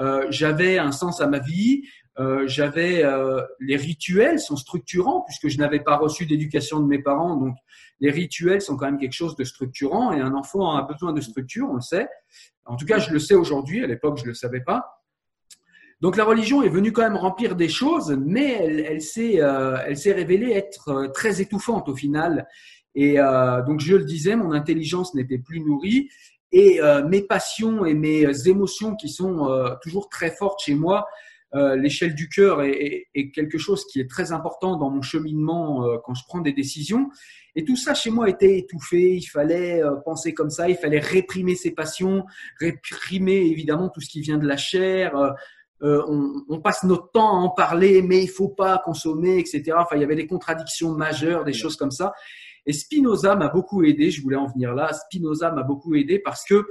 Euh, 0.00 0.26
j'avais 0.30 0.78
un 0.78 0.92
sens 0.92 1.20
à 1.20 1.26
ma 1.26 1.38
vie, 1.38 1.82
euh, 2.18 2.46
j'avais 2.46 3.04
euh, 3.04 3.42
les 3.60 3.76
rituels 3.76 4.40
sont 4.40 4.56
structurants 4.56 5.22
puisque 5.22 5.48
je 5.48 5.58
n'avais 5.58 5.80
pas 5.80 5.96
reçu 5.96 6.26
d'éducation 6.26 6.80
de 6.80 6.86
mes 6.86 6.98
parents, 6.98 7.36
donc 7.36 7.56
les 8.00 8.10
rituels 8.10 8.60
sont 8.60 8.76
quand 8.76 8.86
même 8.86 8.98
quelque 8.98 9.14
chose 9.14 9.36
de 9.36 9.44
structurant 9.44 10.12
et 10.12 10.20
un 10.20 10.34
enfant 10.34 10.76
a 10.76 10.82
besoin 10.82 11.12
de 11.12 11.20
structure, 11.20 11.68
on 11.70 11.76
le 11.76 11.80
sait. 11.80 12.08
En 12.66 12.76
tout 12.76 12.84
cas, 12.84 12.98
je 12.98 13.10
le 13.10 13.18
sais 13.18 13.34
aujourd'hui. 13.34 13.82
À 13.82 13.86
l'époque, 13.86 14.18
je 14.18 14.26
le 14.26 14.34
savais 14.34 14.60
pas. 14.60 15.02
Donc 16.02 16.16
la 16.16 16.24
religion 16.24 16.62
est 16.62 16.68
venue 16.68 16.92
quand 16.92 17.02
même 17.02 17.16
remplir 17.16 17.56
des 17.56 17.70
choses, 17.70 18.14
mais 18.20 18.52
elle, 18.52 19.00
s'est 19.00 20.12
révélée 20.12 20.52
être 20.52 21.10
très 21.14 21.40
étouffante 21.40 21.88
au 21.88 21.94
final. 21.94 22.46
Et 22.94 23.16
donc 23.66 23.80
je 23.80 23.96
le 23.96 24.04
disais, 24.04 24.36
mon 24.36 24.52
intelligence 24.52 25.14
n'était 25.14 25.38
plus 25.38 25.60
nourrie 25.60 26.10
et 26.56 26.80
euh, 26.80 27.06
mes 27.06 27.20
passions 27.20 27.84
et 27.84 27.92
mes 27.92 28.48
émotions 28.48 28.96
qui 28.96 29.10
sont 29.10 29.50
euh, 29.50 29.74
toujours 29.82 30.08
très 30.08 30.30
fortes 30.30 30.58
chez 30.64 30.74
moi, 30.74 31.06
euh, 31.54 31.76
l'échelle 31.76 32.14
du 32.14 32.30
cœur 32.30 32.62
est, 32.62 33.08
est, 33.14 33.30
quelque 33.30 33.58
chose 33.58 33.84
qui 33.84 34.00
est 34.00 34.08
très 34.08 34.32
important 34.32 34.78
dans 34.78 34.88
mon 34.88 35.02
cheminement 35.02 35.86
quand 36.02 36.14
je 36.14 36.22
prends 36.26 36.40
des 36.40 36.54
décisions. 36.54 37.10
Et 37.56 37.64
tout 37.66 37.76
ça 37.76 37.92
chez 37.92 38.08
moi 38.08 38.30
était 38.30 38.56
étouffé. 38.56 39.16
Il 39.16 39.26
fallait 39.26 39.82
penser 40.06 40.32
comme 40.32 40.48
ça, 40.48 40.70
il 40.70 40.76
fallait 40.76 40.98
réprimer 40.98 41.56
ses 41.56 41.72
passions, 41.72 42.24
réprimer 42.58 43.36
évidemment 43.36 43.90
tout 43.90 44.00
ce 44.00 44.08
qui 44.08 44.22
vient 44.22 44.38
de 44.38 44.46
la 44.46 44.56
chair. 44.56 45.14
Euh, 45.82 46.02
on, 46.08 46.42
on, 46.48 46.60
passe 46.60 46.84
notre 46.84 47.10
temps 47.10 47.28
à 47.28 47.34
en 47.34 47.50
parler, 47.50 48.00
mais 48.00 48.22
il 48.22 48.30
faut 48.30 48.48
pas 48.48 48.78
consommer, 48.78 49.38
etc. 49.38 49.72
Enfin, 49.76 49.96
il 49.96 50.00
y 50.00 50.04
avait 50.04 50.16
des 50.16 50.26
contradictions 50.26 50.92
majeures, 50.92 51.44
des 51.44 51.52
choses 51.52 51.76
comme 51.76 51.90
ça. 51.90 52.14
Et 52.66 52.72
Spinoza 52.72 53.36
m'a 53.36 53.48
beaucoup 53.48 53.84
aidé, 53.84 54.10
je 54.10 54.22
voulais 54.22 54.36
en 54.36 54.46
venir 54.46 54.74
là, 54.74 54.92
Spinoza 54.92 55.52
m'a 55.52 55.62
beaucoup 55.62 55.94
aidé 55.94 56.18
parce 56.18 56.44
que 56.44 56.66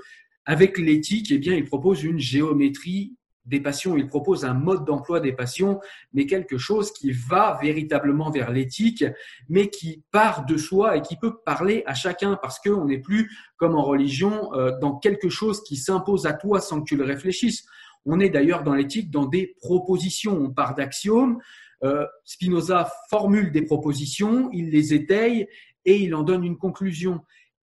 avec 0.45 0.77
l'éthique, 0.77 1.31
eh 1.31 1.37
bien, 1.37 1.55
il 1.55 1.65
propose 1.65 2.03
une 2.03 2.19
géométrie 2.19 3.15
des 3.45 3.59
passions, 3.59 3.95
il 3.95 4.07
propose 4.07 4.43
un 4.43 4.53
mode 4.53 4.85
d'emploi 4.85 5.19
des 5.19 5.31
passions, 5.31 5.79
mais 6.13 6.25
quelque 6.25 6.57
chose 6.57 6.91
qui 6.91 7.11
va 7.11 7.59
véritablement 7.61 8.31
vers 8.31 8.51
l'éthique, 8.51 9.05
mais 9.49 9.69
qui 9.69 10.03
part 10.11 10.45
de 10.45 10.57
soi 10.57 10.97
et 10.97 11.01
qui 11.01 11.15
peut 11.15 11.37
parler 11.45 11.83
à 11.85 11.93
chacun 11.93 12.37
parce 12.41 12.59
qu'on 12.59 12.85
n'est 12.85 12.99
plus, 12.99 13.31
comme 13.57 13.75
en 13.75 13.83
religion, 13.83 14.53
euh, 14.53 14.71
dans 14.79 14.97
quelque 14.97 15.29
chose 15.29 15.63
qui 15.63 15.77
s'impose 15.77 16.25
à 16.25 16.33
toi 16.33 16.59
sans 16.59 16.81
que 16.81 16.85
tu 16.85 16.97
le 16.97 17.03
réfléchisses. 17.03 17.65
On 18.05 18.19
est 18.19 18.29
d'ailleurs 18.29 18.63
dans 18.63 18.73
l'éthique 18.73 19.11
dans 19.11 19.25
des 19.25 19.55
propositions, 19.61 20.37
on 20.37 20.51
part 20.51 20.75
d'axiomes. 20.75 21.39
Euh, 21.83 22.05
Spinoza 22.23 22.91
formule 23.09 23.51
des 23.51 23.63
propositions, 23.63 24.49
il 24.53 24.69
les 24.69 24.93
étaye 24.93 25.47
et 25.85 25.97
il 25.97 26.13
en 26.15 26.23
donne 26.23 26.43
une 26.43 26.57
conclusion. 26.57 27.21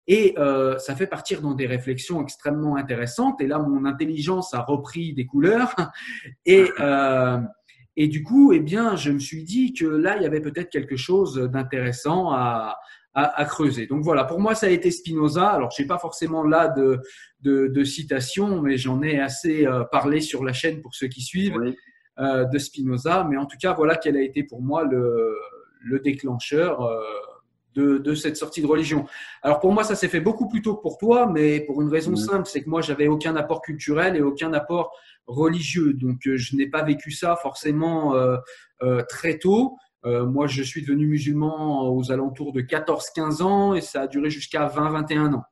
Et 0.09 0.35
euh, 0.39 0.79
ça 0.79 0.97
fait 0.97 1.07
partir 1.07 1.43
dans 1.43 1.55
des 1.55 1.67
réflexions 1.67 2.23
extrêmement 2.23 2.77
intéressantes. 2.77 3.41
Et 3.41 3.47
là, 3.47 3.59
mon 3.59 3.85
intelligence 3.85 4.53
a 4.53 4.61
repris 4.63 5.13
des 5.15 5.27
couleurs. 5.27 5.75
Et, 6.47 6.69
euh, 6.81 7.39
et 7.95 8.09
du 8.09 8.23
coup, 8.23 8.53
eh 8.53 8.61
bien, 8.61 8.97
je 8.97 9.11
me 9.11 9.19
suis 9.19 9.45
dit 9.45 9.75
que 9.75 9.85
là, 9.85 10.17
il 10.17 10.23
y 10.23 10.27
avait 10.27 10.41
peut-être 10.41 10.71
quelque 10.71 10.97
chose 10.97 11.37
d'intéressant 11.37 12.31
à, 12.33 12.79
à, 13.15 13.41
à, 13.41 13.45
creuser. 13.45 13.87
Donc 13.87 14.03
voilà, 14.03 14.25
pour 14.25 14.41
moi, 14.41 14.55
ça 14.55 14.67
a 14.67 14.71
été 14.71 14.91
Spinoza. 14.91 15.51
Alors, 15.51 15.71
je 15.77 15.83
n'ai 15.83 15.89
pas 15.89 15.99
forcément 15.99 16.43
là 16.43 16.69
de, 16.69 17.01
de, 17.41 17.67
de 17.67 17.85
citation, 17.85 18.63
mais 18.63 18.77
j'en 18.79 19.03
ai 19.03 19.21
assez 19.21 19.67
euh, 19.67 19.85
parlé 19.85 20.21
sur 20.21 20.45
la 20.45 20.53
chaîne 20.53 20.81
pour 20.81 20.95
ceux 20.95 21.09
qui 21.09 21.21
suivent 21.21 21.57
oui. 21.59 21.77
euh, 22.19 22.45
de 22.45 22.59
Spinoza. 22.59 23.27
Mais 23.29 23.37
en 23.37 23.47
tout 23.47 23.59
cas, 23.61 23.75
voilà 23.75 23.97
quel 23.97 24.17
a 24.17 24.23
été 24.23 24.43
pour 24.43 24.63
moi 24.63 24.85
le, 24.85 25.37
le 25.83 26.01
déclencheur 26.01 26.83
euh, 26.83 27.03
de, 27.75 27.99
de, 27.99 28.15
cette 28.15 28.37
sortie 28.37 28.63
de 28.63 28.67
religion. 28.67 29.07
Alors 29.43 29.61
pour 29.61 29.73
moi, 29.73 29.85
ça 29.85 29.95
s'est 29.95 30.09
fait 30.09 30.21
beaucoup 30.21 30.49
plus 30.49 30.63
tôt 30.63 30.77
que 30.77 30.83
pour 30.83 30.99
toi, 30.99 31.27
mais 31.27 31.61
pour 31.61 31.83
une 31.83 31.89
raison 31.89 32.17
simple, 32.17 32.47
c'est 32.47 32.63
que 32.63 32.69
moi, 32.69 32.81
j'avais 32.81 33.09
aucun 33.09 33.37
apport 33.37 33.63
culturel 33.63 34.17
et 34.17 34.23
aucun 34.23 34.53
apport 34.53 34.93
religieux. 35.27 35.93
Donc, 35.95 36.27
euh, 36.27 36.37
je 36.37 36.57
n'ai 36.57 36.69
pas 36.69 36.83
vécu 36.83 37.11
ça 37.11 37.37
forcément 37.37 38.15
euh, 38.15 38.37
euh, 38.83 39.03
très 39.09 39.39
tôt. 39.39 39.77
Euh, 40.05 40.27
moi, 40.27 40.47
je 40.47 40.63
suis 40.63 40.83
devenu 40.83 41.07
musulman 41.07 41.89
aux 41.95 42.11
alentours 42.11 42.53
de 42.53 42.61
14-15 42.61 43.43
ans 43.43 43.75
et 43.75 43.81
ça 43.81 44.03
a 44.03 44.07
duré 44.07 44.31
jusqu'à 44.31 44.67
20-21 44.67 45.35
ans. 45.35 45.45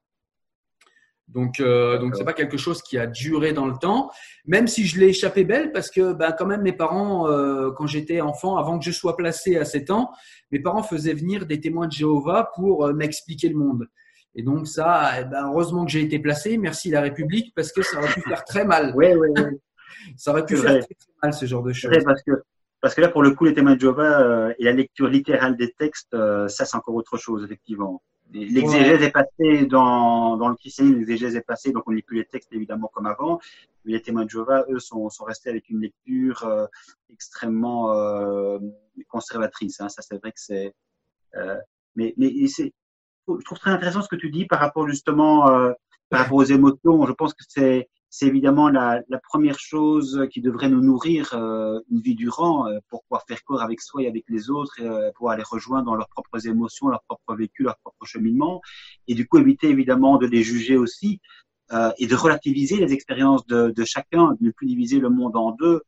Donc, 1.32 1.60
euh, 1.60 1.98
donc 1.98 2.16
c'est 2.16 2.24
pas 2.24 2.32
quelque 2.32 2.56
chose 2.56 2.82
qui 2.82 2.98
a 2.98 3.06
duré 3.06 3.52
dans 3.52 3.66
le 3.66 3.76
temps, 3.76 4.10
même 4.46 4.66
si 4.66 4.86
je 4.86 4.98
l'ai 4.98 5.08
échappé 5.08 5.44
belle, 5.44 5.70
parce 5.72 5.90
que 5.90 6.12
ben, 6.12 6.34
quand 6.36 6.46
même 6.46 6.62
mes 6.62 6.72
parents, 6.72 7.28
euh, 7.28 7.70
quand 7.70 7.86
j'étais 7.86 8.20
enfant, 8.20 8.56
avant 8.56 8.78
que 8.78 8.84
je 8.84 8.90
sois 8.90 9.16
placé 9.16 9.56
à 9.56 9.64
7 9.64 9.90
ans, 9.90 10.10
mes 10.50 10.60
parents 10.60 10.82
faisaient 10.82 11.14
venir 11.14 11.46
des 11.46 11.60
témoins 11.60 11.86
de 11.86 11.92
Jéhovah 11.92 12.50
pour 12.56 12.86
euh, 12.86 12.92
m'expliquer 12.92 13.48
le 13.48 13.56
monde. 13.56 13.86
Et 14.34 14.42
donc 14.42 14.66
ça, 14.66 15.20
eh 15.20 15.24
ben, 15.24 15.46
heureusement 15.46 15.84
que 15.84 15.90
j'ai 15.90 16.02
été 16.02 16.18
placé, 16.18 16.58
merci 16.58 16.90
la 16.90 17.00
République, 17.00 17.52
parce 17.54 17.72
que 17.72 17.82
ça 17.82 17.98
aurait 17.98 18.12
pu 18.12 18.22
faire 18.22 18.44
très 18.44 18.64
mal. 18.64 18.92
Oui, 18.96 19.06
oui, 19.14 19.28
oui. 19.36 19.42
ça 20.16 20.32
aurait 20.32 20.46
pu 20.46 20.56
faire 20.56 20.80
très, 20.80 20.94
très, 20.94 21.12
mal 21.22 21.32
ce 21.32 21.46
genre 21.46 21.62
de 21.62 21.72
choses. 21.72 21.92
Parce 22.04 22.22
que 22.22 22.32
parce 22.80 22.94
que 22.94 23.02
là, 23.02 23.08
pour 23.08 23.22
le 23.22 23.32
coup, 23.32 23.44
les 23.44 23.54
témoins 23.54 23.74
de 23.74 23.80
Jéhovah 23.80 24.22
euh, 24.22 24.54
et 24.58 24.64
la 24.64 24.72
lecture 24.72 25.06
littérale 25.06 25.56
des 25.56 25.72
textes, 25.72 26.14
euh, 26.14 26.48
ça 26.48 26.64
c'est 26.64 26.76
encore 26.76 26.94
autre 26.94 27.18
chose, 27.18 27.44
effectivement. 27.44 28.02
L'exégèse 28.32 29.00
ouais. 29.00 29.06
est 29.06 29.10
passée 29.10 29.66
dans, 29.66 30.36
dans 30.36 30.48
le 30.48 30.54
christianisme, 30.54 30.98
l'exégèse 30.98 31.34
est 31.34 31.40
passée, 31.42 31.72
donc 31.72 31.82
on 31.86 31.90
lit 31.90 32.02
plus 32.02 32.18
les 32.18 32.24
textes 32.24 32.52
évidemment 32.52 32.88
comme 32.92 33.06
avant. 33.06 33.40
Mais 33.84 33.92
les 33.92 34.02
témoins 34.02 34.24
de 34.24 34.30
Jéhovah, 34.30 34.64
eux, 34.68 34.78
sont, 34.78 35.08
sont 35.08 35.24
restés 35.24 35.50
avec 35.50 35.68
une 35.68 35.80
lecture 35.80 36.44
euh, 36.44 36.66
extrêmement 37.10 37.92
euh, 37.92 38.58
conservatrice. 39.08 39.80
Hein. 39.80 39.88
Ça, 39.88 40.02
c'est 40.02 40.18
vrai 40.18 40.30
que 40.32 40.40
c'est. 40.40 40.74
Euh, 41.34 41.56
mais 41.96 42.14
mais 42.16 42.46
c'est, 42.46 42.72
je 43.28 43.44
trouve 43.44 43.58
très 43.58 43.70
intéressant 43.70 44.02
ce 44.02 44.08
que 44.08 44.16
tu 44.16 44.30
dis 44.30 44.46
par 44.46 44.60
rapport 44.60 44.88
justement 44.88 45.50
euh, 45.50 45.72
par 46.08 46.20
rapport 46.20 46.38
aux 46.38 46.44
émotions. 46.44 47.06
Je 47.06 47.12
pense 47.12 47.34
que 47.34 47.44
c'est 47.48 47.88
c'est 48.10 48.26
évidemment 48.26 48.68
la, 48.68 49.00
la, 49.08 49.18
première 49.18 49.58
chose 49.58 50.26
qui 50.32 50.40
devrait 50.40 50.68
nous 50.68 50.80
nourrir 50.80 51.32
euh, 51.32 51.78
une 51.90 52.00
vie 52.00 52.16
durant 52.16 52.66
euh, 52.66 52.78
pour 52.88 53.04
pouvoir 53.04 53.24
faire 53.26 53.42
corps 53.44 53.62
avec 53.62 53.80
soi 53.80 54.02
et 54.02 54.08
avec 54.08 54.24
les 54.28 54.50
autres 54.50 54.80
et 54.80 54.86
euh, 54.86 55.12
pouvoir 55.14 55.36
les 55.36 55.44
rejoindre 55.44 55.86
dans 55.86 55.94
leurs 55.94 56.08
propres 56.08 56.44
émotions, 56.48 56.88
leurs 56.88 57.04
propres 57.04 57.36
vécus, 57.36 57.64
leur 57.64 57.78
propre 57.78 58.04
cheminement 58.04 58.60
et 59.06 59.14
du 59.14 59.28
coup 59.28 59.38
éviter 59.38 59.68
évidemment 59.68 60.18
de 60.18 60.26
les 60.26 60.42
juger 60.42 60.76
aussi 60.76 61.20
euh, 61.72 61.92
et 61.98 62.08
de 62.08 62.16
relativiser 62.16 62.76
les 62.76 62.92
expériences 62.92 63.46
de, 63.46 63.70
de, 63.70 63.84
chacun, 63.84 64.32
de 64.32 64.44
ne 64.44 64.50
plus 64.50 64.66
diviser 64.66 64.98
le 64.98 65.08
monde 65.08 65.36
en 65.36 65.52
deux 65.52 65.82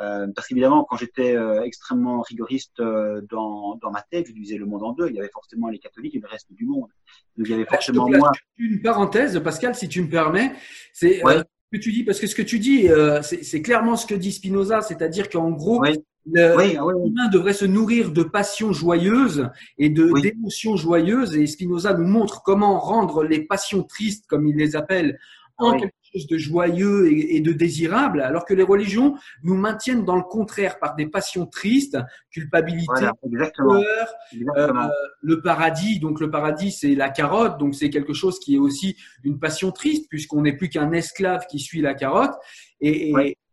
Euh, 0.00 0.26
parce 0.34 0.48
qu'évidemment, 0.48 0.84
quand 0.84 0.96
j'étais 0.96 1.36
euh, 1.36 1.62
extrêmement 1.62 2.20
rigoriste 2.22 2.80
euh, 2.80 3.20
dans, 3.30 3.76
dans 3.76 3.92
ma 3.92 4.02
tête, 4.02 4.26
je 4.26 4.32
disais 4.32 4.56
le 4.56 4.66
monde 4.66 4.82
en 4.82 4.92
deux. 4.92 5.08
Il 5.08 5.14
y 5.14 5.20
avait 5.20 5.30
forcément 5.30 5.68
les 5.68 5.78
catholiques 5.78 6.16
et 6.16 6.18
le 6.18 6.26
reste 6.26 6.52
du 6.52 6.66
monde. 6.66 6.90
Donc 7.36 7.46
il 7.46 7.50
y 7.50 7.54
avait 7.54 7.64
forcément 7.64 8.08
moi. 8.08 8.32
Une 8.58 8.82
parenthèse, 8.82 9.38
Pascal, 9.40 9.74
si 9.74 9.88
tu 9.88 10.02
me 10.02 10.08
permets, 10.08 10.52
c'est 10.92 11.20
ce 11.20 11.42
que 11.74 11.82
tu 11.82 11.92
dis, 11.92 12.04
parce 12.04 12.20
que 12.20 12.26
ce 12.26 12.34
que 12.34 12.42
tu 12.42 12.58
dis, 12.58 12.88
euh, 12.88 13.20
c'est 13.22 13.62
clairement 13.62 13.96
ce 13.96 14.06
que 14.06 14.14
dit 14.14 14.32
Spinoza, 14.32 14.80
c'est-à-dire 14.82 15.28
qu'en 15.28 15.50
gros, 15.50 15.80
Oui. 15.80 15.90
le- 16.32 16.56
Oui, 16.56 16.64
oui, 16.80 16.92
oui. 16.96 17.08
l'humain 17.08 17.28
devrait 17.28 17.52
se 17.52 17.64
nourrir 17.64 18.10
de 18.12 18.22
passions 18.22 18.72
joyeuses 18.72 19.48
et 19.78 19.90
de 19.90 20.10
d'émotions 20.22 20.76
joyeuses. 20.76 21.36
Et 21.36 21.46
Spinoza 21.46 21.92
nous 21.94 22.06
montre 22.06 22.42
comment 22.42 22.78
rendre 22.78 23.24
les 23.24 23.40
passions 23.42 23.82
tristes, 23.82 24.24
comme 24.28 24.46
il 24.46 24.56
les 24.56 24.74
appelle, 24.76 25.18
en 25.58 25.72
Oui. 25.72 25.80
quelque 25.80 25.94
chose 26.12 26.26
de 26.26 26.38
joyeux 26.38 27.12
et, 27.12 27.36
et 27.36 27.40
de 27.40 27.52
désirable, 27.52 28.20
alors 28.20 28.44
que 28.44 28.54
les 28.54 28.62
religions 28.62 29.16
nous 29.42 29.56
maintiennent 29.56 30.04
dans 30.04 30.16
le 30.16 30.22
contraire 30.22 30.78
par 30.78 30.94
des 30.96 31.06
passions 31.06 31.46
tristes, 31.46 31.98
culpabilité, 32.30 32.86
Voilà, 32.88 33.12
exactement. 33.24 33.80
peur, 33.82 34.14
exactement. 34.32 34.84
euh, 34.84 34.90
le 35.20 35.40
paradis, 35.40 36.00
donc 36.00 36.20
le 36.20 36.30
paradis, 36.30 36.72
c'est 36.72 36.94
la 36.94 37.10
carotte, 37.10 37.58
donc 37.58 37.74
c'est 37.74 37.90
quelque 37.90 38.14
chose 38.14 38.38
qui 38.38 38.56
est 38.56 38.58
aussi 38.58 38.96
une 39.22 39.38
passion 39.38 39.70
triste, 39.72 40.08
puisqu'on 40.08 40.42
n'est 40.42 40.56
plus 40.56 40.68
qu'un 40.68 40.92
esclave 40.92 41.46
qui 41.46 41.58
suit 41.58 41.80
la 41.80 41.94
carotte. 41.94 42.34
Et, 42.80 43.12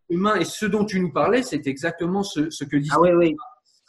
humain, 0.09 0.35
et 0.35 0.45
ce 0.45 0.65
dont 0.65 0.85
tu 0.85 0.99
nous 0.99 1.11
parlais, 1.11 1.41
c'est 1.43 1.67
exactement 1.67 2.23
ce, 2.23 2.49
ce 2.49 2.63
que 2.65 2.77
dit. 2.77 2.89
Ah 2.91 2.99
oui, 2.99 3.11
oui. 3.11 3.35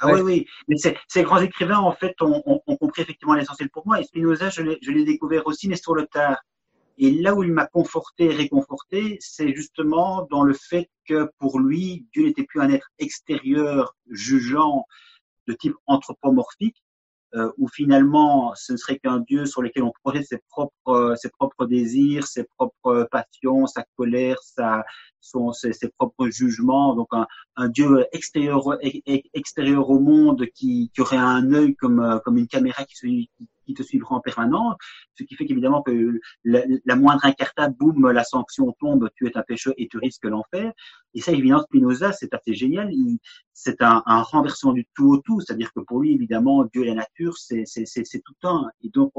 Ah 0.02 0.12
oui, 0.12 0.20
oui. 0.20 0.46
Mais 0.68 0.76
ces 0.76 1.22
grands 1.22 1.40
écrivains, 1.40 1.78
en 1.78 1.92
fait, 1.92 2.14
ont, 2.20 2.42
compris 2.80 3.02
effectivement 3.02 3.34
l'essentiel 3.34 3.70
pour 3.70 3.86
moi. 3.86 4.00
Et 4.00 4.04
Spinoza, 4.04 4.50
je 4.50 4.62
l'ai 4.62 4.78
je 4.82 4.90
l'ai 4.90 5.04
découvert 5.04 5.46
aussi, 5.46 5.68
mais 5.68 5.76
sur 5.76 5.94
le 5.94 6.06
tard. 6.06 6.38
Et 7.02 7.10
là 7.10 7.34
où 7.34 7.42
il 7.42 7.52
m'a 7.52 7.66
conforté, 7.66 8.28
réconforté, 8.28 9.16
c'est 9.18 9.52
justement 9.56 10.24
dans 10.30 10.44
le 10.44 10.54
fait 10.54 10.88
que 11.04 11.28
pour 11.38 11.58
lui, 11.58 12.06
Dieu 12.12 12.26
n'était 12.26 12.44
plus 12.44 12.60
un 12.60 12.70
être 12.70 12.86
extérieur, 13.00 13.96
jugeant, 14.08 14.86
de 15.48 15.52
type 15.52 15.74
anthropomorphique, 15.86 16.80
euh, 17.34 17.50
où 17.58 17.66
finalement 17.66 18.54
ce 18.54 18.74
ne 18.74 18.76
serait 18.76 19.00
qu'un 19.00 19.18
Dieu 19.18 19.46
sur 19.46 19.62
lequel 19.62 19.82
on 19.82 19.92
projette 20.04 20.28
ses 20.28 20.38
propres, 20.48 20.74
euh, 20.90 21.16
ses 21.16 21.30
propres 21.30 21.66
désirs, 21.66 22.28
ses 22.28 22.44
propres 22.44 23.08
passions, 23.10 23.66
sa 23.66 23.84
colère, 23.96 24.36
ses, 24.40 25.88
propres 25.98 26.28
jugements. 26.28 26.94
Donc 26.94 27.08
un, 27.56 27.68
Dieu 27.68 28.06
extérieur, 28.12 28.78
ex- 28.80 29.00
ex- 29.06 29.28
extérieur 29.34 29.90
au 29.90 29.98
monde 29.98 30.46
qui, 30.54 30.92
aurait 31.00 31.16
un 31.16 31.52
œil 31.52 31.74
comme, 31.74 31.98
euh, 31.98 32.20
comme 32.20 32.38
une 32.38 32.46
caméra 32.46 32.84
qui, 32.84 32.94
suit- 32.94 33.30
qui, 33.64 33.74
te 33.74 33.82
suivra 33.82 34.16
en 34.16 34.20
permanence. 34.20 34.76
Ce 35.18 35.24
qui 35.24 35.34
fait 35.34 35.46
qu'évidemment 35.46 35.82
que 35.82 36.20
la, 36.44 36.96
moindre 36.96 37.24
incartade, 37.24 37.76
boum, 37.76 38.10
la 38.10 38.24
sanction 38.24 38.72
tombe, 38.78 39.08
tu 39.16 39.26
es 39.26 39.36
un 39.36 39.42
pécheur 39.42 39.74
et 39.76 39.88
tu 39.88 39.98
risques 39.98 40.24
l'enfer. 40.24 40.72
Et 41.14 41.20
ça, 41.20 41.32
évidemment, 41.32 41.62
Spinoza, 41.62 42.12
c'est 42.12 42.32
assez 42.34 42.54
génial. 42.54 42.90
C'est 43.52 43.82
un, 43.82 44.02
un 44.06 44.22
renversement 44.22 44.72
du 44.72 44.86
tout 44.94 45.10
au 45.10 45.18
tout. 45.18 45.40
C'est-à-dire 45.40 45.72
que 45.72 45.80
pour 45.80 46.00
lui, 46.00 46.12
évidemment, 46.12 46.64
Dieu 46.64 46.84
et 46.84 46.88
la 46.88 46.94
nature, 46.94 47.36
c'est 47.36 47.64
tout 48.24 48.48
un. 48.48 48.68
Et 48.82 48.88
donc, 48.88 49.12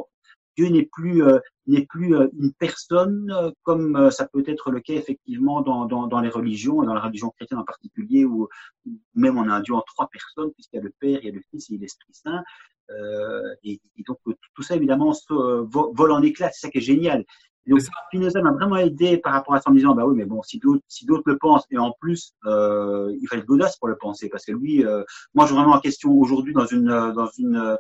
Dieu 0.58 0.68
n'est 0.70 0.88
plus 0.92 1.24
euh, 1.24 1.40
n'est 1.68 1.86
plus 1.86 2.16
euh, 2.16 2.28
une 2.40 2.54
personne 2.54 3.32
euh, 3.32 3.52
comme 3.64 3.96
euh, 3.96 4.12
ça 4.12 4.28
peut 4.28 4.44
être 4.48 4.72
le 4.72 4.80
cas 4.82 4.94
effectivement 4.94 5.62
dans, 5.62 5.86
dans, 5.86 6.08
dans 6.08 6.20
les 6.20 6.30
religions, 6.30 6.84
dans 6.84 6.94
la 6.94 7.02
religion 7.02 7.30
chrétienne 7.32 7.60
en 7.60 7.64
particulier, 7.64 8.26
où, 8.26 8.48
où 8.86 8.92
même 9.16 9.38
on 9.38 9.50
a 9.50 9.54
un 9.54 9.62
Dieu 9.62 9.74
en 9.74 9.82
trois 9.86 10.08
personnes, 10.10 10.52
puisqu'il 10.54 10.78
y 10.78 10.80
a 10.80 10.84
le 10.84 10.94
Père, 11.00 11.20
il 11.22 11.26
y 11.26 11.30
a 11.30 11.34
le 11.34 11.42
Fils 11.50 11.70
et 11.72 11.78
l'Esprit 11.78 12.14
Saint. 12.14 12.44
Euh, 12.92 13.54
et, 13.64 13.80
et 13.98 14.04
donc 14.06 14.18
tout, 14.56 14.62
ça 14.62 14.76
évidemment 14.76 15.14
se, 15.14 15.32
euh, 15.34 15.64
vo- 15.64 15.94
vole 15.96 16.12
en 16.12 16.22
éclats, 16.22 16.50
c'est 16.52 16.68
ça 16.68 16.70
qui 16.70 16.80
est 16.80 16.82
génial. 16.82 17.24
Et 17.66 17.70
donc 17.72 17.80
Spinoza 17.80 18.42
m'a 18.42 18.52
vraiment 18.52 18.76
aidé 18.76 19.18
par 19.18 19.32
rapport 19.32 19.56
à 19.56 19.62
ça 19.62 19.70
en 19.70 19.74
me 19.74 19.78
disant 19.78 19.96
bah 19.96 20.06
oui 20.06 20.16
mais 20.18 20.26
bon 20.26 20.42
si 20.44 20.60
d'autres 20.60 20.84
si 20.90 21.06
d'autres 21.06 21.24
le 21.28 21.38
pensent 21.38 21.64
et 21.72 21.78
en 21.78 21.94
plus 22.02 22.34
euh, 22.46 23.16
il 23.22 23.26
fallait 23.30 23.42
de 23.42 23.48
l'audace 23.48 23.78
pour 23.78 23.88
le 23.88 23.96
penser 23.96 24.28
parce 24.28 24.44
que 24.44 24.52
lui 24.52 24.86
euh, 24.86 25.02
moi 25.34 25.46
je 25.46 25.54
remets 25.54 25.72
en 25.74 25.80
question 25.80 26.12
aujourd'hui 26.12 26.54
dans 26.54 26.66
une 26.66 26.88
dans 27.14 27.30
une 27.38 27.56
euh, 27.56 27.78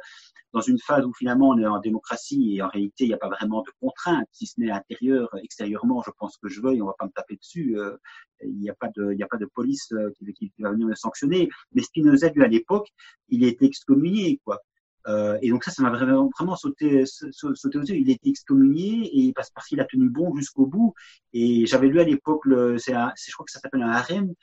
dans 0.53 0.61
une 0.61 0.79
phase 0.79 1.05
où 1.05 1.13
finalement 1.13 1.49
on 1.49 1.57
est 1.57 1.65
en 1.65 1.79
démocratie 1.79 2.55
et 2.55 2.61
en 2.61 2.69
réalité 2.69 3.05
il 3.05 3.07
n'y 3.07 3.13
a 3.13 3.17
pas 3.17 3.29
vraiment 3.29 3.61
de 3.61 3.71
contraintes, 3.79 4.27
si 4.31 4.45
ce 4.45 4.59
n'est 4.59 4.71
intérieure, 4.71 5.29
extérieurement, 5.43 6.01
je 6.05 6.11
pense 6.17 6.37
que 6.37 6.47
je 6.47 6.61
et 6.71 6.81
on 6.81 6.85
va 6.85 6.95
pas 6.97 7.05
me 7.05 7.11
taper 7.11 7.35
dessus. 7.35 7.77
euh, 7.77 7.97
il 8.43 8.59
n'y 8.59 8.69
a 8.69 8.75
pas 8.75 8.89
de, 8.95 9.11
il 9.11 9.17
n'y 9.17 9.23
a 9.23 9.27
pas 9.27 9.37
de 9.37 9.45
police 9.45 9.91
euh, 9.93 10.11
qui, 10.37 10.51
va 10.59 10.71
venir 10.71 10.87
me 10.87 10.95
sanctionner. 10.95 11.49
Mais 11.73 11.81
Spinoza, 11.81 12.29
lui, 12.29 12.43
à 12.43 12.47
l'époque, 12.47 12.89
il 13.29 13.43
était 13.43 13.65
excommunié, 13.65 14.39
quoi. 14.43 14.61
Euh, 15.07 15.37
et 15.41 15.49
donc 15.49 15.63
ça, 15.63 15.71
ça 15.71 15.83
m'a 15.83 15.89
vraiment, 15.89 16.55
sauté, 16.55 17.03
sauté 17.05 17.77
aux 17.77 17.83
yeux. 17.83 17.95
Il 17.97 18.09
était 18.09 18.29
excommunié 18.29 19.09
et 19.27 19.33
parce, 19.33 19.49
parce 19.51 19.67
qu'il 19.67 19.79
a 19.81 19.85
tenu 19.85 20.09
bon 20.09 20.35
jusqu'au 20.35 20.65
bout. 20.65 20.93
Et 21.33 21.65
j'avais 21.65 21.87
lu 21.87 21.99
à 21.99 22.05
l'époque, 22.05 22.43
c'est, 22.77 22.93
je 22.93 23.33
crois 23.33 23.45
que 23.45 23.51
ça 23.51 23.59
s'appelle 23.59 23.83
un 23.83 23.89
harem, 23.89 24.33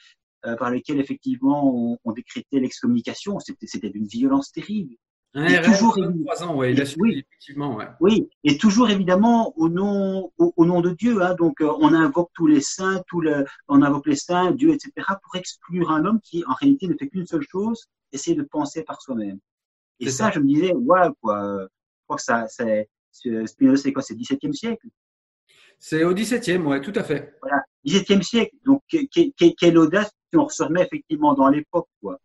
par 0.42 0.70
lequel 0.70 1.00
effectivement 1.00 1.70
on, 1.74 1.98
on 2.04 2.12
décrétait 2.12 2.60
l'excommunication. 2.60 3.38
C'était, 3.40 3.66
c'était 3.66 3.90
d'une 3.90 4.06
violence 4.06 4.52
terrible. 4.52 4.96
Ouais, 5.32 5.54
Et 5.58 5.62
toujours, 5.62 5.96
23 5.96 6.42
ans, 6.42 6.56
ouais, 6.56 6.72
il 6.72 6.80
a 6.80 6.84
suivi, 6.84 7.20
effectivement, 7.20 7.76
ouais. 7.76 7.86
oui, 8.00 8.28
et 8.42 8.58
toujours 8.58 8.90
évidemment 8.90 9.52
au 9.56 9.68
nom, 9.68 10.32
au, 10.38 10.52
au 10.56 10.64
nom 10.66 10.80
de 10.80 10.90
Dieu. 10.90 11.22
Hein, 11.22 11.36
donc 11.38 11.60
euh, 11.60 11.70
on 11.78 11.94
invoque 11.94 12.30
tous 12.34 12.48
les 12.48 12.60
saints, 12.60 13.00
tout 13.06 13.20
le, 13.20 13.44
on 13.68 13.80
invoque 13.82 14.08
les 14.08 14.16
saints, 14.16 14.50
Dieu, 14.50 14.70
etc. 14.70 14.90
pour 15.22 15.36
exclure 15.36 15.92
un 15.92 16.04
homme 16.04 16.20
qui 16.20 16.44
en 16.48 16.54
réalité 16.54 16.88
ne 16.88 16.94
fait 16.98 17.08
qu'une 17.08 17.26
seule 17.26 17.44
chose, 17.48 17.86
essayer 18.10 18.36
de 18.36 18.42
penser 18.42 18.82
par 18.82 19.00
soi-même. 19.00 19.38
Et 20.00 20.10
ça, 20.10 20.24
ça. 20.26 20.30
je 20.32 20.40
me 20.40 20.46
disais, 20.46 20.72
voilà 20.84 21.12
quoi. 21.20 21.44
euh, 21.44 21.62
Je 21.62 22.04
crois 22.06 22.16
que 22.16 22.22
ça, 22.24 22.46
c'est 22.48 22.88
Spinoza, 23.46 23.82
c'est 23.84 23.92
quoi, 23.92 24.02
c'est 24.02 24.14
17e 24.16 24.52
siècle? 24.52 24.88
C'est 25.78 26.02
au 26.04 26.12
17e, 26.12 26.66
ouais, 26.66 26.80
tout 26.80 26.92
à 26.96 27.04
fait. 27.04 27.36
Voilà, 27.40 27.62
17e 27.84 28.22
siècle. 28.22 28.56
Donc 28.66 28.82
que- 28.90 29.06
que- 29.14 29.30
que- 29.38 29.54
quelle 29.56 29.78
audace 29.78 30.10
si 30.32 30.36
on 30.36 30.48
se 30.48 30.62
remet 30.64 30.82
effectivement 30.82 31.34
dans 31.34 31.48
l'époque, 31.48 31.88
quoi. 32.02 32.18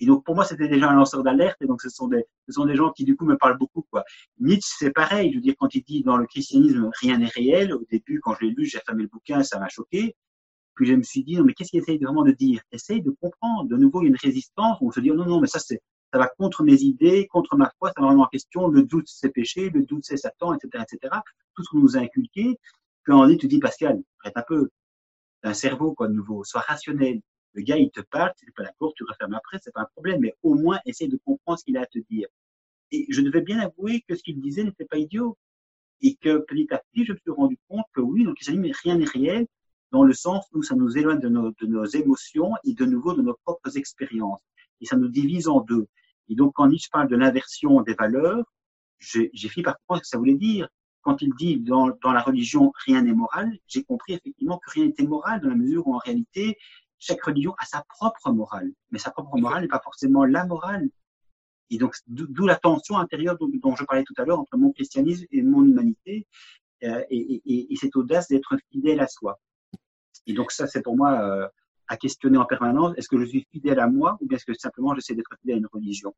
Et 0.00 0.06
donc 0.06 0.24
pour 0.24 0.34
moi, 0.34 0.44
c'était 0.44 0.68
déjà 0.68 0.90
un 0.90 0.94
lanceur 0.94 1.22
d'alerte. 1.22 1.56
Et 1.60 1.66
donc 1.66 1.82
ce 1.82 1.88
sont 1.88 2.08
des, 2.08 2.24
ce 2.46 2.52
sont 2.52 2.66
des 2.66 2.76
gens 2.76 2.90
qui 2.90 3.04
du 3.04 3.16
coup 3.16 3.24
me 3.24 3.36
parlent 3.36 3.58
beaucoup, 3.58 3.84
quoi. 3.90 4.04
Nietzsche, 4.38 4.74
c'est 4.78 4.92
pareil. 4.92 5.30
Je 5.30 5.36
veux 5.36 5.42
dire, 5.42 5.54
quand 5.58 5.74
il 5.74 5.82
dit 5.82 6.02
dans 6.02 6.16
le 6.16 6.26
christianisme 6.26 6.90
rien 7.00 7.18
n'est 7.18 7.26
réel, 7.26 7.72
au 7.74 7.84
début, 7.90 8.20
quand 8.20 8.34
je 8.40 8.46
l'ai 8.46 8.52
lu, 8.52 8.64
j'ai 8.66 8.80
fermé 8.80 9.02
le 9.02 9.08
bouquin, 9.08 9.42
ça 9.42 9.58
m'a 9.58 9.68
choqué. 9.68 10.14
Puis 10.78 10.86
je 10.86 10.94
me 10.94 11.02
suis 11.02 11.24
dit, 11.24 11.36
non, 11.36 11.44
mais 11.44 11.54
qu'est-ce 11.54 11.70
qu'il 11.70 11.80
essaye 11.80 11.98
vraiment 11.98 12.22
de 12.22 12.30
dire? 12.30 12.62
Essaye 12.70 13.02
de 13.02 13.10
comprendre. 13.20 13.68
De 13.68 13.76
nouveau, 13.76 14.00
il 14.02 14.04
y 14.04 14.06
a 14.06 14.10
une 14.10 14.16
résistance. 14.22 14.78
On 14.80 14.92
se 14.92 15.00
dit, 15.00 15.10
oh, 15.10 15.16
non, 15.16 15.26
non, 15.26 15.40
mais 15.40 15.48
ça, 15.48 15.58
c'est, 15.58 15.82
ça 16.12 16.20
va 16.20 16.28
contre 16.38 16.62
mes 16.62 16.82
idées, 16.82 17.26
contre 17.26 17.56
ma 17.56 17.68
foi, 17.78 17.88
ça 17.88 18.00
va 18.00 18.06
vraiment 18.06 18.22
en 18.22 18.28
question. 18.28 18.68
Le 18.68 18.84
doute, 18.84 19.06
c'est 19.08 19.30
péché, 19.30 19.70
le 19.70 19.82
doute, 19.82 20.04
c'est 20.04 20.16
Satan, 20.16 20.54
etc., 20.54 20.84
etc. 20.88 21.16
Tout 21.56 21.64
ce 21.64 21.70
qu'on 21.70 21.80
nous 21.80 21.96
a 21.96 22.00
inculqué. 22.00 22.56
Puis 23.02 23.12
on 23.12 23.26
dit, 23.26 23.36
tu 23.38 23.48
dis, 23.48 23.58
Pascal, 23.58 24.00
arrête 24.22 24.36
un 24.36 24.44
peu. 24.46 24.68
T'as 25.42 25.50
un 25.50 25.54
cerveau, 25.54 25.94
quoi, 25.94 26.06
de 26.06 26.12
nouveau. 26.12 26.44
Sois 26.44 26.60
rationnel. 26.60 27.22
Le 27.54 27.62
gars, 27.62 27.76
il 27.76 27.90
te 27.90 28.00
parle, 28.00 28.32
tu 28.36 28.46
n'es 28.46 28.52
pas 28.52 28.64
d'accord, 28.64 28.92
tu 28.94 29.04
refermes 29.04 29.34
après, 29.34 29.58
c'est 29.62 29.72
pas 29.72 29.82
un 29.82 29.88
problème, 29.94 30.20
mais 30.20 30.36
au 30.42 30.54
moins, 30.54 30.80
essaye 30.84 31.08
de 31.08 31.18
comprendre 31.24 31.58
ce 31.58 31.64
qu'il 31.64 31.76
a 31.76 31.82
à 31.82 31.86
te 31.86 31.98
dire. 32.10 32.28
Et 32.90 33.06
je 33.08 33.20
devais 33.20 33.42
bien 33.42 33.58
avouer 33.60 34.02
que 34.08 34.14
ce 34.14 34.22
qu'il 34.22 34.40
disait 34.40 34.64
n'était 34.64 34.84
pas 34.84 34.98
idiot. 34.98 35.36
Et 36.00 36.14
que 36.14 36.38
petit 36.38 36.72
à 36.72 36.78
petit, 36.78 37.04
je 37.04 37.12
me 37.12 37.18
suis 37.18 37.30
rendu 37.30 37.58
compte 37.68 37.86
que 37.92 38.00
oui, 38.00 38.24
donc 38.24 38.36
il 38.46 38.60
mais 38.60 38.70
rien 38.72 38.98
n'est 38.98 39.04
réel, 39.04 39.46
dans 39.90 40.04
le 40.04 40.12
sens 40.12 40.46
où 40.52 40.62
ça 40.62 40.74
nous 40.74 40.96
éloigne 40.96 41.18
de 41.18 41.28
nos, 41.28 41.84
émotions 41.86 42.52
et 42.64 42.74
de 42.74 42.84
nouveau 42.84 43.14
de 43.14 43.22
nos 43.22 43.34
propres 43.34 43.76
expériences. 43.76 44.40
Et 44.80 44.86
ça 44.86 44.96
nous 44.96 45.08
divise 45.08 45.48
en 45.48 45.60
deux. 45.60 45.86
Et 46.28 46.34
donc, 46.34 46.52
quand 46.54 46.68
Nietzsche 46.68 46.88
parle 46.92 47.08
de 47.08 47.16
l'inversion 47.16 47.80
des 47.82 47.94
valeurs, 47.94 48.44
j'ai 48.98 49.30
fini 49.34 49.62
par 49.62 49.78
comprendre 49.78 49.98
ce 49.98 50.02
que 50.02 50.08
ça 50.08 50.18
voulait 50.18 50.34
dire. 50.34 50.68
Quand 51.00 51.22
il 51.22 51.32
dit 51.34 51.58
dans 51.58 51.96
la 52.04 52.20
religion 52.20 52.72
rien 52.84 53.02
n'est 53.02 53.14
moral, 53.14 53.58
j'ai 53.66 53.82
compris 53.82 54.12
effectivement 54.12 54.58
que 54.58 54.70
rien 54.70 54.84
n'était 54.84 55.06
moral 55.06 55.40
dans 55.40 55.48
la 55.48 55.54
mesure 55.54 55.86
où 55.86 55.94
en 55.94 55.98
réalité 55.98 56.58
chaque 56.98 57.22
religion 57.22 57.54
a 57.58 57.64
sa 57.64 57.84
propre 57.88 58.30
morale, 58.32 58.70
mais 58.90 58.98
sa 58.98 59.10
propre 59.10 59.36
morale 59.38 59.62
n'est 59.62 59.68
pas 59.68 59.80
forcément 59.82 60.24
la 60.24 60.44
morale. 60.44 60.88
Et 61.70 61.78
donc 61.78 61.94
d'où 62.06 62.46
la 62.46 62.56
tension 62.56 62.96
intérieure 62.98 63.36
dont, 63.38 63.48
dont 63.62 63.76
je 63.76 63.84
parlais 63.84 64.04
tout 64.04 64.14
à 64.16 64.24
l'heure 64.24 64.40
entre 64.40 64.56
mon 64.56 64.72
christianisme 64.72 65.26
et 65.30 65.42
mon 65.42 65.64
humanité, 65.64 66.26
euh, 66.84 67.04
et, 67.10 67.42
et, 67.44 67.72
et 67.72 67.76
cette 67.76 67.96
audace 67.96 68.28
d'être 68.28 68.56
fidèle 68.70 69.00
à 69.00 69.08
soi. 69.08 69.38
Et 70.26 70.32
donc 70.32 70.52
ça, 70.52 70.66
c'est 70.66 70.82
pour 70.82 70.96
moi 70.96 71.20
euh, 71.20 71.48
à 71.88 71.96
questionner 71.96 72.38
en 72.38 72.44
permanence. 72.44 72.94
Est-ce 72.96 73.08
que 73.08 73.18
je 73.18 73.24
suis 73.26 73.46
fidèle 73.50 73.80
à 73.80 73.88
moi 73.88 74.16
ou 74.20 74.26
bien 74.26 74.36
est-ce 74.36 74.44
que 74.44 74.54
simplement 74.54 74.94
j'essaie 74.94 75.14
d'être 75.14 75.34
fidèle 75.40 75.56
à 75.56 75.58
une 75.58 75.68
religion? 75.72 76.14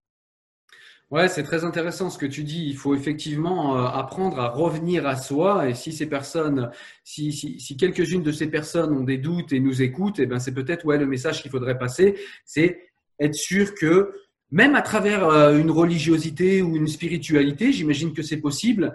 Ouais, 1.10 1.28
c'est 1.28 1.42
très 1.42 1.64
intéressant 1.64 2.08
ce 2.08 2.18
que 2.18 2.26
tu 2.26 2.44
dis. 2.44 2.66
Il 2.68 2.76
faut 2.76 2.94
effectivement 2.94 3.76
euh, 3.76 3.84
apprendre 3.88 4.38
à 4.38 4.48
revenir 4.48 5.08
à 5.08 5.16
soi. 5.16 5.68
Et 5.68 5.74
si 5.74 5.92
ces 5.92 6.06
personnes, 6.06 6.70
si, 7.02 7.32
si, 7.32 7.58
si 7.58 7.76
quelques-unes 7.76 8.22
de 8.22 8.30
ces 8.30 8.46
personnes 8.46 8.92
ont 8.92 9.02
des 9.02 9.18
doutes 9.18 9.52
et 9.52 9.58
nous 9.58 9.82
écoutent, 9.82 10.20
eh 10.20 10.26
ben 10.26 10.38
c'est 10.38 10.54
peut-être 10.54 10.84
ouais 10.84 10.98
le 10.98 11.06
message 11.06 11.42
qu'il 11.42 11.50
faudrait 11.50 11.78
passer, 11.78 12.14
c'est 12.44 12.78
être 13.18 13.34
sûr 13.34 13.74
que 13.74 14.12
même 14.52 14.76
à 14.76 14.82
travers 14.82 15.28
euh, 15.28 15.58
une 15.58 15.72
religiosité 15.72 16.62
ou 16.62 16.76
une 16.76 16.86
spiritualité, 16.86 17.72
j'imagine 17.72 18.12
que 18.12 18.22
c'est 18.22 18.40
possible. 18.40 18.94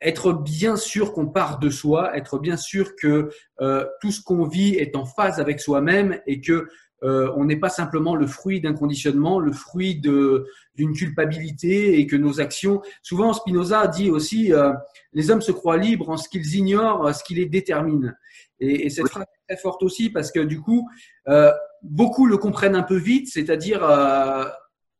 Être 0.00 0.32
bien 0.32 0.76
sûr 0.76 1.12
qu'on 1.12 1.26
part 1.26 1.58
de 1.58 1.68
soi, 1.68 2.16
être 2.16 2.38
bien 2.38 2.56
sûr 2.56 2.96
que 2.96 3.28
euh, 3.60 3.84
tout 4.00 4.10
ce 4.10 4.22
qu'on 4.22 4.46
vit 4.46 4.74
est 4.76 4.96
en 4.96 5.04
phase 5.04 5.38
avec 5.38 5.60
soi-même 5.60 6.18
et 6.26 6.40
que 6.40 6.66
euh, 7.02 7.30
on 7.36 7.44
n'est 7.44 7.56
pas 7.56 7.68
simplement 7.68 8.16
le 8.16 8.26
fruit 8.26 8.60
d'un 8.60 8.72
conditionnement, 8.72 9.38
le 9.38 9.52
fruit 9.52 9.96
d'une 9.96 10.92
culpabilité 10.94 11.98
et 11.98 12.06
que 12.06 12.16
nos 12.16 12.40
actions. 12.40 12.82
Souvent, 13.02 13.32
Spinoza 13.32 13.86
dit 13.86 14.10
aussi 14.10 14.52
euh, 14.52 14.72
les 15.12 15.30
hommes 15.30 15.42
se 15.42 15.52
croient 15.52 15.76
libres 15.76 16.08
en 16.08 16.16
ce 16.16 16.28
qu'ils 16.28 16.54
ignorent, 16.56 17.14
ce 17.14 17.22
qui 17.22 17.34
les 17.34 17.46
détermine. 17.46 18.16
Et, 18.60 18.86
et 18.86 18.90
cette 18.90 19.08
phrase 19.08 19.24
est 19.24 19.54
très 19.54 19.60
forte 19.60 19.82
aussi 19.82 20.10
parce 20.10 20.32
que 20.32 20.40
du 20.40 20.60
coup, 20.60 20.88
euh, 21.28 21.52
beaucoup 21.82 22.26
le 22.26 22.38
comprennent 22.38 22.76
un 22.76 22.82
peu 22.82 22.96
vite, 22.96 23.28
c'est-à-dire 23.28 23.82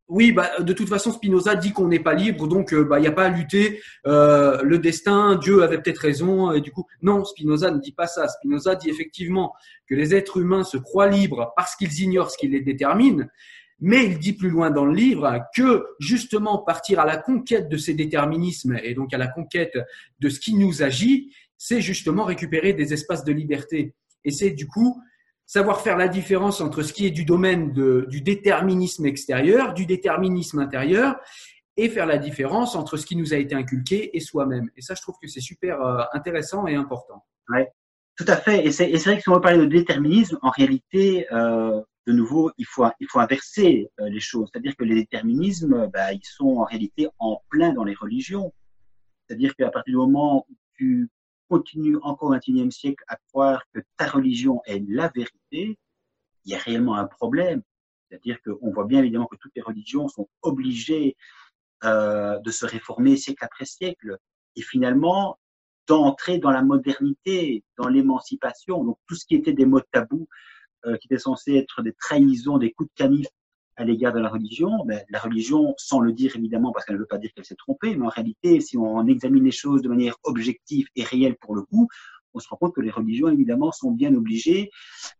oui, 0.08 0.30
bah, 0.30 0.50
de 0.60 0.72
toute 0.72 0.88
façon, 0.88 1.12
Spinoza 1.12 1.56
dit 1.56 1.72
qu'on 1.72 1.88
n'est 1.88 2.00
pas 2.00 2.14
libre, 2.14 2.46
donc 2.46 2.72
euh, 2.72 2.84
bah, 2.84 2.98
il 2.98 3.02
n'y 3.02 3.08
a 3.08 3.12
pas 3.12 3.26
à 3.26 3.28
lutter. 3.28 3.80
Euh, 4.06 4.62
le 4.62 4.78
destin, 4.78 5.34
Dieu 5.34 5.62
avait 5.62 5.78
peut-être 5.78 5.98
raison, 5.98 6.52
et 6.52 6.60
du 6.60 6.70
coup, 6.70 6.86
non, 7.02 7.24
Spinoza 7.24 7.72
ne 7.72 7.80
dit 7.80 7.92
pas 7.92 8.06
ça. 8.06 8.28
Spinoza 8.28 8.76
dit 8.76 8.88
effectivement 8.88 9.52
que 9.88 9.94
les 9.94 10.14
êtres 10.14 10.36
humains 10.38 10.62
se 10.62 10.76
croient 10.76 11.08
libres 11.08 11.52
parce 11.56 11.74
qu'ils 11.74 12.00
ignorent 12.00 12.30
ce 12.30 12.38
qui 12.38 12.46
les 12.46 12.60
détermine, 12.60 13.28
mais 13.80 14.06
il 14.06 14.18
dit 14.18 14.32
plus 14.32 14.48
loin 14.48 14.70
dans 14.70 14.86
le 14.86 14.94
livre 14.94 15.40
que 15.54 15.84
justement 15.98 16.58
partir 16.58 17.00
à 17.00 17.04
la 17.04 17.16
conquête 17.16 17.68
de 17.68 17.76
ces 17.76 17.94
déterminismes 17.94 18.78
et 18.82 18.94
donc 18.94 19.12
à 19.12 19.18
la 19.18 19.26
conquête 19.26 19.76
de 20.20 20.28
ce 20.28 20.40
qui 20.40 20.54
nous 20.54 20.82
agit, 20.82 21.32
c'est 21.58 21.80
justement 21.80 22.24
récupérer 22.24 22.72
des 22.72 22.92
espaces 22.92 23.24
de 23.24 23.32
liberté. 23.32 23.94
Et 24.24 24.30
c'est 24.30 24.50
du 24.50 24.66
coup 24.66 25.00
savoir 25.46 25.80
faire 25.80 25.96
la 25.96 26.08
différence 26.08 26.60
entre 26.60 26.82
ce 26.82 26.92
qui 26.92 27.06
est 27.06 27.10
du 27.10 27.24
domaine 27.24 27.72
du 27.72 28.20
déterminisme 28.20 29.06
extérieur, 29.06 29.74
du 29.74 29.86
déterminisme 29.86 30.58
intérieur, 30.58 31.16
et 31.76 31.88
faire 31.88 32.06
la 32.06 32.18
différence 32.18 32.74
entre 32.74 32.96
ce 32.96 33.06
qui 33.06 33.16
nous 33.16 33.34
a 33.34 33.36
été 33.36 33.54
inculqué 33.54 34.16
et 34.16 34.20
soi-même. 34.20 34.70
Et 34.76 34.82
ça, 34.82 34.94
je 34.94 35.02
trouve 35.02 35.16
que 35.20 35.28
c'est 35.28 35.40
super 35.40 35.80
euh, 35.82 36.02
intéressant 36.12 36.66
et 36.66 36.74
important. 36.74 37.24
Ouais, 37.50 37.70
tout 38.16 38.24
à 38.28 38.36
fait. 38.36 38.66
Et 38.66 38.72
c'est 38.72 38.90
vrai 38.90 39.16
que 39.16 39.22
si 39.22 39.28
on 39.28 39.34
veut 39.34 39.40
parler 39.40 39.58
de 39.58 39.66
déterminisme, 39.66 40.38
en 40.42 40.50
réalité, 40.50 41.26
euh, 41.32 41.80
de 42.06 42.12
nouveau, 42.12 42.50
il 42.56 42.64
faut, 42.64 42.86
il 42.98 43.06
faut 43.10 43.20
inverser 43.20 43.90
euh, 44.00 44.08
les 44.08 44.20
choses. 44.20 44.48
C'est-à-dire 44.50 44.74
que 44.74 44.84
les 44.84 44.94
déterminismes, 44.94 45.88
bah, 45.92 46.12
ils 46.12 46.24
sont 46.24 46.56
en 46.56 46.64
réalité 46.64 47.08
en 47.18 47.42
plein 47.50 47.72
dans 47.72 47.84
les 47.84 47.94
religions. 47.94 48.54
C'est-à-dire 49.26 49.54
qu'à 49.54 49.70
partir 49.70 49.92
du 49.92 49.98
moment 49.98 50.46
où 50.48 50.54
tu 50.78 51.10
continue 51.48 51.96
encore 52.02 52.30
au 52.30 52.36
XXIe 52.36 52.72
siècle 52.72 53.04
à 53.08 53.16
croire 53.28 53.62
que 53.72 53.80
ta 53.96 54.06
religion 54.06 54.60
est 54.66 54.82
la 54.88 55.08
vérité, 55.08 55.78
il 56.44 56.52
y 56.52 56.54
a 56.54 56.58
réellement 56.58 56.96
un 56.96 57.06
problème. 57.06 57.62
C'est-à-dire 58.08 58.38
qu'on 58.42 58.72
voit 58.72 58.84
bien 58.84 59.00
évidemment 59.00 59.26
que 59.26 59.36
toutes 59.36 59.54
les 59.56 59.62
religions 59.62 60.08
sont 60.08 60.28
obligées 60.42 61.16
euh, 61.84 62.38
de 62.38 62.50
se 62.50 62.64
réformer 62.64 63.16
siècle 63.16 63.44
après 63.44 63.64
siècle 63.64 64.18
et 64.54 64.62
finalement 64.62 65.38
d'entrer 65.86 66.38
dans 66.38 66.50
la 66.50 66.62
modernité, 66.62 67.64
dans 67.76 67.88
l'émancipation. 67.88 68.84
Donc 68.84 68.98
tout 69.06 69.14
ce 69.14 69.26
qui 69.26 69.34
était 69.34 69.52
des 69.52 69.66
mots 69.66 69.80
tabous, 69.92 70.28
euh, 70.86 70.96
qui 70.96 71.06
étaient 71.08 71.18
censés 71.18 71.54
être 71.56 71.82
des 71.82 71.92
trahisons, 71.92 72.58
des 72.58 72.72
coups 72.72 72.90
de 72.90 72.94
canif 72.94 73.26
à 73.76 73.84
l'égard 73.84 74.12
de 74.12 74.20
la 74.20 74.28
religion, 74.28 74.84
ben, 74.86 75.02
la 75.10 75.18
religion, 75.18 75.74
sans 75.76 76.00
le 76.00 76.12
dire 76.12 76.36
évidemment, 76.36 76.72
parce 76.72 76.84
qu'elle 76.84 76.96
ne 76.96 77.00
veut 77.00 77.06
pas 77.06 77.18
dire 77.18 77.30
qu'elle 77.34 77.44
s'est 77.44 77.56
trompée, 77.56 77.94
mais 77.96 78.06
en 78.06 78.10
réalité, 78.10 78.60
si 78.60 78.76
on 78.76 79.06
examine 79.06 79.44
les 79.44 79.50
choses 79.50 79.82
de 79.82 79.88
manière 79.88 80.16
objective 80.24 80.88
et 80.96 81.04
réelle 81.04 81.36
pour 81.36 81.54
le 81.54 81.62
coup, 81.62 81.88
on 82.36 82.38
se 82.38 82.48
rend 82.48 82.56
compte 82.56 82.74
que 82.74 82.82
les 82.82 82.90
religions, 82.90 83.28
évidemment, 83.28 83.72
sont 83.72 83.90
bien 83.90 84.14
obligées 84.14 84.70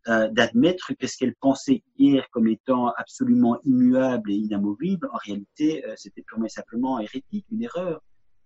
euh, 0.08 0.28
d'admettre 0.28 0.92
que 0.94 1.06
ce 1.06 1.16
qu'elles 1.16 1.34
pensaient 1.34 1.82
hier 1.98 2.28
comme 2.30 2.46
étant 2.46 2.92
absolument 2.96 3.58
immuable 3.64 4.30
et 4.30 4.34
inamovible, 4.34 5.08
en 5.12 5.16
réalité, 5.16 5.84
euh, 5.86 5.94
c'était 5.96 6.22
purement 6.22 6.44
et 6.44 6.50
simplement 6.50 7.00
hérétique, 7.00 7.46
une 7.50 7.62
erreur. 7.62 8.02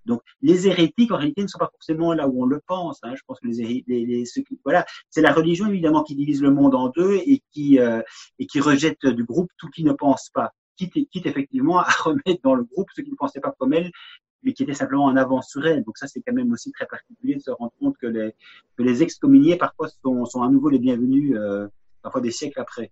Donc, 0.06 0.22
les 0.42 0.66
hérétiques, 0.66 1.12
en 1.12 1.16
réalité, 1.16 1.42
ne 1.42 1.46
sont 1.46 1.58
pas 1.58 1.70
forcément 1.70 2.12
là 2.14 2.28
où 2.28 2.42
on 2.42 2.46
le 2.46 2.60
pense. 2.66 2.98
Hein. 3.02 3.14
Je 3.16 3.22
pense 3.26 3.38
que 3.40 3.48
les, 3.48 3.84
les, 3.86 4.06
les 4.06 4.24
voilà, 4.64 4.84
c'est 5.10 5.20
la 5.20 5.32
religion 5.32 5.66
évidemment 5.66 6.02
qui 6.02 6.14
divise 6.14 6.42
le 6.42 6.50
monde 6.50 6.74
en 6.74 6.88
deux 6.88 7.16
et 7.16 7.42
qui 7.52 7.78
euh, 7.78 8.00
et 8.38 8.46
qui 8.46 8.60
rejette 8.60 9.06
du 9.06 9.24
groupe 9.24 9.50
tout 9.58 9.68
qui 9.68 9.84
ne 9.84 9.92
pense 9.92 10.30
pas, 10.32 10.52
quitte, 10.76 10.94
quitte 11.10 11.26
effectivement 11.26 11.80
à 11.80 11.88
remettre 12.04 12.40
dans 12.42 12.54
le 12.54 12.64
groupe 12.64 12.88
ceux 12.94 13.02
qui 13.02 13.10
ne 13.10 13.16
pensaient 13.16 13.40
pas 13.40 13.54
comme 13.58 13.74
elle, 13.74 13.90
mais 14.42 14.52
qui 14.52 14.62
étaient 14.62 14.74
simplement 14.74 15.04
en 15.04 15.16
avance 15.16 15.50
sur 15.50 15.66
elle. 15.66 15.84
Donc 15.84 15.98
ça, 15.98 16.06
c'est 16.06 16.22
quand 16.22 16.34
même 16.34 16.52
aussi 16.52 16.72
très 16.72 16.86
particulier 16.86 17.34
de 17.34 17.40
se 17.40 17.50
rendre 17.50 17.72
compte 17.78 17.96
que 17.98 18.06
les 18.06 18.32
que 18.76 18.82
les 18.82 19.02
excommuniés 19.02 19.56
parfois 19.56 19.88
sont 20.02 20.24
sont 20.24 20.42
à 20.42 20.48
nouveau 20.48 20.70
les 20.70 20.78
bienvenus, 20.78 21.34
euh, 21.36 21.68
parfois 22.02 22.20
des 22.20 22.30
siècles 22.30 22.60
après. 22.60 22.90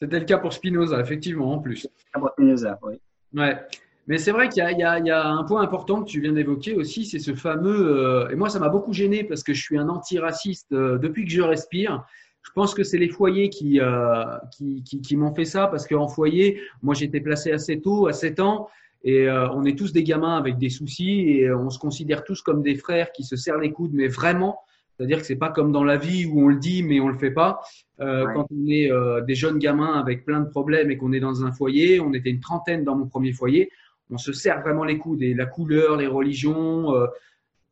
C'était 0.00 0.20
le 0.20 0.26
cas 0.26 0.38
pour 0.38 0.52
Spinoza, 0.52 1.00
effectivement, 1.00 1.52
en 1.52 1.58
plus. 1.58 1.88
Pour 2.12 2.30
Spinoza, 2.30 2.78
oui. 2.82 2.94
Ouais. 3.34 3.66
Mais 4.08 4.18
c'est 4.18 4.32
vrai 4.32 4.48
qu'il 4.48 4.64
y, 4.64 4.66
y, 4.66 4.80
y, 4.80 5.10
a 5.10 5.28
un 5.28 5.44
point 5.44 5.60
important 5.62 6.02
que 6.02 6.08
tu 6.08 6.20
viens 6.20 6.32
d'évoquer 6.32 6.74
aussi, 6.74 7.04
c'est 7.04 7.18
ce 7.18 7.34
fameux. 7.34 7.96
Euh, 7.96 8.30
et 8.30 8.34
moi, 8.34 8.48
ça 8.48 8.58
m'a 8.58 8.70
beaucoup 8.70 8.92
gêné 8.92 9.22
parce 9.22 9.42
que 9.42 9.52
je 9.52 9.62
suis 9.62 9.78
un 9.78 9.88
antiraciste 9.88 10.72
euh, 10.72 10.98
depuis 10.98 11.24
que 11.26 11.30
je 11.30 11.42
respire. 11.42 12.04
Je 12.42 12.50
pense 12.54 12.74
que 12.74 12.82
c'est 12.82 12.96
les 12.96 13.10
foyers 13.10 13.50
qui, 13.50 13.78
euh, 13.80 14.24
qui, 14.56 14.82
qui, 14.82 15.02
qui 15.02 15.16
m'ont 15.16 15.34
fait 15.34 15.44
ça 15.44 15.66
parce 15.66 15.86
qu'en 15.86 16.08
foyer, 16.08 16.60
moi, 16.82 16.94
j'étais 16.94 17.20
placé 17.20 17.52
assez 17.52 17.80
tôt, 17.80 18.06
à 18.06 18.14
7 18.14 18.40
ans. 18.40 18.68
Et 19.04 19.28
euh, 19.28 19.48
on 19.50 19.64
est 19.64 19.78
tous 19.78 19.92
des 19.92 20.02
gamins 20.02 20.36
avec 20.36 20.56
des 20.56 20.70
soucis 20.70 21.28
et 21.28 21.52
on 21.52 21.68
se 21.68 21.78
considère 21.78 22.24
tous 22.24 22.40
comme 22.40 22.62
des 22.62 22.76
frères 22.76 23.12
qui 23.12 23.24
se 23.24 23.36
serrent 23.36 23.60
les 23.60 23.72
coudes, 23.72 23.92
mais 23.92 24.08
vraiment. 24.08 24.60
C'est-à-dire 24.96 25.18
que 25.18 25.26
c'est 25.26 25.36
pas 25.36 25.50
comme 25.50 25.70
dans 25.70 25.84
la 25.84 25.96
vie 25.96 26.24
où 26.24 26.40
on 26.40 26.48
le 26.48 26.56
dit 26.56 26.82
mais 26.82 26.98
on 26.98 27.08
le 27.08 27.18
fait 27.18 27.30
pas. 27.30 27.60
Euh, 28.00 28.26
Quand 28.34 28.46
on 28.50 28.66
est 28.66 28.90
des 29.26 29.34
jeunes 29.36 29.58
gamins 29.58 29.92
avec 30.00 30.24
plein 30.24 30.40
de 30.40 30.48
problèmes 30.48 30.90
et 30.90 30.96
qu'on 30.96 31.12
est 31.12 31.20
dans 31.20 31.44
un 31.44 31.52
foyer, 31.52 32.00
on 32.00 32.12
était 32.14 32.30
une 32.30 32.40
trentaine 32.40 32.82
dans 32.82 32.96
mon 32.96 33.06
premier 33.06 33.32
foyer, 33.32 33.70
on 34.10 34.18
se 34.18 34.32
serre 34.32 34.60
vraiment 34.62 34.84
les 34.84 34.98
coudes 34.98 35.22
et 35.22 35.34
la 35.34 35.46
couleur, 35.46 35.96
les 35.96 36.06
religions, 36.06 36.94
euh, 36.94 37.06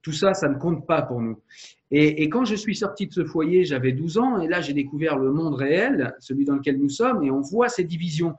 tout 0.03 0.13
ça, 0.13 0.35
ça 0.35 0.49
ne 0.49 0.57
compte 0.59 0.87
pas 0.87 1.03
pour 1.03 1.21
nous. 1.21 1.41
Et, 1.91 2.23
et, 2.23 2.29
quand 2.29 2.45
je 2.45 2.55
suis 2.55 2.77
sorti 2.77 3.07
de 3.07 3.13
ce 3.13 3.25
foyer, 3.25 3.65
j'avais 3.65 3.93
12 3.93 4.19
ans 4.19 4.41
et 4.41 4.49
là 4.49 4.61
j'ai 4.61 4.73
découvert 4.73 5.17
le 5.19 5.33
monde 5.33 5.55
réel, 5.55 6.15
celui 6.21 6.45
dans 6.45 6.55
lequel 6.55 6.79
nous 6.79 6.89
sommes, 6.89 7.23
et 7.23 7.31
on 7.31 7.41
voit 7.41 7.69
ces 7.69 7.85
divisions. 7.85 8.35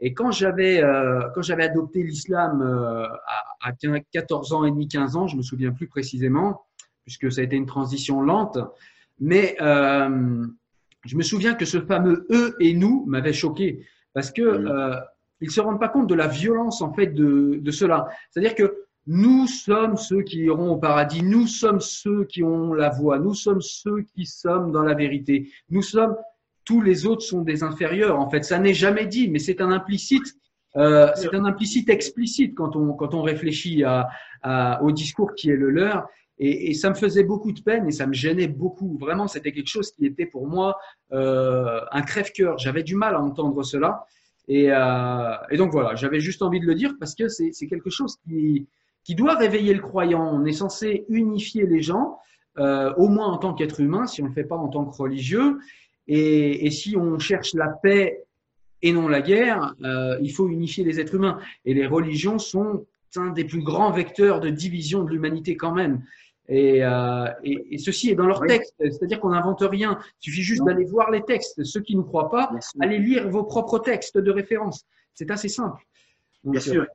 Et 0.00 0.14
quand 0.14 0.30
j'avais 0.30 0.82
euh, 0.82 1.28
quand 1.34 1.42
j'avais 1.42 1.64
adopté 1.64 2.02
l'islam 2.02 2.60
euh, 2.62 3.06
à, 3.60 3.68
à 3.68 4.00
14 4.12 4.52
ans 4.52 4.64
et 4.64 4.70
demi, 4.70 4.88
15 4.88 5.16
ans, 5.16 5.26
je 5.26 5.36
me 5.36 5.42
souviens 5.42 5.72
plus 5.72 5.86
précisément, 5.86 6.62
puisque 7.04 7.30
ça 7.30 7.40
a 7.40 7.44
été 7.44 7.56
une 7.56 7.66
transition 7.66 8.20
lente, 8.20 8.58
mais 9.20 9.56
je 9.60 11.16
me 11.16 11.22
souviens 11.22 11.54
que 11.54 11.64
ce 11.64 11.80
fameux 11.80 12.26
eux 12.30 12.56
et 12.60 12.74
nous 12.74 13.04
m'avait 13.06 13.32
choqué 13.32 13.84
parce 14.12 14.30
que 14.30 15.02
ils 15.42 15.50
se 15.50 15.60
rendent 15.60 15.80
pas 15.80 15.88
compte 15.88 16.08
de 16.08 16.14
la 16.14 16.28
violence 16.28 16.80
en 16.80 16.92
fait 16.92 17.08
de, 17.08 17.58
de 17.60 17.70
cela. 17.70 18.06
C'est-à-dire 18.30 18.54
que 18.54 18.86
nous 19.06 19.46
sommes 19.48 19.96
ceux 19.96 20.22
qui 20.22 20.38
iront 20.38 20.70
au 20.70 20.76
paradis, 20.76 21.22
nous 21.22 21.46
sommes 21.48 21.80
ceux 21.80 22.24
qui 22.24 22.42
ont 22.44 22.72
la 22.72 22.88
voix, 22.88 23.18
nous 23.18 23.34
sommes 23.34 23.60
ceux 23.60 24.02
qui 24.14 24.26
sommes 24.26 24.70
dans 24.70 24.82
la 24.82 24.94
vérité. 24.94 25.50
Nous 25.70 25.82
sommes 25.82 26.16
tous 26.64 26.80
les 26.80 27.06
autres 27.06 27.22
sont 27.22 27.42
des 27.42 27.64
inférieurs. 27.64 28.20
En 28.20 28.30
fait, 28.30 28.44
ça 28.44 28.60
n'est 28.60 28.74
jamais 28.74 29.06
dit, 29.06 29.28
mais 29.28 29.40
c'est 29.40 29.60
un 29.60 29.72
implicite. 29.72 30.36
Euh, 30.76 31.10
c'est 31.16 31.34
un 31.34 31.44
implicite 31.44 31.90
explicite 31.90 32.54
quand 32.54 32.76
on 32.76 32.94
quand 32.94 33.12
on 33.12 33.22
réfléchit 33.22 33.84
à, 33.84 34.08
au 34.82 34.92
discours 34.92 35.34
qui 35.34 35.50
est 35.50 35.56
le 35.56 35.70
leur. 35.70 36.06
Et, 36.38 36.70
et, 36.70 36.74
ça 36.74 36.88
me 36.88 36.94
faisait 36.94 37.24
beaucoup 37.24 37.52
de 37.52 37.60
peine 37.60 37.86
et 37.86 37.92
ça 37.92 38.06
me 38.06 38.14
gênait 38.14 38.48
beaucoup. 38.48 38.96
Vraiment, 38.98 39.28
c'était 39.28 39.52
quelque 39.52 39.68
chose 39.68 39.92
qui 39.92 40.06
était 40.06 40.26
pour 40.26 40.48
moi 40.48 40.78
euh, 41.12 41.80
un 41.92 42.02
crève-cœur. 42.02 42.58
J'avais 42.58 42.82
du 42.82 42.96
mal 42.96 43.14
à 43.14 43.20
entendre 43.20 43.62
cela. 43.62 44.06
Et, 44.48 44.70
euh, 44.70 45.34
et, 45.50 45.56
donc 45.56 45.72
voilà, 45.72 45.94
j'avais 45.94 46.20
juste 46.20 46.42
envie 46.42 46.60
de 46.60 46.66
le 46.66 46.74
dire 46.74 46.94
parce 46.98 47.14
que 47.14 47.28
c'est 47.28 47.66
quelque 47.68 47.90
chose 47.90 48.16
qui, 48.24 48.66
qui 49.04 49.14
doit 49.14 49.36
réveiller 49.36 49.74
le 49.74 49.80
croyant. 49.80 50.28
On 50.32 50.44
est 50.44 50.52
censé 50.52 51.04
unifier 51.08 51.66
les 51.66 51.82
gens, 51.82 52.18
euh, 52.58 52.92
au 52.96 53.08
moins 53.08 53.26
en 53.26 53.38
tant 53.38 53.54
qu'être 53.54 53.80
humain, 53.80 54.06
si 54.06 54.20
on 54.20 54.24
ne 54.24 54.28
le 54.30 54.34
fait 54.34 54.44
pas 54.44 54.56
en 54.56 54.68
tant 54.68 54.84
que 54.84 54.96
religieux. 54.96 55.58
Et, 56.08 56.66
et, 56.66 56.70
si 56.70 56.96
on 56.96 57.18
cherche 57.18 57.54
la 57.54 57.68
paix 57.68 58.24
et 58.82 58.92
non 58.92 59.06
la 59.06 59.22
guerre, 59.22 59.74
euh, 59.84 60.18
il 60.20 60.32
faut 60.32 60.48
unifier 60.48 60.84
les 60.84 60.98
êtres 60.98 61.14
humains. 61.14 61.38
Et 61.64 61.74
les 61.74 61.86
religions 61.86 62.38
sont 62.38 62.84
un 63.16 63.30
des 63.30 63.44
plus 63.44 63.62
grands 63.62 63.92
vecteurs 63.92 64.40
de 64.40 64.50
division 64.50 65.04
de 65.04 65.10
l'humanité 65.10 65.56
quand 65.56 65.72
même. 65.72 66.02
Et, 66.52 66.84
euh, 66.84 67.28
et, 67.42 67.74
et, 67.74 67.78
ceci 67.78 68.10
est 68.10 68.14
dans 68.14 68.26
leur 68.26 68.42
texte, 68.42 68.74
c'est-à-dire 68.78 69.20
qu'on 69.20 69.30
n'invente 69.30 69.62
rien. 69.62 69.98
Il 70.20 70.24
suffit 70.24 70.42
juste 70.42 70.62
d'aller 70.62 70.84
voir 70.84 71.10
les 71.10 71.22
textes. 71.22 71.64
Ceux 71.64 71.80
qui 71.80 71.96
ne 71.96 72.02
croient 72.02 72.28
pas, 72.28 72.52
allez 72.78 72.98
lire 72.98 73.26
vos 73.26 73.42
propres 73.42 73.78
textes 73.78 74.18
de 74.18 74.30
référence. 74.30 74.84
C'est 75.14 75.30
assez 75.30 75.48
simple. 75.48 75.82
Donc, 76.44 76.52
Bien 76.52 76.60
sûr, 76.60 76.86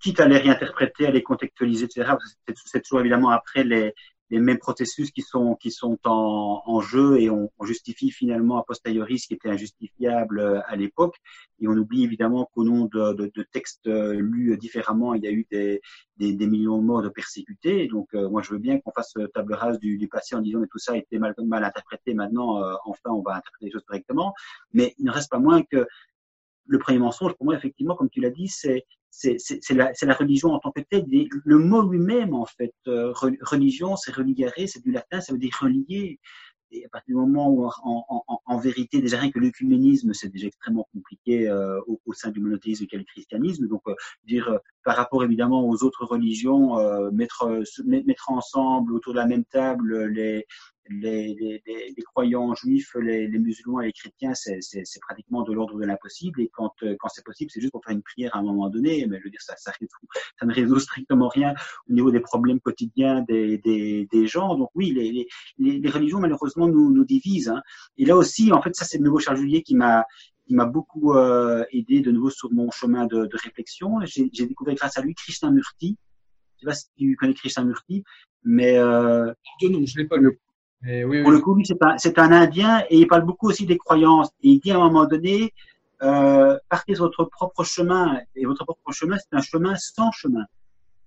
quitte 0.00 0.20
à 0.20 0.26
les 0.26 0.38
réinterpréter, 0.38 1.06
à 1.06 1.10
les 1.10 1.22
contextualiser, 1.22 1.84
etc. 1.84 2.12
C'est 2.64 2.80
toujours 2.80 3.00
évidemment 3.00 3.28
après 3.28 3.62
les, 3.62 3.92
les 4.30 4.40
mêmes 4.40 4.58
processus 4.58 5.10
qui 5.10 5.22
sont 5.22 5.54
qui 5.56 5.70
sont 5.70 5.98
en, 6.04 6.62
en 6.64 6.80
jeu 6.80 7.20
et 7.20 7.30
on, 7.30 7.50
on, 7.58 7.64
justifie 7.64 8.10
finalement 8.10 8.58
a 8.58 8.64
posteriori 8.64 9.18
ce 9.18 9.28
qui 9.28 9.34
était 9.34 9.50
injustifiable 9.50 10.40
euh, 10.40 10.60
à 10.66 10.76
l'époque. 10.76 11.16
Et 11.60 11.68
on 11.68 11.72
oublie 11.72 12.04
évidemment 12.04 12.48
qu'au 12.54 12.64
nom 12.64 12.86
de, 12.86 13.12
de, 13.14 13.30
de, 13.34 13.42
textes 13.42 13.86
euh, 13.86 14.14
lus 14.14 14.56
différemment 14.56 15.14
il 15.14 15.22
y 15.22 15.26
a 15.26 15.30
eu 15.30 15.46
des, 15.50 15.80
des, 16.16 16.32
des 16.32 16.46
millions 16.46 16.78
de 16.78 16.84
morts 16.84 17.02
de 17.02 17.08
persécutés. 17.08 17.86
Donc 17.88 18.08
euh, 18.14 18.28
moi 18.28 18.42
je 18.42 18.50
veux 18.50 18.58
bien 18.58 18.78
qu'on 18.80 18.92
fasse 18.92 19.14
table 19.34 19.54
rase 19.54 19.78
du, 19.78 19.98
du, 19.98 20.08
passé 20.08 20.34
en 20.34 20.40
disant 20.40 20.60
que 20.62 20.68
tout 20.70 20.78
ça 20.78 20.92
a 20.92 20.96
été 20.96 21.18
mal 21.18 21.34
mal 21.38 21.64
interprété. 21.64 22.14
Maintenant 22.14 22.62
euh, 22.62 22.74
enfin 22.84 23.10
on 23.10 23.22
va 23.22 23.32
interpréter 23.36 23.66
les 23.66 23.72
choses 23.72 23.84
correctement. 23.86 24.34
Mais 24.72 24.94
il 24.98 25.04
ne 25.04 25.10
reste 25.10 25.30
pas 25.30 25.38
moins 25.38 25.62
que 25.62 25.86
le 26.66 26.78
premier 26.78 26.98
mensonge, 26.98 27.34
pour 27.34 27.44
moi, 27.46 27.54
effectivement, 27.54 27.94
comme 27.94 28.10
tu 28.10 28.20
l'as 28.20 28.30
dit, 28.30 28.48
c'est 28.48 28.86
c'est 29.14 29.70
la, 29.70 29.92
la, 30.02 30.14
religion 30.14 30.50
en 30.50 30.58
tant 30.58 30.72
que 30.72 30.80
telle. 30.80 31.04
Le 31.08 31.58
mot 31.58 31.88
lui-même, 31.88 32.34
en 32.34 32.46
fait, 32.46 32.74
euh, 32.88 33.12
religion, 33.42 33.96
c'est 33.96 34.14
religare, 34.14 34.52
c'est 34.66 34.82
du 34.82 34.90
latin, 34.90 35.20
ça 35.20 35.32
veut 35.32 35.38
dire 35.38 35.56
relier. 35.60 36.18
Et 36.72 36.84
à 36.84 36.88
partir 36.88 37.14
du 37.14 37.20
moment 37.20 37.48
où, 37.48 37.66
en, 37.66 38.04
en, 38.08 38.40
en 38.44 38.58
vérité, 38.58 39.00
déjà 39.00 39.18
rien 39.18 39.30
que 39.30 39.38
l'œcuménisme, 39.38 40.12
c'est 40.12 40.28
déjà 40.28 40.48
extrêmement 40.48 40.88
compliqué 40.92 41.48
euh, 41.48 41.80
au, 41.86 42.00
au, 42.04 42.12
sein 42.12 42.30
du 42.30 42.40
monothéisme 42.40 42.86
qu'est 42.86 42.98
le 42.98 43.04
christianisme. 43.04 43.68
Donc, 43.68 43.82
euh, 43.86 43.94
dire 44.24 44.48
euh, 44.48 44.58
par 44.82 44.96
rapport 44.96 45.22
évidemment 45.22 45.68
aux 45.68 45.84
autres 45.84 46.04
religions, 46.04 46.78
euh, 46.78 47.10
mettre 47.12 47.62
mettre 47.84 48.30
ensemble 48.30 48.92
autour 48.92 49.12
de 49.12 49.18
la 49.18 49.26
même 49.26 49.44
table 49.44 50.06
les 50.06 50.46
les, 50.90 51.34
les, 51.34 51.62
les, 51.66 52.02
croyants 52.02 52.54
juifs, 52.54 52.94
les, 53.00 53.26
les, 53.26 53.38
musulmans 53.38 53.80
et 53.80 53.86
les 53.86 53.92
chrétiens, 53.92 54.34
c'est 54.34 54.60
pratiquement 55.00 55.42
de 55.42 55.52
l'ordre 55.52 55.78
de 55.78 55.84
l'impossible. 55.84 56.40
Et 56.40 56.50
quand, 56.52 56.72
euh, 56.82 56.96
quand 56.98 57.08
c'est 57.08 57.24
possible, 57.24 57.50
c'est 57.50 57.60
juste 57.60 57.72
pour 57.72 57.82
faire 57.84 57.94
une 57.94 58.02
prière 58.02 58.34
à 58.36 58.40
un 58.40 58.42
moment 58.42 58.68
donné. 58.68 59.06
Mais 59.06 59.18
je 59.18 59.24
veux 59.24 59.30
dire, 59.30 59.40
ça, 59.40 59.54
ça, 59.56 59.72
ça 60.38 60.46
ne 60.46 60.52
résout 60.52 60.78
strictement 60.78 61.28
rien 61.28 61.54
au 61.88 61.92
niveau 61.92 62.10
des 62.10 62.20
problèmes 62.20 62.60
quotidiens 62.60 63.22
des, 63.22 63.58
des, 63.58 64.06
des 64.10 64.26
gens. 64.26 64.56
Donc 64.56 64.70
oui, 64.74 64.92
les, 64.92 65.26
les, 65.58 65.78
les 65.78 65.90
religions 65.90 66.20
malheureusement 66.20 66.68
nous, 66.68 66.92
nous 66.92 67.04
divisent. 67.04 67.48
Hein. 67.48 67.62
Et 67.96 68.04
là 68.04 68.16
aussi, 68.16 68.52
en 68.52 68.60
fait, 68.60 68.74
ça 68.74 68.84
c'est 68.84 68.98
le 68.98 69.04
nouveau 69.04 69.18
Charles 69.18 69.38
Juliet 69.38 69.62
qui 69.62 69.74
m'a 69.74 70.04
qui 70.46 70.54
m'a 70.54 70.66
beaucoup 70.66 71.14
euh, 71.14 71.64
aidé 71.72 72.00
de 72.00 72.10
nouveau 72.10 72.28
sur 72.28 72.52
mon 72.52 72.70
chemin 72.70 73.06
de, 73.06 73.24
de 73.24 73.36
réflexion. 73.42 74.00
J'ai 74.04 74.46
découvert 74.46 74.74
grâce 74.74 74.98
à 74.98 75.00
lui 75.00 75.14
Krishnamurti. 75.14 75.96
Je 76.56 76.60
sais 76.60 76.66
pas 76.66 76.74
si 76.74 76.86
tu 76.96 77.16
connais 77.16 77.34
Krishnamurti, 77.34 78.04
mais 78.42 78.76
euh, 78.76 79.32
je 79.62 79.98
l'ai 79.98 80.06
pas 80.06 80.18
lu. 80.18 80.38
Oui, 80.84 81.22
pour 81.22 81.30
le 81.30 81.40
coup, 81.40 81.58
c'est 81.64 81.82
un, 81.82 81.96
un, 82.24 82.32
Indien 82.32 82.84
et 82.90 82.98
il 82.98 83.06
parle 83.06 83.24
beaucoup 83.24 83.48
aussi 83.48 83.64
des 83.66 83.78
croyances. 83.78 84.28
Et 84.42 84.50
il 84.50 84.60
dit 84.60 84.70
à 84.70 84.76
un 84.76 84.80
moment 84.80 85.06
donné, 85.06 85.52
euh, 86.02 86.58
partez 86.68 86.94
sur 86.94 87.04
votre 87.04 87.24
propre 87.24 87.64
chemin. 87.64 88.20
Et 88.34 88.44
votre 88.44 88.64
propre 88.64 88.92
chemin, 88.92 89.16
c'est 89.16 89.36
un 89.36 89.40
chemin 89.40 89.74
sans 89.76 90.10
chemin. 90.12 90.44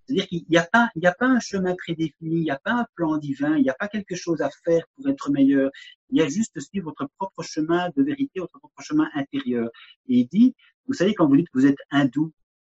C'est-à-dire 0.05 0.27
qu'il 0.27 0.45
n'y 0.49 0.57
a 0.57 0.63
pas, 0.63 0.89
il 0.95 0.99
n'y 0.99 1.07
a 1.07 1.13
pas 1.13 1.27
un 1.27 1.39
chemin 1.39 1.75
prédéfini, 1.75 2.37
il 2.37 2.43
n'y 2.43 2.51
a 2.51 2.59
pas 2.63 2.71
un 2.71 2.85
plan 2.95 3.17
divin, 3.17 3.57
il 3.57 3.63
n'y 3.63 3.69
a 3.69 3.73
pas 3.73 3.89
quelque 3.89 4.15
chose 4.15 4.41
à 4.41 4.49
faire 4.63 4.83
pour 4.95 5.07
être 5.09 5.29
meilleur. 5.29 5.69
Il 6.09 6.17
y 6.17 6.21
a 6.21 6.27
juste 6.29 6.59
suivre 6.59 6.85
votre 6.97 7.11
propre 7.17 7.43
chemin 7.43 7.89
de 7.95 8.03
vérité, 8.03 8.39
votre 8.39 8.57
propre 8.57 8.81
chemin 8.81 9.09
intérieur. 9.13 9.69
Et 10.07 10.19
il 10.19 10.27
dit, 10.27 10.55
vous 10.87 10.93
savez, 10.93 11.13
quand 11.13 11.27
vous 11.27 11.35
dites 11.35 11.49
que 11.49 11.59
vous 11.59 11.67
êtes 11.67 11.79
hindou, 11.91 12.31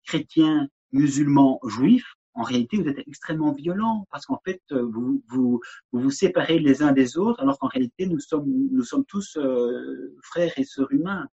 chrétien, 0.04 0.68
musulman, 0.92 1.60
juif, 1.64 2.04
en 2.34 2.42
réalité, 2.42 2.76
vous 2.76 2.88
êtes 2.88 3.06
extrêmement 3.06 3.52
violent 3.52 4.06
parce 4.10 4.26
qu'en 4.26 4.40
fait, 4.44 4.60
vous, 4.70 5.22
vous, 5.28 5.60
vous 5.92 6.00
vous 6.00 6.10
séparez 6.10 6.58
les 6.58 6.82
uns 6.82 6.92
des 6.92 7.18
autres, 7.18 7.40
alors 7.42 7.58
qu'en 7.58 7.66
réalité, 7.66 8.06
nous 8.06 8.20
sommes, 8.20 8.46
nous 8.46 8.84
sommes 8.84 9.04
tous 9.04 9.36
euh, 9.36 10.14
frères 10.22 10.52
et 10.56 10.64
sœurs 10.64 10.92
humains. 10.92 11.26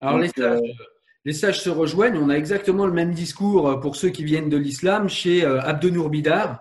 Alors, 0.00 0.18
les, 0.18 0.28
sages, 0.28 0.60
euh, 0.60 0.72
les, 1.24 1.32
sages, 1.32 1.60
se 1.60 1.70
rejoignent. 1.70 2.18
On 2.18 2.28
a 2.28 2.34
exactement 2.34 2.86
le 2.86 2.92
même 2.92 3.12
discours 3.12 3.68
euh, 3.68 3.76
pour 3.76 3.96
ceux 3.96 4.10
qui 4.10 4.24
viennent 4.24 4.48
de 4.48 4.56
l'islam 4.56 5.08
chez 5.08 5.44
Abdenour 5.44 6.10
Bidar, 6.10 6.60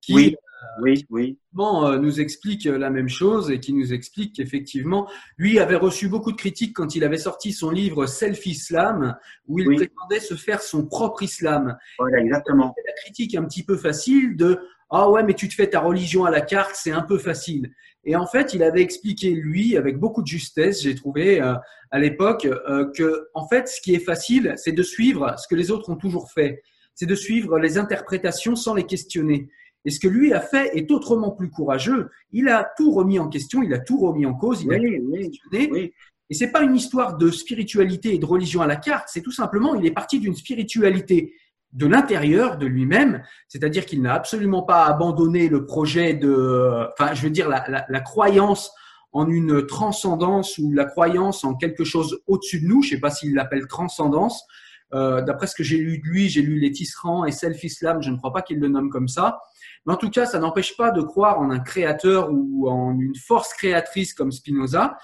qui 0.00 0.14
oui 0.14 0.36
oui, 0.80 1.06
oui. 1.10 1.38
Euh, 1.58 1.98
nous 1.98 2.20
explique 2.20 2.64
la 2.64 2.90
même 2.90 3.08
chose 3.08 3.50
et 3.50 3.60
qui 3.60 3.72
nous 3.72 3.92
explique 3.92 4.36
qu'effectivement, 4.36 5.08
lui 5.36 5.58
avait 5.58 5.76
reçu 5.76 6.08
beaucoup 6.08 6.32
de 6.32 6.36
critiques 6.36 6.74
quand 6.74 6.94
il 6.94 7.04
avait 7.04 7.18
sorti 7.18 7.52
son 7.52 7.70
livre 7.70 8.06
Self-Islam, 8.06 9.16
où 9.48 9.58
il 9.60 9.74
prétendait 9.74 10.20
se 10.20 10.34
faire 10.34 10.62
son 10.62 10.86
propre 10.86 11.22
islam. 11.22 11.76
Voilà, 11.98 12.18
exactement. 12.18 12.74
La 12.86 12.92
critique 13.02 13.34
un 13.34 13.44
petit 13.44 13.64
peu 13.64 13.76
facile 13.76 14.36
de 14.36 14.60
ah 14.94 15.08
ouais, 15.08 15.22
mais 15.22 15.32
tu 15.32 15.48
te 15.48 15.54
fais 15.54 15.70
ta 15.70 15.80
religion 15.80 16.26
à 16.26 16.30
la 16.30 16.42
carte, 16.42 16.72
c'est 16.74 16.90
un 16.90 17.00
peu 17.00 17.16
facile. 17.16 17.72
Et 18.04 18.14
en 18.14 18.26
fait, 18.26 18.52
il 18.52 18.62
avait 18.62 18.82
expliqué 18.82 19.30
lui 19.30 19.76
avec 19.78 19.98
beaucoup 19.98 20.20
de 20.20 20.26
justesse, 20.26 20.82
j'ai 20.82 20.94
trouvé 20.94 21.40
euh, 21.40 21.54
à 21.90 21.98
l'époque, 21.98 22.44
euh, 22.44 22.90
que 22.94 23.28
en 23.32 23.48
fait, 23.48 23.68
ce 23.68 23.80
qui 23.80 23.94
est 23.94 24.04
facile, 24.04 24.52
c'est 24.56 24.72
de 24.72 24.82
suivre 24.82 25.34
ce 25.38 25.48
que 25.48 25.54
les 25.54 25.70
autres 25.70 25.88
ont 25.88 25.96
toujours 25.96 26.30
fait, 26.30 26.62
c'est 26.94 27.06
de 27.06 27.14
suivre 27.14 27.58
les 27.58 27.78
interprétations 27.78 28.54
sans 28.54 28.74
les 28.74 28.84
questionner. 28.84 29.48
Et 29.84 29.90
ce 29.90 30.00
que 30.00 30.08
lui 30.08 30.32
a 30.32 30.40
fait 30.40 30.76
est 30.76 30.90
autrement 30.90 31.30
plus 31.30 31.50
courageux. 31.50 32.10
Il 32.30 32.48
a 32.48 32.70
tout 32.76 32.92
remis 32.92 33.18
en 33.18 33.28
question, 33.28 33.62
il 33.62 33.74
a 33.74 33.78
tout 33.78 33.98
remis 33.98 34.26
en 34.26 34.34
cause, 34.34 34.62
il 34.62 34.72
a 34.72 34.78
tout 34.78 35.12
questionné. 35.12 35.70
Oui. 35.72 35.92
Et 36.30 36.34
c'est 36.34 36.50
pas 36.50 36.62
une 36.62 36.74
histoire 36.74 37.18
de 37.18 37.30
spiritualité 37.30 38.14
et 38.14 38.18
de 38.18 38.24
religion 38.24 38.62
à 38.62 38.66
la 38.66 38.76
carte, 38.76 39.08
c'est 39.12 39.20
tout 39.20 39.32
simplement, 39.32 39.74
il 39.74 39.84
est 39.84 39.90
parti 39.90 40.18
d'une 40.18 40.34
spiritualité 40.34 41.34
de 41.72 41.86
l'intérieur 41.86 42.58
de 42.58 42.66
lui-même, 42.66 43.22
c'est-à-dire 43.48 43.84
qu'il 43.84 44.00
n'a 44.02 44.14
absolument 44.14 44.62
pas 44.62 44.84
abandonné 44.84 45.48
le 45.48 45.66
projet 45.66 46.14
de, 46.14 46.86
enfin, 46.92 47.12
je 47.14 47.22
veux 47.22 47.30
dire, 47.30 47.48
la, 47.48 47.64
la, 47.68 47.84
la 47.88 48.00
croyance 48.00 48.72
en 49.12 49.28
une 49.28 49.66
transcendance 49.66 50.58
ou 50.58 50.72
la 50.72 50.84
croyance 50.86 51.44
en 51.44 51.54
quelque 51.54 51.84
chose 51.84 52.20
au-dessus 52.26 52.60
de 52.60 52.66
nous. 52.66 52.82
Je 52.82 52.90
sais 52.90 53.00
pas 53.00 53.10
s'il 53.10 53.34
l'appelle 53.34 53.66
transcendance. 53.66 54.46
Euh, 54.94 55.22
D'après 55.22 55.46
ce 55.46 55.54
que 55.54 55.62
j'ai 55.62 55.78
lu 55.78 55.98
de 55.98 56.04
lui, 56.04 56.28
j'ai 56.28 56.42
lu 56.42 56.58
les 56.58 56.70
Tisserands 56.70 57.24
et 57.24 57.32
Self 57.32 57.62
Islam. 57.64 58.02
Je 58.02 58.10
ne 58.10 58.16
crois 58.16 58.32
pas 58.32 58.42
qu'il 58.42 58.58
le 58.58 58.68
nomme 58.68 58.90
comme 58.90 59.08
ça. 59.08 59.40
Mais 59.86 59.92
en 59.92 59.96
tout 59.96 60.10
cas, 60.10 60.26
ça 60.26 60.38
n'empêche 60.38 60.76
pas 60.76 60.90
de 60.90 61.02
croire 61.02 61.38
en 61.40 61.50
un 61.50 61.58
créateur 61.58 62.30
ou 62.30 62.68
en 62.68 62.98
une 62.98 63.16
force 63.16 63.52
créatrice 63.54 64.14
comme 64.14 64.30
Spinoza, 64.30 64.96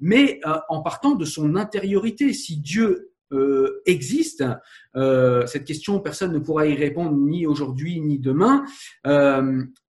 mais 0.00 0.40
euh, 0.46 0.56
en 0.68 0.82
partant 0.82 1.14
de 1.14 1.24
son 1.24 1.56
intériorité. 1.56 2.32
Si 2.32 2.58
Dieu 2.58 3.12
euh, 3.32 3.82
existe, 3.86 4.44
euh, 4.96 5.46
cette 5.46 5.64
question, 5.64 6.00
personne 6.00 6.32
ne 6.32 6.38
pourra 6.38 6.66
y 6.66 6.74
répondre 6.74 7.16
ni 7.16 7.46
aujourd'hui 7.46 8.00
ni 8.00 8.18
demain, 8.18 8.64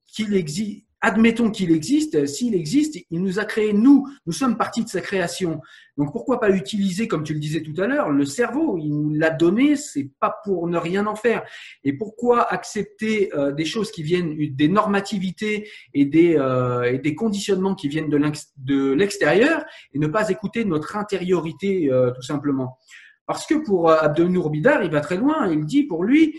qu'il 0.08 0.34
existe 0.36 0.85
admettons 1.06 1.52
qu'il 1.52 1.72
existe, 1.72 2.26
s'il 2.26 2.56
existe, 2.56 2.98
il 3.12 3.22
nous 3.22 3.38
a 3.38 3.46
créé 3.46 3.74
nous, 3.74 4.08
nous 4.26 4.34
sommes 4.34 4.58
partie 4.58 4.84
de 4.84 4.90
sa 4.90 5.02
création. 5.02 5.62
Donc 5.98 6.12
pourquoi 6.12 6.40
pas 6.40 6.50
utiliser, 6.50 7.08
comme 7.08 7.22
tu 7.22 7.36
le 7.36 7.40
disais 7.40 7.62
tout 7.62 7.80
à 7.80 7.86
l'heure, 7.86 8.10
le 8.10 8.26
cerveau? 8.26 8.80
Il 8.80 8.90
nous 8.90 9.12
l'a 9.12 9.30
donné, 9.30 9.76
c'est 9.76 10.10
pas 10.20 10.36
pour 10.44 10.68
ne 10.68 10.80
rien 10.80 11.06
en 11.06 11.14
faire. 11.14 11.44
Et 11.84 11.94
pourquoi 11.94 12.52
accepter 12.52 13.32
euh, 13.36 13.52
des 13.52 13.66
choses 13.66 13.92
qui 13.92 14.02
viennent 14.02 14.36
des 14.56 14.68
normativités 14.68 15.70
et 15.94 16.06
des, 16.06 16.38
euh, 16.38 16.92
et 16.92 16.98
des 16.98 17.14
conditionnements 17.14 17.76
qui 17.76 17.88
viennent 17.88 18.10
de 18.10 18.92
l'extérieur 18.94 19.64
et 19.94 20.00
ne 20.00 20.08
pas 20.08 20.30
écouter 20.30 20.66
notre 20.66 20.98
intériorité 20.98 21.92
euh, 21.92 22.10
tout 22.16 22.24
simplement? 22.24 22.80
Parce 23.28 23.46
que 23.46 23.54
pour 23.54 23.92
Abdelnour 23.92 24.50
Bidar, 24.50 24.84
il 24.84 24.90
va 24.90 25.02
très 25.02 25.18
loin. 25.18 25.52
Il 25.52 25.66
dit 25.66 25.84
pour 25.84 26.04
lui. 26.04 26.34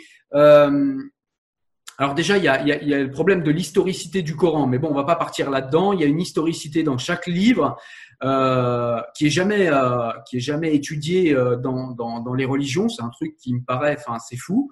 Alors 1.99 2.15
déjà, 2.15 2.37
il 2.37 2.45
y, 2.45 2.49
a, 2.49 2.61
il, 2.61 2.69
y 2.69 2.73
a, 2.73 2.83
il 2.83 2.89
y 2.89 2.95
a, 2.95 2.99
le 3.03 3.11
problème 3.11 3.43
de 3.43 3.51
l'historicité 3.51 4.23
du 4.23 4.37
Coran, 4.37 4.67
mais 4.67 4.79
bon, 4.79 4.89
on 4.91 4.95
va 4.95 5.05
pas 5.05 5.17
partir 5.17 5.51
là-dedans. 5.51 5.93
Il 5.93 6.01
y 6.01 6.05
a 6.05 6.07
une 6.07 6.21
historicité 6.21 6.83
dans 6.83 6.99
chaque 6.99 7.27
livre 7.27 7.77
euh, 8.23 9.01
qui 9.15 9.27
est 9.27 9.31
jamais 9.31 9.69
euh, 9.69 10.11
qui 10.27 10.37
est 10.37 10.41
jamais 10.41 10.75
étudiée 10.75 11.35
euh, 11.35 11.57
dans, 11.57 11.93
dans, 11.93 12.21
dans, 12.21 12.35
les 12.35 12.45
religions. 12.45 12.89
C'est 12.89 13.03
un 13.03 13.09
truc 13.09 13.37
qui 13.37 13.55
me 13.55 13.63
paraît, 13.63 13.97
enfin, 13.99 14.19
c'est 14.19 14.37
fou. 14.37 14.71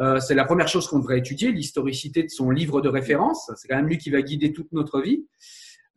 Euh, 0.00 0.18
c'est 0.18 0.34
la 0.34 0.44
première 0.44 0.66
chose 0.66 0.88
qu'on 0.88 0.98
devrait 0.98 1.18
étudier, 1.18 1.52
l'historicité 1.52 2.24
de 2.24 2.30
son 2.30 2.50
livre 2.50 2.80
de 2.80 2.88
référence. 2.88 3.50
C'est 3.56 3.68
quand 3.68 3.76
même 3.76 3.86
lui 3.86 3.98
qui 3.98 4.10
va 4.10 4.20
guider 4.22 4.52
toute 4.52 4.72
notre 4.72 5.00
vie. 5.00 5.26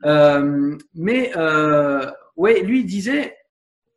Euh, 0.05 0.77
mais 0.93 1.31
ouais, 2.35 2.61
lui 2.61 2.85
disait 2.85 3.35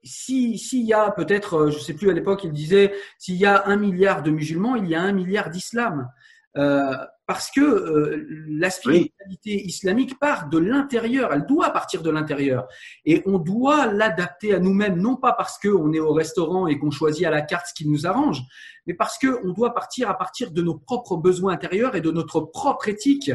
si 0.04 0.58
s'il 0.58 0.84
y 0.84 0.94
a 0.94 1.12
peut-être, 1.12 1.70
je 1.70 1.78
sais 1.78 1.94
plus 1.94 2.10
à 2.10 2.12
l'époque, 2.12 2.44
il 2.44 2.52
disait 2.52 2.92
s'il 3.18 3.36
y 3.36 3.46
a 3.46 3.66
un 3.66 3.76
milliard 3.76 4.22
de 4.22 4.30
musulmans, 4.30 4.74
il 4.74 4.88
y 4.88 4.94
a 4.94 5.02
un 5.02 5.12
milliard 5.12 5.50
d'islam. 5.50 6.08
Euh, 6.56 6.94
parce 7.26 7.50
que 7.50 7.60
euh, 7.60 8.26
la 8.48 8.68
spiritualité 8.68 9.64
islamique 9.64 10.18
part 10.18 10.50
de 10.50 10.58
l'intérieur, 10.58 11.32
elle 11.32 11.46
doit 11.46 11.70
partir 11.70 12.02
de 12.02 12.10
l'intérieur. 12.10 12.66
Et 13.06 13.22
on 13.24 13.38
doit 13.38 13.86
l'adapter 13.86 14.52
à 14.52 14.58
nous-mêmes, 14.58 15.00
non 15.00 15.16
pas 15.16 15.32
parce 15.32 15.58
qu'on 15.58 15.92
est 15.94 16.00
au 16.00 16.12
restaurant 16.12 16.66
et 16.66 16.78
qu'on 16.78 16.90
choisit 16.90 17.24
à 17.24 17.30
la 17.30 17.40
carte 17.40 17.68
ce 17.68 17.74
qui 17.74 17.88
nous 17.88 18.06
arrange, 18.06 18.42
mais 18.86 18.92
parce 18.92 19.18
qu'on 19.18 19.52
doit 19.52 19.72
partir 19.72 20.10
à 20.10 20.18
partir 20.18 20.50
de 20.50 20.60
nos 20.60 20.76
propres 20.76 21.16
besoins 21.16 21.54
intérieurs 21.54 21.96
et 21.96 22.02
de 22.02 22.10
notre 22.10 22.40
propre 22.40 22.88
éthique, 22.88 23.30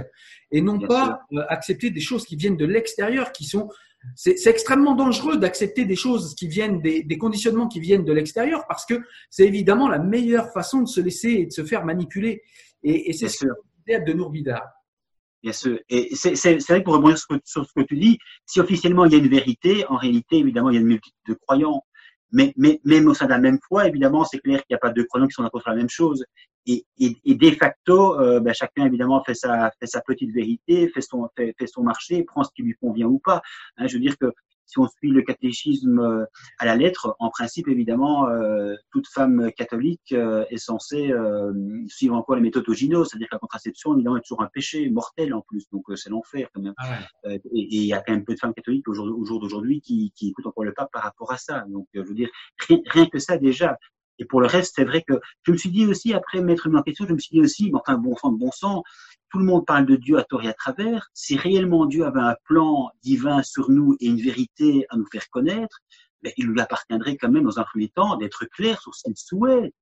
et 0.51 0.61
non 0.61 0.80
pas 0.80 1.22
euh, 1.34 1.41
accepter 1.49 1.89
des 1.89 2.01
choses 2.01 2.26
qui 2.26 2.36
viennent 2.36 2.57
de 2.57 2.65
l'extérieur, 2.65 3.32
qui 3.32 3.45
sont 3.45 3.70
c'est 4.15 4.45
extrêmement 4.47 4.95
dangereux 4.95 5.38
d'accepter 5.38 5.84
des 5.84 5.95
choses 5.95 6.36
qui 6.36 6.47
viennent, 6.47 6.82
des, 6.82 7.03
des 7.03 7.18
conditionnements 7.18 7.68
qui 7.68 7.80
viennent 7.80 8.05
de 8.05 8.13
l'extérieur, 8.13 8.65
parce 8.68 8.86
que 8.86 9.01
c'est 9.30 9.45
évidemment 9.45 9.89
la 9.89 9.99
meilleure 9.99 10.51
façon 10.53 10.82
de 10.82 10.88
se 10.88 11.01
laisser 11.01 11.30
et 11.30 11.45
de 11.47 11.51
se 11.51 11.65
faire 11.65 11.84
manipuler. 11.84 12.43
Et, 12.84 13.09
et 13.09 13.13
c'est 13.13 13.28
ce 13.28 13.45
que 13.45 14.05
de 14.05 14.13
Nourbida. 14.13 14.61
Bien 15.43 15.53
sûr. 15.53 15.80
Et 15.89 16.15
c'est 16.15 16.36
vrai 16.36 16.80
que 16.80 16.84
pour 16.84 16.95
rebondir 16.95 17.17
sur, 17.17 17.39
sur, 17.45 17.65
ce 17.65 17.71
que 17.75 17.86
tu 17.86 17.95
dis, 17.95 18.17
si 18.45 18.59
officiellement 18.59 19.05
il 19.05 19.13
y 19.13 19.15
a 19.15 19.19
une 19.19 19.30
vérité, 19.30 19.86
en 19.88 19.97
réalité, 19.97 20.38
évidemment, 20.38 20.69
il 20.69 20.75
y 20.75 20.78
a 20.78 20.82
une 20.82 20.88
multitude 20.88 21.19
de 21.28 21.34
croyants. 21.36 21.84
Mais, 22.34 22.53
mais 22.57 22.82
même 22.84 23.07
au 23.07 23.13
sein 23.13 23.25
de 23.25 23.30
la 23.30 23.39
même 23.39 23.57
foi, 23.65 23.88
évidemment, 23.88 24.25
c'est 24.25 24.39
clair 24.39 24.57
qu'il 24.59 24.73
n'y 24.73 24.75
a 24.75 24.80
pas 24.80 24.89
deux 24.89 25.05
croyants 25.05 25.28
qui 25.28 25.34
sont 25.34 25.43
d'accord 25.43 25.61
sur 25.61 25.69
la 25.69 25.78
même 25.78 25.89
chose. 25.89 26.25
Et, 26.65 26.86
et, 26.99 27.15
et 27.23 27.36
de 27.36 27.51
facto, 27.51 28.19
euh, 28.19 28.41
ben, 28.41 28.53
chacun 28.53 28.86
évidemment 28.86 29.23
fait 29.23 29.34
sa, 29.34 29.71
fait 29.80 29.88
sa 29.88 30.01
petite 30.01 30.32
vérité, 30.32 30.89
fait 30.89 30.99
son, 30.99 31.30
fait, 31.38 31.55
fait, 31.57 31.67
son 31.67 31.84
marché, 31.84 32.23
prend 32.23 32.43
ce 32.43 32.49
qui 32.53 32.63
lui 32.63 32.73
convient 32.73 33.07
ou 33.07 33.19
pas. 33.19 33.41
Hein, 33.78 33.88
je 33.88 33.93
veux 33.93 34.01
dire 34.01 34.17
que 34.17 34.34
si 34.68 34.80
on 34.80 34.88
suit 34.88 35.09
le 35.09 35.22
catéchisme 35.22 35.99
euh, 35.99 36.26
à 36.59 36.65
la 36.65 36.76
lettre, 36.76 37.15
en 37.20 37.30
principe, 37.30 37.68
évidemment, 37.68 38.30
euh, 38.30 38.76
toute 38.91 39.07
femme 39.07 39.51
catholique 39.55 40.11
euh, 40.11 40.45
est 40.49 40.57
censée 40.57 41.11
suivre 41.88 42.15
encore 42.15 42.36
les 42.36 42.41
méthodes 42.41 42.68
Ogino, 42.68 43.03
c'est-à-dire 43.03 43.28
que 43.30 43.36
la 43.36 43.39
contraception, 43.39 43.93
évidemment, 43.93 44.18
est 44.18 44.22
toujours 44.22 44.41
un 44.41 44.49
péché 44.53 44.89
mortel 44.89 45.34
en 45.34 45.41
plus, 45.41 45.65
donc 45.72 45.86
c'est 45.95 46.09
l'enfer 46.09 46.49
quand 46.53 46.61
même. 46.61 46.74
Ah 46.78 46.99
et 47.26 47.39
il 47.53 47.84
y 47.84 47.93
a 47.93 48.01
quand 48.01 48.13
même 48.13 48.26
peu 48.26 48.34
de 48.34 48.39
femmes 48.39 48.53
catholiques 48.53 48.88
au 48.88 48.93
jour, 48.93 49.39
d'aujourd'hui 49.39 49.82
qui, 49.82 50.11
qui, 50.15 50.30
écoutent 50.30 50.47
encore 50.47 50.63
le 50.63 50.74
pape 50.74 50.91
par 50.91 51.03
rapport 51.03 51.32
à 51.32 51.38
ça. 51.38 51.65
Donc, 51.70 51.88
je 51.93 52.01
veux 52.01 52.13
dire, 52.13 52.30
rien, 52.68 52.80
rien 52.86 53.05
que 53.07 53.20
ça 53.20 53.38
déjà, 53.38 53.78
et 54.20 54.26
pour 54.26 54.41
le 54.41 54.47
reste, 54.47 54.74
c'est 54.76 54.84
vrai 54.84 55.03
que 55.07 55.20
je 55.43 55.51
me 55.51 55.57
suis 55.57 55.70
dit 55.70 55.86
aussi, 55.86 56.13
après 56.13 56.41
m'être 56.41 56.70
mis 56.70 56.78
en 56.78 56.82
question, 56.82 57.05
je 57.07 57.13
me 57.13 57.20
suis 57.20 57.36
dit 57.38 57.41
aussi, 57.41 57.72
enfin, 57.74 57.97
bon 57.97 58.15
sang 58.15 58.32
de 58.32 58.38
bon 58.38 58.51
sang, 58.51 58.84
tout 59.30 59.39
le 59.39 59.45
monde 59.45 59.65
parle 59.65 59.86
de 59.86 59.95
Dieu 59.95 60.17
à 60.17 60.23
tort 60.23 60.43
et 60.43 60.47
à 60.49 60.53
travers. 60.53 61.09
Si 61.13 61.38
réellement 61.38 61.86
Dieu 61.86 62.05
avait 62.05 62.19
un 62.21 62.36
plan 62.45 62.89
divin 63.03 63.43
sur 63.43 63.69
nous 63.69 63.95
et 63.99 64.07
une 64.07 64.21
vérité 64.21 64.86
à 64.89 64.97
nous 64.97 65.05
faire 65.11 65.30
connaître, 65.30 65.80
ben, 66.23 66.32
il 66.38 66.47
lui 66.47 66.59
appartiendrait 66.59 67.17
quand 67.17 67.30
même, 67.30 67.43
dans 67.43 67.59
un 67.59 67.63
premier 67.63 67.89
temps, 67.89 68.15
d'être 68.17 68.45
clair 68.45 68.82
sur 68.82 68.93
ce 68.95 69.03
qu'il 69.03 69.17
souhaite. 69.17 69.73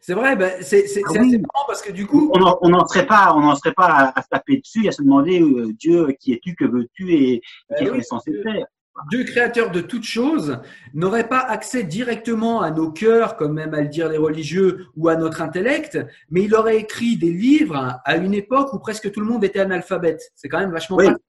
C'est 0.00 0.14
vrai, 0.14 0.36
ben, 0.36 0.62
c'est 0.62 0.84
Ah 1.06 1.12
oui. 1.20 1.42
parce 1.66 1.82
que 1.82 1.92
du 1.92 2.06
coup, 2.06 2.30
On 2.32 2.68
n'en 2.68 2.86
serait 2.86 3.06
pas, 3.06 3.34
on 3.34 3.40
n'en 3.40 3.56
serait 3.56 3.74
pas 3.74 3.86
à, 3.86 4.18
à 4.18 4.22
se 4.22 4.28
taper 4.28 4.58
dessus, 4.58 4.88
à 4.88 4.92
se 4.92 5.02
demander 5.02 5.40
euh, 5.42 5.72
Dieu, 5.74 6.14
qui 6.20 6.32
es-tu, 6.32 6.54
que 6.54 6.64
veux-tu 6.64 7.12
et, 7.12 7.34
et 7.34 7.42
Ben 7.68 7.76
qu'est-ce 7.78 7.84
oui, 7.84 7.90
qu'on 7.90 7.98
est 8.00 8.02
censé 8.02 8.32
faire. 8.42 8.66
Dieu 9.10 9.24
créateur 9.24 9.70
de 9.70 9.80
toutes 9.80 10.04
choses 10.04 10.58
n'aurait 10.94 11.28
pas 11.28 11.40
accès 11.40 11.82
directement 11.82 12.60
à 12.62 12.70
nos 12.70 12.90
cœurs, 12.92 13.36
comme 13.36 13.54
même 13.54 13.74
à 13.74 13.80
le 13.80 13.88
dire 13.88 14.08
les 14.08 14.18
religieux, 14.18 14.86
ou 14.96 15.08
à 15.08 15.16
notre 15.16 15.42
intellect, 15.42 15.98
mais 16.30 16.42
il 16.42 16.54
aurait 16.54 16.76
écrit 16.78 17.16
des 17.16 17.32
livres 17.32 18.00
à 18.04 18.16
une 18.16 18.34
époque 18.34 18.72
où 18.72 18.78
presque 18.78 19.10
tout 19.10 19.20
le 19.20 19.26
monde 19.26 19.44
était 19.44 19.60
analphabète. 19.60 20.22
C'est 20.36 20.48
quand 20.48 20.60
même 20.60 20.72
vachement 20.72 20.96
Oui. 20.96 21.06
pratique. 21.06 21.22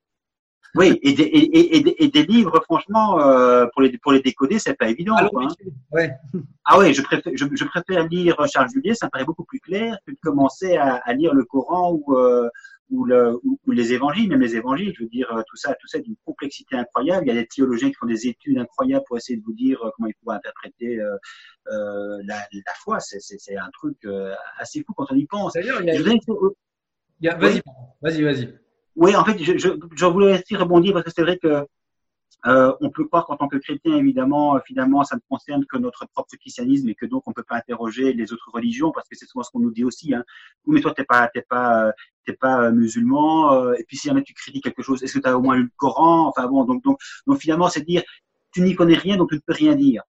Oui, 0.77 0.99
et 1.03 1.13
des, 1.13 1.23
et, 1.23 1.77
et- 1.77 1.79
des, 1.83 1.95
et 1.99 2.07
des 2.09 2.23
livres, 2.25 2.59
franchement, 2.65 3.21
euh, 3.21 3.65
pour 3.71 3.81
les 3.81 3.97
pour 3.97 4.11
les 4.11 4.19
décoder, 4.19 4.59
c'est 4.59 4.73
pas 4.73 4.89
évident. 4.89 5.15
À 5.15 5.29
quoi, 5.29 5.43
hein. 5.45 5.47
Ouais. 5.93 6.11
Ah 6.65 6.77
ouais, 6.77 6.93
je 6.93 7.01
préfère, 7.01 7.31
je, 7.33 7.45
je 7.49 7.63
préfère 7.63 8.05
lire 8.09 8.35
Charles 8.51 8.67
Juliet, 8.73 8.93
ça 8.93 9.05
me 9.05 9.09
paraît 9.11 9.23
beaucoup 9.23 9.45
plus 9.45 9.61
clair 9.61 9.97
que 10.05 10.11
de 10.11 10.17
commencer 10.21 10.75
à, 10.75 10.95
à 10.95 11.13
lire 11.13 11.33
le 11.33 11.45
Coran 11.45 11.93
ou, 11.93 12.17
euh, 12.17 12.49
ou, 12.91 13.03
le, 13.05 13.35
ou, 13.43 13.59
ou 13.65 13.71
les 13.71 13.93
évangiles, 13.93 14.29
même 14.29 14.41
les 14.41 14.55
évangiles, 14.55 14.93
je 14.97 15.03
veux 15.03 15.09
dire, 15.09 15.31
euh, 15.35 15.41
tout 15.47 15.55
ça, 15.55 15.73
tout 15.79 15.87
ça 15.87 15.99
d'une 15.99 16.15
complexité 16.25 16.75
incroyable. 16.75 17.25
Il 17.27 17.33
y 17.33 17.37
a 17.37 17.41
des 17.41 17.47
théologiens 17.47 17.89
qui 17.89 17.95
font 17.95 18.05
des 18.05 18.27
études 18.27 18.57
incroyables 18.59 19.03
pour 19.07 19.17
essayer 19.17 19.37
de 19.39 19.43
vous 19.43 19.53
dire 19.53 19.81
euh, 19.83 19.89
comment 19.95 20.07
il 20.07 20.13
faut 20.23 20.31
interpréter 20.31 20.99
euh, 20.99 21.15
euh, 21.71 22.17
la, 22.25 22.35
la 22.53 22.73
foi. 22.83 22.99
C'est, 22.99 23.19
c'est, 23.19 23.37
c'est 23.39 23.57
un 23.57 23.69
truc 23.73 23.97
euh, 24.05 24.33
assez 24.59 24.83
fou 24.83 24.93
quand 24.95 25.07
on 25.11 25.15
y 25.15 25.25
pense. 25.25 25.53
D'ailleurs, 25.53 25.81
il 25.81 25.87
y 25.87 25.91
a, 25.91 25.93
Je 25.95 25.99
voudrais- 26.03 26.19
il 27.21 27.25
y 27.25 27.29
a- 27.29 27.35
vas-y, 27.37 27.61
vas-y, 28.01 28.23
vas-y. 28.23 28.59
oui, 28.95 29.15
en 29.15 29.25
fait, 29.25 29.37
je, 29.39 29.57
je, 29.57 29.69
je 29.95 30.05
voulais 30.05 30.33
aussi 30.39 30.55
rebondir 30.55 30.93
parce 30.93 31.05
que 31.05 31.11
c'est 31.11 31.21
vrai 31.23 31.37
que 31.37 31.65
euh, 32.47 32.73
on 32.79 32.91
peut 32.91 33.05
croire 33.05 33.25
qu'en 33.25 33.37
tant 33.37 33.47
que 33.47 33.57
chrétien, 33.57 33.97
évidemment, 33.97 34.55
euh, 34.55 34.59
finalement, 34.65 35.03
ça 35.03 35.15
ne 35.15 35.21
concerne 35.29 35.65
que 35.65 35.77
notre 35.77 36.05
propre 36.07 36.35
christianisme 36.37 36.87
et 36.89 36.95
que 36.95 37.05
donc 37.05 37.23
on 37.25 37.33
peut 37.33 37.43
pas 37.47 37.55
interroger 37.55 38.13
les 38.13 38.33
autres 38.33 38.51
religions 38.53 38.91
parce 38.91 39.09
que 39.09 39.15
c'est 39.15 39.25
souvent 39.25 39.43
ce 39.43 39.49
qu'on 39.49 39.59
nous 39.59 39.71
dit 39.71 39.83
aussi. 39.83 40.13
Hein. 40.13 40.23
Mais 40.67 40.81
toi, 40.81 40.93
t'es 40.93 41.05
pas, 41.05 41.27
t'es 41.33 41.41
pas, 41.41 41.87
euh, 41.87 41.91
t'es 42.25 42.33
pas 42.33 42.65
euh, 42.65 42.71
musulman. 42.71 43.73
et 43.73 43.83
puis 43.87 43.97
si 43.97 44.07
jamais 44.07 44.23
tu 44.23 44.33
critiques 44.33 44.63
quelque 44.63 44.83
chose, 44.83 45.03
est-ce 45.03 45.13
que 45.13 45.19
tu 45.19 45.27
as 45.27 45.37
au 45.37 45.41
moins 45.41 45.55
lu 45.55 45.63
le 45.63 45.71
Coran? 45.75 46.27
Enfin 46.27 46.47
bon, 46.47 46.65
donc 46.65 46.83
donc 46.83 46.99
donc 47.25 47.39
finalement, 47.39 47.69
c'est 47.69 47.81
dire 47.81 48.03
tu 48.51 48.61
n'y 48.61 48.75
connais 48.75 48.95
rien, 48.95 49.17
donc 49.17 49.29
tu 49.29 49.35
ne 49.35 49.41
peux 49.41 49.53
rien 49.53 49.75
dire. 49.75 50.03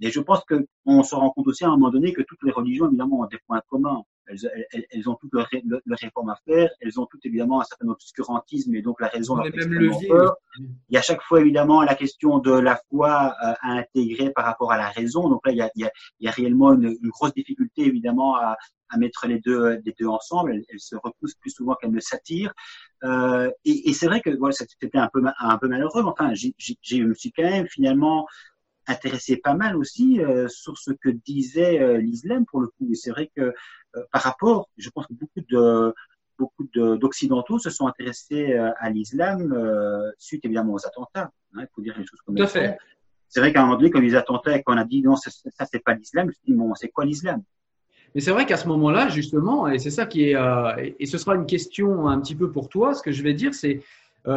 Et 0.00 0.10
je 0.10 0.20
pense 0.20 0.42
que 0.44 0.66
on 0.84 1.02
se 1.02 1.14
rend 1.14 1.30
compte 1.30 1.46
aussi 1.46 1.64
à 1.64 1.68
un 1.68 1.72
moment 1.72 1.90
donné 1.90 2.12
que 2.12 2.22
toutes 2.22 2.42
les 2.42 2.50
religions, 2.52 2.86
évidemment, 2.88 3.20
ont 3.20 3.26
des 3.26 3.38
points 3.46 3.60
communs. 3.68 4.02
Elles, 4.26 4.38
elles, 4.72 4.86
elles 4.90 5.08
ont 5.08 5.16
toutes 5.16 5.32
leurs 5.34 5.46
ré- 5.46 5.62
leurs 5.66 5.98
réformes 5.98 6.30
à 6.30 6.36
faire. 6.46 6.70
Elles 6.80 6.98
ont 6.98 7.06
toutes, 7.06 7.24
évidemment, 7.26 7.60
un 7.60 7.64
certain 7.64 7.88
obscurantisme 7.88 8.74
et 8.74 8.82
donc 8.82 9.00
la 9.00 9.08
raison 9.08 9.34
leur 9.36 9.44
fait 9.50 9.58
extrêmement 9.88 9.98
peur. 10.08 10.36
Il 10.88 10.94
y 10.94 10.96
a 10.96 11.02
chaque 11.02 11.22
fois, 11.22 11.40
évidemment, 11.40 11.82
la 11.82 11.94
question 11.94 12.38
de 12.38 12.52
la 12.52 12.80
foi 12.88 13.34
euh, 13.44 13.52
à 13.60 13.72
intégrer 13.72 14.30
par 14.30 14.44
rapport 14.44 14.72
à 14.72 14.76
la 14.76 14.88
raison. 14.90 15.28
Donc 15.28 15.44
là, 15.46 15.52
il 15.52 15.58
y 15.58 15.62
a, 15.62 15.70
il 15.74 15.82
y 15.82 15.84
a, 15.84 15.90
il 16.20 16.26
y 16.26 16.28
a 16.28 16.30
réellement 16.32 16.72
une, 16.72 16.96
une 17.02 17.10
grosse 17.10 17.34
difficulté, 17.34 17.82
évidemment, 17.82 18.36
à, 18.36 18.56
à 18.90 18.96
mettre 18.98 19.26
les 19.26 19.40
deux, 19.40 19.80
les 19.84 19.94
deux 19.98 20.06
ensemble. 20.06 20.52
Elles, 20.54 20.64
elles 20.68 20.80
se 20.80 20.96
repoussent 20.96 21.34
plus 21.36 21.50
souvent 21.50 21.74
qu'elles 21.74 21.92
ne 21.92 22.00
s'attirent. 22.00 22.54
Euh, 23.04 23.50
et 23.64 23.90
et 23.90 23.92
c'est 23.92 24.06
vrai 24.06 24.20
que 24.20 24.30
voilà, 24.38 24.52
c'était 24.52 24.98
un 24.98 25.08
peu, 25.12 25.20
un 25.40 25.58
peu 25.58 25.68
malheureux. 25.68 26.02
mais 26.02 26.10
Enfin, 26.10 26.32
j'ai- 26.34 26.54
j'ai- 26.58 26.78
je 26.82 27.02
me 27.02 27.14
suis 27.14 27.32
quand 27.32 27.42
même 27.42 27.66
finalement 27.66 28.26
intéressé 28.86 29.36
pas 29.36 29.54
mal 29.54 29.76
aussi 29.76 30.20
euh, 30.20 30.48
sur 30.48 30.76
ce 30.78 30.90
que 30.92 31.08
disait 31.08 31.80
euh, 31.80 31.98
l'islam 31.98 32.44
pour 32.46 32.60
le 32.60 32.68
coup. 32.68 32.88
Et 32.90 32.94
c'est 32.94 33.10
vrai 33.10 33.30
que 33.36 33.40
euh, 33.96 34.02
par 34.10 34.22
rapport, 34.22 34.68
je 34.76 34.90
pense 34.90 35.06
que 35.06 35.14
beaucoup 35.14 35.40
de 35.48 35.94
beaucoup 36.38 36.66
de- 36.74 36.96
d'occidentaux 36.96 37.58
se 37.58 37.70
sont 37.70 37.86
intéressés 37.86 38.54
à 38.54 38.90
l'islam 38.90 39.54
suite 40.18 40.44
évidemment 40.44 40.72
aux 40.72 40.86
attentats. 40.86 41.30
hein, 41.54 41.60
Il 41.60 41.68
faut 41.74 41.82
dire 41.82 41.94
les 41.98 42.04
choses 42.06 42.20
comme 42.24 42.34
Tout 42.34 42.46
fait. 42.46 42.68
sont. 42.70 42.76
C'est 43.28 43.40
vrai 43.40 43.52
qu'à 43.52 43.60
un 43.60 43.64
moment 43.66 43.76
donné, 43.76 43.90
quand 43.90 44.00
les 44.00 44.14
attentats, 44.14 44.56
et 44.56 44.62
qu'on 44.62 44.76
a 44.76 44.84
dit 44.84 45.02
non, 45.02 45.14
ça, 45.16 45.30
ça 45.30 45.66
c'est 45.70 45.78
pas 45.78 45.94
l'islam, 45.94 46.24
je 46.24 46.28
me 46.28 46.32
suis 46.32 46.42
dit 46.46 46.52
bon, 46.54 46.74
c'est 46.74 46.88
quoi 46.88 47.04
l'islam 47.04 47.42
Mais 48.14 48.20
c'est 48.20 48.30
vrai 48.30 48.44
qu'à 48.44 48.56
ce 48.56 48.66
moment-là, 48.68 49.08
justement, 49.08 49.68
et 49.68 49.78
c'est 49.78 49.90
ça 49.90 50.04
qui 50.06 50.24
est, 50.30 50.36
et- 50.98 51.06
ce 51.06 51.16
sera 51.18 51.34
une 51.36 51.46
question 51.46 52.08
un 52.08 52.20
petit 52.20 52.34
peu 52.34 52.50
pour 52.50 52.68
toi, 52.68 52.94
ce 52.94 53.02
que 53.02 53.12
je 53.12 53.22
vais 53.22 53.34
dire, 53.34 53.54
c'est 53.54 53.82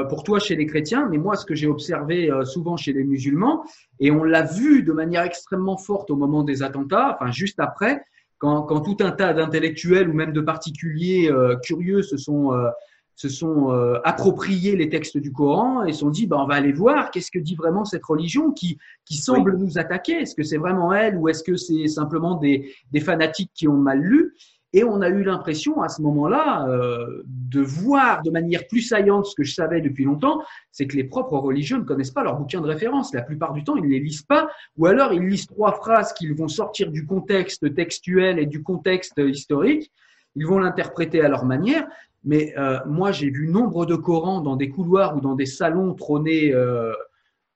pour 0.09 0.23
toi 0.23 0.39
chez 0.39 0.55
les 0.55 0.65
chrétiens, 0.65 1.07
mais 1.09 1.17
moi, 1.17 1.35
ce 1.35 1.45
que 1.45 1.53
j'ai 1.53 1.67
observé 1.67 2.31
euh, 2.31 2.43
souvent 2.43 2.75
chez 2.75 2.93
les 2.93 3.03
musulmans, 3.03 3.63
et 3.99 4.11
on 4.11 4.23
l'a 4.23 4.41
vu 4.41 4.83
de 4.83 4.91
manière 4.91 5.23
extrêmement 5.23 5.77
forte 5.77 6.09
au 6.09 6.15
moment 6.15 6.43
des 6.43 6.63
attentats, 6.63 7.17
enfin 7.19 7.31
juste 7.31 7.59
après, 7.59 8.01
quand, 8.37 8.63
quand 8.63 8.81
tout 8.81 8.97
un 9.01 9.11
tas 9.11 9.33
d'intellectuels 9.33 10.09
ou 10.09 10.13
même 10.13 10.33
de 10.33 10.41
particuliers 10.41 11.29
euh, 11.31 11.55
curieux 11.57 12.01
se 12.01 12.17
sont 12.17 12.53
euh, 12.53 12.69
se 13.17 13.29
sont 13.29 13.71
euh, 13.71 13.97
appropriés 14.03 14.75
les 14.75 14.89
textes 14.89 15.17
du 15.17 15.31
Coran 15.31 15.85
et 15.85 15.93
se 15.93 15.99
sont 15.99 16.09
dit 16.09 16.27
bah, 16.27 16.37
on 16.39 16.47
va 16.47 16.55
aller 16.55 16.73
voir 16.73 17.11
qu'est-ce 17.11 17.31
que 17.31 17.39
dit 17.39 17.55
vraiment 17.55 17.85
cette 17.85 18.03
religion 18.03 18.51
qui 18.51 18.77
qui 19.05 19.15
semble 19.15 19.57
nous 19.57 19.77
attaquer. 19.77 20.13
Est-ce 20.13 20.35
que 20.35 20.43
c'est 20.43 20.57
vraiment 20.57 20.91
elle 20.91 21.17
ou 21.17 21.29
est-ce 21.29 21.43
que 21.43 21.55
c'est 21.55 21.87
simplement 21.87 22.35
des 22.35 22.73
des 22.91 22.99
fanatiques 22.99 23.51
qui 23.53 23.67
ont 23.67 23.77
mal 23.77 23.99
lu? 23.99 24.33
Et 24.75 24.83
on 24.83 24.99
a 24.99 25.07
eu 25.07 25.23
l'impression 25.23 25.81
à 25.81 25.87
ce 25.87 26.01
moment-là 26.01 26.67
euh, 26.67 27.23
de 27.25 27.61
voir 27.61 28.21
de 28.23 28.29
manière 28.29 28.67
plus 28.67 28.81
saillante 28.81 29.25
ce 29.25 29.33
que 29.33 29.43
je 29.43 29.53
savais 29.53 29.79
depuis 29.79 30.03
longtemps, 30.03 30.43
c'est 30.69 30.85
que 30.85 30.97
les 30.97 31.05
propres 31.05 31.37
religieux 31.37 31.77
ne 31.77 31.83
connaissent 31.83 32.11
pas 32.11 32.23
leur 32.23 32.37
bouquin 32.37 32.59
de 32.59 32.67
référence. 32.67 33.13
La 33.13 33.21
plupart 33.21 33.53
du 33.53 33.63
temps, 33.63 33.77
ils 33.77 33.85
ne 33.85 33.87
les 33.87 34.01
lisent 34.01 34.23
pas, 34.23 34.49
ou 34.77 34.85
alors 34.85 35.13
ils 35.13 35.25
lisent 35.25 35.47
trois 35.47 35.71
phrases 35.71 36.11
qu'ils 36.11 36.35
vont 36.35 36.49
sortir 36.49 36.91
du 36.91 37.05
contexte 37.05 37.73
textuel 37.73 38.37
et 38.37 38.45
du 38.45 38.63
contexte 38.63 39.17
historique. 39.17 39.93
Ils 40.35 40.45
vont 40.45 40.59
l'interpréter 40.59 41.21
à 41.21 41.29
leur 41.29 41.45
manière. 41.45 41.87
Mais 42.25 42.53
euh, 42.57 42.79
moi, 42.85 43.13
j'ai 43.13 43.29
vu 43.29 43.47
nombre 43.47 43.85
de 43.85 43.95
Corans 43.95 44.41
dans 44.41 44.57
des 44.57 44.67
couloirs 44.67 45.15
ou 45.15 45.21
dans 45.21 45.35
des 45.35 45.45
salons 45.45 45.93
trônés 45.93 46.53
euh, 46.53 46.91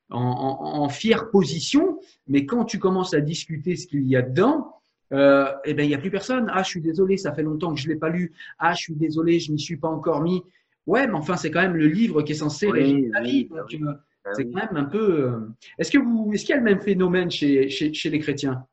en 0.09 0.87
fière 0.87 1.31
position. 1.31 1.99
Mais 2.27 2.45
quand 2.45 2.63
tu 2.63 2.79
commences 2.79 3.13
à 3.13 3.19
discuter 3.19 3.75
ce 3.75 3.87
qu'il 3.87 4.07
y 4.07 4.15
a 4.15 4.21
dedans, 4.21 4.78
euh, 5.13 5.51
eh 5.65 5.73
ben 5.73 5.83
il 5.83 5.89
y 5.91 5.95
a 5.95 5.97
plus 5.97 6.11
personne. 6.11 6.49
Ah, 6.53 6.63
je 6.63 6.69
suis 6.69 6.81
désolé, 6.81 7.17
ça 7.17 7.33
fait 7.33 7.43
longtemps 7.43 7.73
que 7.73 7.79
je 7.79 7.87
l'ai 7.87 7.95
pas 7.95 8.09
lu. 8.09 8.31
Ah, 8.59 8.73
je 8.73 8.79
suis 8.81 8.95
désolé, 8.95 9.39
je 9.39 9.51
m'y 9.51 9.59
suis 9.59 9.77
pas 9.77 9.87
encore 9.89 10.21
mis. 10.21 10.43
Ouais, 10.85 11.07
mais 11.07 11.13
enfin, 11.15 11.35
c'est 11.37 11.51
quand 11.51 11.61
même 11.61 11.75
le 11.75 11.87
livre 11.87 12.21
qui 12.23 12.31
est 12.33 12.35
censé 12.35 12.67
Oui, 12.67 12.79
régir 12.79 13.09
la 13.13 13.21
vie. 13.21 13.45
bah 13.45 13.65
oui. 13.69 13.81
euh, 13.83 13.93
Bah 14.23 14.31
c'est 14.33 14.45
quand 14.45 14.59
même 14.59 14.77
un 14.77 14.85
peu. 14.85 15.23
euh, 15.25 15.39
Est-ce 15.77 15.91
que 15.91 15.97
vous, 15.99 16.31
est-ce 16.33 16.43
qu'il 16.45 16.51
y 16.51 16.53
a 16.53 16.57
le 16.57 16.63
même 16.63 16.81
phénomène 16.81 17.29
chez 17.31 17.69
chez, 17.69 17.93
chez 17.93 18.09
les 18.09 18.19
chrétiens? 18.19 18.65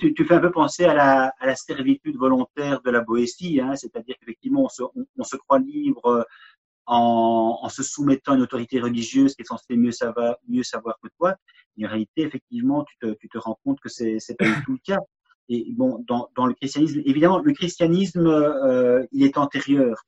Tu, 0.00 0.14
tu 0.14 0.24
fais 0.24 0.34
un 0.34 0.40
peu 0.40 0.50
penser 0.50 0.84
à 0.86 0.94
la, 0.94 1.32
à 1.38 1.46
la 1.46 1.54
servitude 1.54 2.16
volontaire 2.16 2.80
de 2.80 2.90
la 2.90 3.02
Boétie, 3.02 3.60
hein, 3.60 3.76
c'est-à-dire 3.76 4.14
qu'effectivement, 4.18 4.64
on 4.64 4.68
se, 4.70 4.82
on, 4.82 5.04
on 5.18 5.22
se 5.22 5.36
croit 5.36 5.58
libre 5.58 6.26
en, 6.86 7.58
en 7.62 7.68
se 7.68 7.82
soumettant 7.82 8.32
à 8.32 8.36
une 8.36 8.42
autorité 8.42 8.80
religieuse 8.80 9.34
qui 9.34 9.42
est 9.42 9.46
censée 9.46 9.76
mieux 9.76 9.92
savoir, 9.92 10.36
mieux 10.48 10.62
savoir 10.62 10.98
que 11.02 11.08
toi. 11.18 11.34
Et 11.76 11.86
en 11.86 11.88
réalité, 11.88 12.22
effectivement, 12.22 12.84
tu 12.84 12.96
te, 13.00 13.14
tu 13.14 13.28
te 13.28 13.38
rends 13.38 13.58
compte 13.64 13.80
que 13.80 13.88
c'est 13.88 14.18
c'est 14.18 14.36
pas 14.36 14.46
du 14.46 14.64
tout 14.64 14.72
le 14.72 14.78
cas. 14.84 15.00
Et 15.48 15.66
bon, 15.72 16.02
dans, 16.08 16.28
dans 16.34 16.46
le 16.46 16.54
christianisme, 16.54 17.02
évidemment, 17.04 17.38
le 17.38 17.52
christianisme, 17.52 18.26
euh, 18.26 19.06
il 19.12 19.22
est 19.22 19.38
antérieur 19.38 20.04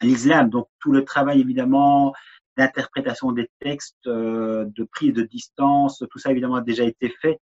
à 0.00 0.06
l'islam, 0.06 0.50
donc 0.50 0.66
tout 0.80 0.92
le 0.92 1.04
travail, 1.04 1.40
évidemment, 1.40 2.12
d'interprétation 2.58 3.32
des 3.32 3.48
textes, 3.60 4.06
euh, 4.06 4.66
de 4.76 4.84
prise 4.84 5.14
de 5.14 5.22
distance, 5.22 6.04
tout 6.10 6.18
ça, 6.18 6.30
évidemment, 6.30 6.56
a 6.56 6.60
déjà 6.60 6.84
été 6.84 7.08
fait 7.08 7.40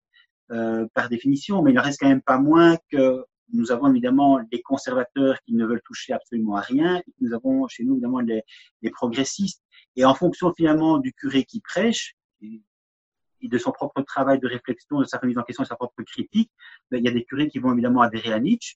euh, 0.51 0.85
par 0.93 1.09
définition, 1.09 1.61
mais 1.61 1.71
il 1.71 1.79
en 1.79 1.81
reste 1.81 1.99
quand 1.99 2.07
même 2.07 2.21
pas 2.21 2.37
moins 2.37 2.77
que 2.89 3.25
nous 3.53 3.71
avons 3.71 3.89
évidemment 3.89 4.39
les 4.51 4.61
conservateurs 4.61 5.39
qui 5.45 5.53
ne 5.53 5.65
veulent 5.65 5.81
toucher 5.85 6.13
absolument 6.13 6.55
à 6.55 6.61
rien, 6.61 7.01
nous 7.19 7.33
avons 7.33 7.67
chez 7.67 7.83
nous 7.83 7.93
évidemment 7.93 8.19
les, 8.19 8.43
progressistes. 8.91 9.63
Et 9.95 10.05
en 10.05 10.13
fonction 10.13 10.53
finalement 10.53 10.97
du 10.97 11.13
curé 11.13 11.43
qui 11.43 11.59
prêche 11.61 12.15
et 12.41 13.47
de 13.47 13.57
son 13.57 13.71
propre 13.71 14.01
travail 14.01 14.39
de 14.39 14.47
réflexion, 14.47 14.99
de 14.99 15.05
sa 15.05 15.17
remise 15.17 15.37
en 15.37 15.43
question, 15.43 15.63
de 15.63 15.67
sa 15.67 15.75
propre 15.75 16.01
critique, 16.03 16.51
ben, 16.89 16.97
il 16.97 17.05
y 17.05 17.09
a 17.09 17.11
des 17.11 17.23
curés 17.23 17.47
qui 17.47 17.59
vont 17.59 17.73
évidemment 17.73 18.01
adhérer 18.01 18.33
à 18.33 18.39
Nietzsche, 18.39 18.75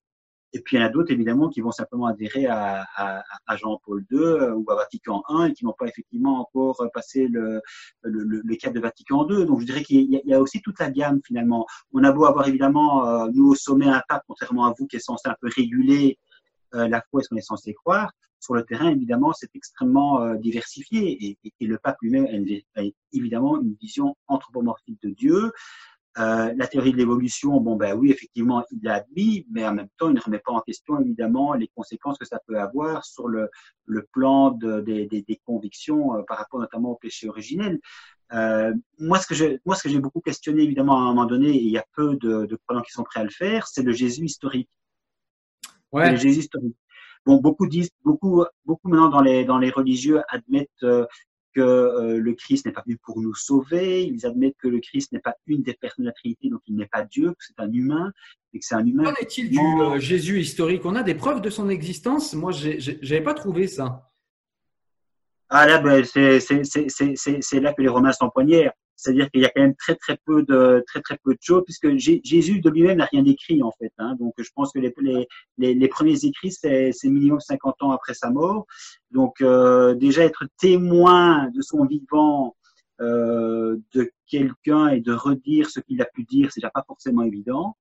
et 0.56 0.62
puis 0.62 0.78
il 0.78 0.80
y 0.80 0.84
en 0.84 0.86
a 0.86 0.90
d'autres 0.90 1.12
évidemment 1.12 1.50
qui 1.50 1.60
vont 1.60 1.72
simplement 1.72 2.08
adhérer 2.08 2.46
à, 2.46 2.86
à, 2.96 3.24
à 3.46 3.58
Jean-Paul 3.58 4.06
II 4.10 4.18
euh, 4.18 4.54
ou 4.54 4.72
à 4.72 4.76
Vatican 4.76 5.22
I 5.30 5.50
et 5.50 5.54
qui 5.54 5.66
n'ont 5.66 5.76
pas 5.78 5.88
effectivement 5.88 6.40
encore 6.40 6.82
passé 6.94 7.28
le, 7.28 7.62
le, 8.04 8.42
le, 8.44 8.56
cap 8.56 8.74
de 8.74 8.80
Vatican 8.80 9.28
II. 9.30 9.46
Donc 9.46 9.60
je 9.60 9.66
dirais 9.66 9.84
qu'il 9.84 10.02
y, 10.02 10.22
y 10.24 10.34
a 10.34 10.40
aussi 10.40 10.62
toute 10.62 10.80
la 10.80 10.90
gamme 10.90 11.20
finalement. 11.26 11.68
On 11.94 12.04
a 12.06 12.12
beau 12.14 12.26
avoir 12.26 12.48
évidemment 12.48 13.06
euh, 13.06 13.28
nous 13.34 13.50
au 13.50 13.56
sommet 13.56 13.88
un 13.88 14.02
pape, 14.08 14.24
contrairement 14.28 14.66
à 14.66 14.74
vous, 14.78 14.88
qui 14.88 14.96
est 14.96 15.00
censé 15.00 15.28
un 15.28 15.36
peu 15.42 15.50
réguler 15.54 16.18
euh, 16.74 16.88
la 16.88 17.02
foi 17.10 17.20
et 17.20 17.24
ce 17.24 17.30
qu'on 17.30 17.36
est 17.36 17.42
censé 17.42 17.74
croire? 17.74 18.12
Sur 18.40 18.54
le 18.54 18.64
terrain, 18.64 18.90
évidemment, 18.92 19.34
c'est 19.34 19.54
extrêmement 19.56 20.22
euh, 20.22 20.36
diversifié 20.36 21.26
et, 21.26 21.38
et, 21.44 21.54
et 21.60 21.68
le 21.68 21.78
pape 21.80 21.98
lui-même 22.02 22.28
a 22.76 22.82
évidemment 23.12 23.60
une 23.60 23.76
vision 23.82 24.16
anthropomorphique 24.28 25.02
de 25.02 25.10
Dieu. 25.10 25.52
Euh, 26.18 26.54
la 26.56 26.68
théorie 26.68 26.94
de 26.94 26.98
l'évolution, 26.98 27.60
bon 27.60 27.76
ben 27.76 27.94
oui, 27.94 28.10
effectivement, 28.10 28.64
il 28.72 28.80
l'a 28.84 28.96
admis, 28.96 29.46
mais 29.52 29.68
en 29.68 29.74
même 29.74 29.90
temps, 29.98 30.10
il 30.10 30.16
ne 30.16 30.22
remet 30.22 30.40
pas 30.40 30.54
en 30.54 30.62
question 30.62 30.98
évidemment 31.00 31.54
les 31.56 31.68
conséquences 31.76 32.18
que 32.18 32.26
ça 32.26 32.40
peut 32.48 32.58
avoir 32.58 33.04
sur 33.04 33.28
le, 33.28 33.50
le 33.86 34.08
plan 34.14 34.52
de, 34.52 34.80
des, 34.80 35.08
des, 35.08 35.24
des 35.24 35.42
convictions 35.46 36.16
euh, 36.16 36.22
par 36.26 36.38
rapport 36.38 36.62
notamment 36.62 36.92
au 36.92 36.96
péché 36.96 37.28
originel. 37.28 37.80
Euh, 38.34 38.74
moi, 38.98 39.20
ce 39.20 39.28
que 39.28 39.36
je, 39.36 39.58
moi, 39.66 39.76
ce 39.76 39.84
que 39.84 39.90
j'ai 39.90 40.00
beaucoup 40.00 40.22
questionné 40.22 40.64
évidemment 40.64 40.98
à 40.98 41.02
un 41.02 41.06
moment 41.08 41.26
donné, 41.26 41.50
et 41.50 41.62
il 41.62 41.72
y 41.72 41.78
a 41.78 41.86
peu 41.96 42.16
de, 42.16 42.46
de 42.46 42.56
croyants 42.56 42.82
qui 42.82 42.92
sont 42.92 43.04
prêts 43.04 43.20
à 43.20 43.26
le 43.26 43.30
faire, 43.30 43.68
c'est 43.68 43.84
le 43.84 43.92
Jésus 43.92 44.24
historique. 44.24 44.70
Ouais. 45.92 46.12
Le 46.12 46.18
Jésus 46.18 46.40
historique. 46.40 46.78
Bon, 47.26 47.38
beaucoup 47.38 47.68
disent, 47.68 47.92
beaucoup, 48.04 48.46
beaucoup 48.66 48.88
maintenant 48.88 49.10
dans 49.10 49.22
les 49.22 49.46
dans 49.46 49.58
les 49.58 49.70
religieux 49.70 50.22
admettent 50.30 50.86
que 51.56 51.62
euh, 51.62 52.20
le 52.20 52.34
Christ 52.34 52.66
n'est 52.66 52.74
pas 52.74 52.84
venu 52.86 52.98
pour 52.98 53.20
nous 53.22 53.34
sauver, 53.34 54.04
ils 54.06 54.26
admettent 54.26 54.58
que 54.58 54.68
le 54.68 54.80
Christ 54.80 55.14
n'est 55.14 55.20
pas 55.20 55.36
une 55.48 55.64
des 55.64 55.74
personnes 55.74 56.04
de 56.04 56.10
la 56.10 56.14
Trinité, 56.14 56.50
donc 56.50 56.62
il 56.68 56.76
n'est 56.76 56.88
pas 56.88 57.04
Dieu, 57.04 57.32
que 57.32 57.38
c'est 57.40 57.60
un 57.60 57.72
humain, 57.72 58.12
et 58.54 58.60
que 58.60 58.66
c'est 58.66 58.76
un 58.76 58.86
humain. 58.86 59.06
Qu'en 59.06 59.22
est-il 59.22 59.50
du 59.50 59.58
euh, 59.58 59.98
Jésus 59.98 60.42
historique? 60.42 60.86
On 60.86 60.96
a 60.96 61.04
des 61.04 61.16
preuves 61.16 61.42
de 61.42 61.50
son 61.50 61.70
existence? 61.70 62.34
Moi, 62.34 62.52
n'avais 62.52 63.22
pas 63.22 63.34
trouvé 63.34 63.68
ça. 63.68 64.06
Ah 65.50 65.66
là, 65.66 65.80
ben, 65.80 66.04
c'est 66.04 67.60
là 67.60 67.74
que 67.74 67.82
les 67.82 67.88
Romains 67.88 68.12
s'empoignèrent. 68.12 68.74
C'est-à-dire 68.96 69.30
qu'il 69.32 69.42
y 69.42 69.46
a 69.46 69.50
quand 69.50 69.62
même 69.62 69.76
très 69.76 69.96
très 69.96 70.18
peu 70.26 70.44
de 70.44 70.84
très 70.88 71.02
très 71.02 71.18
peu 71.24 71.34
de 71.34 71.40
choses, 71.42 71.64
puisque 71.66 71.96
Jésus 71.98 72.62
de 72.62 72.70
lui-même 72.70 72.98
n'a 72.98 73.06
rien 73.06 73.26
écrit 73.26 73.62
en 73.62 73.72
fait. 73.72 73.92
Hein. 73.98 74.16
Donc 74.20 74.34
je 74.38 74.50
pense 74.56 74.72
que 74.72 74.80
les, 74.80 74.94
les, 75.58 75.74
les, 75.74 75.88
premiers 75.88 76.26
écrits 76.26 76.52
c'est 76.52 76.94
minimum 77.04 77.40
50 77.40 77.84
ans 77.84 77.92
après 77.92 78.14
sa 78.14 78.30
mort. 78.30 78.66
Donc 79.12 79.42
euh, 79.42 79.94
déjà 79.96 80.24
être 80.24 80.46
témoin 80.58 81.50
de 81.50 81.62
son 81.62 81.86
vivant, 81.86 82.56
euh, 83.02 83.76
de 83.94 84.10
quelqu'un 84.26 84.88
et 84.88 85.02
de 85.02 85.12
redire 85.12 85.70
ce 85.70 85.82
qu'il 85.82 86.02
a 86.02 86.06
pu 86.06 86.24
dire, 86.24 86.50
c'est 86.52 86.62
déjà 86.62 86.70
pas 86.70 86.84
forcément 86.88 87.24
évident. 87.24 87.76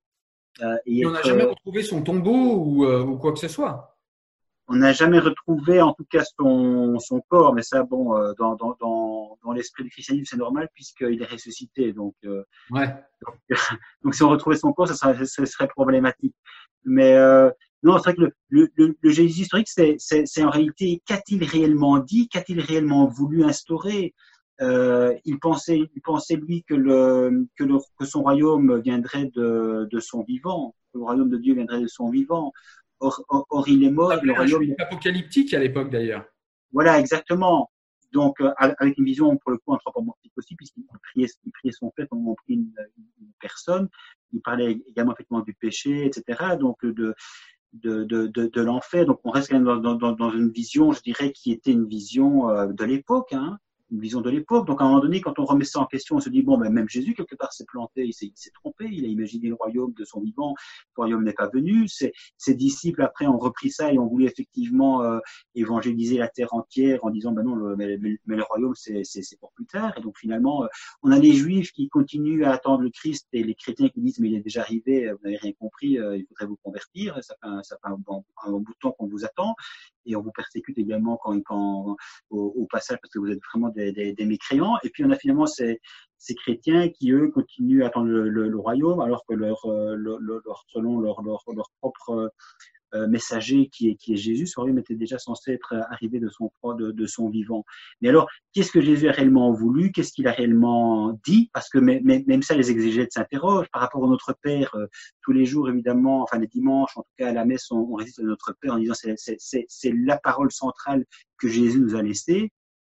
Euh, 0.61 0.77
et 0.87 1.07
on 1.07 1.11
n'a 1.11 1.23
jamais 1.23 1.45
retrouvé 1.45 1.83
son 1.85 2.03
tombeau 2.03 2.57
ou, 2.57 2.85
euh, 2.85 3.03
ou 3.03 3.17
quoi 3.17 3.33
que 3.33 3.39
ce 3.39 3.49
soit 3.49 3.94
on 4.75 4.79
n'a 4.79 4.93
jamais 4.93 5.21
retrouvé 5.21 5.81
en 5.81 5.93
tout 5.93 6.05
cas 6.05 6.25
son, 6.37 6.99
son 6.99 7.21
corps, 7.21 7.55
mais 7.55 7.63
ça, 7.63 7.85
bon, 7.85 8.17
euh, 8.17 8.33
dans, 8.37 8.57
dans, 8.57 8.77
dans, 8.81 9.39
dans 9.45 9.53
l'esprit 9.53 9.85
du 9.85 9.91
christianisme, 9.91 10.27
c'est 10.29 10.37
normal 10.37 10.69
puisqu'il 10.75 11.23
est 11.23 11.27
ressuscité. 11.27 11.93
Donc, 11.93 12.15
euh, 12.25 12.43
ouais. 12.73 12.93
donc, 14.03 14.15
si 14.15 14.23
on 14.25 14.31
retrouvait 14.31 14.57
son 14.57 14.73
corps, 14.73 14.89
ça 14.89 14.95
serait, 14.95 15.25
ça 15.27 15.47
serait 15.47 15.69
problématique. 15.69 16.35
Mais 16.85 17.15
euh, 17.15 17.51
non, 17.85 17.99
c'est 17.99 18.11
vrai 18.11 18.15
que 18.15 18.35
le, 18.49 18.69
le, 18.75 18.97
le, 19.01 19.11
Jésus 19.11 19.43
historique, 19.43 19.69
c'est, 19.69 19.95
c'est, 19.99 20.27
c'est 20.27 20.43
en 20.43 20.51
réalité, 20.51 21.01
qu'a-t-il 21.07 21.45
réellement 21.45 21.99
dit 21.99 22.29
Qu'a-t-il 22.29 22.61
réellement 22.61 23.07
voulu 23.07 23.45
instaurer? 23.45 24.13
Euh, 24.61 25.15
il 25.25 25.39
pensait, 25.39 25.79
il 25.95 26.03
pensait 26.03 26.37
lui 26.37 26.65
que 26.65 26.75
le, 26.75 27.47
que 27.57 27.63
le, 27.63 27.79
que 27.99 28.07
son 28.07 28.23
royaume 28.23 28.81
viendrait 28.81 29.31
de, 29.37 29.89
de 29.91 30.01
son 30.01 30.25
vivant, 30.25 30.75
que 30.93 30.99
le 30.99 31.05
royaume 31.05 31.31
de 31.31 31.39
Dieu 31.39 31.55
viendrait 31.55 31.81
de 31.81 31.87
son 31.87 32.11
vivant. 32.11 32.53
Or, 33.01 33.65
il 33.67 33.85
est 33.85 33.91
mort. 33.91 34.15
Le 34.23 34.33
royaume 34.33 34.75
apocalyptique 34.79 35.53
à 35.55 35.59
l'époque 35.59 35.91
d'ailleurs. 35.91 36.25
Voilà, 36.73 36.99
exactement. 36.99 37.71
Donc, 38.13 38.41
euh, 38.41 38.53
avec 38.59 38.97
une 38.97 39.05
vision 39.05 39.37
pour 39.37 39.51
le 39.51 39.59
coup 39.59 39.73
anthropomorphique 39.73 40.33
aussi, 40.37 40.55
puisqu'il 40.55 40.85
priait, 41.03 41.29
il 41.45 41.53
priait 41.53 41.73
son 41.73 41.93
fait 41.97 42.07
comme 42.07 42.27
on 42.29 42.35
prie 42.35 42.55
une, 42.55 42.73
une, 42.97 43.33
personne. 43.41 43.89
Il 44.33 44.41
parlait 44.41 44.79
également 44.89 45.13
effectivement 45.13 45.43
du 45.43 45.55
péché, 45.55 46.07
etc. 46.07 46.57
Donc, 46.59 46.85
de, 46.85 47.15
de, 47.73 48.05
de, 48.05 48.27
de, 48.29 48.47
de 48.47 48.61
l'enfer. 48.61 49.05
Donc, 49.05 49.21
on 49.25 49.31
reste 49.31 49.51
quand 49.51 49.61
même 49.61 49.65
dans, 49.65 49.97
dans, 49.97 50.13
dans, 50.13 50.31
une 50.31 50.51
vision, 50.51 50.93
je 50.93 51.03
dirais, 51.03 51.33
qui 51.33 51.51
était 51.51 51.73
une 51.73 51.87
vision 51.87 52.49
euh, 52.51 52.67
de 52.69 52.85
l'époque. 52.85 53.33
Hein 53.33 53.59
une 53.95 54.01
vision 54.01 54.21
de 54.21 54.31
l'époque. 54.31 54.67
Donc 54.67 54.81
à 54.81 54.85
un 54.85 54.89
moment 54.89 55.01
donné, 55.01 55.21
quand 55.21 55.39
on 55.39 55.45
remet 55.45 55.65
ça 55.65 55.81
en 55.81 55.87
question, 55.87 56.17
on 56.17 56.21
se 56.21 56.29
dit 56.29 56.43
bon, 56.43 56.59
ben, 56.59 56.71
même 56.71 56.89
Jésus 56.89 57.15
quelque 57.15 57.37
part 57.37 57.53
s'est 57.53 57.65
planté, 57.65 58.05
il 58.05 58.13
s'est, 58.13 58.51
trompé, 58.53 58.87
il 58.91 59.05
a 59.05 59.09
imaginé 59.09 59.49
le 59.49 59.55
royaume 59.55 59.93
de 59.93 60.05
son 60.05 60.21
vivant, 60.21 60.55
le 60.97 61.01
royaume 61.01 61.25
n'est 61.25 61.33
pas 61.33 61.49
venu. 61.49 61.89
Ses, 61.89 62.13
ses, 62.37 62.55
disciples 62.55 63.03
après 63.03 63.27
ont 63.27 63.39
repris 63.39 63.71
ça 63.71 63.93
et 63.93 63.99
ont 63.99 64.07
voulu 64.07 64.27
effectivement 64.27 65.03
euh, 65.03 65.19
évangéliser 65.55 66.19
la 66.19 66.29
terre 66.29 66.53
entière 66.55 67.05
en 67.05 67.11
disant 67.11 67.33
ben 67.33 67.43
non, 67.43 67.77
mais, 67.77 67.97
le 67.97 68.43
royaume 68.43 68.75
c'est, 68.75 69.05
pour 69.41 69.53
plus 69.53 69.67
tard. 69.67 69.95
Et 69.97 70.01
donc 70.01 70.19
finalement, 70.19 70.65
euh, 70.65 70.69
on 71.03 71.11
a 71.11 71.19
les 71.19 71.33
Juifs 71.33 71.73
qui 71.73 71.89
continuent 71.89 72.45
à 72.45 72.53
attendre 72.53 72.83
le 72.83 72.91
Christ 72.91 73.29
et 73.33 73.45
les 73.45 73.55
chrétiens 73.55 73.89
qui 73.89 74.01
disent 74.01 74.19
mais 74.19 74.29
il 74.29 74.37
est 74.37 74.41
déjà 74.41 74.63
arrivé, 74.63 75.13
vous 75.13 75.19
n'avez 75.25 75.37
rien 75.37 75.53
compris, 75.53 75.99
euh, 75.99 76.17
il 76.17 76.27
faudrait 76.27 76.47
vous 76.47 76.59
convertir. 76.63 77.23
Ça 77.23 77.35
fait 77.41 77.49
un, 77.49 77.63
ça 77.63 77.77
fait 77.77 77.89
un 77.89 77.97
bout 77.97 78.73
de 78.73 78.79
temps 78.81 78.93
qu'on 78.93 79.07
vous 79.07 79.25
attend 79.25 79.55
et 80.07 80.17
on 80.17 80.23
vous 80.23 80.33
persécute 80.33 80.79
également 80.79 81.19
quand, 81.23 81.41
quand 81.43 81.97
au, 82.31 82.53
au 82.57 82.67
passage 82.67 82.99
parce 83.01 83.13
que 83.13 83.19
vous 83.19 83.31
êtes 83.31 83.41
vraiment 83.53 83.69
des 83.71 83.93
des, 83.93 84.27
mécréants. 84.27 84.77
Et 84.83 84.91
puis 84.91 85.05
on 85.05 85.11
a 85.11 85.17
finalement 85.17 85.47
ces, 85.47 85.81
ces 86.19 86.35
chrétiens 86.35 86.89
qui, 86.89 87.11
eux, 87.13 87.31
continuent 87.31 87.83
à 87.83 87.89
attendre 87.89 88.09
le, 88.09 88.59
royaume, 88.59 89.01
alors 89.01 89.25
que 89.29 89.35
leur, 89.35 89.65
euh, 89.67 89.95
leur, 89.97 90.65
selon 90.69 91.01
leur, 91.01 91.23
leur, 91.23 91.43
leur 91.55 91.71
propre 91.81 92.33
messager 93.09 93.69
qui 93.69 93.89
est, 93.89 93.97
qui 93.97 94.15
est 94.15 94.17
Jésus, 94.17 94.47
ce 94.47 94.59
royaume 94.59 94.79
était 94.79 94.95
déjà 94.95 95.19
censé 95.19 95.53
être 95.53 95.75
arrivé 95.91 96.21
de 96.21 96.29
son, 96.29 96.51
de, 96.75 96.91
de 96.91 97.07
son 97.07 97.29
vivant. 97.29 97.65
Mais 98.01 98.09
alors, 98.09 98.29
qu'est-ce 98.53 98.71
que 98.73 98.81
Jésus 98.81 99.09
a 99.09 99.13
réellement 99.13 99.53
voulu? 99.53 99.93
Qu'est-ce 99.93 100.13
qu'il 100.13 100.29
a 100.29 100.33
réellement 100.33 101.19
dit? 101.25 101.51
Parce 101.53 101.69
que 101.69 101.79
même, 101.79 102.03
même 102.05 102.43
ça, 102.43 102.55
les 102.55 102.71
exégètes 102.71 103.13
s'interrogent 103.13 103.69
par 103.71 103.83
rapport 103.83 104.05
à 104.05 104.09
notre 104.09 104.35
Père. 104.43 104.75
Euh, 104.75 104.87
tous 105.23 105.33
les 105.33 105.45
jours, 105.45 105.69
évidemment, 105.69 106.23
enfin 106.23 106.39
les 106.39 106.47
dimanches, 106.47 106.97
en 106.97 107.03
tout 107.03 107.15
cas 107.19 107.31
à 107.31 107.33
la 107.33 107.45
messe, 107.45 107.71
on, 107.71 107.79
on 107.79 107.95
résiste 107.95 108.21
à 108.21 108.23
notre 108.23 108.55
Père 108.61 108.75
en 108.75 108.79
disant 108.79 108.95
c'est 108.95 109.93
la 109.93 110.19
parole 110.19 110.53
centrale 110.53 111.05
que 111.39 111.49
Jésus 111.49 111.81
nous 111.81 111.97
a 111.97 112.03
laissée. 112.03 112.51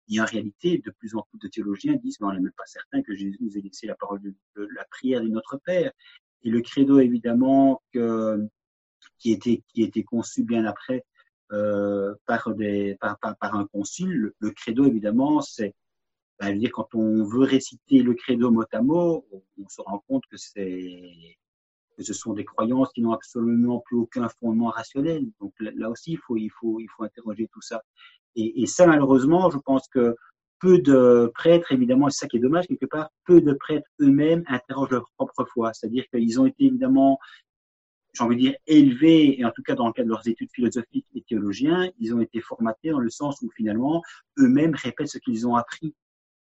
Et 0.09 0.19
en 0.19 0.25
réalité, 0.25 0.81
de 0.85 0.91
plus 0.91 1.15
en 1.15 1.25
plus 1.29 1.39
de 1.39 1.47
théologiens 1.47 1.95
disent, 1.95 2.17
mais 2.19 2.27
on 2.27 2.33
n'est 2.33 2.39
même 2.39 2.51
pas 2.57 2.65
certain 2.65 3.01
que 3.01 3.15
Jésus 3.15 3.37
nous 3.39 3.57
ait 3.57 3.61
laissé 3.61 3.87
la 3.87 3.95
parole 3.95 4.21
de, 4.21 4.35
la 4.75 4.83
prière 4.91 5.21
de 5.21 5.29
notre 5.29 5.57
Père. 5.65 5.91
Et 6.43 6.49
le 6.49 6.61
credo, 6.61 6.99
évidemment, 6.99 7.81
que, 7.93 8.45
qui 9.23 9.31
était 9.31 9.63
qui 9.73 9.83
était 9.83 10.03
conçu 10.03 10.43
bien 10.43 10.65
après 10.65 11.05
euh, 11.53 12.13
par 12.25 12.53
des 12.53 12.97
par, 12.99 13.17
par, 13.19 13.55
un 13.55 13.65
concile. 13.67 14.31
Le, 14.39 14.51
credo, 14.51 14.85
évidemment, 14.85 15.41
c'est 15.41 15.73
ben, 16.39 16.57
dire 16.57 16.71
quand 16.73 16.93
on 16.93 17.23
veut 17.23 17.45
réciter 17.45 18.03
le 18.03 18.13
credo 18.15 18.51
mot 18.51 18.65
à 18.71 18.81
mot, 18.81 19.25
on, 19.31 19.69
se 19.69 19.81
rend 19.81 20.03
compte 20.07 20.23
que 20.29 20.37
c'est 20.37 21.37
que 21.97 22.03
ce 22.03 22.13
sont 22.13 22.33
des 22.33 22.43
croyances 22.43 22.91
qui 22.93 23.01
n'ont 23.01 23.13
absolument 23.13 23.79
plus 23.85 23.97
aucun 23.97 24.27
fondement 24.27 24.69
rationnel. 24.69 25.25
Donc 25.39 25.53
là 25.59 25.89
aussi, 25.89 26.13
il 26.13 26.17
faut, 26.17 26.37
il 26.37 26.49
faut, 26.49 26.79
il 26.79 26.87
faut 26.89 27.03
interroger 27.03 27.47
tout 27.53 27.61
ça. 27.61 27.81
Et, 28.35 28.63
et, 28.63 28.65
ça, 28.65 28.87
malheureusement, 28.87 29.51
je 29.51 29.59
pense 29.59 29.87
que 29.87 30.15
peu 30.59 30.79
de 30.79 31.31
prêtres, 31.35 31.71
évidemment, 31.71 32.09
c'est 32.09 32.21
ça 32.21 32.27
qui 32.27 32.37
est 32.37 32.39
dommage 32.39 32.65
quelque 32.67 32.87
part, 32.87 33.09
peu 33.25 33.41
de 33.41 33.53
prêtres 33.53 33.87
eux-mêmes 34.01 34.43
interrogent 34.47 34.91
leur 34.91 35.09
propre 35.17 35.45
foi. 35.53 35.71
C'est-à-dire 35.73 36.05
qu'ils 36.11 36.41
ont 36.41 36.47
été 36.47 36.65
évidemment, 36.65 37.19
j'ai 38.13 38.23
envie 38.23 38.35
de 38.35 38.41
dire, 38.41 38.55
élevés, 38.67 39.39
et 39.39 39.45
en 39.45 39.51
tout 39.51 39.63
cas 39.63 39.75
dans 39.75 39.87
le 39.87 39.93
cadre 39.93 40.07
de 40.07 40.13
leurs 40.13 40.27
études 40.27 40.51
philosophiques 40.51 41.07
et 41.15 41.23
théologiens, 41.23 41.89
ils 41.99 42.13
ont 42.13 42.21
été 42.21 42.41
formatés 42.41 42.91
dans 42.91 42.99
le 42.99 43.09
sens 43.09 43.41
où 43.41 43.49
finalement, 43.55 44.03
eux-mêmes 44.37 44.75
répètent 44.75 45.07
ce 45.07 45.17
qu'ils 45.17 45.47
ont 45.47 45.55
appris. 45.55 45.95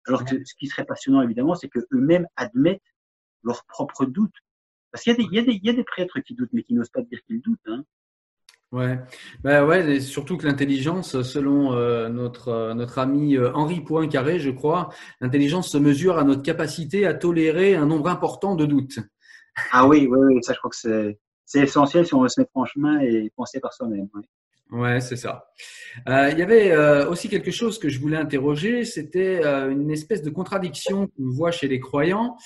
Alors 0.05 0.25
que 0.25 0.43
ce 0.43 0.55
qui 0.55 0.67
serait 0.67 0.85
passionnant, 0.85 1.21
évidemment, 1.21 1.55
c'est 1.55 1.69
qu'eux-mêmes 1.69 2.27
admettent 2.35 2.81
leurs 3.43 3.63
propres 3.65 4.05
doutes. 4.05 4.35
Parce 4.91 5.03
qu'il 5.03 5.15
y, 5.19 5.39
y, 5.39 5.59
y, 5.63 5.69
a 5.69 5.73
des 5.73 5.83
prêtres 5.83 6.19
qui 6.19 6.35
doutent, 6.35 6.49
mais 6.51 6.63
qui 6.63 6.73
n'osent 6.73 6.89
pas 6.89 7.01
dire 7.01 7.19
qu'ils 7.25 7.41
doutent. 7.41 7.59
Hein. 7.67 7.85
Ouais, 8.71 8.97
bah 9.43 9.65
ouais, 9.65 9.97
et 9.97 9.99
surtout 9.99 10.37
que 10.37 10.47
l'intelligence, 10.47 11.21
selon 11.23 11.73
euh, 11.73 12.07
notre 12.07 12.47
euh, 12.47 12.73
notre 12.73 12.99
ami 12.99 13.35
euh, 13.35 13.51
Henri 13.53 13.81
Poincaré, 13.81 14.39
je 14.39 14.49
crois, 14.49 14.89
l'intelligence 15.19 15.69
se 15.69 15.77
mesure 15.77 16.17
à 16.17 16.23
notre 16.23 16.41
capacité 16.41 17.05
à 17.05 17.13
tolérer 17.13 17.75
un 17.75 17.85
nombre 17.85 18.07
important 18.07 18.55
de 18.55 18.65
doutes. 18.65 18.99
Ah 19.73 19.85
oui, 19.85 20.07
oui, 20.09 20.19
oui, 20.21 20.39
ça 20.41 20.53
je 20.53 20.59
crois 20.59 20.69
que 20.69 20.77
c'est 20.77 21.19
c'est 21.45 21.59
essentiel 21.59 22.05
si 22.05 22.13
on 22.13 22.21
veut 22.21 22.29
se 22.29 22.39
mettre 22.39 22.51
en 22.55 22.65
chemin 22.65 22.99
et 22.99 23.31
penser 23.35 23.59
par 23.59 23.73
soi-même. 23.73 24.07
Ouais, 24.71 25.01
c'est 25.01 25.17
ça. 25.17 25.51
Euh, 26.07 26.29
il 26.31 26.39
y 26.39 26.41
avait 26.41 26.73
aussi 27.07 27.27
quelque 27.27 27.51
chose 27.51 27.77
que 27.77 27.89
je 27.89 27.99
voulais 27.99 28.15
interroger, 28.15 28.85
c'était 28.85 29.43
une 29.43 29.91
espèce 29.91 30.21
de 30.21 30.29
contradiction 30.29 31.07
qu'on 31.07 31.29
voit 31.29 31.51
chez 31.51 31.67
les 31.67 31.79
croyants. 31.79 32.37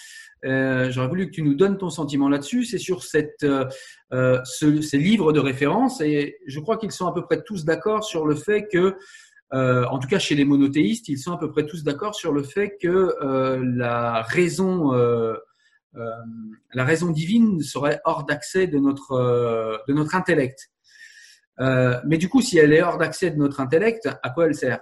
Euh, 0.45 0.91
j'aurais 0.91 1.07
voulu 1.07 1.27
que 1.27 1.31
tu 1.31 1.41
nous 1.41 1.55
donnes 1.55 1.77
ton 1.77 1.89
sentiment 1.89 2.29
là-dessus. 2.29 2.65
C'est 2.65 2.77
sur 2.77 3.01
euh, 3.43 3.65
euh, 4.13 4.43
ces 4.43 4.97
livres 4.97 5.33
de 5.33 5.39
référence 5.39 6.01
et 6.01 6.37
je 6.45 6.59
crois 6.59 6.77
qu'ils 6.77 6.91
sont 6.91 7.07
à 7.07 7.13
peu 7.13 7.23
près 7.23 7.41
tous 7.41 7.65
d'accord 7.65 8.03
sur 8.03 8.25
le 8.25 8.35
fait 8.35 8.67
que, 8.71 8.95
en 9.51 9.99
tout 9.99 10.07
cas 10.07 10.19
chez 10.19 10.35
les 10.35 10.45
monothéistes, 10.45 11.07
ils 11.07 11.17
sont 11.17 11.31
à 11.31 11.37
peu 11.37 11.51
près 11.51 11.65
tous 11.65 11.83
d'accord 11.83 12.13
sur 12.15 12.33
le 12.33 12.43
fait 12.43 12.77
que 12.81 13.15
la 13.77 14.21
raison, 14.21 14.91
la 16.73 16.83
raison 16.83 17.09
divine 17.09 17.61
serait 17.61 18.01
hors 18.03 18.25
d'accès 18.25 18.67
de 18.67 18.79
notre, 18.79 19.83
notre 19.87 20.15
intellect. 20.15 20.69
mais 21.59 22.17
du 22.17 22.29
coup, 22.29 22.41
si 22.41 22.57
elle 22.57 22.73
est 22.73 22.81
hors 22.81 22.97
d'accès 22.97 23.31
de 23.31 23.37
notre 23.37 23.59
intellect, 23.59 24.09
à 24.21 24.29
quoi 24.29 24.47
elle 24.47 24.55
sert? 24.55 24.79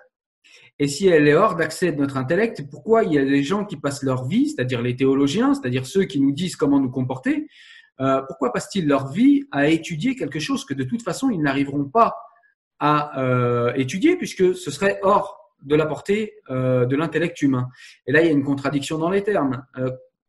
Et 0.79 0.87
si 0.87 1.07
elle 1.07 1.27
est 1.27 1.35
hors 1.35 1.55
d'accès 1.55 1.91
de 1.91 1.97
notre 1.97 2.17
intellect, 2.17 2.63
pourquoi 2.69 3.03
il 3.03 3.13
y 3.13 3.19
a 3.19 3.25
des 3.25 3.43
gens 3.43 3.63
qui 3.63 3.77
passent 3.77 4.03
leur 4.03 4.25
vie, 4.25 4.49
c'est-à-dire 4.49 4.81
les 4.81 4.95
théologiens, 4.95 5.53
c'est-à-dire 5.53 5.85
ceux 5.85 6.05
qui 6.05 6.19
nous 6.19 6.31
disent 6.31 6.55
comment 6.55 6.79
nous 6.79 6.89
comporter, 6.89 7.47
euh, 8.01 8.21
pourquoi 8.27 8.51
passent-ils 8.51 8.87
leur 8.87 9.11
vie 9.11 9.43
à 9.51 9.67
étudier 9.67 10.15
quelque 10.15 10.39
chose 10.39 10.65
que 10.65 10.73
de 10.73 10.83
toute 10.83 11.03
façon 11.03 11.29
ils 11.29 11.41
n'arriveront 11.41 11.85
pas 11.85 12.15
à 12.79 13.21
euh, 13.21 13.71
étudier 13.75 14.17
puisque 14.17 14.55
ce 14.55 14.71
serait 14.71 14.99
hors 15.03 15.39
de 15.61 15.75
la 15.75 15.85
portée 15.85 16.33
euh, 16.49 16.85
de 16.87 16.95
l'intellect 16.95 17.39
humain? 17.43 17.69
Et 18.07 18.11
là, 18.11 18.21
il 18.21 18.25
y 18.25 18.29
a 18.29 18.33
une 18.33 18.43
contradiction 18.43 18.97
dans 18.97 19.11
les 19.11 19.21
termes. 19.21 19.63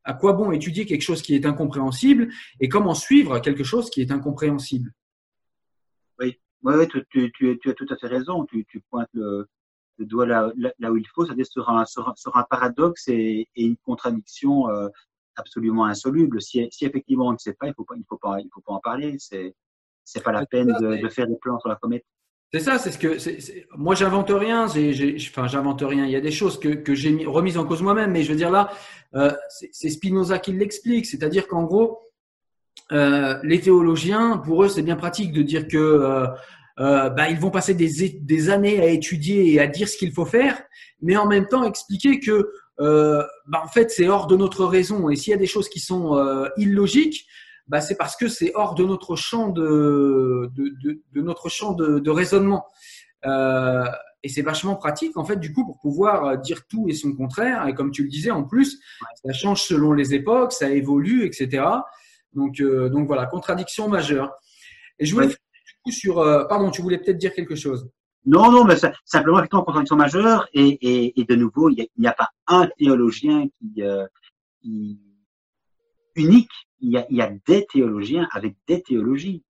À 0.04 0.14
quoi 0.14 0.34
bon 0.34 0.52
étudier 0.52 0.86
quelque 0.86 1.02
chose 1.02 1.22
qui 1.22 1.34
est 1.34 1.46
incompréhensible 1.46 2.28
et 2.60 2.68
comment 2.68 2.94
suivre 2.94 3.38
quelque 3.40 3.64
chose 3.64 3.90
qui 3.90 4.02
est 4.02 4.10
incompréhensible? 4.10 4.92
Oui, 6.18 6.38
oui, 6.62 6.88
tu, 6.88 7.04
tu, 7.10 7.32
tu, 7.32 7.58
tu, 7.58 7.70
as 7.70 7.74
tout 7.74 7.86
à 7.90 7.96
fait 7.96 8.06
raison. 8.06 8.44
Tu, 8.44 8.64
tu 8.66 8.80
pointes 8.90 9.08
le, 9.12 9.48
le 9.98 10.06
doigt 10.06 10.26
là, 10.26 10.52
là, 10.78 10.92
où 10.92 10.96
il 10.96 11.06
faut, 11.14 11.24
c'est-à-dire 11.24 11.46
sur 11.46 11.68
un, 11.68 11.84
sur, 11.84 12.12
sur, 12.16 12.36
un 12.36 12.44
paradoxe 12.44 13.08
et, 13.08 13.48
et 13.54 13.64
une 13.64 13.76
contradiction 13.78 14.68
euh, 14.68 14.88
absolument 15.36 15.84
insoluble. 15.84 16.40
Si, 16.40 16.66
si, 16.70 16.84
effectivement 16.84 17.28
on 17.28 17.32
ne 17.32 17.38
sait 17.38 17.54
pas, 17.54 17.66
il 17.66 17.74
faut 17.74 17.84
pas, 17.84 17.96
il 17.96 18.04
faut 18.08 18.18
pas, 18.18 18.40
il 18.40 18.48
faut 18.52 18.60
pas 18.60 18.72
en 18.72 18.80
parler. 18.80 19.16
C'est, 19.18 19.54
c'est 20.04 20.22
pas 20.22 20.32
la 20.32 20.46
peine 20.46 20.68
de, 20.68 21.00
de, 21.00 21.08
faire 21.08 21.26
des 21.26 21.36
plans 21.36 21.58
sur 21.58 21.68
la 21.68 21.76
comète. 21.76 22.04
C'est 22.54 22.60
ça, 22.60 22.78
c'est 22.78 22.92
ce 22.92 22.98
que 22.98 23.18
moi 23.76 23.96
j'invente 23.96 24.30
rien. 24.30 24.66
Enfin, 24.66 25.48
j'invente 25.48 25.82
rien. 25.82 26.04
Il 26.04 26.12
y 26.12 26.14
a 26.14 26.20
des 26.20 26.30
choses 26.30 26.60
que, 26.60 26.94
j'ai 26.94 27.24
remises 27.26 27.58
en 27.58 27.64
cause 27.64 27.82
moi-même, 27.82 28.12
mais 28.12 28.22
je 28.22 28.30
veux 28.30 28.38
dire 28.38 28.52
là, 28.52 28.70
euh, 29.16 29.32
c'est 29.50 29.90
Spinoza 29.90 30.38
qui 30.38 30.52
l'explique. 30.52 31.04
C'est-à-dire 31.04 31.48
qu'en 31.48 31.64
gros, 31.64 32.12
euh, 32.92 33.40
les 33.42 33.58
théologiens, 33.58 34.38
pour 34.38 34.62
eux, 34.62 34.68
c'est 34.68 34.82
bien 34.82 34.94
pratique 34.94 35.32
de 35.32 35.42
dire 35.42 35.66
que 35.66 35.76
euh, 36.78 37.10
bah, 37.10 37.28
ils 37.28 37.40
vont 37.40 37.50
passer 37.50 37.74
des, 37.74 38.50
années 38.50 38.80
à 38.80 38.86
étudier 38.86 39.52
et 39.52 39.58
à 39.58 39.66
dire 39.66 39.88
ce 39.88 39.96
qu'il 39.96 40.12
faut 40.12 40.24
faire, 40.24 40.62
mais 41.02 41.16
en 41.16 41.26
même 41.26 41.48
temps 41.48 41.64
expliquer 41.64 42.20
que 42.20 42.52
bah, 42.78 43.62
en 43.64 43.68
fait 43.68 43.90
c'est 43.90 44.06
hors 44.06 44.28
de 44.28 44.36
notre 44.36 44.64
raison. 44.64 45.10
Et 45.10 45.16
s'il 45.16 45.32
y 45.32 45.34
a 45.34 45.38
des 45.38 45.46
choses 45.46 45.68
qui 45.68 45.80
sont 45.80 46.46
illogiques, 46.56 47.26
bah, 47.66 47.80
c'est 47.80 47.96
parce 47.96 48.16
que 48.16 48.28
c'est 48.28 48.52
hors 48.54 48.74
de 48.74 48.84
notre 48.84 49.16
champ 49.16 49.48
de, 49.48 50.50
de, 50.54 50.74
de, 50.82 51.02
de 51.12 51.22
notre 51.22 51.48
champ 51.48 51.72
de, 51.72 51.98
de 51.98 52.10
raisonnement. 52.10 52.66
Euh, 53.26 53.84
et 54.22 54.28
c'est 54.28 54.42
vachement 54.42 54.74
pratique 54.76 55.16
en 55.16 55.24
fait 55.24 55.36
du 55.36 55.52
coup 55.52 55.66
pour 55.66 55.78
pouvoir 55.80 56.38
dire 56.38 56.66
tout 56.66 56.86
et 56.88 56.94
son 56.94 57.14
contraire. 57.14 57.66
Et 57.68 57.74
comme 57.74 57.90
tu 57.90 58.02
le 58.02 58.08
disais 58.08 58.30
en 58.30 58.44
plus, 58.44 58.80
ça 59.22 59.32
change 59.32 59.62
selon 59.62 59.92
les 59.92 60.14
époques, 60.14 60.52
ça 60.52 60.70
évolue, 60.70 61.26
etc. 61.26 61.62
Donc, 62.34 62.60
euh, 62.60 62.88
donc 62.88 63.06
voilà, 63.06 63.26
contradiction 63.26 63.88
majeure. 63.88 64.32
Et 64.98 65.06
je 65.06 65.14
voulais 65.14 65.28
faire 65.28 65.36
du 65.66 65.72
coup 65.84 65.90
sur. 65.90 66.18
Euh, 66.18 66.44
pardon, 66.44 66.70
tu 66.70 66.82
voulais 66.82 66.98
peut-être 66.98 67.18
dire 67.18 67.34
quelque 67.34 67.54
chose. 67.54 67.88
Non, 68.26 68.50
non, 68.50 68.64
mais 68.64 68.76
simplement 69.04 69.38
effectivement 69.38 69.64
contradiction 69.64 69.96
majeure. 69.96 70.48
Et, 70.54 70.78
et, 70.80 71.20
et 71.20 71.24
de 71.24 71.34
nouveau, 71.34 71.68
il 71.68 71.86
n'y 71.98 72.06
a, 72.06 72.10
a, 72.10 72.14
pas 72.14 72.30
un 72.46 72.68
théologien 72.78 73.46
qui, 73.58 73.82
euh, 73.82 74.06
qui 74.62 74.98
unique. 76.16 76.50
Il 76.80 76.90
y, 76.90 76.98
a, 76.98 77.06
il 77.08 77.16
y, 77.16 77.22
a, 77.22 77.32
des 77.46 77.66
théologiens 77.66 78.28
avec 78.32 78.56
des 78.68 78.82
théologies. 78.82 79.42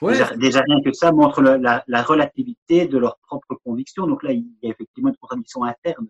Ouais. 0.00 0.12
Déjà, 0.12 0.36
déjà, 0.36 0.60
rien 0.62 0.82
que 0.82 0.92
ça 0.92 1.12
montre 1.12 1.42
la, 1.42 1.84
la, 1.86 2.02
relativité 2.02 2.86
de 2.86 2.98
leurs 2.98 3.18
propres 3.18 3.54
convictions. 3.64 4.06
Donc 4.06 4.22
là, 4.24 4.32
il 4.32 4.46
y 4.62 4.66
a 4.66 4.70
effectivement 4.70 5.10
une 5.10 5.16
contradiction 5.16 5.62
interne. 5.62 6.08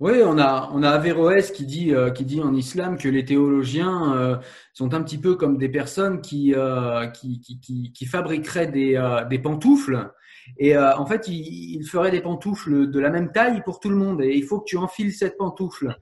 Oui, 0.00 0.12
on 0.24 0.38
a, 0.38 0.70
on 0.72 0.82
a 0.84 0.90
Averroès 0.90 1.50
qui 1.50 1.66
dit, 1.66 1.92
euh, 1.92 2.10
qui 2.10 2.24
dit 2.24 2.40
en 2.40 2.54
islam 2.54 2.96
que 2.96 3.08
les 3.08 3.24
théologiens 3.24 4.14
euh, 4.14 4.36
sont 4.72 4.94
un 4.94 5.02
petit 5.02 5.18
peu 5.18 5.34
comme 5.34 5.58
des 5.58 5.68
personnes 5.68 6.20
qui, 6.20 6.54
euh, 6.54 7.08
qui, 7.08 7.40
qui, 7.40 7.58
qui, 7.58 7.92
qui, 7.92 8.06
fabriqueraient 8.06 8.68
des, 8.68 9.24
des 9.28 9.38
pantoufles. 9.40 10.12
Et 10.56 10.78
en 10.78 11.04
fait, 11.04 11.26
ils, 11.28 11.80
ils, 11.80 11.84
feraient 11.84 12.12
des 12.12 12.20
pantoufles 12.20 12.90
de 12.90 13.00
la 13.00 13.10
même 13.10 13.32
taille 13.32 13.62
pour 13.64 13.80
tout 13.80 13.90
le 13.90 13.96
monde. 13.96 14.22
Et 14.22 14.36
il 14.36 14.44
faut 14.44 14.60
que 14.60 14.66
tu 14.66 14.76
enfiles 14.76 15.12
cette 15.12 15.36
pantoufle. 15.36 15.96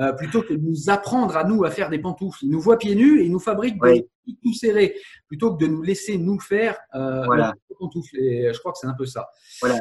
Euh, 0.00 0.12
plutôt 0.12 0.40
que 0.40 0.54
de 0.54 0.62
nous 0.62 0.88
apprendre 0.88 1.36
à 1.36 1.44
nous 1.44 1.64
à 1.64 1.70
faire 1.70 1.90
des 1.90 1.98
pantoufles. 1.98 2.44
Ils 2.44 2.50
nous 2.50 2.60
voient 2.60 2.78
pieds 2.78 2.94
nus 2.94 3.20
et 3.20 3.26
ils 3.26 3.32
nous 3.32 3.38
fabriquent 3.38 3.78
des 3.82 4.08
tout 4.42 4.54
serrés, 4.54 4.94
plutôt 5.26 5.54
que 5.54 5.62
de 5.62 5.68
nous 5.68 5.82
laisser 5.82 6.16
nous 6.16 6.40
faire 6.40 6.78
euh, 6.94 7.24
voilà. 7.26 7.52
des 7.68 7.76
pantoufles. 7.78 8.16
Et 8.16 8.50
je 8.50 8.58
crois 8.60 8.72
que 8.72 8.78
c'est 8.78 8.86
un 8.86 8.94
peu 8.94 9.04
ça. 9.04 9.28
Voilà. 9.60 9.80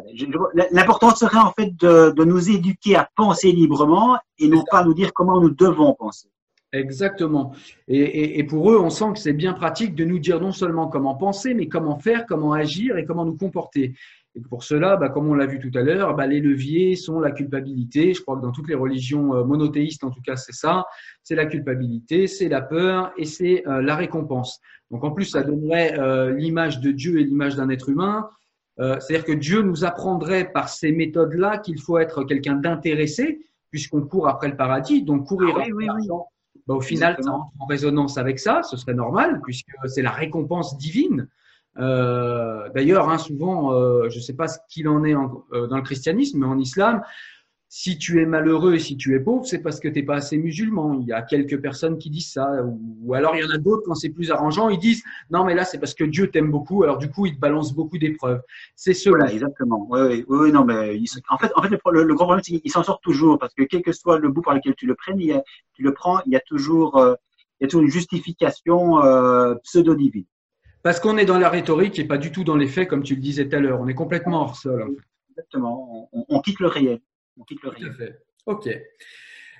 L'important 0.72 1.16
serait 1.16 1.38
en 1.38 1.54
fait 1.58 1.74
de, 1.80 2.12
de, 2.12 2.24
nous 2.26 2.50
éduquer 2.50 2.98
à 2.98 3.08
penser 3.16 3.54
librement 3.54 4.18
et 4.40 4.50
non 4.50 4.64
pas 4.70 4.84
nous 4.84 4.94
dire 4.94 5.14
comment 5.14 5.40
nous 5.40 5.52
devons 5.52 5.94
penser. 5.94 6.28
Exactement. 6.74 7.54
Et, 7.88 8.00
et, 8.00 8.40
et, 8.40 8.44
pour 8.44 8.72
eux, 8.72 8.78
on 8.78 8.90
sent 8.90 9.14
que 9.14 9.20
c'est 9.20 9.34
bien 9.34 9.54
pratique 9.54 9.96
de 9.96 10.04
nous 10.04 10.20
dire 10.20 10.42
non 10.42 10.52
seulement 10.52 10.88
comment 10.88 11.16
penser, 11.16 11.54
mais 11.54 11.68
comment 11.68 11.98
faire, 11.98 12.26
comment 12.28 12.54
agir 12.54 12.98
et 12.98 13.06
comment 13.06 13.26
nous 13.26 13.38
comporter. 13.38 13.96
Et 14.40 14.48
pour 14.48 14.64
cela, 14.64 14.96
bah, 14.96 15.10
comme 15.10 15.28
on 15.28 15.34
l'a 15.34 15.46
vu 15.46 15.60
tout 15.60 15.78
à 15.78 15.82
l'heure, 15.82 16.16
bah, 16.16 16.26
les 16.26 16.40
leviers 16.40 16.96
sont 16.96 17.20
la 17.20 17.32
culpabilité. 17.32 18.14
Je 18.14 18.22
crois 18.22 18.38
que 18.38 18.42
dans 18.42 18.52
toutes 18.52 18.70
les 18.70 18.76
religions 18.76 19.36
euh, 19.36 19.44
monothéistes, 19.44 20.04
en 20.04 20.12
tout 20.12 20.22
cas, 20.22 20.38
c'est 20.38 20.54
ça. 20.54 20.86
C'est 21.24 21.36
la 21.36 21.46
culpabilité, 21.46 22.28
c'est 22.28 22.48
la 22.48 22.62
peur 22.62 23.12
et 23.18 23.26
c'est 23.26 23.68
euh, 23.68 23.82
la 23.82 23.96
récompense. 23.96 24.62
Donc 24.92 25.04
en 25.04 25.12
plus, 25.12 25.26
ça 25.26 25.44
donnerait 25.44 26.00
euh, 26.00 26.32
l'image 26.32 26.80
de 26.80 26.92
Dieu 26.92 27.20
et 27.20 27.24
l'image 27.24 27.56
d'un 27.56 27.70
être 27.70 27.90
humain. 27.90 28.30
Euh, 28.80 28.98
C'est-à-dire 29.00 29.26
que 29.26 29.34
Dieu 29.34 29.62
nous 29.62 29.84
apprendrait 29.84 30.52
par 30.52 30.70
ces 30.70 30.92
méthodes-là 30.92 31.58
qu'il 31.58 31.80
faut 31.82 31.98
être 31.98 32.24
quelqu'un 32.24 32.56
d'intéressé, 32.56 33.40
puisqu'on 33.72 34.02
court 34.02 34.30
après 34.30 34.48
le 34.48 34.56
paradis. 34.56 35.04
Donc 35.04 35.28
courir 35.28 35.56
ah, 35.58 35.64
oui, 35.66 35.74
oui, 35.74 35.88
oui. 35.94 36.08
Bah, 36.66 36.76
au 36.76 36.82
final, 36.82 37.18
ça 37.20 37.32
entre 37.32 37.52
en 37.60 37.66
résonance 37.66 38.18
avec 38.18 38.40
ça. 38.40 38.64
Ce 38.64 38.78
serait 38.78 38.94
normal, 38.94 39.42
puisque 39.44 39.76
c'est 39.88 40.02
la 40.02 40.12
récompense 40.12 40.78
divine. 40.78 41.28
Euh, 41.78 42.70
D'ailleurs, 42.74 43.10
hein, 43.10 43.18
souvent, 43.18 43.74
euh, 43.74 44.10
je 44.10 44.18
ne 44.18 44.22
sais 44.22 44.34
pas 44.34 44.48
ce 44.48 44.60
qu'il 44.70 44.88
en 44.88 45.04
est 45.04 45.16
en, 45.16 45.44
euh, 45.54 45.68
dans 45.68 45.78
le 45.78 45.82
christianisme, 45.82 46.40
mais 46.40 46.46
en 46.46 46.58
islam, 46.58 47.02
si 47.72 48.00
tu 48.00 48.20
es 48.20 48.26
malheureux 48.26 48.74
et 48.74 48.80
si 48.80 48.98
tu 48.98 49.16
es 49.16 49.20
pauvre, 49.20 49.46
c'est 49.46 49.60
parce 49.60 49.80
que 49.80 49.88
tu 49.88 49.96
n'es 50.00 50.04
pas 50.04 50.16
assez 50.16 50.38
musulman. 50.38 51.00
Il 51.02 51.08
y 51.08 51.14
a 51.14 51.22
quelques 51.22 51.62
personnes 51.62 52.00
qui 52.00 52.10
disent 52.10 52.32
ça. 52.32 52.50
Ou, 52.64 53.14
alors, 53.14 53.36
il 53.36 53.44
y 53.44 53.46
en 53.46 53.52
a 53.52 53.60
d'autres, 53.60 53.84
quand 53.86 53.94
c'est 53.94 54.10
plus 54.10 54.32
arrangeant, 54.32 54.70
ils 54.70 54.80
disent 54.80 55.04
non, 55.30 55.44
mais 55.44 55.54
là, 55.54 55.66
c'est 55.66 55.78
parce 55.78 55.94
que 55.94 56.04
Dieu 56.04 56.32
t'aime 56.32 56.50
beaucoup. 56.50 56.84
Alors, 56.84 56.98
du 56.98 57.12
coup, 57.12 57.28
il 57.28 57.36
te 57.36 57.40
balance 57.40 57.74
beaucoup 57.74 58.00
d'épreuves. 58.00 58.42
C'est 58.76 58.96
cela. 58.96 59.18
Voilà, 59.18 59.34
exactement. 59.34 59.88
Oui, 59.92 60.26
oui, 60.28 60.38
oui, 60.42 60.52
non, 60.52 60.66
mais 60.66 61.00
en 61.30 61.38
fait, 61.38 61.52
en 61.56 61.62
fait 61.62 61.70
le, 61.70 61.78
grand 62.16 62.26
problème, 62.26 62.44
c'est 62.44 62.60
qu'il 62.60 62.72
s'en 62.72 62.84
sort 62.84 63.02
toujours 63.02 63.38
parce 63.38 63.54
que 63.54 63.64
quel 63.64 63.84
que 63.84 63.92
soit 63.92 64.18
le 64.18 64.30
bout 64.30 64.42
par 64.42 64.56
lequel 64.56 64.74
tu 64.76 64.88
le 64.88 64.96
prennes, 64.96 65.20
il 65.20 65.28
y 65.28 65.34
a, 65.34 65.44
tu 65.74 65.84
le 65.84 65.94
prends, 65.94 66.22
il 66.26 66.34
y 66.34 66.36
a 66.36 66.42
toujours, 66.42 67.00
il 67.00 67.64
y 67.64 67.66
a 67.66 67.68
toujours 67.68 67.84
une 67.84 67.92
justification 67.92 69.00
pseudo-divine. 69.64 70.26
Parce 70.84 71.00
qu'on 71.00 71.18
est 71.18 71.26
dans 71.26 71.38
la 71.38 71.50
rhétorique 71.50 72.00
et 72.00 72.06
pas 72.06 72.18
du 72.18 72.32
tout 72.32 72.44
dans 72.44 72.56
les 72.56 72.68
faits, 72.68 72.88
comme 72.88 73.04
tu 73.04 73.16
le 73.16 73.22
disais 73.22 73.48
tout 73.48 73.56
à 73.56 73.60
l'heure. 73.60 73.80
On 73.82 73.88
est 73.88 73.94
complètement 73.94 74.42
hors 74.42 74.56
sol. 74.56 74.96
Exactement. 75.32 76.10
On, 76.14 76.26
on, 76.30 76.42
quitte 76.42 76.60
le 76.60 76.68
réel. 76.68 77.00
On 77.38 77.44
quitte 77.44 77.62
le 77.64 77.70
réel. 77.70 77.94
Fait. 77.94 78.20
Ok. 78.46 78.68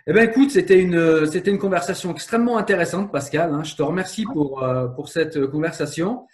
Eh 0.08 0.14
ben 0.14 0.30
écoute, 0.30 0.50
c'était 0.50 0.80
une 0.80 1.28
c'était 1.28 1.52
une 1.52 1.60
conversation 1.60 2.12
extrêmement 2.12 2.58
intéressante, 2.58 3.12
Pascal. 3.12 3.54
Hein. 3.54 3.64
Je 3.64 3.76
te 3.76 3.84
remercie 3.84 4.24
pour 4.24 4.64
euh, 4.64 4.88
pour 4.88 5.10
cette 5.10 5.46
conversation. 5.48 6.26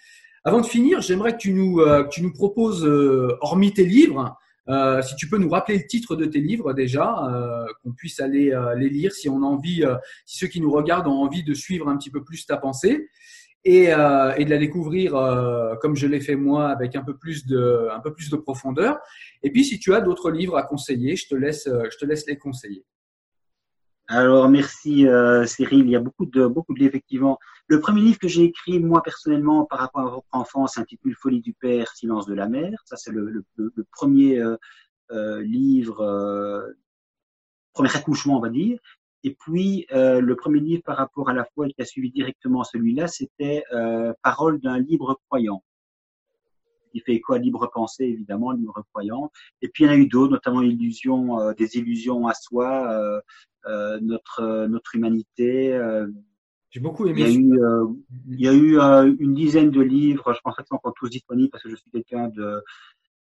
Avant 0.44 0.62
de 0.62 0.66
finir, 0.66 1.02
j'aimerais 1.02 1.34
que 1.34 1.40
tu 1.40 1.52
nous 1.52 1.80
euh, 1.80 2.04
que 2.04 2.10
tu 2.10 2.22
nous 2.22 2.32
proposes, 2.32 2.86
euh, 2.86 3.36
hormis 3.42 3.74
tes 3.74 3.86
livres, 3.86 4.38
euh, 4.68 5.02
si 5.02 5.16
tu 5.16 5.30
peux 5.30 5.38
nous 5.38 5.50
rappeler 5.50 5.78
le 5.78 5.86
titre 5.86 6.16
de 6.16 6.26
tes 6.26 6.40
livres 6.40 6.74
déjà, 6.74 7.28
euh, 7.30 7.66
qu'on 7.84 7.92
puisse 7.92 8.20
aller 8.20 8.52
euh, 8.52 8.74
les 8.76 8.90
lire 8.90 9.14
si 9.14 9.30
on 9.30 9.44
a 9.44 9.46
envie, 9.46 9.84
si 10.26 10.40
ceux 10.40 10.48
qui 10.48 10.62
nous 10.62 10.72
regardent 10.72 11.08
ont 11.08 11.22
envie 11.24 11.44
de 11.44 11.54
suivre 11.54 11.88
un 11.88 11.98
petit 11.98 12.10
peu 12.10 12.24
plus 12.24 12.46
ta 12.46 12.58
pensée 12.58 13.10
et, 13.66 13.91
euh, 13.91 14.34
et 14.38 14.45
de 14.45 14.49
la 14.51 14.57
découvrir 14.57 15.16
euh, 15.16 15.76
comme 15.78 15.95
je 15.95 16.05
l'ai 16.05 16.22
fait 16.22 16.36
moi 16.36 16.70
avec 16.70 16.95
un 16.95 17.03
peu 17.03 17.18
plus 17.18 17.45
de 17.47 18.36
profondeur. 18.36 18.99
Et 19.41 19.51
puis 19.51 19.66
si 19.66 19.80
tu 19.80 19.93
as 19.93 20.01
d'autres 20.01 20.32
livres 20.32 20.55
à 20.55 20.63
conseiller, 20.63 21.16
je 21.16 21.28
te 21.28 21.36
laisse 21.36 21.68
euh, 21.68 21.84
je 21.91 21.97
te 21.97 22.05
laisse 22.05 22.26
les 22.28 22.38
conseiller. 22.38 22.86
Alors 24.07 24.47
merci 24.49 25.07
Cyril, 25.47 25.80
il 25.80 25.89
y 25.89 25.95
a 25.95 25.99
beaucoup 25.99 26.28
de 26.28 26.45
beaucoup 26.45 26.76
de 26.76 26.80
livres 26.80 26.89
effectivement. 26.89 27.39
Le 27.66 27.80
premier 27.80 28.01
livre 28.01 28.20
que 28.20 28.28
j'ai 28.28 28.43
écrit 28.43 28.80
moi 28.80 29.01
personnellement 29.01 29.66
par 29.66 29.80
rapport 29.80 30.01
à 30.01 30.09
votre 30.11 30.28
enfance 30.32 30.76
s'intitule 30.76 31.16
Folie 31.20 31.41
du 31.41 31.53
père, 31.53 31.89
silence 31.95 32.28
de 32.28 32.36
la 32.36 32.47
mère. 32.47 32.84
Ça 32.86 32.97
c'est 32.97 33.11
le, 33.11 33.43
premier 33.91 34.39
livre, 35.09 36.76
premier 37.74 37.95
accouchement 37.95 38.38
on 38.38 38.41
va 38.41 38.49
dire. 38.49 38.78
Et 39.26 39.34
puis, 39.34 39.88
euh, 39.91 40.21
le 40.21 40.36
premier 40.36 40.59
livre 40.59 40.84
par 40.86 40.97
rapport 40.97 41.30
à 41.30 41.34
la 41.34 41.45
foi 41.45 41.67
qui 41.67 41.82
a 41.82 41.86
suivi 41.86 42.11
directement 42.11 42.63
celui-là, 42.63 43.07
c'était 43.07 43.63
euh, 43.73 44.13
Parole 44.21 44.61
d'un 44.61 44.78
libre 44.78 45.19
croyant. 45.28 45.63
Il 46.93 47.01
fait 47.01 47.13
écho 47.15 47.34
à 47.34 47.39
libre 47.39 47.67
pensée, 47.73 48.03
évidemment, 48.03 48.51
libre 48.51 48.86
croyant. 48.91 49.32
Et 49.63 49.69
puis, 49.69 49.84
il 49.84 49.88
y 49.88 49.89
en 49.89 49.93
a 49.93 49.97
eu 49.97 50.05
d'autres, 50.05 50.32
notamment 50.32 50.61
Illusion, 50.61 51.39
euh, 51.39 51.53
des 51.53 51.76
illusions 51.76 52.28
à 52.28 52.36
soi, 52.36 53.21
notre, 53.99 54.67
notre 54.67 54.93
humanité. 54.93 55.71
J'ai 56.69 56.80
beaucoup 56.80 57.07
aimé. 57.07 57.21
Il 57.21 57.26
y 57.26 57.28
a 57.28 57.34
eu, 57.34 57.59
il 58.30 58.41
y 58.41 58.47
a 58.47 58.53
eu 58.53 59.17
une 59.19 59.34
dizaine 59.34 59.71
de 59.71 59.82
livres. 59.82 60.34
Je 60.36 60.39
pense 60.43 60.55
qu'ils 60.55 60.65
sont 60.67 60.76
encore 60.76 60.93
tous 60.95 61.09
disponibles 61.09 61.49
parce 61.49 61.63
que 61.63 61.69
je 61.69 61.78
suis 61.78 61.89
quelqu'un 61.89 62.28
de, 62.28 62.61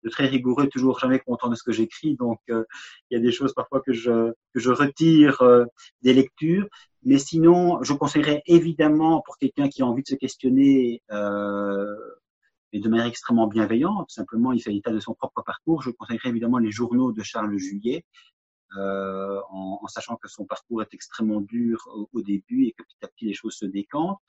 de 0.04 0.10
très 0.10 0.26
rigoureux, 0.26 0.68
toujours 0.68 0.98
jamais 0.98 1.18
content 1.18 1.48
de 1.48 1.54
ce 1.54 1.62
que 1.62 1.72
j'écris. 1.72 2.16
Donc, 2.16 2.38
euh, 2.50 2.64
il 3.10 3.14
y 3.14 3.20
a 3.20 3.22
des 3.22 3.32
choses 3.32 3.54
parfois 3.54 3.80
que 3.80 3.92
je, 3.92 4.32
que 4.54 4.60
je 4.60 4.70
retire 4.70 5.42
euh, 5.42 5.64
des 6.02 6.14
lectures. 6.14 6.66
Mais 7.02 7.18
sinon, 7.18 7.82
je 7.82 7.92
conseillerais 7.94 8.42
évidemment 8.46 9.22
pour 9.24 9.38
quelqu'un 9.38 9.68
qui 9.68 9.82
a 9.82 9.86
envie 9.86 10.02
de 10.02 10.08
se 10.08 10.14
questionner, 10.14 11.02
euh, 11.10 11.94
et 12.72 12.80
de 12.80 12.88
manière 12.88 13.06
extrêmement 13.06 13.46
bienveillante, 13.46 14.10
simplement 14.10 14.52
il 14.52 14.62
fait 14.62 14.74
état 14.74 14.92
de 14.92 15.00
son 15.00 15.14
propre 15.14 15.42
parcours, 15.42 15.82
je 15.82 15.90
conseillerais 15.90 16.28
évidemment 16.28 16.58
les 16.58 16.70
journaux 16.70 17.12
de 17.12 17.22
Charles 17.22 17.56
Juillet, 17.56 18.04
euh, 18.76 19.40
en, 19.50 19.80
en, 19.82 19.88
sachant 19.88 20.16
que 20.16 20.28
son 20.28 20.44
parcours 20.44 20.82
est 20.82 20.94
extrêmement 20.94 21.40
dur 21.40 21.88
au, 21.92 22.08
au, 22.12 22.22
début 22.22 22.66
et 22.66 22.72
que 22.72 22.84
petit 22.84 22.98
à 23.02 23.08
petit 23.08 23.24
les 23.24 23.34
choses 23.34 23.56
se 23.56 23.66
décantent. 23.66 24.20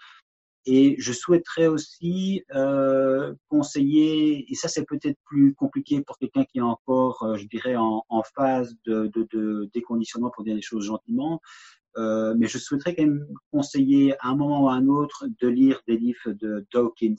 Et 0.66 0.96
je 1.00 1.12
souhaiterais 1.12 1.68
aussi 1.68 2.44
euh, 2.54 3.34
conseiller, 3.50 4.46
et 4.52 4.56
ça 4.56 4.68
c'est 4.68 4.86
peut-être 4.86 5.18
plus 5.26 5.56
compliqué 5.56 6.02
pour 6.02 6.20
quelqu'un 6.20 6.44
qui 6.46 6.60
est 6.60 6.62
encore, 6.62 7.24
euh, 7.24 7.36
je 7.38 7.48
dirais, 7.48 7.76
en, 7.76 8.04
en 8.08 8.24
phase 8.24 8.76
de, 8.86 9.08
de, 9.08 9.28
de, 9.32 9.70
déconditionnement 9.74 10.30
pour 10.30 10.44
dire 10.44 10.54
les 10.54 10.62
choses 10.62 10.86
gentiment, 10.86 11.42
euh, 11.98 12.36
mais 12.38 12.48
je 12.48 12.58
souhaiterais 12.58 12.96
quand 12.96 13.04
même 13.04 13.28
conseiller 13.52 14.16
à 14.20 14.30
un 14.30 14.36
moment 14.36 14.64
ou 14.64 14.70
à 14.70 14.74
un 14.74 14.88
autre 14.88 15.26
de 15.42 15.48
lire 15.48 15.82
des 15.88 15.98
livres 15.98 16.32
de 16.32 16.66
Dawkins, 16.74 17.16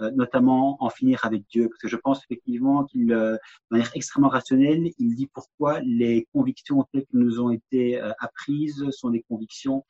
euh, 0.00 0.10
notamment 0.12 0.82
En 0.82 0.88
finir 0.88 1.24
avec 1.24 1.42
Dieu, 1.50 1.68
parce 1.68 1.80
que 1.80 1.88
je 1.88 1.96
pense 1.96 2.22
effectivement 2.24 2.84
qu'il, 2.84 3.12
euh, 3.12 3.32
de 3.32 3.38
manière 3.70 3.90
extrêmement 3.94 4.28
rationnelle, 4.28 4.90
il 4.98 5.14
dit 5.14 5.26
pourquoi 5.26 5.80
les 5.80 6.26
convictions 6.32 6.86
telles 6.92 7.02
que 7.02 7.16
nous 7.16 7.40
ont 7.40 7.50
été 7.50 8.00
apprises 8.18 8.88
sont 8.90 9.10
des 9.10 9.22
convictions 9.28 9.84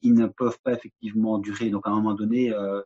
qui 0.00 0.12
ne 0.12 0.26
peuvent 0.26 0.58
pas 0.62 0.72
effectivement 0.72 1.38
durer. 1.38 1.70
Donc 1.70 1.86
à 1.86 1.90
un 1.90 1.94
moment 1.94 2.14
donné, 2.14 2.52
euh, 2.52 2.80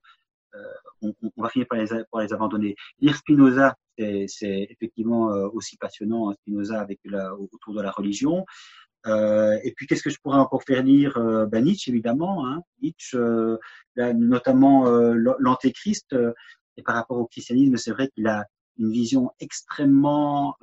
euh, 0.54 0.58
on, 1.02 1.14
on, 1.36 1.42
va 1.42 1.48
finir 1.48 1.66
par 1.68 1.78
les, 1.78 1.86
par 2.10 2.22
les 2.22 2.32
abandonner. 2.32 2.76
Lire 3.00 3.16
Spinoza, 3.16 3.76
c'est 3.96 4.66
effectivement 4.70 5.26
aussi 5.52 5.76
passionnant, 5.76 6.32
Spinoza, 6.32 6.80
avec 6.80 7.00
la, 7.04 7.34
autour 7.34 7.74
de 7.74 7.82
la 7.82 7.90
religion. 7.90 8.44
Euh, 9.06 9.58
et 9.62 9.72
puis, 9.72 9.86
qu'est-ce 9.86 10.02
que 10.02 10.10
je 10.10 10.18
pourrais 10.22 10.38
encore 10.38 10.62
faire 10.62 10.82
lire 10.82 11.16
euh, 11.16 11.46
ben, 11.46 11.64
Nietzsche, 11.64 11.90
évidemment. 11.90 12.46
Hein. 12.46 12.62
Nietzsche, 12.82 13.16
euh, 13.16 13.58
notamment 13.96 14.86
euh, 14.86 15.14
l'Antéchrist. 15.38 16.14
et 16.76 16.82
par 16.82 16.94
rapport 16.94 17.18
au 17.18 17.26
christianisme, 17.26 17.76
c'est 17.76 17.92
vrai 17.92 18.08
qu'il 18.08 18.26
a 18.26 18.44
une 18.80 18.90
vision 18.90 19.30
extrêmement 19.38 20.56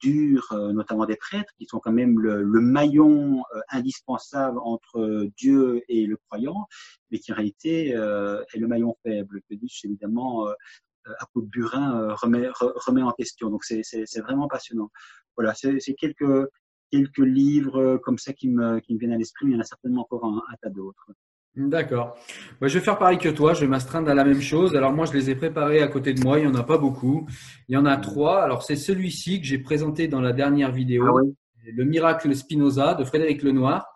dure, 0.00 0.54
notamment 0.72 1.06
des 1.06 1.16
prêtres, 1.16 1.52
qui 1.58 1.66
sont 1.66 1.78
quand 1.78 1.92
même 1.92 2.18
le, 2.18 2.42
le 2.42 2.60
maillon 2.60 3.44
indispensable 3.68 4.58
entre 4.58 5.28
Dieu 5.36 5.82
et 5.88 6.06
le 6.06 6.16
croyant, 6.16 6.66
mais 7.10 7.18
qui 7.18 7.32
en 7.32 7.36
réalité 7.36 7.90
est 7.90 8.58
le 8.58 8.66
maillon 8.66 8.96
faible, 9.04 9.42
que 9.48 9.54
Nietzsche, 9.54 9.86
évidemment, 9.86 10.48
à 10.48 11.26
coup 11.32 11.42
de 11.42 11.46
burin, 11.46 12.14
remet, 12.14 12.48
remet 12.54 13.02
en 13.02 13.12
question. 13.12 13.50
Donc, 13.50 13.64
c'est 13.64 14.20
vraiment 14.20 14.48
passionnant. 14.48 14.90
Voilà, 15.36 15.54
c'est 15.54 15.94
quelques 15.94 16.48
quelques 16.90 17.18
livres 17.18 17.80
euh, 17.80 17.98
comme 17.98 18.18
ça 18.18 18.32
qui 18.32 18.48
me, 18.48 18.80
qui 18.80 18.94
me 18.94 18.98
viennent 18.98 19.12
à 19.12 19.16
l'esprit, 19.16 19.46
mais 19.46 19.52
il 19.52 19.54
y 19.54 19.58
en 19.58 19.62
a 19.62 19.64
certainement 19.64 20.02
encore 20.02 20.24
un, 20.24 20.42
tas 20.60 20.70
d'autres. 20.70 21.10
D'accord. 21.56 22.16
je 22.62 22.78
vais 22.78 22.84
faire 22.84 22.98
pareil 22.98 23.18
que 23.18 23.28
toi. 23.28 23.54
Je 23.54 23.60
vais 23.62 23.66
m'astreindre 23.66 24.08
à 24.08 24.14
la 24.14 24.24
même 24.24 24.40
chose. 24.40 24.76
Alors 24.76 24.92
moi, 24.92 25.06
je 25.06 25.12
les 25.12 25.30
ai 25.30 25.34
préparés 25.34 25.82
à 25.82 25.88
côté 25.88 26.14
de 26.14 26.22
moi. 26.22 26.38
Il 26.38 26.46
n'y 26.46 26.52
en 26.52 26.54
a 26.54 26.62
pas 26.62 26.78
beaucoup. 26.78 27.26
Il 27.68 27.74
y 27.74 27.76
en 27.76 27.86
a 27.86 27.96
trois. 27.96 28.42
Alors 28.42 28.62
c'est 28.62 28.76
celui-ci 28.76 29.40
que 29.40 29.46
j'ai 29.46 29.58
présenté 29.58 30.08
dans 30.08 30.20
la 30.20 30.32
dernière 30.32 30.70
vidéo. 30.70 31.18
Ah 31.18 31.22
Le 31.66 31.84
miracle 31.84 32.34
Spinoza 32.34 32.94
de 32.94 33.04
Frédéric 33.04 33.42
Lenoir. 33.42 33.86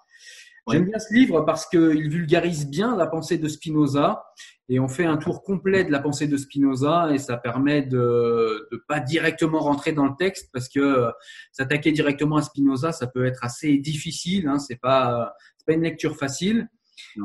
J'aime 0.70 0.86
bien 0.86 0.98
ce 0.98 1.12
livre 1.12 1.43
parce 1.43 1.66
qu'il 1.66 2.09
vulgarise 2.09 2.66
bien 2.66 2.97
la 2.97 3.06
pensée 3.06 3.36
de 3.36 3.48
Spinoza 3.48 4.24
et 4.70 4.81
on 4.81 4.89
fait 4.89 5.05
un 5.05 5.18
tour 5.18 5.43
complet 5.43 5.85
de 5.85 5.93
la 5.93 6.01
pensée 6.01 6.26
de 6.26 6.39
Spinoza 6.39 7.10
et 7.12 7.18
ça 7.18 7.36
permet 7.36 7.82
de 7.82 8.66
ne 8.72 8.78
pas 8.89 8.98
directement 8.98 9.59
rentrer 9.59 9.93
dans 9.93 10.06
le 10.06 10.14
texte 10.18 10.48
parce 10.55 10.70
que 10.70 10.81
euh, 10.81 11.10
s'attaquer 11.52 11.93
directement 11.93 12.36
à 12.36 12.43
Spinoza, 12.43 12.93
ça 12.93 13.06
peut 13.06 13.26
être 13.26 13.44
assez 13.44 13.76
difficile. 13.76 14.48
Hein, 14.48 14.59
c'est 14.59 14.81
pas 14.81 15.35
c'est 15.59 15.66
pas 15.66 15.74
une 15.74 15.82
lecture 15.82 16.16
facile. 16.16 16.68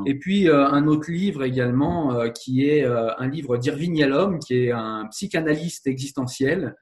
Et 0.06 0.18
puis 0.18 0.48
euh, 0.48 0.66
un 0.66 0.86
autre 0.86 1.10
livre 1.10 1.44
également 1.44 2.14
euh, 2.14 2.28
qui 2.28 2.66
est 2.66 2.84
un 2.84 3.28
livre 3.28 3.56
d'Irving 3.56 3.96
Yalom 3.96 4.38
qui 4.38 4.64
est 4.64 4.70
un 4.72 5.06
psychanalyste 5.10 5.86
existentiel 5.86 6.74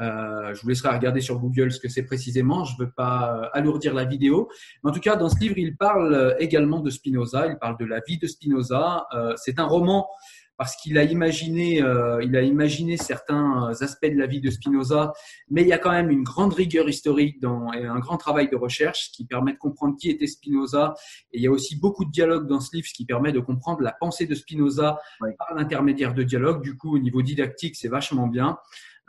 euh, 0.00 0.54
je 0.54 0.62
vous 0.62 0.68
laisserai 0.68 0.90
regarder 0.90 1.20
sur 1.20 1.38
Google 1.38 1.72
ce 1.72 1.80
que 1.80 1.88
c'est 1.88 2.04
précisément. 2.04 2.64
Je 2.64 2.74
ne 2.74 2.86
veux 2.86 2.92
pas 2.92 3.36
euh, 3.36 3.48
alourdir 3.52 3.94
la 3.94 4.04
vidéo. 4.04 4.48
Mais 4.82 4.90
en 4.90 4.92
tout 4.92 5.00
cas, 5.00 5.16
dans 5.16 5.28
ce 5.28 5.38
livre, 5.40 5.58
il 5.58 5.76
parle 5.76 6.14
euh, 6.14 6.34
également 6.38 6.80
de 6.80 6.90
Spinoza. 6.90 7.46
Il 7.48 7.58
parle 7.58 7.76
de 7.78 7.84
la 7.84 8.00
vie 8.06 8.18
de 8.18 8.26
Spinoza. 8.26 9.06
c'est 9.36 9.58
un 9.58 9.64
roman 9.64 10.08
parce 10.58 10.76
qu'il 10.76 10.98
a 10.98 11.04
imaginé, 11.04 11.76
il 12.22 12.36
a 12.36 12.42
imaginé 12.42 12.96
certains 12.96 13.70
aspects 13.80 14.06
de 14.06 14.18
la 14.18 14.26
vie 14.26 14.40
de 14.40 14.50
Spinoza, 14.50 15.12
mais 15.48 15.62
il 15.62 15.68
y 15.68 15.72
a 15.72 15.78
quand 15.78 15.92
même 15.92 16.10
une 16.10 16.24
grande 16.24 16.52
rigueur 16.52 16.88
historique 16.88 17.40
dans, 17.40 17.72
et 17.72 17.86
un 17.86 18.00
grand 18.00 18.16
travail 18.16 18.50
de 18.50 18.56
recherche 18.56 19.12
qui 19.12 19.24
permet 19.24 19.52
de 19.52 19.58
comprendre 19.58 19.96
qui 19.96 20.10
était 20.10 20.26
Spinoza. 20.26 20.94
Et 21.32 21.38
il 21.38 21.42
y 21.42 21.46
a 21.46 21.50
aussi 21.50 21.78
beaucoup 21.78 22.04
de 22.04 22.10
dialogues 22.10 22.48
dans 22.48 22.60
ce 22.60 22.74
livre, 22.74 22.88
ce 22.88 22.94
qui 22.94 23.06
permet 23.06 23.32
de 23.32 23.40
comprendre 23.40 23.82
la 23.82 23.92
pensée 23.92 24.26
de 24.26 24.34
Spinoza 24.34 24.98
par 25.20 25.54
l'intermédiaire 25.54 26.12
de 26.12 26.22
dialogues. 26.24 26.62
Du 26.62 26.76
coup, 26.76 26.96
au 26.96 26.98
niveau 26.98 27.22
didactique, 27.22 27.76
c'est 27.76 27.88
vachement 27.88 28.26
bien. 28.26 28.58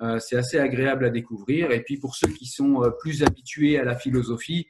Euh, 0.01 0.19
c'est 0.19 0.37
assez 0.37 0.59
agréable 0.59 1.05
à 1.05 1.09
découvrir. 1.09 1.71
Et 1.71 1.81
puis 1.81 1.97
pour 1.97 2.15
ceux 2.15 2.29
qui 2.29 2.45
sont 2.45 2.83
euh, 2.83 2.89
plus 2.89 3.23
habitués 3.23 3.77
à 3.79 3.83
la 3.83 3.95
philosophie, 3.95 4.67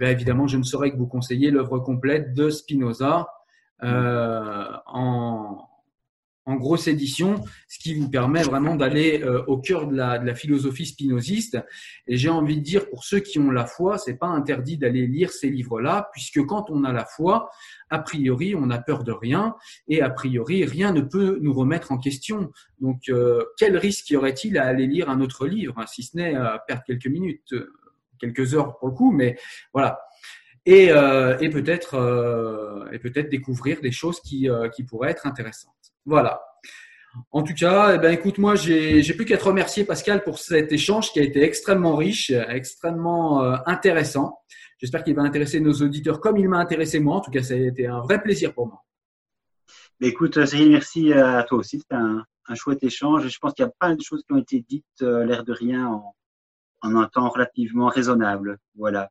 eh 0.00 0.04
évidemment, 0.06 0.46
je 0.46 0.58
ne 0.58 0.62
saurais 0.62 0.92
que 0.92 0.96
vous 0.96 1.06
conseiller 1.06 1.50
l'œuvre 1.50 1.78
complète 1.78 2.34
de 2.34 2.50
Spinoza 2.50 3.28
euh, 3.82 4.70
en, 4.86 5.68
en 6.46 6.56
grosse 6.56 6.88
édition, 6.88 7.42
ce 7.68 7.78
qui 7.78 7.94
vous 7.94 8.10
permet 8.10 8.42
vraiment 8.42 8.76
d'aller 8.76 9.22
euh, 9.22 9.42
au 9.46 9.58
cœur 9.58 9.86
de 9.86 9.96
la, 9.96 10.18
de 10.18 10.26
la, 10.26 10.34
philosophie 10.34 10.86
spinoziste. 10.86 11.58
Et 12.06 12.16
j'ai 12.16 12.28
envie 12.28 12.58
de 12.58 12.62
dire, 12.62 12.88
pour 12.90 13.04
ceux 13.04 13.20
qui 13.20 13.38
ont 13.38 13.50
la 13.50 13.66
foi, 13.66 13.96
c'est 13.98 14.18
pas 14.18 14.26
interdit 14.26 14.76
d'aller 14.76 15.06
lire 15.06 15.30
ces 15.30 15.48
livres-là, 15.48 16.10
puisque 16.12 16.44
quand 16.44 16.68
on 16.68 16.84
a 16.84 16.92
la 16.92 17.06
foi, 17.06 17.50
a 17.90 17.98
priori, 17.98 18.54
on 18.54 18.66
n'a 18.66 18.78
peur 18.78 19.04
de 19.04 19.12
rien, 19.12 19.54
et 19.88 20.02
a 20.02 20.10
priori, 20.10 20.64
rien 20.64 20.92
ne 20.92 21.00
peut 21.00 21.38
nous 21.40 21.54
remettre 21.54 21.92
en 21.92 21.98
question. 21.98 22.50
Donc, 22.80 23.08
euh, 23.08 23.42
quel 23.56 23.76
risque 23.76 24.10
y 24.10 24.16
aurait-il 24.16 24.58
à 24.58 24.66
aller 24.66 24.86
lire 24.86 25.08
un 25.08 25.20
autre 25.20 25.46
livre, 25.46 25.82
si 25.88 26.02
ce 26.02 26.16
n'est 26.16 26.34
à 26.34 26.62
perdre 26.66 26.82
quelques 26.86 27.06
minutes, 27.06 27.52
euh, 27.52 27.72
quelques 28.18 28.54
heures 28.54 28.76
pour 28.78 28.88
le 28.88 28.94
coup, 28.94 29.12
mais 29.12 29.38
voilà. 29.72 30.00
Et, 30.66 30.86
et 30.86 31.50
peut-être 31.50 32.88
et 32.92 32.98
peut-être 32.98 33.28
découvrir 33.28 33.80
des 33.80 33.92
choses 33.92 34.20
qui, 34.20 34.48
qui 34.74 34.84
pourraient 34.84 35.10
être 35.10 35.26
intéressantes. 35.26 35.74
Voilà. 36.06 36.40
En 37.30 37.42
tout 37.42 37.54
cas, 37.54 37.94
eh 37.94 37.98
ben, 37.98 38.12
écoute, 38.12 38.38
moi, 38.38 38.54
j'ai 38.54 39.02
plus 39.14 39.24
qu'à 39.24 39.36
te 39.36 39.44
remercier, 39.44 39.84
Pascal, 39.84 40.24
pour 40.24 40.38
cet 40.38 40.72
échange 40.72 41.12
qui 41.12 41.20
a 41.20 41.22
été 41.22 41.42
extrêmement 41.42 41.96
riche, 41.96 42.30
extrêmement 42.30 43.42
euh, 43.42 43.56
intéressant. 43.66 44.40
J'espère 44.78 45.04
qu'il 45.04 45.14
va 45.14 45.22
intéresser 45.22 45.60
nos 45.60 45.72
auditeurs 45.74 46.20
comme 46.20 46.36
il 46.36 46.48
m'a 46.48 46.58
intéressé 46.58 46.98
moi. 47.00 47.16
En 47.16 47.20
tout 47.20 47.30
cas, 47.30 47.42
ça 47.42 47.54
a 47.54 47.56
été 47.56 47.86
un 47.86 48.00
vrai 48.00 48.20
plaisir 48.20 48.52
pour 48.52 48.66
moi. 48.66 48.84
écoute, 50.00 50.44
Cyril, 50.44 50.70
merci 50.70 51.12
à 51.12 51.44
toi 51.44 51.58
aussi. 51.58 51.78
C'était 51.80 51.94
un, 51.94 52.24
chouette 52.54 52.82
échange. 52.82 53.28
Je 53.28 53.38
pense 53.38 53.54
qu'il 53.54 53.64
y 53.64 53.68
a 53.68 53.72
pas 53.78 53.94
de 53.94 54.02
choses 54.02 54.22
qui 54.26 54.32
ont 54.32 54.38
été 54.38 54.64
dites, 54.68 54.84
euh, 55.02 55.24
l'air 55.24 55.44
de 55.44 55.52
rien, 55.52 55.86
en, 55.86 56.96
un 56.96 57.06
temps 57.06 57.28
relativement 57.28 57.88
raisonnable. 57.88 58.58
Voilà. 58.76 59.10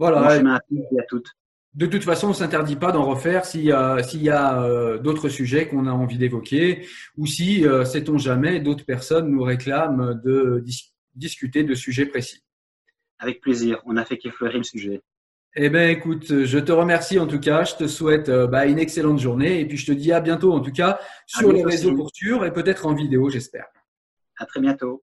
Voilà. 0.00 0.42
Merci 0.42 0.98
à 0.98 1.02
toutes. 1.02 1.28
De 1.74 1.86
toute 1.86 2.02
façon, 2.02 2.28
on 2.28 2.30
ne 2.30 2.34
s'interdit 2.34 2.74
pas 2.74 2.90
d'en 2.90 3.04
refaire 3.04 3.44
s'il 3.44 3.62
y 3.62 3.70
a, 3.70 4.02
s'il 4.02 4.22
y 4.22 4.30
a 4.30 4.62
euh, 4.62 4.98
d'autres 4.98 5.28
sujets 5.28 5.68
qu'on 5.68 5.86
a 5.86 5.92
envie 5.92 6.18
d'évoquer 6.18 6.84
ou 7.16 7.26
si, 7.26 7.64
euh, 7.64 7.84
sait-on 7.84 8.18
jamais, 8.18 8.58
d'autres 8.58 8.84
personnes 8.84 9.30
nous 9.30 9.42
réclament 9.42 10.20
de 10.24 10.64
discuter 11.14 11.62
de 11.62 11.74
sujets 11.74 12.06
précis. 12.06 12.42
Avec 13.20 13.40
plaisir. 13.40 13.82
On 13.84 13.96
a 13.96 14.04
fait 14.04 14.16
qu'effleurer 14.16 14.56
le 14.56 14.64
sujet. 14.64 15.02
Eh 15.54 15.68
bien, 15.68 15.88
écoute, 15.88 16.44
je 16.44 16.58
te 16.58 16.72
remercie 16.72 17.18
en 17.18 17.26
tout 17.26 17.40
cas. 17.40 17.64
Je 17.64 17.76
te 17.76 17.86
souhaite 17.86 18.30
euh, 18.30 18.46
bah, 18.46 18.66
une 18.66 18.78
excellente 18.78 19.20
journée 19.20 19.60
et 19.60 19.66
puis 19.66 19.76
je 19.76 19.86
te 19.86 19.92
dis 19.92 20.12
à 20.12 20.20
bientôt 20.20 20.54
en 20.54 20.60
tout 20.60 20.72
cas 20.72 20.98
sur 21.26 21.52
les 21.52 21.62
réseaux 21.62 21.94
pour 21.94 22.10
sûr 22.12 22.44
et 22.46 22.52
peut-être 22.52 22.86
en 22.86 22.94
vidéo, 22.94 23.28
j'espère. 23.28 23.66
À 24.38 24.46
très 24.46 24.60
bientôt. 24.60 25.02